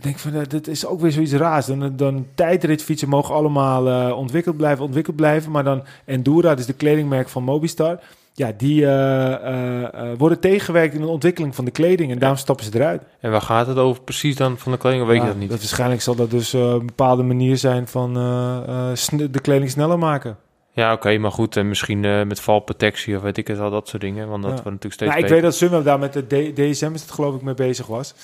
Ik 0.00 0.06
denk 0.06 0.18
van, 0.18 0.34
eh, 0.34 0.40
dit 0.48 0.68
is 0.68 0.86
ook 0.86 1.00
weer 1.00 1.12
zoiets 1.12 1.32
raars. 1.32 1.66
Dan, 1.66 1.92
dan 1.96 2.26
tijdritfietsen 2.34 3.08
mogen 3.08 3.34
allemaal 3.34 3.88
eh, 3.88 4.16
ontwikkeld 4.16 4.56
blijven, 4.56 4.84
ontwikkeld 4.84 5.16
blijven. 5.16 5.50
Maar 5.50 5.64
dan 5.64 5.82
Endura, 6.04 6.54
dus 6.54 6.66
de 6.66 6.72
kledingmerk 6.72 7.28
van 7.28 7.42
Mobistar... 7.42 7.98
Ja, 8.34 8.52
die 8.56 8.86
eh, 8.86 9.32
eh, 9.32 10.18
worden 10.18 10.40
tegengewerkt 10.40 10.94
in 10.94 11.00
de 11.00 11.06
ontwikkeling 11.06 11.54
van 11.54 11.64
de 11.64 11.70
kleding. 11.70 12.10
En 12.12 12.18
daarom 12.18 12.38
stappen 12.38 12.64
ze 12.64 12.70
eruit. 12.74 13.02
En 13.20 13.30
waar 13.30 13.40
gaat 13.40 13.66
het 13.66 13.76
over 13.76 14.02
precies 14.02 14.36
dan 14.36 14.58
van 14.58 14.72
de 14.72 14.78
kleding? 14.78 15.06
Weet 15.06 15.16
Ja, 15.16 15.22
je 15.22 15.28
dat 15.28 15.38
niet? 15.38 15.48
waarschijnlijk 15.50 16.00
zal 16.02 16.14
dat 16.14 16.30
dus 16.30 16.52
een 16.52 16.86
bepaalde 16.86 17.22
manier 17.22 17.56
zijn 17.56 17.86
van 17.88 18.14
de 18.14 19.40
kleding 19.42 19.70
sneller 19.70 19.98
maken. 19.98 20.36
Ja, 20.72 20.92
oké, 20.92 21.18
maar 21.18 21.32
goed. 21.32 21.56
En 21.56 21.68
misschien 21.68 22.00
met 22.00 22.40
valprotectie 22.40 23.16
of 23.16 23.22
weet 23.22 23.36
ik 23.36 23.46
het 23.48 23.58
al, 23.58 23.70
dat 23.70 23.88
soort 23.88 24.02
dingen. 24.02 24.28
Want 24.28 24.42
dat 24.42 24.50
Ja. 24.56 24.62
wordt 24.62 24.64
natuurlijk 24.82 24.94
steeds 24.94 25.10
Nou, 25.10 25.16
ik 25.24 25.28
beter. 25.28 25.34
weet 25.42 25.44
dat 25.50 25.54
Sunweb 25.54 25.84
daar 25.84 25.98
met 25.98 26.12
de 26.12 26.22
D- 26.52 26.56
DSM 26.56 26.94
is 26.94 27.00
het 27.02 27.10
geloof 27.10 27.34
ik 27.34 27.42
mee 27.42 27.54
bezig 27.54 27.86
was. 27.86 28.14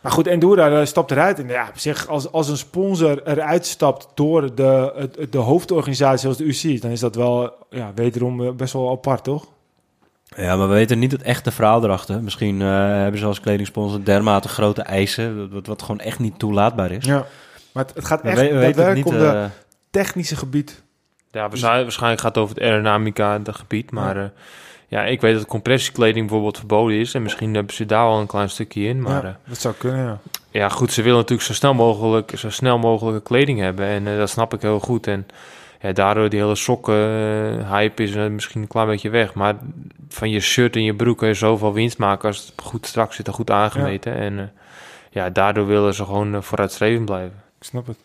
Maar 0.00 0.12
goed, 0.12 0.26
Endura 0.26 0.80
eh, 0.80 0.86
stapt 0.86 1.10
eruit. 1.10 1.38
En 1.38 1.48
ja, 1.48 1.66
op 1.68 1.78
zich, 1.78 2.08
als, 2.08 2.32
als 2.32 2.48
een 2.48 2.56
sponsor 2.56 3.22
eruit 3.26 3.66
stapt 3.66 4.08
door 4.14 4.54
de, 4.54 5.08
de 5.30 5.38
hoofdorganisatie 5.38 6.18
zoals 6.18 6.36
de 6.36 6.44
UC, 6.72 6.80
dan 6.82 6.90
is 6.90 7.00
dat 7.00 7.14
wel 7.14 7.52
ja, 7.70 7.92
wederom 7.94 8.44
eh, 8.44 8.50
best 8.52 8.72
wel 8.72 8.90
apart, 8.90 9.24
toch? 9.24 9.46
Ja, 10.36 10.56
maar 10.56 10.68
we 10.68 10.74
weten 10.74 10.98
niet 10.98 11.12
het 11.12 11.22
echte 11.22 11.50
verhaal 11.50 11.84
erachter. 11.84 12.22
Misschien 12.22 12.60
eh, 12.62 12.68
hebben 12.76 13.20
ze 13.20 13.26
als 13.26 13.40
kledingsponsor 13.40 14.04
dermate 14.04 14.48
grote 14.48 14.82
eisen, 14.82 15.50
wat, 15.52 15.66
wat 15.66 15.82
gewoon 15.82 16.00
echt 16.00 16.18
niet 16.18 16.38
toelaatbaar 16.38 16.90
is. 16.90 17.04
Ja. 17.04 17.26
Maar 17.72 17.84
het, 17.84 17.94
het 17.94 18.04
gaat 18.04 18.20
echt 18.22 18.36
we- 18.40 18.42
we 18.42 18.48
weten 18.48 18.66
het 18.66 18.76
daadwerkelijk 18.76 19.16
niet. 19.16 19.24
om 19.26 19.30
de 19.32 19.48
technische 19.90 20.36
gebied. 20.36 20.82
Ja, 21.30 21.48
waarschijnlijk, 21.48 21.82
waarschijnlijk 21.82 22.20
gaat 22.22 22.34
het 22.34 22.44
over 22.44 22.54
het 22.56 22.64
aerodynamica, 22.64 23.38
dat 23.38 23.56
gebied. 23.56 23.90
Maar 23.90 24.16
ja. 24.16 24.32
Ja, 24.88 25.04
ik 25.04 25.20
weet 25.20 25.34
dat 25.34 25.46
compressiekleding 25.46 26.26
bijvoorbeeld 26.26 26.58
verboden 26.58 26.96
is. 26.96 27.14
En 27.14 27.22
misschien 27.22 27.54
hebben 27.54 27.74
ze 27.74 27.86
daar 27.86 28.06
wel 28.06 28.18
een 28.18 28.26
klein 28.26 28.50
stukje 28.50 28.82
in. 28.82 29.02
Maar 29.02 29.22
ja, 29.22 29.28
ja, 29.28 29.38
dat 29.48 29.58
zou 29.58 29.74
kunnen, 29.74 30.04
ja. 30.04 30.18
ja 30.50 30.68
goed, 30.68 30.92
ze 30.92 31.02
willen 31.02 31.18
natuurlijk 31.18 31.48
zo 31.48 31.54
snel 31.54 31.74
mogelijk, 31.74 32.32
zo 32.36 32.50
snel 32.50 32.78
mogelijke 32.78 33.22
kleding 33.22 33.60
hebben. 33.60 33.86
En 33.86 34.06
eh, 34.06 34.16
dat 34.16 34.30
snap 34.30 34.54
ik 34.54 34.60
heel 34.60 34.80
goed. 34.80 35.06
En 35.06 35.26
ja, 35.80 35.92
daardoor 35.92 36.28
die 36.28 36.40
hele 36.40 36.54
sokken-hype 36.54 38.02
is 38.02 38.14
eh, 38.14 38.26
misschien 38.26 38.60
een 38.60 38.68
klein 38.68 38.86
beetje 38.86 39.10
weg. 39.10 39.34
Maar 39.34 39.56
van 40.08 40.30
je 40.30 40.40
shirt 40.40 40.76
en 40.76 40.82
je 40.82 40.94
broek 40.94 41.18
kun 41.18 41.28
je 41.28 41.34
zoveel 41.34 41.72
winst 41.72 41.98
maken 41.98 42.28
als 42.28 42.38
het 42.46 42.66
goed 42.66 42.86
straks 42.86 43.16
zit 43.16 43.26
en 43.26 43.32
goed 43.32 43.50
aangemeten. 43.50 44.14
En 44.14 44.38
eh, 44.38 44.44
ja, 45.10 45.30
daardoor 45.30 45.66
willen 45.66 45.94
ze 45.94 46.04
gewoon 46.04 46.34
eh, 46.34 46.42
vooruitstrevend 46.42 47.04
blijven. 47.04 47.42
Ik 47.58 47.66
snap 47.66 47.86
het. 47.86 47.98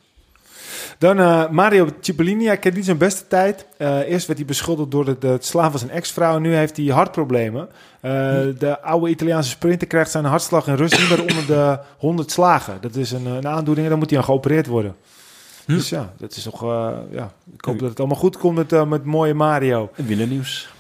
Dan 0.98 1.20
eh, 1.20 1.50
Mario 1.50 1.88
Cipollini, 2.00 2.46
hij 2.46 2.58
kent 2.58 2.76
niet 2.76 2.86
zijn 2.86 2.98
beste 2.98 3.28
tijd. 3.28 3.66
Eh, 3.78 3.98
eerst 4.00 4.26
werd 4.28 4.40
hij 4.40 4.48
beschuldigd 4.48 4.92
door 4.92 5.08
het, 5.08 5.24
het 5.24 5.46
slaan 5.46 5.70
van 5.72 5.80
zijn 5.80 5.92
ex-vrouw. 5.92 6.38
Nu 6.38 6.56
heeft 6.56 6.78
hij 6.78 6.86
hartproblemen. 6.86 7.70
Eh, 8.00 8.12
De 8.60 8.82
oude 8.82 9.10
Italiaanse 9.10 9.50
sprinter 9.50 9.88
krijgt 9.88 10.12
zijn 10.12 10.26
hartslag 10.26 10.68
in 10.68 10.76
rust 10.76 11.00
niet 11.00 11.10
meer 11.10 11.22
onder 11.22 11.46
de 11.46 11.80
100 11.98 12.32
slagen. 12.32 12.78
Dat 12.82 12.96
is 12.96 13.12
een, 13.12 13.26
een 13.26 13.48
aandoening 13.48 13.84
en 13.84 13.90
dan 13.90 14.00
moet 14.00 14.10
hij 14.10 14.20
aan 14.20 14.26
geopereerd 14.26 14.68
worden. 14.68 14.96
Hm. 15.66 15.74
Dus 15.74 15.90
ja, 15.90 16.14
dat 16.18 16.36
is 16.36 16.44
toch... 16.44 16.64
eh, 16.64 16.90
ja, 17.12 17.32
ik 17.58 17.66
hoop 17.66 17.80
dat 17.80 17.90
het 17.90 18.00
allemaal 18.00 18.18
goed 18.18 18.38
komt 18.38 18.56
met, 18.56 18.88
met 18.88 19.04
mooie 19.06 19.34
Mario. 19.34 19.90
Het 19.94 20.08
wielernieuws. 20.08 20.73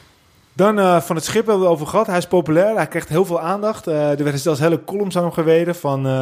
Dan 0.56 0.80
eh, 0.80 1.02
van 1.02 1.16
het 1.16 1.26
schip 1.26 1.46
hebben 1.46 1.64
we 1.64 1.70
het 1.70 1.74
over 1.74 1.88
gehad. 1.88 2.08
Hij 2.08 2.18
is 2.18 2.28
populair, 2.28 2.76
hij 2.76 2.88
krijgt 2.88 3.10
heel 3.10 3.26
veel 3.26 3.40
aandacht. 3.40 3.88
Eh, 3.88 4.10
er 4.10 4.24
werden 4.24 4.40
zelfs 4.40 4.60
hele 4.60 4.84
columns 4.84 5.18
aan 5.18 5.24
hem 5.24 5.32
geweden 5.32 5.76
van 5.76 6.06
eh, 6.06 6.14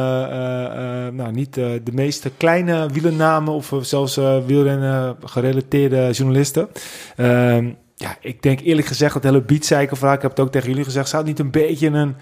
nou, 1.12 1.32
niet 1.32 1.54
de 1.54 1.92
meeste 1.92 2.30
kleine 2.36 2.88
wielernamen 2.88 3.52
of 3.52 3.74
zelfs 3.80 4.16
wielrennen 4.46 5.16
gerelateerde 5.24 6.10
journalisten. 6.10 6.68
Ehm, 7.16 7.70
ja, 7.96 8.16
ik 8.20 8.42
denk 8.42 8.60
eerlijk 8.60 8.86
gezegd 8.86 9.14
dat 9.14 9.22
hele 9.22 9.42
beatcycle 9.42 9.96
verhaal, 9.96 10.16
ik 10.16 10.22
heb 10.22 10.30
het 10.30 10.40
ook 10.40 10.52
tegen 10.52 10.68
jullie 10.68 10.84
gezegd, 10.84 11.08
zou 11.08 11.22
het 11.26 11.30
niet 11.30 11.40
een 11.40 11.50
beetje 11.50 11.86
een 11.86 12.16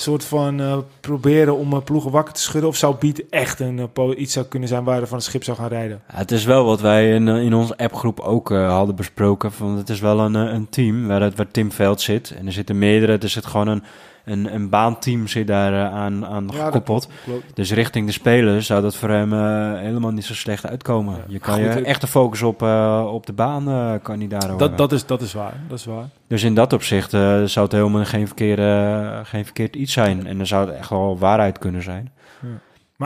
soort 0.00 0.24
van 0.24 0.60
eh, 0.60 0.78
proberen 1.00 1.56
om 1.56 1.72
eh, 1.72 1.82
ploegen 1.82 2.10
wakker 2.10 2.34
te 2.34 2.40
schudden? 2.40 2.70
Of 2.70 2.76
zou 2.76 2.96
Beat 2.98 3.22
echt 3.30 3.60
een, 3.60 3.90
eh, 3.94 4.18
iets 4.18 4.32
zou 4.32 4.46
kunnen 4.46 4.68
zijn 4.68 4.84
waar 4.84 4.96
hij 4.96 5.06
van 5.06 5.16
het 5.16 5.26
schip 5.26 5.44
zou 5.44 5.56
gaan 5.56 5.68
rijden? 5.68 6.00
Het 6.06 6.30
is 6.30 6.44
wel 6.44 6.64
wat 6.64 6.80
wij 6.80 7.14
in, 7.14 7.28
in 7.28 7.54
onze 7.54 7.76
appgroep 7.76 8.20
ook 8.20 8.48
hadden 8.48 8.94
besproken. 8.96 9.52
Van, 9.52 9.76
het 9.76 9.88
is 9.88 10.00
wel 10.00 10.20
een, 10.20 10.34
een 10.34 10.68
team 10.68 11.06
waar, 11.06 11.22
het, 11.22 11.36
waar 11.36 11.50
Tim 11.50 11.72
Veld 11.72 12.00
zit. 12.00 12.34
En 12.38 12.46
er 12.46 12.52
zitten 12.52 12.78
meerdere. 12.78 13.18
Er 13.18 13.28
zit 13.28 13.46
gewoon 13.46 13.68
een, 13.68 13.82
een, 14.30 14.54
een 14.54 14.68
baanteam 14.68 15.26
zit 15.26 15.46
daar 15.46 15.72
eh, 15.72 15.94
aan, 15.94 16.26
aan 16.26 16.48
Ja, 16.52 16.64
gekoppeld. 16.64 17.08
Dus 17.54 17.72
richting 17.72 18.06
de 18.06 18.12
spelers 18.12 18.66
zou 18.66 18.82
dat 18.82 18.96
voor 18.96 19.08
hem 19.08 19.32
eh, 19.32 19.80
helemaal 19.80 20.10
niet 20.10 20.24
zo 20.24 20.34
slecht 20.34 20.66
uitkomen. 20.66 21.14
Ja, 21.14 21.22
je 21.26 21.38
kan 21.38 21.54
goed, 21.54 21.62
je 21.62 21.68
het- 21.68 21.84
echte 21.84 22.06
focus 22.06 22.42
op, 22.42 22.62
eh, 22.62 23.08
op 23.12 23.26
de 23.26 23.32
baan 23.32 23.68
eh, 23.68 23.92
kan 24.02 24.18
niet. 24.18 24.30
Dat, 24.56 24.78
dat, 24.78 24.92
is, 24.92 25.06
dat 25.06 25.20
is 25.22 25.32
waar, 25.32 25.54
dat 25.68 25.78
is 25.78 25.84
waar. 25.84 26.08
Dus 26.28 26.42
in 26.42 26.54
dat 26.54 26.72
opzicht 26.72 27.14
eh, 27.14 27.42
zou 27.44 27.64
het 27.66 27.72
helemaal 27.74 28.04
geen, 28.04 28.26
verkeerde, 28.26 29.20
geen 29.24 29.44
verkeerd 29.44 29.76
iets 29.76 29.92
zijn. 29.92 30.26
En 30.26 30.36
dan 30.36 30.46
zou 30.46 30.66
het 30.68 30.76
echt 30.76 30.88
wel 30.90 31.18
waarheid 31.18 31.58
kunnen 31.58 31.82
zijn. 31.82 32.10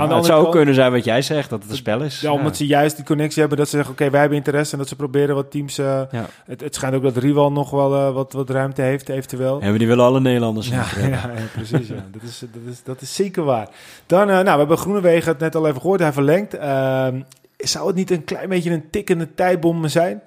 Maar, 0.00 0.08
de 0.08 0.14
het 0.14 0.24
zou 0.24 0.36
ook 0.38 0.44
kant- 0.44 0.56
kunnen 0.56 0.74
zijn 0.74 0.92
wat 0.92 1.04
jij 1.04 1.22
zegt, 1.22 1.50
dat 1.50 1.62
het 1.62 1.70
een 1.70 1.76
spel 1.76 2.00
is. 2.02 2.20
Ja, 2.20 2.32
omdat 2.32 2.56
ze 2.56 2.66
juist 2.66 2.96
die 2.96 3.04
connectie 3.04 3.40
hebben 3.40 3.58
dat 3.58 3.68
ze 3.68 3.76
zeggen, 3.76 3.94
oké, 3.94 4.10
wij 4.10 4.20
hebben 4.20 4.38
interesse 4.38 4.72
en 4.72 4.78
dat 4.78 4.88
ze 4.88 4.96
proberen 4.96 5.34
wat 5.34 5.50
teams... 5.50 5.78
eh, 5.78 6.00
Ja. 6.10 6.26
het, 6.44 6.60
het 6.60 6.74
schijnt 6.74 6.94
ook 6.96 7.02
dat 7.02 7.16
Rival 7.16 7.52
nog 7.52 7.70
wel 7.70 7.94
eh, 7.94 8.14
wat, 8.14 8.32
wat 8.32 8.50
ruimte 8.50 8.82
heeft, 8.82 9.08
eventueel. 9.08 9.60
En 9.60 9.78
die 9.78 9.86
willen 9.86 10.04
alle 10.04 10.20
Nederlanders. 10.20 10.68
Ja, 10.68 10.74
ja, 10.74 10.82
hebben. 10.84 11.10
ja, 11.36 11.44
precies. 11.52 11.88
Ja. 11.88 11.94
Dat, 12.12 12.22
is, 12.22 12.38
dat, 12.38 12.62
is, 12.72 12.82
dat 12.82 13.00
is 13.00 13.14
zeker 13.14 13.44
waar. 13.44 13.68
Dan, 14.06 14.20
eh, 14.28 14.34
nou, 14.34 14.44
we 14.44 14.58
hebben 14.58 14.78
Groenewegen 14.78 15.30
het 15.32 15.40
net 15.40 15.54
al 15.54 15.66
even 15.68 15.80
gehoord. 15.80 16.00
Hij 16.00 16.12
verlengt. 16.12 16.54
Ehm, 16.54 17.20
zou 17.56 17.86
het 17.86 17.96
niet 17.96 18.10
een 18.10 18.24
klein 18.24 18.48
beetje 18.48 18.70
een 18.70 18.90
tikkende 18.90 19.34
tijdbom 19.34 19.88
zijn? 19.88 20.20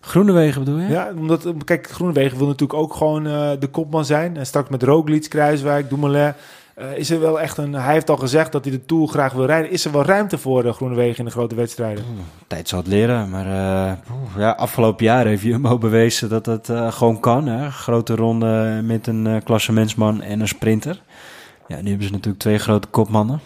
Groenewegen 0.00 0.64
bedoel 0.64 0.78
je? 0.80 0.88
Ja, 0.88 1.12
omdat, 1.16 1.52
kijk, 1.64 1.90
Groenewegen 1.90 2.38
wil 2.38 2.46
natuurlijk 2.46 2.78
ook 2.80 2.94
gewoon 2.94 3.26
eh, 3.26 3.50
de 3.58 3.66
kopman 3.66 4.04
zijn. 4.04 4.36
En 4.36 4.46
straks 4.46 4.68
met 4.68 4.82
Roglic, 4.82 5.28
Kruiswijk, 5.28 5.88
Dumoulin. 5.90 6.32
Eh, 6.74 6.96
is 6.96 7.10
er 7.10 7.20
wel 7.20 7.40
echt 7.40 7.56
een... 7.56 7.72
Hij 7.72 7.92
heeft 7.92 8.10
al 8.10 8.16
gezegd 8.16 8.52
dat 8.52 8.64
hij 8.64 8.72
de 8.72 8.84
Tour 8.84 9.08
graag 9.08 9.32
wil 9.32 9.44
rijden. 9.44 9.70
Is 9.70 9.84
er 9.84 9.92
wel 9.92 10.04
ruimte 10.04 10.38
voor 10.38 10.64
uh, 10.64 10.72
Groenewegen 10.72 11.18
in 11.18 11.24
de 11.24 11.30
grote 11.30 11.54
wedstrijden? 11.54 12.04
Oeh, 12.10 12.20
tijd 12.46 12.68
zal 12.68 12.78
het 12.78 12.88
leren, 12.88 13.30
maar 13.30 13.46
uh, 13.46 13.92
oeh, 14.12 14.36
ja, 14.38 14.50
afgelopen 14.50 15.04
jaar 15.04 15.26
heeft 15.26 15.42
Jumbo 15.42 15.78
bewezen 15.78 16.28
dat 16.28 16.46
het 16.46 16.68
uh, 16.68 16.92
gewoon 16.92 17.20
kan. 17.20 17.46
Hè? 17.46 17.70
Grote 17.70 18.14
ronde 18.14 18.80
met 18.84 19.06
een 19.06 19.26
uh, 19.26 19.36
klassementsman 19.44 20.22
en 20.22 20.40
een 20.40 20.48
sprinter. 20.48 21.02
Ja, 21.68 21.80
nu 21.80 21.88
hebben 21.88 22.06
ze 22.06 22.12
natuurlijk 22.12 22.42
twee 22.42 22.58
grote 22.58 22.88
kopmannen. 22.88 23.40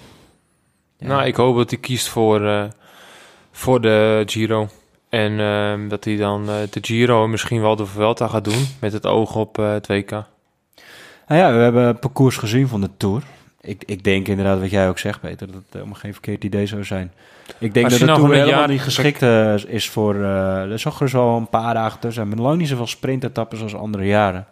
Ja. 0.97 1.07
Nou, 1.07 1.25
ik 1.25 1.37
hoop 1.37 1.57
dat 1.57 1.71
hij 1.71 1.79
kiest 1.79 2.09
voor, 2.09 2.41
uh, 2.41 2.65
voor 3.53 3.81
de 3.81 4.23
Giro. 4.27 4.69
En 5.09 5.33
uh, 5.33 5.89
dat 5.89 6.05
hij 6.05 6.17
dan 6.17 6.43
uh, 6.43 6.55
de 6.71 6.79
Giro 6.81 7.25
en 7.25 7.31
misschien 7.31 7.61
wel 7.61 7.77
de 7.77 7.87
Vuelta 7.87 8.29
gaat 8.29 8.45
doen 8.45 8.67
met 8.81 8.93
het 8.93 9.07
oog 9.07 9.37
op 9.37 9.59
uh, 9.59 9.73
het 9.73 9.87
WK. 9.87 10.25
Nou 11.29 11.41
ja, 11.41 11.53
we 11.53 11.59
hebben 11.59 11.87
het 11.87 12.01
parcours 12.01 12.37
gezien 12.37 12.69
van 12.69 12.81
de 12.81 12.91
Tour. 12.97 13.23
Ik, 13.61 13.83
ik 13.87 14.05
denk 14.05 14.29
inderdaad 14.29 14.61
wat 14.61 14.71
jij 14.71 14.89
ook 14.89 14.99
zegt, 14.99 15.21
Peter, 15.21 15.47
dat 15.47 15.57
het 15.57 15.73
helemaal 15.73 15.95
geen 15.95 16.13
verkeerd 16.13 16.45
idee 16.45 16.67
zou 16.67 16.85
zijn. 16.85 17.13
Ik 17.59 17.75
denk 17.75 17.91
dat 17.91 17.99
de 17.99 18.05
Tour 18.05 18.25
een 18.25 18.31
helemaal 18.31 18.59
jaar- 18.59 18.69
niet 18.69 18.83
geschikt 18.83 19.23
uh, 19.23 19.55
is 19.67 19.89
voor... 19.89 20.15
Uh, 20.15 20.73
er 20.73 20.79
zag 20.79 21.01
er 21.01 21.09
zo 21.09 21.37
een 21.37 21.49
paar 21.49 21.75
dagen 21.75 22.01
tussen. 22.01 22.29
Maar 22.29 22.39
lang 22.39 22.59
niet 22.59 22.69
zoveel 22.69 22.87
sprintetappes 22.87 23.63
als 23.63 23.75
andere 23.75 24.07
jaren. 24.07 24.47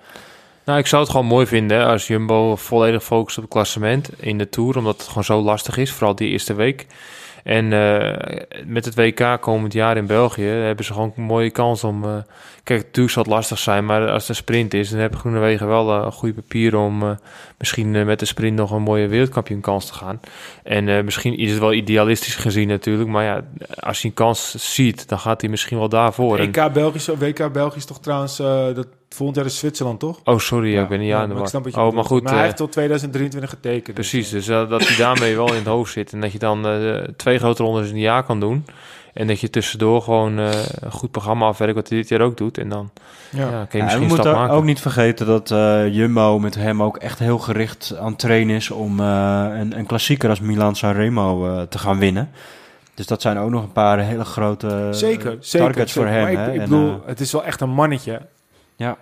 Nou, 0.65 0.79
ik 0.79 0.87
zou 0.87 1.03
het 1.03 1.11
gewoon 1.11 1.27
mooi 1.27 1.47
vinden 1.47 1.79
hè, 1.79 1.87
als 1.87 2.07
Jumbo 2.07 2.57
volledig 2.57 3.05
focust 3.05 3.37
op 3.37 3.43
het 3.43 3.53
klassement 3.53 4.11
in 4.21 4.39
de 4.39 4.49
Tour. 4.49 4.79
Omdat 4.79 4.97
het 4.97 5.07
gewoon 5.07 5.25
zo 5.25 5.41
lastig 5.41 5.77
is, 5.77 5.93
vooral 5.93 6.15
die 6.15 6.29
eerste 6.29 6.55
week. 6.55 6.87
En 7.47 7.65
uh, 7.65 8.17
met 8.65 8.85
het 8.85 8.95
WK 8.95 9.41
komend 9.41 9.73
jaar 9.73 9.97
in 9.97 10.07
België 10.07 10.45
hebben 10.45 10.85
ze 10.85 10.93
gewoon 10.93 11.13
een 11.17 11.23
mooie 11.23 11.51
kans 11.51 11.85
om... 11.85 12.05
Uh, 12.05 12.17
kijk, 12.63 12.83
natuurlijk 12.83 13.15
zal 13.15 13.23
het 13.23 13.33
lastig 13.33 13.59
zijn, 13.59 13.85
maar 13.85 14.09
als 14.09 14.21
het 14.21 14.29
een 14.29 14.35
sprint 14.35 14.75
is... 14.75 14.91
dan 14.91 14.99
hebben 14.99 15.19
Groenewegen 15.19 15.67
wel 15.67 15.91
een 15.91 16.13
goede 16.13 16.35
papier 16.35 16.77
om 16.77 17.19
misschien 17.59 18.07
met 18.07 18.19
de 18.19 18.25
sprint 18.25 18.57
nog 18.57 18.71
een 18.71 18.83
mooie 18.83 19.09
wereldkampioenkans 19.09 19.87
te 19.87 19.95
gaan. 19.95 20.21
En 20.63 21.05
misschien 21.05 21.39
is 21.39 21.51
het 21.51 21.61
wel 21.61 21.73
idealistisch 21.73 22.35
gezien 22.35 22.69
natuurlijk, 22.69 23.09
maar 23.09 23.25
ja, 23.25 23.45
als 23.75 24.01
hij 24.01 24.11
een 24.11 24.17
kans 24.17 24.75
ziet, 24.75 25.09
dan 25.09 25.19
gaat 25.19 25.41
hij 25.41 25.51
misschien 25.51 25.79
wel 25.79 25.89
daarvoor. 25.89 26.39
En... 26.39 26.53
EK 26.53 26.73
Belgisch, 26.73 27.07
WK 27.07 27.53
Belgisch 27.53 27.85
toch 27.85 28.01
trouwens, 28.01 28.37
dat 28.37 28.87
volgend 29.17 29.37
jaar 29.37 29.47
is 29.47 29.59
Zwitserland, 29.59 30.01
toch? 30.01 30.21
Oh, 30.25 30.39
sorry, 30.39 30.73
ja, 30.73 30.83
ik 30.83 30.89
ben 30.89 31.01
niet 31.01 31.13
aan 31.13 31.29
de 31.29 31.35
maar 31.35 31.43
ik 31.43 31.49
snap 31.49 31.65
wat 31.65 31.75
je 31.75 31.81
Oh, 31.81 31.93
maar 31.93 32.05
goed. 32.05 32.23
Maar 32.23 32.33
hij 32.33 32.41
eh, 32.41 32.47
heeft 32.47 32.57
tot 32.57 32.73
2023 32.73 33.51
getekend. 33.51 33.95
Precies, 33.95 34.31
dus 34.31 34.49
uh, 34.49 34.69
dat 34.69 34.89
hij 34.89 34.97
daarmee 34.97 35.37
wel 35.37 35.49
in 35.49 35.55
het 35.55 35.67
hoofd 35.67 35.93
zit. 35.93 36.13
En 36.13 36.21
dat 36.21 36.33
je 36.33 36.39
dan 36.39 36.67
uh, 36.67 36.97
twee 37.17 37.39
grote 37.39 37.63
rondes 37.63 37.89
in 37.89 37.95
een 37.95 38.01
jaar 38.01 38.25
kan 38.25 38.41
doen. 38.41 38.65
En 39.13 39.27
dat 39.27 39.41
je 39.41 39.51
tussendoor 39.51 40.03
gewoon 40.03 40.39
uh, 40.39 40.51
een 40.81 40.93
goed 40.93 41.11
programma 41.11 41.47
afwerkt, 41.47 41.75
wat 41.75 41.89
hij 41.89 41.99
dit 41.99 42.09
jaar 42.09 42.21
ook 42.21 42.37
doet. 42.37 42.59
En 42.59 42.69
dan 42.69 42.91
ja. 43.31 43.39
Ja, 43.39 43.47
kan 43.47 43.51
je 43.71 43.79
Ja, 43.79 43.85
misschien 43.85 43.85
we 43.87 43.89
een 43.89 44.11
stap 44.11 44.11
moeten 44.11 44.33
maken. 44.33 44.55
ook 44.55 44.65
niet 44.65 44.81
vergeten 44.81 45.27
dat 45.27 45.51
uh, 45.51 45.95
Jumbo 45.95 46.39
met 46.39 46.55
hem 46.55 46.83
ook 46.83 46.97
echt 46.97 47.19
heel 47.19 47.39
gericht 47.39 47.97
aan 47.99 48.11
het 48.11 48.19
trainen 48.19 48.57
is 48.57 48.71
om 48.71 49.01
uh, 49.01 49.47
een, 49.53 49.79
een 49.79 49.87
klassieker 49.87 50.29
als 50.29 50.41
Milan 50.41 50.77
Sanremo 50.77 51.47
uh, 51.47 51.63
te 51.63 51.79
gaan 51.79 51.99
winnen. 51.99 52.31
Dus 52.95 53.07
dat 53.07 53.23
zijn 53.23 53.39
ook 53.39 53.51
nog 53.51 53.63
een 53.63 53.73
paar 53.73 53.99
hele 53.99 54.25
grote 54.25 54.89
zeker, 54.91 55.37
zeker, 55.41 55.67
targets 55.67 55.93
zeker. 55.93 56.09
voor 56.11 56.19
hem. 56.19 56.35
Maar 56.35 56.45
hè? 56.45 56.49
ik, 56.49 56.55
ik 56.55 56.61
En, 56.61 56.69
bedoel, 56.69 56.89
uh, 56.89 56.95
het 57.07 57.21
is 57.21 57.33
wel 57.33 57.45
echt 57.45 57.61
een 57.61 57.71
mannetje. 57.71 58.21
Ja. 58.77 58.97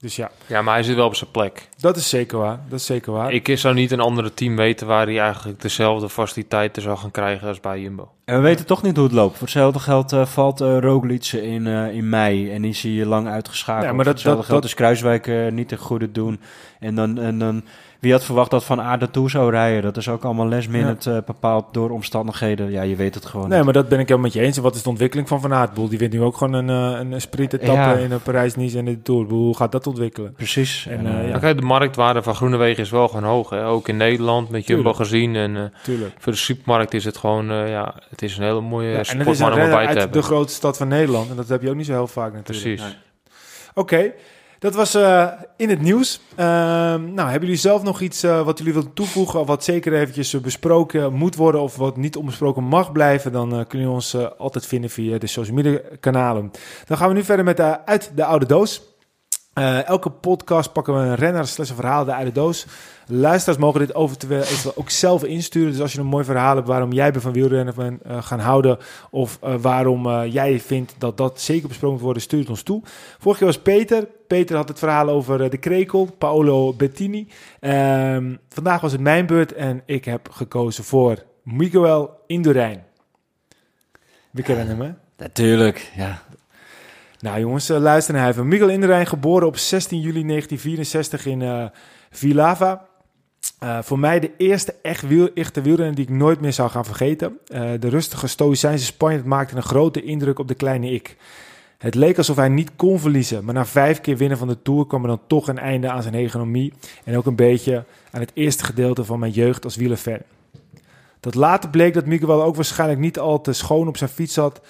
Dus 0.00 0.16
ja, 0.16 0.30
Ja, 0.46 0.62
maar 0.62 0.74
hij 0.74 0.82
zit 0.82 0.96
wel 0.96 1.06
op 1.06 1.14
zijn 1.14 1.30
plek. 1.30 1.68
dat 1.78 1.96
is 1.96 2.08
zeker 2.08 2.38
waar. 2.38 2.60
Dat 2.68 2.78
is 2.78 2.86
zeker 2.86 3.12
waar. 3.12 3.32
Ik 3.32 3.58
zou 3.58 3.74
niet 3.74 3.90
een 3.90 4.00
andere 4.00 4.34
team 4.34 4.56
weten 4.56 4.86
waar 4.86 5.06
hij 5.06 5.18
eigenlijk 5.20 5.60
dezelfde 5.60 6.08
faciliteiten 6.08 6.82
zou 6.82 6.96
gaan 6.98 7.10
krijgen 7.10 7.48
als 7.48 7.60
bij 7.60 7.80
Jumbo. 7.80 8.10
En 8.24 8.34
we 8.36 8.40
weten 8.42 8.66
toch 8.66 8.82
niet 8.82 8.96
hoe 8.96 9.04
het 9.04 9.14
loopt. 9.14 9.32
Voor 9.32 9.42
hetzelfde 9.46 9.78
geld 9.80 10.12
uh, 10.12 10.26
valt 10.26 10.60
uh, 10.60 10.78
Roglic 10.78 11.26
in, 11.26 11.66
uh, 11.66 11.92
in 11.94 12.08
mei 12.08 12.52
en 12.52 12.64
is 12.64 12.82
hij 12.82 13.04
lang 13.04 13.28
uitgeschakeld. 13.28 13.84
Ja, 13.86 13.92
maar 13.92 14.04
dat- 14.04 14.06
Voor 14.06 14.12
hetzelfde 14.14 14.40
dat- 14.40 14.50
geld 14.50 14.60
dat- 14.62 14.70
is 14.70 14.76
Kruiswijk 14.76 15.26
uh, 15.26 15.52
niet 15.52 15.68
te 15.68 15.76
goede 15.76 16.12
doen. 16.12 16.40
En 16.80 16.94
dan, 16.94 17.18
en 17.18 17.38
dan, 17.38 17.64
wie 17.98 18.12
had 18.12 18.24
verwacht 18.24 18.50
dat 18.50 18.64
Van 18.64 18.80
Aert 18.80 19.12
toe 19.12 19.30
zou 19.30 19.50
rijden? 19.50 19.82
Dat 19.82 19.96
is 19.96 20.08
ook 20.08 20.24
allemaal 20.24 20.48
last 20.48 20.68
minute 20.68 21.10
uh, 21.10 21.16
bepaald 21.26 21.64
door 21.72 21.90
omstandigheden. 21.90 22.70
Ja, 22.70 22.82
je 22.82 22.96
weet 22.96 23.14
het 23.14 23.26
gewoon 23.26 23.46
Nee, 23.48 23.56
niet. 23.56 23.64
maar 23.64 23.74
dat 23.74 23.88
ben 23.88 23.98
ik 23.98 24.08
helemaal 24.08 24.30
met 24.30 24.38
je 24.38 24.40
eens. 24.46 24.56
En 24.56 24.62
wat 24.62 24.74
is 24.74 24.82
de 24.82 24.88
ontwikkeling 24.88 25.28
van 25.28 25.40
Van 25.40 25.52
Aert? 25.54 25.74
Boel, 25.74 25.88
die 25.88 25.98
wint 25.98 26.12
nu 26.12 26.22
ook 26.22 26.36
gewoon 26.36 26.68
een, 26.68 27.02
uh, 27.04 27.10
een 27.12 27.20
sprintetappe 27.20 27.72
Ja. 27.80 27.92
in 27.94 28.12
een 28.12 28.22
Parijs-Nice 28.22 28.78
en 28.78 28.84
de 28.84 29.02
Tour. 29.02 29.26
Boel, 29.26 29.44
hoe 29.44 29.56
gaat 29.56 29.72
dat 29.72 29.86
ontwikkelen? 29.86 30.32
Precies. 30.32 30.86
En, 30.90 30.98
En, 30.98 31.06
eh, 31.18 31.22
uh, 31.24 31.28
ja. 31.28 31.38
Kijk, 31.38 31.56
de 31.58 31.64
marktwaarde 31.64 32.22
van 32.22 32.34
Groenewegen 32.34 32.82
is 32.82 32.90
wel 32.90 33.08
gewoon 33.08 33.24
hoog. 33.24 33.50
Hè? 33.50 33.66
Ook 33.66 33.88
in 33.88 33.96
Nederland 33.96 34.48
met 34.50 34.66
Jumbo 34.66 34.82
Tuurlijk. 34.92 34.96
gezien. 35.10 35.36
En 35.36 35.54
uh, 35.54 35.62
Tuurlijk. 35.82 36.12
voor 36.18 36.32
de 36.32 36.38
supermarkt 36.38 36.94
is 36.94 37.04
het 37.04 37.16
gewoon, 37.16 37.50
uh, 37.50 37.68
ja, 37.70 37.94
het 38.10 38.22
is 38.22 38.36
een 38.36 38.44
hele 38.44 38.60
mooie 38.60 38.88
Ja, 38.88 38.92
ja, 38.92 38.98
en 38.98 39.18
het 39.18 39.28
is 39.28 39.36
sportman 39.36 39.48
een 39.58 39.64
om 39.64 39.70
erbij 39.70 39.82
te 39.82 39.88
uit 39.88 39.98
hebben. 39.98 40.20
de 40.20 40.26
grootste 40.26 40.56
stad 40.56 40.76
van 40.76 40.88
Nederland. 40.88 41.30
En 41.30 41.36
dat 41.36 41.48
heb 41.48 41.62
je 41.62 41.68
ook 41.70 41.76
niet 41.76 41.86
zo 41.86 41.92
heel 41.92 42.06
vaak 42.06 42.32
natuurlijk. 42.32 42.76
Precies. 42.76 42.96
Oké. 43.74 44.12
Dat 44.58 44.74
was 44.74 44.94
uh, 44.94 45.28
in 45.56 45.68
het 45.68 45.80
nieuws. 45.80 46.20
Uh, 46.30 46.36
nou, 46.94 47.16
hebben 47.16 47.40
jullie 47.40 47.56
zelf 47.56 47.82
nog 47.82 48.00
iets 48.00 48.24
uh, 48.24 48.42
wat 48.44 48.58
jullie 48.58 48.72
willen 48.72 48.92
toevoegen, 48.92 49.46
wat 49.46 49.64
zeker 49.64 49.94
eventjes 49.94 50.40
besproken 50.40 51.12
moet 51.12 51.36
worden 51.36 51.60
of 51.60 51.76
wat 51.76 51.96
niet 51.96 52.16
onbesproken 52.16 52.62
mag 52.62 52.92
blijven, 52.92 53.32
dan 53.32 53.48
kunnen 53.48 53.66
jullie 53.70 53.90
ons 53.90 54.16
altijd 54.38 54.66
vinden 54.66 54.90
via 54.90 55.18
de 55.18 55.26
social 55.26 55.56
media 55.56 55.80
kanalen. 56.00 56.50
Dan 56.84 56.96
gaan 56.96 57.08
we 57.08 57.14
nu 57.14 57.24
verder 57.24 57.44
met 57.44 57.60
Uit 57.60 58.12
de 58.14 58.24
Oude 58.24 58.46
Doos. 58.46 58.82
Elke 59.86 60.10
podcast 60.10 60.72
pakken 60.72 60.94
we 60.94 61.00
een 61.00 61.14
renner 61.14 61.46
slash 61.46 61.72
verhaal 61.72 62.08
uit 62.08 62.26
de 62.26 62.32
doos. 62.32 62.66
Luisteraars 63.06 63.60
mogen 63.60 63.80
dit 63.80 63.94
eventueel 63.94 64.72
ook 64.74 64.90
zelf 64.90 65.24
insturen. 65.24 65.70
Dus 65.70 65.80
als 65.80 65.92
je 65.92 66.00
een 66.00 66.06
mooi 66.06 66.24
verhaal 66.24 66.54
hebt 66.54 66.68
waarom 66.68 66.92
jij 66.92 67.12
van 67.12 67.32
wielrennen 67.32 67.74
bent 67.74 68.00
uh, 68.06 68.22
gaan 68.22 68.38
houden... 68.38 68.78
of 69.10 69.38
uh, 69.44 69.54
waarom 69.54 70.24
jij 70.24 70.60
vindt 70.60 70.94
dat 70.98 71.16
dat 71.16 71.40
zeker 71.40 71.68
besproken 71.68 71.96
moet 71.96 72.04
worden, 72.04 72.22
stuur 72.22 72.40
het 72.40 72.50
ons 72.50 72.62
toe. 72.62 72.82
Vorige 73.18 73.44
keer 73.44 73.52
was 73.52 73.62
Peter. 73.62 74.08
Peter 74.26 74.56
had 74.56 74.68
het 74.68 74.78
verhaal 74.78 75.08
over 75.08 75.50
de 75.50 75.58
krekel, 75.58 76.04
Paolo 76.18 76.72
Bettini. 76.72 77.28
Ehm, 77.60 78.34
vandaag 78.48 78.80
was 78.80 78.92
het 78.92 79.00
mijn 79.00 79.26
beurt 79.26 79.52
en 79.52 79.82
ik 79.86 80.04
heb 80.04 80.28
gekozen 80.30 80.84
voor 80.84 81.24
Miguel 81.42 82.20
Indurain. 82.26 82.82
We 84.30 84.42
kennen 84.42 84.66
hem, 84.66 84.80
hè? 84.80 84.90
Natuurlijk, 85.16 85.92
ja. 85.96 86.22
Nou 87.20 87.40
jongens, 87.40 87.68
luister 87.68 88.14
naar 88.14 88.28
even. 88.28 88.48
Miguel 88.48 88.68
Indurain, 88.68 89.06
geboren 89.06 89.46
op 89.46 89.56
16 89.56 90.00
juli 90.00 90.26
1964 90.26 91.26
in 91.26 91.70
Vilava. 92.10 92.88
Uh, 93.62 93.78
voor 93.82 93.98
mij 93.98 94.20
de 94.20 94.30
eerste 94.36 94.74
echt 94.82 95.06
wiel, 95.06 95.30
echte 95.34 95.60
wielrenner 95.60 95.94
die 95.94 96.04
ik 96.04 96.10
nooit 96.10 96.40
meer 96.40 96.52
zou 96.52 96.70
gaan 96.70 96.84
vergeten. 96.84 97.38
Uh, 97.48 97.70
de 97.80 97.88
rustige 97.88 98.26
stoïcijnse 98.26 98.84
Spanjaard 98.84 99.24
maakte 99.24 99.56
een 99.56 99.62
grote 99.62 100.02
indruk 100.02 100.38
op 100.38 100.48
de 100.48 100.54
kleine 100.54 100.90
ik. 100.90 101.16
Het 101.78 101.94
leek 101.94 102.18
alsof 102.18 102.36
hij 102.36 102.48
niet 102.48 102.70
kon 102.76 102.98
verliezen, 102.98 103.44
maar 103.44 103.54
na 103.54 103.66
vijf 103.66 104.00
keer 104.00 104.16
winnen 104.16 104.38
van 104.38 104.48
de 104.48 104.62
Tour 104.62 104.86
kwam 104.86 105.02
er 105.02 105.08
dan 105.08 105.20
toch 105.26 105.48
een 105.48 105.58
einde 105.58 105.90
aan 105.90 106.02
zijn 106.02 106.14
hegemonie 106.14 106.72
en 107.04 107.16
ook 107.16 107.26
een 107.26 107.34
beetje 107.34 107.84
aan 108.10 108.20
het 108.20 108.30
eerste 108.34 108.64
gedeelte 108.64 109.04
van 109.04 109.18
mijn 109.18 109.32
jeugd 109.32 109.64
als 109.64 109.76
wielerfan. 109.76 110.18
Dat 111.20 111.34
later 111.34 111.70
bleek 111.70 111.94
dat 111.94 112.06
Miguel 112.06 112.42
ook 112.42 112.56
waarschijnlijk 112.56 113.00
niet 113.00 113.18
al 113.18 113.40
te 113.40 113.52
schoon 113.52 113.88
op 113.88 113.96
zijn 113.96 114.10
fiets 114.10 114.34
zat, 114.34 114.60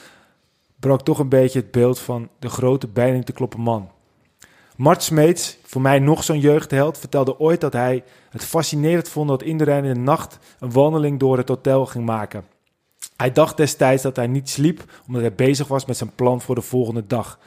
brak 0.80 1.02
toch 1.02 1.18
een 1.18 1.28
beetje 1.28 1.60
het 1.60 1.70
beeld 1.70 1.98
van 1.98 2.28
de 2.38 2.48
grote 2.48 2.88
bijling 2.88 3.24
te 3.24 3.32
kloppen 3.32 3.60
man. 3.60 3.90
Mart 4.76 5.02
Smeets, 5.02 5.58
voor 5.62 5.80
mij 5.80 5.98
nog 5.98 6.24
zo'n 6.24 6.40
jeugdheld, 6.40 6.98
vertelde 6.98 7.38
ooit 7.38 7.60
dat 7.60 7.72
hij 7.72 8.04
het 8.30 8.44
fascinerend 8.44 9.08
vond 9.08 9.28
dat 9.28 9.42
Inderijn 9.42 9.84
in 9.84 9.94
de 9.94 10.00
nacht 10.00 10.38
een 10.58 10.72
wandeling 10.72 11.18
door 11.18 11.36
het 11.36 11.48
hotel 11.48 11.86
ging 11.86 12.04
maken. 12.04 12.44
Hij 13.16 13.32
dacht 13.32 13.56
destijds 13.56 14.02
dat 14.02 14.16
hij 14.16 14.26
niet 14.26 14.48
sliep 14.48 14.84
omdat 15.06 15.22
hij 15.22 15.34
bezig 15.34 15.68
was 15.68 15.84
met 15.84 15.96
zijn 15.96 16.14
plan 16.14 16.40
voor 16.40 16.54
de 16.54 16.60
volgende 16.60 17.06
dag. 17.06 17.38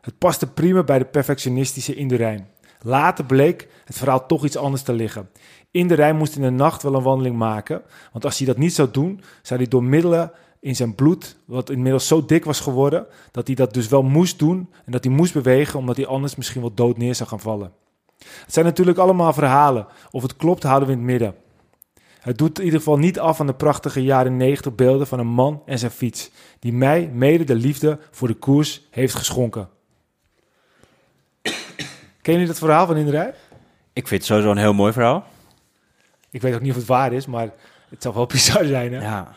Het 0.00 0.18
paste 0.18 0.46
prima 0.46 0.82
bij 0.82 0.98
de 0.98 1.04
perfectionistische 1.04 1.94
Inderijn. 1.94 2.48
Later 2.82 3.24
bleek 3.24 3.68
het 3.84 3.96
verhaal 3.96 4.26
toch 4.26 4.44
iets 4.44 4.56
anders 4.56 4.82
te 4.82 4.92
liggen. 4.92 5.30
Inderijn 5.70 6.16
moest 6.16 6.36
in 6.36 6.42
de 6.42 6.50
nacht 6.50 6.82
wel 6.82 6.94
een 6.94 7.02
wandeling 7.02 7.36
maken, 7.36 7.82
want 8.12 8.24
als 8.24 8.38
hij 8.38 8.46
dat 8.46 8.56
niet 8.56 8.74
zou 8.74 8.90
doen, 8.90 9.20
zou 9.42 9.60
hij 9.60 9.68
door 9.68 9.84
middelen 9.84 10.32
in 10.60 10.76
zijn 10.76 10.94
bloed, 10.94 11.36
wat 11.44 11.70
inmiddels 11.70 12.06
zo 12.06 12.24
dik 12.24 12.44
was 12.44 12.60
geworden, 12.60 13.06
dat 13.30 13.46
hij 13.46 13.56
dat 13.56 13.74
dus 13.74 13.88
wel 13.88 14.02
moest 14.02 14.38
doen 14.38 14.70
en 14.84 14.92
dat 14.92 15.04
hij 15.04 15.12
moest 15.12 15.32
bewegen, 15.32 15.78
omdat 15.78 15.96
hij 15.96 16.06
anders 16.06 16.36
misschien 16.36 16.60
wel 16.60 16.74
dood 16.74 16.96
neer 16.96 17.14
zou 17.14 17.28
gaan 17.28 17.40
vallen. 17.40 17.72
Het 18.18 18.52
zijn 18.52 18.64
natuurlijk 18.64 18.98
allemaal 18.98 19.32
verhalen. 19.32 19.86
Of 20.10 20.22
het 20.22 20.36
klopt, 20.36 20.62
houden 20.62 20.88
we 20.88 20.94
in 20.94 21.00
het 21.00 21.08
midden. 21.08 21.34
Het 22.20 22.38
doet 22.38 22.58
in 22.58 22.64
ieder 22.64 22.78
geval 22.78 22.98
niet 22.98 23.18
af 23.18 23.40
aan 23.40 23.46
de 23.46 23.54
prachtige 23.54 24.02
jaren 24.02 24.36
90 24.36 24.74
beelden 24.74 25.06
van 25.06 25.18
een 25.18 25.26
man 25.26 25.62
en 25.66 25.78
zijn 25.78 25.90
fiets, 25.90 26.30
die 26.58 26.72
mij 26.72 27.10
mede 27.12 27.44
de 27.44 27.54
liefde 27.54 27.98
voor 28.10 28.28
de 28.28 28.34
koers 28.34 28.86
heeft 28.90 29.14
geschonken. 29.14 29.68
Ken 32.22 32.32
jullie 32.32 32.46
dat 32.46 32.58
verhaal 32.58 32.86
van 32.86 32.96
Inderij? 32.96 33.34
Ik 33.92 34.08
vind 34.08 34.20
het 34.20 34.24
sowieso 34.24 34.50
een 34.50 34.56
heel 34.56 34.72
mooi 34.72 34.92
verhaal. 34.92 35.26
Ik 36.30 36.42
weet 36.42 36.54
ook 36.54 36.60
niet 36.60 36.70
of 36.70 36.76
het 36.76 36.86
waar 36.86 37.12
is, 37.12 37.26
maar 37.26 37.50
het 37.88 38.02
zal 38.02 38.14
wel 38.14 38.26
bizar 38.36 38.64
zijn. 38.64 38.92
Hè? 38.92 39.00
Ja, 39.00 39.34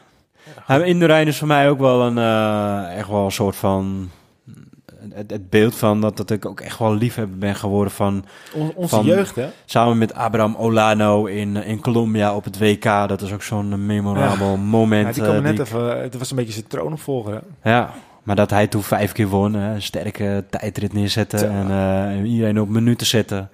ja, 0.68 0.84
Inderijn 0.84 1.28
is 1.28 1.38
voor 1.38 1.48
mij 1.48 1.70
ook 1.70 1.80
wel 1.80 2.02
een, 2.02 2.18
uh, 2.18 2.98
echt 2.98 3.08
wel 3.08 3.26
een 3.26 3.32
soort 3.32 3.56
van... 3.56 4.10
Het, 5.14 5.32
het, 5.32 5.50
beeld 5.50 5.76
van 5.76 6.02
dat, 6.02 6.18
dat 6.18 6.30
ik 6.30 6.46
ook 6.46 6.60
echt 6.60 6.80
wel 6.80 6.96
liefhebber 6.96 7.38
ben 7.38 7.56
geworden 7.56 7.94
van... 7.94 8.26
onze 8.76 8.96
van, 8.96 9.06
jeugd, 9.06 9.36
hè? 9.36 9.50
Samen 9.66 9.98
met 9.98 10.14
Abraham 10.14 10.56
Olano 10.56 11.26
in, 11.26 11.56
in 11.56 11.82
Colombia 11.82 12.36
op 12.36 12.44
het 12.44 12.58
WK. 12.58 12.84
Dat 12.84 13.22
is 13.22 13.32
ook 13.34 13.44
zo'n 13.44 13.86
memorabel 13.86 14.58
moment. 14.58 15.08
Ja, 15.08 15.14
die 15.14 15.24
kwam 15.24 15.36
uh, 15.36 15.42
net 15.42 15.60
even... 15.60 16.02
Het 16.02 16.18
was 16.18 16.30
een 16.30 16.36
beetje 16.36 16.54
zijn 16.54 16.68
troonopvolger, 16.68 17.34
hè? 17.34 17.72
Ja, 17.72 17.94
maar 18.24 18.36
dat 18.36 18.50
hij 18.50 18.68
toen 18.68 18.84
vijf 18.84 19.12
keer 19.12 19.28
won, 19.28 19.54
hè, 19.54 19.74
een 19.74 19.82
sterke 19.82 20.44
tijdrit 20.50 20.94
neerzetten 20.94 21.52
en, 21.52 21.68
uh, 21.68 22.04
en 22.04 22.26
iedereen 22.26 22.62
op 22.62 22.70
minuten 22.70 23.08
zetten. 23.08 23.50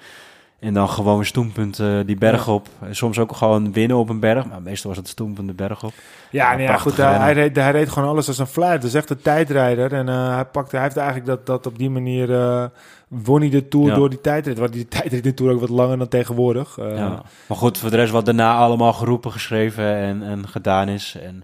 En 0.59 0.73
dan 0.73 0.89
gewoon 0.89 1.25
stoempunt 1.25 1.79
uh, 1.79 1.99
die 2.05 2.17
berg 2.17 2.47
op. 2.47 2.67
Soms 2.91 3.19
ook 3.19 3.35
gewoon 3.35 3.73
winnen 3.73 3.97
op 3.97 4.09
een 4.09 4.19
berg. 4.19 4.45
Maar 4.45 4.61
meestal 4.61 4.89
was 4.89 4.99
het 4.99 5.07
stoempunt 5.07 5.47
de 5.47 5.53
berg 5.53 5.83
op. 5.83 5.93
Ja, 6.31 6.55
nee, 6.55 6.65
ja 6.65 6.77
goed. 6.77 6.97
Hij, 6.97 7.13
hij, 7.13 7.33
reed, 7.33 7.55
hij 7.55 7.71
reed 7.71 7.89
gewoon 7.89 8.09
alles 8.09 8.27
als 8.27 8.37
een 8.37 8.47
fluit. 8.47 8.81
Dat 8.81 8.89
is 8.89 8.95
echt 8.95 9.09
een 9.09 9.21
tijdrijder. 9.21 9.93
En 9.93 10.07
uh, 10.07 10.33
hij, 10.33 10.45
pakte, 10.45 10.75
hij 10.75 10.83
heeft 10.83 10.97
eigenlijk 10.97 11.27
dat, 11.27 11.45
dat 11.45 11.65
op 11.65 11.77
die 11.77 11.89
manier... 11.89 12.29
Uh, 12.29 12.65
won 13.07 13.39
hij 13.39 13.49
de 13.49 13.67
Tour 13.67 13.93
door 13.93 14.09
die 14.09 14.21
tijdrit. 14.21 14.57
Waar 14.57 14.71
die 14.71 14.87
tijdrit 14.97 15.23
de 15.23 15.33
Tour 15.33 15.53
ook 15.53 15.59
wat 15.59 15.69
langer 15.69 15.97
dan 15.97 16.07
tegenwoordig. 16.07 16.77
ja. 16.77 17.21
Maar 17.47 17.57
goed, 17.57 17.77
voor 17.77 17.89
de 17.89 17.95
rest 17.95 18.11
wat 18.11 18.25
daarna 18.25 18.55
allemaal 18.55 18.93
geroepen, 18.93 19.31
geschreven 19.31 19.95
en, 19.95 20.23
en 20.23 20.47
gedaan 20.47 20.87
is. 20.87 21.17
En 21.21 21.43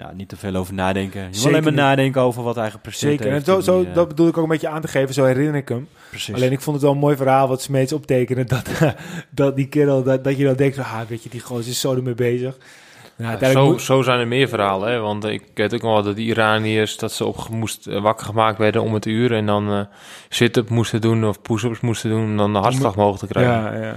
ja, 0.00 0.12
niet 0.12 0.28
te 0.28 0.36
veel 0.36 0.54
over 0.54 0.74
nadenken. 0.74 1.20
Je 1.20 1.28
moet 1.36 1.46
alleen 1.46 1.62
maar 1.62 1.72
nadenken 1.72 2.20
over 2.20 2.42
wat 2.42 2.54
hij 2.54 2.70
gepresteerd 2.70 3.20
Zeker. 3.20 3.36
En 3.36 3.44
zo, 3.44 3.60
zo, 3.60 3.92
dat 3.92 4.08
bedoel 4.08 4.28
ik 4.28 4.36
ook 4.36 4.42
een 4.42 4.50
beetje 4.50 4.68
aan 4.68 4.80
te 4.80 4.88
geven. 4.88 5.14
Zo 5.14 5.24
herinner 5.24 5.54
ik 5.54 5.68
hem. 5.68 5.88
Precies. 6.08 6.34
Alleen 6.34 6.52
ik 6.52 6.60
vond 6.60 6.76
het 6.76 6.84
wel 6.84 6.94
een 6.94 7.00
mooi 7.00 7.16
verhaal 7.16 7.48
wat 7.48 7.62
Smeets 7.62 7.92
optekenen. 7.92 8.46
Dat, 8.54 8.68
dat 9.30 9.56
die 9.56 9.68
kerel, 9.68 10.02
dat, 10.02 10.24
dat 10.24 10.36
je 10.36 10.44
dan 10.44 10.54
denkt, 10.54 10.78
ah, 10.78 11.00
weet 11.08 11.22
je, 11.22 11.28
die 11.28 11.40
gozer 11.40 11.70
is 11.70 11.80
zo 11.80 11.94
ermee 11.94 12.14
bezig. 12.14 12.56
Nou, 13.20 13.52
zo, 13.52 13.78
zo 13.78 14.02
zijn 14.02 14.20
er 14.20 14.28
meer 14.28 14.48
verhalen, 14.48 14.90
hè? 14.90 14.98
want 14.98 15.24
ik 15.24 15.42
weet 15.54 15.74
ook 15.74 15.82
nog 15.82 15.92
wel 15.92 16.02
dat 16.02 16.16
de 16.16 16.22
Iraniërs 16.22 16.96
dat 16.96 17.12
ze 17.12 17.24
op 17.24 17.48
moest, 17.48 17.86
eh, 17.86 18.02
wakker 18.02 18.26
gemaakt 18.26 18.58
werden 18.58 18.82
om 18.82 18.94
het 18.94 19.06
uur 19.06 19.32
en 19.32 19.46
dan 19.46 19.72
uh, 19.72 19.80
sit-up 20.28 20.68
moesten 20.68 21.00
doen 21.00 21.24
of 21.24 21.42
push-ups 21.42 21.80
moesten 21.80 22.10
doen 22.10 22.24
om 22.24 22.36
dan 22.36 22.52
de 22.52 22.58
hartslag 22.58 22.96
mogen 22.96 23.18
te 23.18 23.26
krijgen. 23.26 23.52
Ja, 23.52 23.74
ja, 23.74 23.94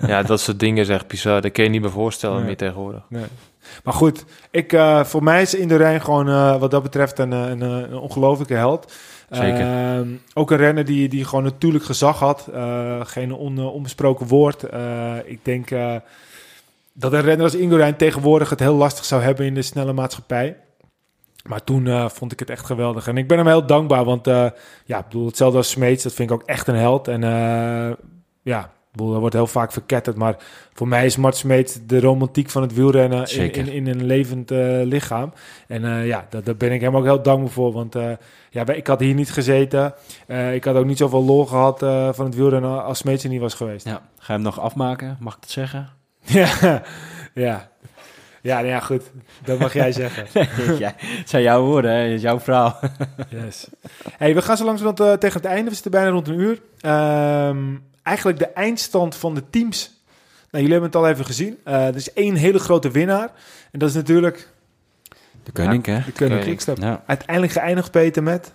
ja, 0.00 0.08
ja. 0.08 0.22
dat 0.22 0.40
soort 0.40 0.60
dingen 0.60 0.82
is 0.82 0.88
echt 0.88 1.06
bizar. 1.06 1.40
Dat 1.40 1.52
kun 1.52 1.64
je 1.64 1.70
niet 1.70 1.80
meer 1.80 1.90
voorstellen 1.90 2.44
meer 2.44 2.56
tegenwoordig. 2.56 3.02
Nee. 3.08 3.24
Maar 3.84 3.94
goed, 3.94 4.24
ik, 4.50 4.72
uh, 4.72 5.04
voor 5.04 5.22
mij 5.22 5.42
is 5.42 5.54
in 5.54 5.68
de 5.68 5.76
Rijn 5.76 6.00
gewoon 6.00 6.28
uh, 6.28 6.56
wat 6.56 6.70
dat 6.70 6.82
betreft 6.82 7.18
een, 7.18 7.30
een, 7.30 7.60
een 7.60 7.94
ongelofelijke 7.94 8.54
held. 8.54 8.92
Zeker. 9.30 9.60
Uh, 10.00 10.06
ook 10.34 10.50
een 10.50 10.56
renner 10.56 10.84
die, 10.84 11.08
die 11.08 11.24
gewoon 11.24 11.44
natuurlijk 11.44 11.84
gezag 11.84 12.18
had. 12.18 12.48
Geen 13.02 13.32
on, 13.32 13.58
onbesproken 13.58 14.26
woord. 14.26 14.66
ik 15.24 15.44
denk 15.44 15.70
dat 16.98 17.12
een 17.12 17.20
renner 17.20 17.44
als 17.44 17.54
Indurain 17.54 17.96
tegenwoordig 17.96 18.50
het 18.50 18.60
heel 18.60 18.74
lastig 18.74 19.04
zou 19.04 19.22
hebben 19.22 19.46
in 19.46 19.54
de 19.54 19.62
snelle 19.62 19.92
maatschappij. 19.92 20.56
Maar 21.44 21.64
toen 21.64 22.10
vond 22.10 22.32
ik 22.32 22.38
het 22.38 22.50
echt 22.50 22.66
geweldig. 22.66 23.08
En 23.08 23.16
ik 23.16 23.28
ben 23.28 23.38
hem 23.38 23.46
heel 23.46 23.66
dankbaar. 23.66 24.04
Want 24.04 24.26
ja, 24.84 24.98
ik 24.98 25.04
bedoel, 25.04 25.26
hetzelfde 25.26 25.58
als 25.58 25.70
Smeets, 25.70 26.02
dat 26.02 26.12
vind 26.12 26.30
ik 26.30 26.36
ook 26.36 26.46
echt 26.46 26.68
een 26.68 26.74
held. 26.74 27.08
En 27.08 27.20
ja, 28.42 28.70
dat 29.06 29.18
wordt 29.18 29.34
heel 29.34 29.46
vaak 29.46 29.72
verketterd, 29.72 30.16
maar 30.16 30.36
voor 30.72 30.88
mij 30.88 31.04
is 31.04 31.16
Mart 31.16 31.36
Smeet 31.36 31.82
de 31.86 32.00
romantiek 32.00 32.50
van 32.50 32.62
het 32.62 32.74
wielrennen 32.74 33.30
in, 33.30 33.52
in, 33.52 33.68
in, 33.68 33.86
een 33.86 34.04
levend 34.04 34.50
uh, 34.50 34.82
lichaam. 34.82 35.32
En 35.66 35.82
uh, 35.82 36.06
ja, 36.06 36.26
daar, 36.30 36.42
daar, 36.42 36.56
ben 36.56 36.72
ik 36.72 36.80
hem 36.80 36.96
ook 36.96 37.04
heel 37.04 37.22
dankbaar 37.22 37.52
voor, 37.52 37.72
want 37.72 37.96
uh, 37.96 38.10
ja, 38.50 38.66
ik 38.66 38.86
had 38.86 39.00
hier 39.00 39.14
niet 39.14 39.32
gezeten. 39.32 39.94
ik 40.52 40.64
had 40.64 40.76
ook 40.76 40.84
niet 40.84 40.98
zoveel 40.98 41.24
lol 41.24 41.46
gehad 41.46 41.78
van 42.14 42.24
het 42.24 42.34
wielrennen 42.34 42.84
als 42.84 42.98
Smeet 42.98 43.22
er 43.22 43.28
niet 43.28 43.40
was 43.40 43.54
geweest. 43.54 43.86
Ja. 43.86 44.02
Ga 44.18 44.26
je 44.26 44.32
hem 44.32 44.42
nog 44.42 44.60
afmaken, 44.60 45.16
mag 45.20 45.36
ik 45.36 45.40
het 45.40 45.50
zeggen? 45.50 45.97
ja, 46.40 46.82
ja. 47.34 47.68
Ja, 48.42 48.54
nou 48.54 48.66
ja, 48.66 48.80
goed. 48.80 49.02
Dat 49.44 49.58
mag 49.58 49.72
jij 49.72 49.92
zeggen. 49.92 50.26
ja, 50.78 50.94
het 50.96 51.28
zijn 51.28 51.42
jouw 51.42 51.62
woorden, 51.62 51.90
hè? 51.90 51.96
Het 51.98 52.12
is 52.12 52.22
jouw 52.22 52.40
vrouw. 52.40 52.78
yes. 53.44 53.68
Hey, 54.16 54.34
we 54.34 54.42
gaan 54.42 54.56
zo 54.56 54.64
langzamerhand 54.64 55.10
uh, 55.10 55.18
tegen 55.18 55.40
het 55.40 55.50
einde. 55.50 55.68
We 55.68 55.74
zitten 55.74 55.90
bijna 55.90 56.08
rond 56.10 56.28
een 56.28 56.38
uur. 56.40 56.60
Um, 57.50 57.82
eigenlijk 58.02 58.38
de 58.38 58.48
eindstand 58.48 59.16
van 59.16 59.34
de 59.34 59.42
teams. 59.50 60.02
Nou, 60.50 60.64
jullie 60.64 60.70
hebben 60.70 60.90
het 60.90 60.96
al 60.96 61.08
even 61.08 61.24
gezien. 61.24 61.58
Uh, 61.64 61.86
er 61.86 61.96
is 61.96 62.12
één 62.12 62.34
hele 62.34 62.58
grote 62.58 62.90
winnaar. 62.90 63.30
En 63.70 63.78
dat 63.78 63.88
is 63.88 63.94
natuurlijk... 63.94 64.48
De 65.42 65.52
koning, 65.52 65.86
hè? 65.86 66.00
De 66.04 66.12
koning 66.12 66.40
Quickstep. 66.40 66.78
Ja. 66.78 67.02
Uiteindelijk 67.06 67.52
geëindigd, 67.52 67.90
Peter, 67.90 68.22
met... 68.22 68.52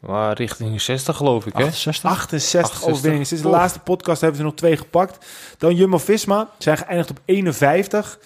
Waar, 0.00 0.36
richting 0.36 0.80
60 0.80 1.16
geloof 1.16 1.46
ik, 1.46 1.52
hè? 1.56 1.64
68, 1.64 2.10
68, 2.10 2.84
overwinningen. 2.88 3.26
Sinds 3.26 3.42
de 3.42 3.50
laatste 3.50 3.78
podcast 3.78 4.20
hebben 4.20 4.38
ze 4.38 4.44
nog 4.44 4.54
twee 4.54 4.76
gepakt. 4.76 5.26
Dan 5.58 5.74
Jumbo-Visma, 5.74 6.48
zijn 6.58 6.76
geëindigd 6.76 7.10
op 7.10 7.20
51. 7.24 8.18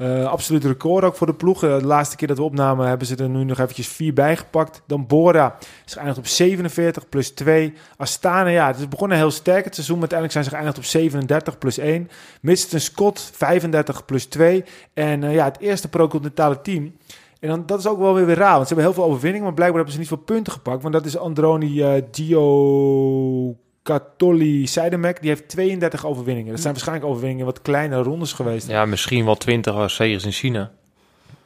Uh, 0.00 0.26
absoluut 0.26 0.64
record 0.64 1.04
ook 1.04 1.16
voor 1.16 1.26
de 1.26 1.34
ploeg. 1.34 1.64
Uh, 1.64 1.78
de 1.78 1.86
laatste 1.86 2.16
keer 2.16 2.28
dat 2.28 2.36
we 2.36 2.42
opnamen 2.42 2.88
hebben 2.88 3.06
ze 3.06 3.16
er 3.16 3.28
nu 3.28 3.44
nog 3.44 3.58
eventjes 3.58 3.88
vier 3.88 4.12
bijgepakt. 4.12 4.82
Dan 4.86 5.06
Bora 5.06 5.56
is 5.86 5.92
geëindigd 5.92 6.18
op 6.18 6.26
47 6.26 7.08
plus 7.08 7.30
2. 7.30 7.72
Astana, 7.96 8.48
ja, 8.48 8.66
het 8.66 8.78
is 8.78 8.88
begonnen 8.88 9.16
heel 9.16 9.30
sterk 9.30 9.64
het 9.64 9.74
seizoen. 9.74 9.98
Maar 9.98 10.10
uiteindelijk 10.10 10.32
zijn 10.32 10.44
ze 10.44 10.50
geëindigd 10.50 10.78
op 10.78 10.84
37 10.84 11.58
plus 11.58 11.78
1. 11.78 12.10
Middleton 12.40 12.80
Scott 12.80 13.30
35 13.34 14.04
plus 14.04 14.24
2. 14.24 14.64
En 14.94 15.22
uh, 15.22 15.34
ja, 15.34 15.44
het 15.44 15.60
eerste 15.60 15.88
pro-continentale 15.88 16.60
team. 16.60 16.92
En 17.40 17.48
dan, 17.48 17.66
dat 17.66 17.78
is 17.78 17.86
ook 17.86 17.98
wel 17.98 18.14
weer, 18.14 18.36
raar, 18.36 18.54
want 18.54 18.68
ze 18.68 18.74
hebben 18.74 18.92
heel 18.92 19.02
veel 19.02 19.10
overwinningen. 19.10 19.44
Maar 19.44 19.54
blijkbaar 19.54 19.76
hebben 19.76 19.94
ze 19.94 20.00
niet 20.00 20.08
veel 20.08 20.34
punten 20.36 20.52
gepakt. 20.52 20.82
Want 20.82 20.94
dat 20.94 21.04
is 21.04 21.16
Androni 21.16 21.96
uh, 21.96 22.02
Gio 22.10 23.56
Katoli 23.82 24.66
Seidemek, 24.66 25.20
die 25.20 25.30
heeft 25.30 25.48
32 25.48 26.06
overwinningen. 26.06 26.50
Dat 26.50 26.60
zijn 26.60 26.72
waarschijnlijk 26.72 27.08
overwinningen 27.08 27.46
wat 27.46 27.62
kleine 27.62 28.02
rondes 28.02 28.32
geweest. 28.32 28.68
Ja, 28.68 28.84
misschien 28.84 29.24
wel 29.24 29.36
20 29.36 29.90
zegens 29.90 30.24
in 30.24 30.32
China 30.32 30.70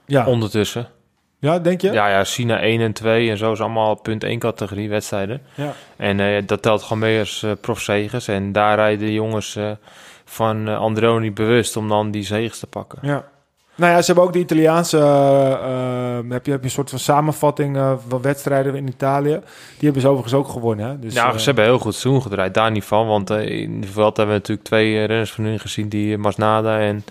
Ja, 0.06 0.26
ondertussen. 0.26 0.88
ja 1.38 1.58
denk 1.58 1.80
je? 1.80 1.92
Ja, 1.92 2.08
ja, 2.08 2.24
China 2.24 2.60
1 2.60 2.80
en 2.80 2.92
2 2.92 3.30
en 3.30 3.36
zo 3.36 3.52
is 3.52 3.60
allemaal 3.60 3.94
punt 3.94 4.24
1 4.24 4.38
categorie 4.38 4.88
wedstrijden. 4.88 5.42
Ja. 5.54 5.72
En 5.96 6.20
eh, 6.20 6.42
dat 6.46 6.62
telt 6.62 6.82
gewoon 6.82 6.98
mee 6.98 7.18
als 7.18 7.42
eh 7.42 7.50
profzegens. 7.60 8.28
En 8.28 8.52
daar 8.52 8.76
rijden 8.76 9.06
de 9.06 9.12
jongens 9.12 9.58
van 10.24 10.68
Androni 10.68 11.32
bewust 11.32 11.76
om 11.76 11.88
dan 11.88 12.10
die 12.10 12.22
zegens 12.22 12.58
te 12.58 12.66
pakken. 12.66 12.98
Ja. 13.02 13.24
Nou 13.76 13.92
ja, 13.92 14.00
ze 14.00 14.06
hebben 14.06 14.24
ook 14.24 14.32
de 14.32 14.38
Italiaanse. 14.38 14.98
eh, 14.98 15.52
eh, 16.18 16.24
heb, 16.28 16.46
je, 16.46 16.50
heb 16.50 16.60
je 16.60 16.66
een 16.66 16.70
soort 16.70 16.90
van 16.90 16.98
samenvatting 16.98 17.76
eh, 17.76 17.92
van 18.08 18.22
wedstrijden 18.22 18.74
in 18.74 18.88
Italië. 18.88 19.40
Die 19.78 19.84
hebben 19.84 20.00
ze 20.02 20.08
overigens 20.08 20.34
ook 20.34 20.48
gewonnen. 20.48 20.86
Hè? 20.86 20.98
Dus, 20.98 21.14
ja, 21.14 21.38
ze 21.38 21.44
hebben 21.44 21.64
heel 21.64 21.78
goed 21.78 21.94
seizoen 21.94 22.22
gedraaid, 22.22 22.54
daar 22.54 22.70
niet 22.70 22.84
van. 22.84 23.06
Want 23.06 23.30
in 23.30 23.80
de 23.80 23.86
veld 23.86 24.16
hebben 24.16 24.34
we 24.34 24.40
natuurlijk 24.40 24.66
twee 24.68 25.04
renners 25.04 25.32
van 25.32 25.44
hun 25.44 25.60
gezien, 25.60 25.88
die 25.88 26.18
Masnada 26.18 26.78
en 26.80 27.04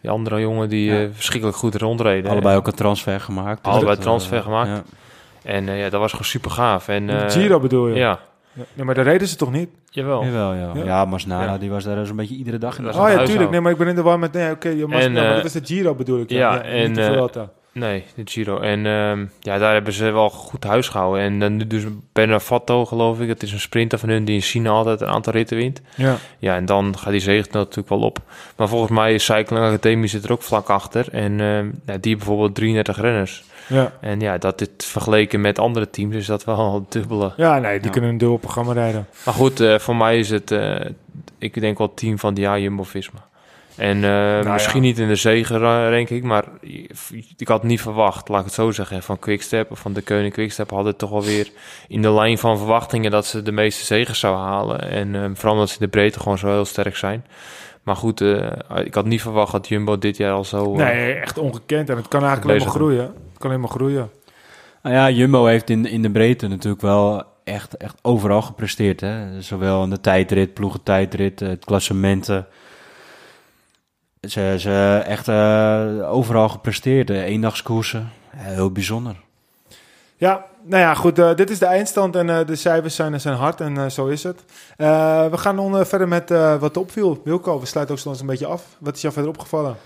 die 0.00 0.10
andere 0.10 0.40
jongen 0.40 0.68
die 0.68 0.90
Ja. 0.92 1.00
eh, 1.02 1.08
verschrikkelijk 1.12 1.58
goed 1.58 1.74
rondreden. 1.74 2.30
Allebei 2.30 2.56
ook 2.56 2.66
een 2.66 2.72
transfer 2.74 3.20
gemaakt. 3.20 3.64
Dus 3.64 3.72
Allebei 3.72 3.94
dat, 3.94 4.04
transfer 4.04 4.42
gemaakt. 4.42 4.68
ja. 4.68 4.82
En 5.42 5.68
eh, 5.68 5.78
ja, 5.80 5.88
dat 5.90 6.00
was 6.00 6.10
gewoon 6.10 6.26
super 6.26 6.50
gaaf. 6.50 6.88
En, 6.88 7.10
eh, 7.10 7.30
Giro 7.30 7.60
bedoel 7.60 7.88
je? 7.88 7.94
Ja. 7.94 8.18
Nee, 8.74 8.84
maar 8.84 8.94
daar 8.94 9.04
reden 9.04 9.28
ze 9.28 9.36
toch 9.36 9.52
niet? 9.52 9.68
jawel. 9.90 10.24
Jawel, 10.24 10.52
ja. 10.54 10.70
Ja. 10.74 10.84
Ja, 10.84 11.04
Masnada, 11.04 11.52
Ja. 11.52 11.58
die 11.58 11.70
was 11.70 11.84
daar 11.84 12.06
zo'n 12.06 12.16
beetje 12.16 12.34
iedere 12.34 12.58
dag 12.58 12.78
in. 12.78 12.84
Dat 12.84 12.92
de 12.92 13.00
Oh 13.00 13.10
ja, 13.10 13.24
tuurlijk. 13.24 13.50
Nee, 13.50 13.60
maar 13.60 13.72
ik 13.72 13.78
ben 13.78 13.88
in 13.88 13.94
de 13.94 14.02
war 14.02 14.18
met... 14.18 14.32
Nee, 14.32 14.50
oké, 14.50 14.68
je 14.68 14.82
En, 14.82 15.12
maar 15.12 15.24
eh, 15.24 15.34
dat 15.34 15.44
is 15.44 15.52
de 15.52 15.60
Giro 15.64 15.94
bedoel 15.94 16.20
ik. 16.20 16.30
ja, 16.30 16.62
en, 16.62 16.94
de 16.94 17.04
Vuelta. 17.04 17.50
Nee, 17.72 18.04
de 18.14 18.22
Giro. 18.24 18.60
En 18.60 18.86
ehm, 18.86 19.26
ja, 19.40 19.58
daar 19.58 19.72
hebben 19.72 19.92
ze 19.92 20.10
wel 20.10 20.30
goed 20.30 20.64
huis 20.64 20.88
gehouden. 20.88 21.22
En 21.22 21.38
dan 21.40 21.56
nu 21.56 21.66
dus 21.66 21.84
Benafatto, 22.12 22.84
geloof 22.86 23.20
ik. 23.20 23.28
Dat 23.28 23.42
is 23.42 23.52
een 23.52 23.60
sprinter 23.60 23.98
van 23.98 24.08
hun 24.08 24.24
die 24.24 24.34
in 24.34 24.40
China 24.40 24.70
altijd 24.70 25.00
een 25.00 25.08
aantal 25.08 25.32
ritten 25.32 25.56
wint. 25.56 25.80
Ja. 25.94 26.16
Ja, 26.38 26.56
en 26.56 26.64
dan 26.64 26.98
gaat 26.98 27.10
die 27.10 27.20
zegen 27.20 27.48
natuurlijk 27.52 27.88
wel 27.88 28.00
op. 28.00 28.18
Maar 28.56 28.68
volgens 28.68 28.90
mij 28.90 29.14
is 29.14 29.24
Cycling 29.24 29.64
Academie 29.64 30.08
zit 30.08 30.24
er 30.24 30.32
ook 30.32 30.42
vlak 30.42 30.68
achter. 30.68 31.06
En 31.12 31.40
ehm, 31.40 31.70
ja, 31.86 31.98
die 32.00 32.16
bijvoorbeeld 32.16 32.54
33 32.54 33.00
renners. 33.00 33.44
Ja. 33.68 33.92
En 34.00 34.20
ja, 34.20 34.38
dat 34.38 34.58
dit 34.58 34.84
vergeleken 34.84 35.40
met 35.40 35.58
andere 35.58 35.90
teams 35.90 36.14
is 36.14 36.26
dat 36.26 36.44
wel 36.44 36.74
een 36.74 36.86
dubbele. 37.00 37.32
ja, 37.36 37.58
nee, 37.58 37.76
die 37.76 37.86
Ja. 37.86 37.90
kunnen 37.92 38.10
een 38.10 38.18
dubbel 38.18 38.36
programma 38.38 38.72
rijden. 38.72 39.06
Maar 39.24 39.34
goed, 39.34 39.60
eh, 39.60 39.78
voor 39.78 39.96
mij 39.96 40.18
is 40.18 40.30
het, 40.30 40.50
eh, 40.50 40.80
ik 41.38 41.60
denk 41.60 41.78
wel 41.78 41.86
het 41.86 41.96
team 41.96 42.18
van 42.18 42.30
het 42.30 42.38
jaar 42.38 42.60
Jumbo-Visma. 42.60 43.26
En 43.76 44.04
eh, 44.04 44.52
misschien 44.52 44.82
niet 44.82 44.98
in 44.98 45.08
de 45.08 45.16
zegen, 45.16 45.60
denk 45.90 46.10
ik, 46.10 46.22
maar 46.22 46.44
ik 47.36 47.48
had 47.48 47.62
niet 47.62 47.80
verwacht, 47.80 48.28
laat 48.28 48.38
ik 48.38 48.44
het 48.44 48.54
zo 48.54 48.70
zeggen, 48.70 49.02
van 49.02 49.18
Quickstep 49.18 49.70
of 49.70 49.78
van 49.78 49.92
de 49.92 50.02
Koning 50.02 50.32
Quickstep 50.32 50.70
hadden 50.70 50.96
toch 50.96 51.10
wel 51.10 51.22
weer 51.24 51.50
in 51.88 52.02
de 52.02 52.10
lijn 52.12 52.38
van 52.38 52.58
verwachtingen 52.58 53.10
dat 53.10 53.26
ze 53.26 53.42
de 53.42 53.52
meeste 53.52 53.84
zegen 53.84 54.16
zouden 54.16 54.44
halen. 54.44 54.90
En 54.90 55.14
eh, 55.14 55.24
vooral 55.34 55.52
omdat 55.52 55.68
ze 55.68 55.74
in 55.78 55.84
de 55.84 55.90
breedte 55.90 56.20
gewoon 56.20 56.38
zo 56.38 56.46
heel 56.46 56.64
sterk 56.64 56.96
zijn. 56.96 57.24
Maar 57.88 57.96
goed, 57.96 58.20
eh, 58.20 58.46
ik 58.84 58.94
had 58.94 59.04
niet 59.04 59.22
verwacht 59.22 59.52
dat 59.52 59.68
Jumbo 59.68 59.98
dit 59.98 60.16
jaar 60.16 60.32
al 60.32 60.44
zo... 60.44 60.72
eh, 60.72 60.78
Nee, 60.78 61.12
echt 61.14 61.38
ongekend. 61.38 61.88
En 61.90 61.96
het 61.96 62.08
kan 62.08 62.20
eigenlijk 62.24 62.50
alleen 62.50 62.66
maar 62.66 62.76
groeien. 62.76 63.02
Het 63.04 63.38
kan 63.38 63.48
alleen 63.50 63.60
maar 63.60 63.70
groeien. 63.70 64.10
Nou 64.82 64.94
ja, 64.94 65.10
Jumbo 65.10 65.44
heeft 65.44 65.70
in, 65.70 65.86
in 65.86 66.02
de 66.02 66.10
breedte 66.10 66.48
natuurlijk 66.48 66.82
wel 66.82 67.22
echt, 67.44 67.76
echt 67.76 67.98
overal 68.02 68.42
gepresteerd. 68.42 69.00
Hè? 69.00 69.42
Zowel 69.42 69.82
in 69.82 69.90
de 69.90 70.00
tijdrit, 70.00 70.54
ploegentijdrit, 70.54 71.40
het 71.40 71.64
klassementen. 71.64 72.46
Ze, 74.20 74.54
ze 74.58 75.02
echt 75.06 75.28
eh, 75.28 76.12
overal 76.12 76.48
gepresteerd. 76.48 77.06
De 77.06 77.22
eendagskoersen. 77.22 78.10
Heel 78.36 78.70
bijzonder. 78.72 79.16
Ja, 80.18 80.44
nou 80.62 80.82
ja, 80.82 80.94
goed. 80.94 81.18
eh, 81.18 81.34
dit 81.34 81.50
is 81.50 81.58
de 81.58 81.66
eindstand 81.66 82.16
en 82.16 82.30
eh, 82.30 82.46
de 82.46 82.56
cijfers 82.56 82.94
zijn, 82.94 83.20
zijn 83.20 83.36
hard 83.36 83.60
en 83.60 83.76
eh, 83.78 83.86
zo 83.88 84.06
is 84.06 84.22
het. 84.22 84.44
We 84.76 85.30
gaan 85.32 85.76
eh, 85.78 85.84
verder 85.84 86.08
met 86.08 86.30
wat 86.60 86.76
opviel. 86.76 87.20
Wilco, 87.24 87.60
we 87.60 87.66
sluiten 87.66 87.94
ook 87.94 88.00
soms 88.00 88.20
een 88.20 88.26
beetje 88.26 88.46
af. 88.46 88.64
Wat 88.78 88.94
is 88.96 89.00
jou 89.00 89.12
verder 89.12 89.30
opgevallen? 89.32 89.76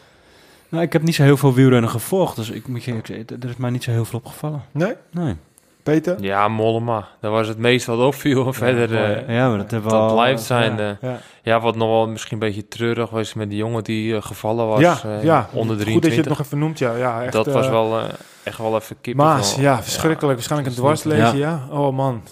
Nou, 0.69 0.85
ik 0.85 0.93
heb 0.93 1.03
niet 1.03 1.15
zo 1.15 1.23
heel 1.23 1.37
veel 1.37 1.55
wielrennen 1.55 1.91
gevolgd. 1.91 2.37
Dus 2.37 2.51
ik 2.51 2.67
moet 2.69 2.85
je 2.85 2.89
eerlijk 2.91 3.07
zeggen, 3.07 3.27
er 3.43 3.49
is 3.49 3.57
mij 3.57 3.71
niet 3.71 3.85
zo 3.85 3.91
heel 3.91 4.05
veel 4.05 4.19
opgevallen. 4.19 4.63
Nee? 4.71 4.95
Nee. 5.11 5.37
Peter? 5.83 6.17
Ja, 6.23 6.49
Mollema. 6.49 7.09
Dat 7.21 7.31
was 7.31 7.49
het 7.49 7.59
meest 7.59 7.87
wat 7.87 7.99
opviel. 7.99 8.53
Verder, 8.53 8.95
eh, 9.27 9.37
Ja, 9.37 9.49
maar 9.49 9.59
dat 9.59 9.71
hebben 9.71 9.91
we 9.91 9.97
dat 9.97 10.09
al... 10.09 10.15
blijft 10.15 10.43
zijn. 10.43 10.77
ja, 10.77 10.97
eh, 11.01 11.11
ja. 11.11 11.19
Ja, 11.43 11.61
wat 11.61 11.77
nog 11.77 11.89
wel 11.89 12.09
misschien 12.09 12.33
een 12.33 12.39
beetje 12.49 12.69
treurig 12.69 13.11
was 13.11 13.35
met 13.35 13.49
die 13.49 13.59
jongen 13.59 13.85
die 13.85 14.17
eh, 14.17 14.23
gevallen 14.23 14.67
was. 14.67 14.81
ja, 14.81 14.97
eh, 15.05 15.25
ja. 15.25 15.49
onder 15.53 15.77
Goed 15.77 15.85
23. 15.85 16.01
dat 16.03 16.13
je 16.13 16.21
het 16.21 16.29
nog 16.29 16.41
even 16.41 16.59
noemt, 16.59 16.79
ja. 16.79 16.97
ja 16.97 17.23
echt, 17.23 17.33
dat 17.33 17.47
was 17.47 17.65
eh, 17.67 17.71
wel 17.71 17.99
eh, 17.99 18.05
echt 18.43 18.59
wel 18.59 18.77
even 18.77 18.97
kippen. 19.01 19.25
Maas, 19.25 19.55
ja, 19.55 19.83
verschrikkelijk. 19.83 20.35
Waarschijnlijk 20.35 20.71
een 20.71 20.77
dwarslezen, 20.77 21.37
ja. 21.37 21.67
Oh 21.71 21.93
man. 21.97 22.23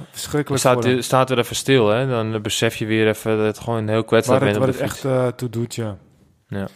Er 0.00 0.06
Verschrikkelijk 0.10 0.60
staat, 0.60 0.84
er 0.84 1.02
staat 1.02 1.28
weer 1.28 1.38
even 1.38 1.56
stil, 1.56 1.88
hè? 1.88 2.08
Dan 2.08 2.34
eh, 2.34 2.40
besef 2.40 2.76
je 2.76 2.86
weer 2.86 3.08
even 3.08 3.36
dat 3.36 3.46
het 3.46 3.58
gewoon 3.58 3.78
een 3.78 3.88
heel 3.88 4.04
kwetsbaar 4.04 4.38
Waar 4.38 4.48
het, 4.48 4.58
bent 4.58 4.70
op 4.70 4.76
waar 4.76 4.86
de 4.88 4.92
het 4.92 5.00
fiets. 5.00 5.12
echt 5.14 5.26
eh, 5.26 5.32
toe 5.36 5.50
doet, 5.50 5.74
ja. 5.74 5.96
Ja. 6.48 6.66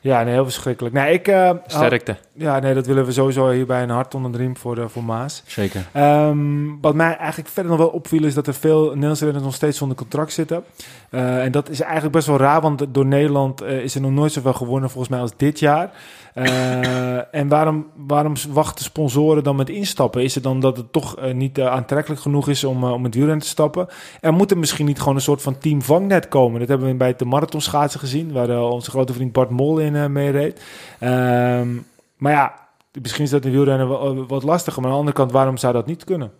Ja, 0.00 0.22
nee, 0.22 0.32
heel 0.32 0.44
verschrikkelijk. 0.44 0.94
Nee, 0.94 1.12
ik... 1.12 1.28
eh, 1.28 1.50
Sterkte. 1.66 2.16
ja, 2.32 2.58
nee, 2.58 2.74
dat 2.74 2.86
willen 2.86 3.04
we 3.04 3.12
sowieso 3.12 3.50
hierbij 3.50 3.82
een 3.82 3.90
hart 3.90 4.14
onder 4.14 4.32
de 4.32 4.38
riem 4.38 4.56
voor, 4.56 4.90
voor 4.90 5.04
Maas. 5.04 5.42
Zeker. 5.46 5.86
Ehm, 5.92 6.80
wat 6.80 6.94
mij 6.94 7.16
eigenlijk 7.16 7.48
verder 7.48 7.70
nog 7.70 7.80
wel 7.80 7.88
opviel 7.90 8.24
is 8.24 8.34
dat 8.34 8.46
er 8.46 8.54
veel 8.54 8.84
Nederlandse 8.88 9.24
renners 9.24 9.44
nog 9.44 9.54
steeds 9.54 9.78
zonder 9.78 9.96
contract 9.96 10.32
zitten. 10.32 10.64
Eh, 11.10 11.44
en 11.44 11.52
dat 11.52 11.68
is 11.68 11.80
eigenlijk 11.80 12.12
best 12.12 12.26
wel 12.26 12.36
raar, 12.36 12.60
want 12.60 12.86
door 12.88 13.06
Nederland 13.06 13.60
eh, 13.60 13.78
is 13.82 13.94
er 13.94 14.00
nog 14.00 14.10
nooit 14.10 14.32
zoveel 14.32 14.52
gewonnen 14.52 14.90
volgens 14.90 15.12
mij 15.12 15.20
als 15.20 15.32
dit 15.36 15.58
jaar. 15.58 15.90
Eh, 16.38 17.34
en 17.34 17.48
waarom, 17.48 17.86
waarom 17.94 18.34
wachten 18.48 18.84
sponsoren 18.84 19.42
dan 19.42 19.56
met 19.56 19.68
instappen? 19.68 20.22
Is 20.22 20.34
het 20.34 20.42
dan 20.42 20.60
dat 20.60 20.76
het 20.76 20.92
toch 20.92 21.16
eh, 21.16 21.34
niet 21.34 21.58
eh, 21.58 21.66
aantrekkelijk 21.66 22.20
genoeg 22.20 22.48
is 22.48 22.64
om, 22.64 22.84
om 22.84 23.04
het 23.04 23.14
wielrennen 23.14 23.44
te 23.44 23.50
stappen? 23.50 23.88
Er 24.20 24.32
moet 24.32 24.50
er 24.50 24.58
misschien 24.58 24.86
niet 24.86 24.98
gewoon 24.98 25.14
een 25.14 25.20
soort 25.20 25.42
van 25.42 25.58
team 25.58 25.82
vangnet 25.82 26.28
komen. 26.28 26.60
Dat 26.60 26.68
hebben 26.68 26.88
we 26.88 26.94
bij 26.94 27.14
de 27.16 27.24
marathonschaatsen 27.24 28.00
gezien, 28.00 28.32
waar 28.32 28.60
onze 28.62 28.90
grote 28.90 29.12
vriend 29.12 29.32
Bart 29.32 29.50
Mol 29.50 29.78
in 29.78 30.12
meereed. 30.12 30.62
Ehm, 30.98 31.68
maar 32.16 32.32
ja, 32.32 32.54
misschien 33.02 33.24
is 33.24 33.30
dat 33.30 33.44
in 33.44 33.52
wielrennen 33.52 34.26
wat 34.26 34.42
lastiger. 34.42 34.82
Maar 34.82 34.90
aan 34.90 34.96
de 34.96 35.00
andere 35.00 35.16
kant, 35.16 35.32
waarom 35.32 35.56
zou 35.56 35.72
dat 35.72 35.86
niet 35.86 36.04
kunnen? 36.04 36.32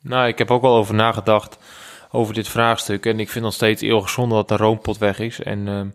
Nou, 0.00 0.28
ik 0.28 0.38
heb 0.38 0.50
ook 0.50 0.62
wel 0.62 0.76
over 0.76 0.94
nagedacht 0.94 1.58
over 2.12 2.34
dit 2.34 2.48
vraagstuk. 2.48 3.06
En 3.06 3.20
ik 3.20 3.28
vind 3.28 3.44
nog 3.44 3.54
steeds 3.54 3.82
eeuwig 3.82 4.10
zonde 4.10 4.34
dat 4.34 4.48
de 4.48 4.56
roompot 4.56 4.98
weg 4.98 5.18
is. 5.18 5.40
En 5.40 5.68
ehm, 5.68 5.86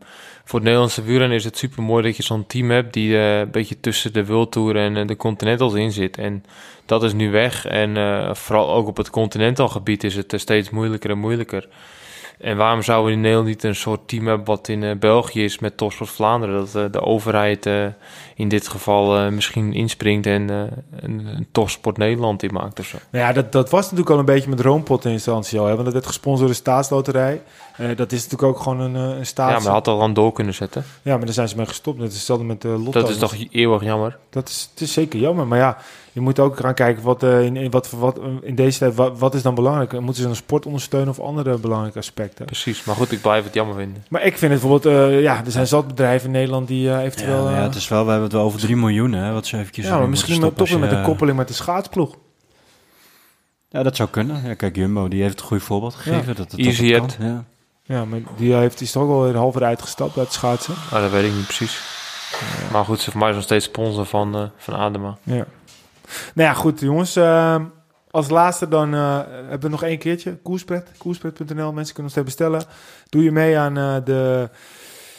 voor 0.44 0.56
het 0.56 0.64
Nederlandse 0.64 1.04
wielrennen 1.04 1.38
is 1.38 1.44
het 1.44 1.58
super 1.58 1.84
mooi 1.84 2.04
dat 2.04 2.18
je 2.18 2.24
zo'n 2.24 2.48
team 2.48 2.70
hebt 2.70 2.94
die 2.94 3.18
eh, 3.18 3.40
een 3.40 3.52
beetje 3.52 3.80
tussen 3.80 4.14
de 4.14 4.26
World 4.26 4.52
Tour 4.52 4.76
en 4.76 4.98
eh, 4.98 5.08
de 5.08 5.16
Continentals 5.16 5.74
in 5.74 5.92
zit. 5.92 6.18
En 6.18 6.44
dat 6.86 7.04
is 7.04 7.14
nu 7.14 7.32
weg. 7.32 7.66
En 7.66 7.98
eh, 7.98 8.34
vooral 8.34 8.74
ook 8.74 8.88
op 8.88 8.98
het 8.98 9.10
Continental 9.10 9.68
gebied 9.68 10.04
is 10.04 10.16
het 10.16 10.34
steeds 10.36 10.70
moeilijker 10.70 11.10
en 11.10 11.18
moeilijker. 11.18 11.68
En 12.38 12.58
waarom 12.58 12.82
zouden 12.82 13.08
we 13.08 13.16
in 13.16 13.22
Nederland 13.22 13.48
niet 13.48 13.64
een 13.64 13.76
soort 13.76 14.08
team 14.08 14.28
hebben 14.28 14.46
wat 14.46 14.68
in 14.68 14.84
eh, 14.84 14.96
België 14.96 15.44
is 15.44 15.60
met 15.60 15.78
Topsport 15.78 16.10
Vlaanderen? 16.10 16.56
Dat 16.56 16.76
eh, 16.76 16.92
de 16.92 17.02
overheid 17.02 17.66
eh, 17.66 17.86
in 18.36 18.48
dit 18.48 18.68
geval 18.68 19.32
misschien 19.32 19.74
inspringt 19.74 20.26
en 20.26 20.50
een, 20.50 20.78
een 21.02 21.48
Topsport 21.52 21.98
Nederland 21.98 22.44
in 22.44 22.54
maakt 22.54 22.80
of 22.80 22.86
zo. 22.86 22.98
Nou 23.10 23.26
ja, 23.26 23.34
dat, 23.34 23.52
dat 23.52 23.70
was 23.70 23.84
natuurlijk 23.84 24.10
al 24.10 24.20
een 24.20 24.26
beetje 24.26 24.50
met 24.50 24.60
Roompot 24.60 25.06
in 25.06 25.12
instantie 25.12 25.60
al. 25.60 25.66
Want 25.66 25.84
dat 25.84 25.94
werd 25.94 26.06
gesponsord 26.06 26.40
door 26.40 26.50
de 26.50 26.62
staatsloterij. 26.62 27.42
Eh, 27.78 27.96
dat 27.96 28.12
is 28.12 28.24
natuurlijk 28.24 28.58
ook 28.58 28.64
gewoon 28.64 28.80
een, 28.80 28.96
eh, 28.96 29.18
een 29.18 29.26
staats... 29.26 29.58
Ja, 29.58 29.64
maar 29.64 29.74
had 29.74 29.88
al 29.88 30.02
aan 30.02 30.14
door 30.14 30.32
kunnen 30.32 30.54
zetten. 30.54 30.84
Ja, 31.02 31.16
maar 31.16 31.26
daar 31.26 31.34
zijn 31.34 31.50
ze 31.50 31.56
mee 31.56 31.66
gestopt. 31.66 32.00
Dat 32.00 32.08
is 32.08 32.14
hetzelfde 32.16 32.46
met 32.46 32.62
de 32.62 32.68
Lotto. 32.68 32.92
Dat 33.02 33.10
is 33.10 33.18
toch 33.18 33.36
eeuwig 33.52 33.84
jammer. 33.84 34.18
Dat 34.30 34.50
is, 34.50 34.70
het 34.72 34.82
is 34.82 34.94
zeker 34.94 35.20
jammer. 35.20 35.48
Maar 35.48 35.58
ja, 35.58 35.78
je 36.12 36.22
moet 36.22 36.40
ook 36.40 36.60
gaan 36.60 36.74
kijken 36.74 37.04
wat, 37.04 37.24
eh, 37.24 37.42
in, 37.44 37.56
in, 37.56 37.72
wat, 37.72 37.90
wat 37.90 38.20
in 38.42 38.56
deze 38.56 38.80
tijd... 38.80 38.96
Wat, 38.96 39.20
wat 39.20 39.34
is 39.34 39.42
dan 39.42 39.56
belangrijk? 39.56 40.00
Moeten 40.00 40.24
ze 40.24 40.30
een 40.30 40.36
sport 40.36 40.66
ondersteunen 40.66 41.10
of 41.10 41.20
andere 41.20 41.58
belangrijke 41.58 42.00
aspecten? 42.00 42.46
Precies, 42.46 42.84
maar 42.84 42.96
goed, 42.96 43.12
ik 43.12 43.22
blijf 43.22 43.44
het 43.44 43.54
jammer 43.54 43.76
vinden. 43.76 44.06
Maar 44.10 44.24
ik 44.24 44.38
vind 44.38 44.52
het 44.52 44.62
bijvoorbeeld... 44.62 44.96
eh, 44.96 45.22
ja, 45.22 45.46
er 45.46 45.52
zijn 45.52 45.68
zat 45.68 45.88
bedrijven 45.88 46.26
in 46.26 46.34
Nederland 46.34 46.68
die 46.68 46.90
eh, 46.92 47.04
eventueel... 47.04 47.44
Ja, 47.44 47.52
eh, 47.52 47.58
ja, 47.58 47.64
het 47.64 47.76
is 47.76 47.88
wel, 47.88 48.04
we 48.04 48.10
hebben 48.10 48.28
het 48.28 48.38
wel 48.38 48.46
over 48.46 48.60
3 48.60 48.76
miljoen, 48.76 49.14
hè, 49.14 49.34
wat 49.34 49.46
ze 49.46 49.58
eventjes 49.58 49.86
ja, 49.86 49.92
erin 49.92 50.02
maar 50.02 50.10
moeten 50.10 50.30
misschien 50.30 50.50
met, 50.50 50.58
toch 50.58 50.70
weer 50.70 50.80
met 50.80 50.90
de 50.90 51.02
koppeling 51.02 51.38
met 51.38 51.48
de 51.48 51.54
schaatsploeg. 51.54 52.16
Ja, 53.70 53.84
dat 53.84 53.96
zou 53.96 54.10
kunnen. 54.10 54.42
Ja, 54.46 54.54
kijk, 54.54 54.76
Jumbo, 54.76 55.08
die 55.08 55.22
heeft 55.22 55.40
het 55.40 55.48
goede 55.48 55.64
voorbeeld 55.64 55.96
gegeven. 55.96 56.36
Dat, 56.36 56.52
dat, 56.52 56.60
Easy 56.60 56.92
dat 56.92 57.04
Ed. 57.04 57.18
kan. 57.18 57.28
Ja. 57.28 57.46
Ja, 57.88 58.06
maar 58.06 58.20
die 58.38 58.54
heeft, 58.54 58.82
is 58.82 58.92
toch 58.92 59.08
wel 59.08 59.52
weer 59.52 59.64
uitgestapt 59.64 60.18
uit 60.18 60.34
schaatsen. 60.34 60.74
Ah, 60.92 61.02
dat 61.02 61.12
weet 61.12 61.26
ik 61.26 61.34
niet 61.34 61.46
precies. 61.46 61.82
Maar 62.72 62.86
goed, 62.86 63.02
ze 63.02 63.12
voor 63.12 63.20
mij 63.20 63.30
is 63.30 63.36
nog 63.36 63.44
steeds 63.44 63.66
sponsor 63.66 64.06
van, 64.06 64.36
eh, 64.36 64.44
van 64.58 64.74
Adema. 64.74 65.18
Ja. 65.24 65.46
Nou 66.34 66.50
ja, 66.50 66.54
goed 66.54 66.80
jongens. 66.80 67.16
Ehm, 67.16 67.64
als 68.12 68.30
laatste 68.30 68.68
dan 68.68 68.94
eh, 68.94 69.20
hebben 69.26 69.60
we 69.62 69.70
nog 69.70 69.84
één 69.84 69.98
keertje. 69.98 70.38
Koerspret. 70.44 70.92
Koerspret.nl. 70.98 71.72
Mensen 71.72 71.94
kunnen 71.94 72.04
ons 72.04 72.14
daar 72.14 72.24
bestellen. 72.24 72.64
Doe 73.10 73.24
je 73.24 73.32
mee 73.32 73.58
aan 73.58 73.78
eh, 73.78 73.96
de, 74.04 74.50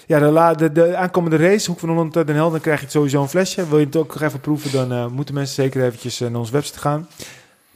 ja, 0.06 0.18
de, 0.18 0.24
la, 0.24 0.54
de, 0.54 0.72
de 0.72 0.96
aankomende 0.96 1.36
race. 1.36 1.70
Hoek 1.70 1.78
van 1.78 1.88
Holland 1.88 2.12
Den 2.12 2.26
Helder. 2.28 2.50
Dan 2.50 2.60
krijg 2.60 2.80
je 2.80 2.90
sowieso 2.90 3.22
een 3.22 3.28
flesje. 3.28 3.68
Wil 3.68 3.78
je 3.78 3.84
het 3.84 3.96
ook 3.96 4.14
nog 4.14 4.22
even 4.22 4.40
proeven. 4.40 4.72
Dan 4.72 4.92
eh, 4.92 5.06
moeten 5.06 5.34
mensen 5.34 5.54
zeker 5.54 5.84
eventjes 5.84 6.18
naar 6.18 6.34
onze 6.34 6.52
website 6.52 6.78
gaan. 6.78 7.08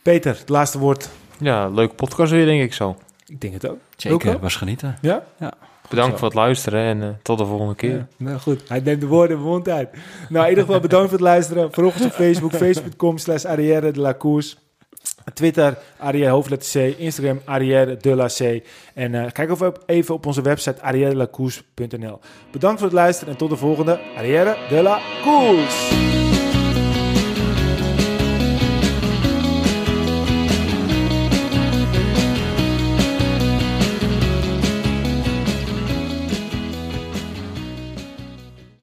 Peter, 0.03 0.39
het 0.39 0.49
laatste 0.49 0.79
woord. 0.79 1.09
Ja, 1.39 1.69
leuke 1.69 1.95
podcast 1.95 2.33
weer, 2.33 2.47
denk 2.47 2.63
ik 2.63 2.75
zo. 2.75 2.97
Ik 3.27 3.41
denk 3.41 3.53
het 3.53 3.69
ook. 3.69 3.79
Zeker, 4.03 4.27
Wilco? 4.27 4.41
was 4.41 4.57
genieten. 4.57 4.99
Ja? 5.01 5.25
Bedankt 5.89 6.13
Zo. 6.13 6.19
voor 6.19 6.29
het 6.29 6.37
luisteren 6.37 6.85
en 6.85 7.03
eh, 7.03 7.09
tot 7.23 7.39
de 7.39 7.47
volgende 7.47 7.75
keer. 7.75 7.91
Ja, 7.91 8.07
nou 8.17 8.39
goed. 8.39 8.69
Hij 8.69 8.81
neemt 8.81 9.01
de 9.01 9.07
woorden 9.07 9.37
in 9.37 9.43
mond 9.43 9.69
uit. 9.69 9.89
Nou, 10.29 10.45
in 10.45 10.49
ieder 10.51 10.65
geval 10.65 10.81
bedankt 10.81 11.09
voor 11.09 11.19
het 11.19 11.27
luisteren. 11.27 11.73
Volg 11.73 11.95
ons 11.95 12.05
op 12.05 12.13
Facebook. 12.13 12.53
Facebook.com 12.65 13.19
slash 13.19 13.45
arrière 13.45 13.93
de 13.93 14.01
la 14.01 14.15
course. 14.15 14.57
Twitter, 15.35 15.79
Arrière 15.99 16.31
hoofdletter 16.31 16.93
C. 16.93 16.99
Instagram, 16.99 17.41
Arrière 17.45 17.97
de 17.97 18.15
la 18.15 18.27
C. 18.27 18.63
En 18.95 19.15
eh, 19.15 19.33
kijk 19.33 19.51
ook 19.51 19.79
even 19.87 20.15
op 20.15 20.27
onze 20.27 20.43
website 20.43 20.83
arrièredelacours.nl. 20.83 22.21
Bedankt 22.53 22.79
voor 22.79 22.89
het 22.89 22.99
luisteren 22.99 23.33
en 23.33 23.39
tot 23.39 23.51
de 23.51 23.57
volgende 23.57 24.01
Arrière 24.17 24.57
de 24.69 24.83
la 24.83 25.01
Course. 25.23 26.22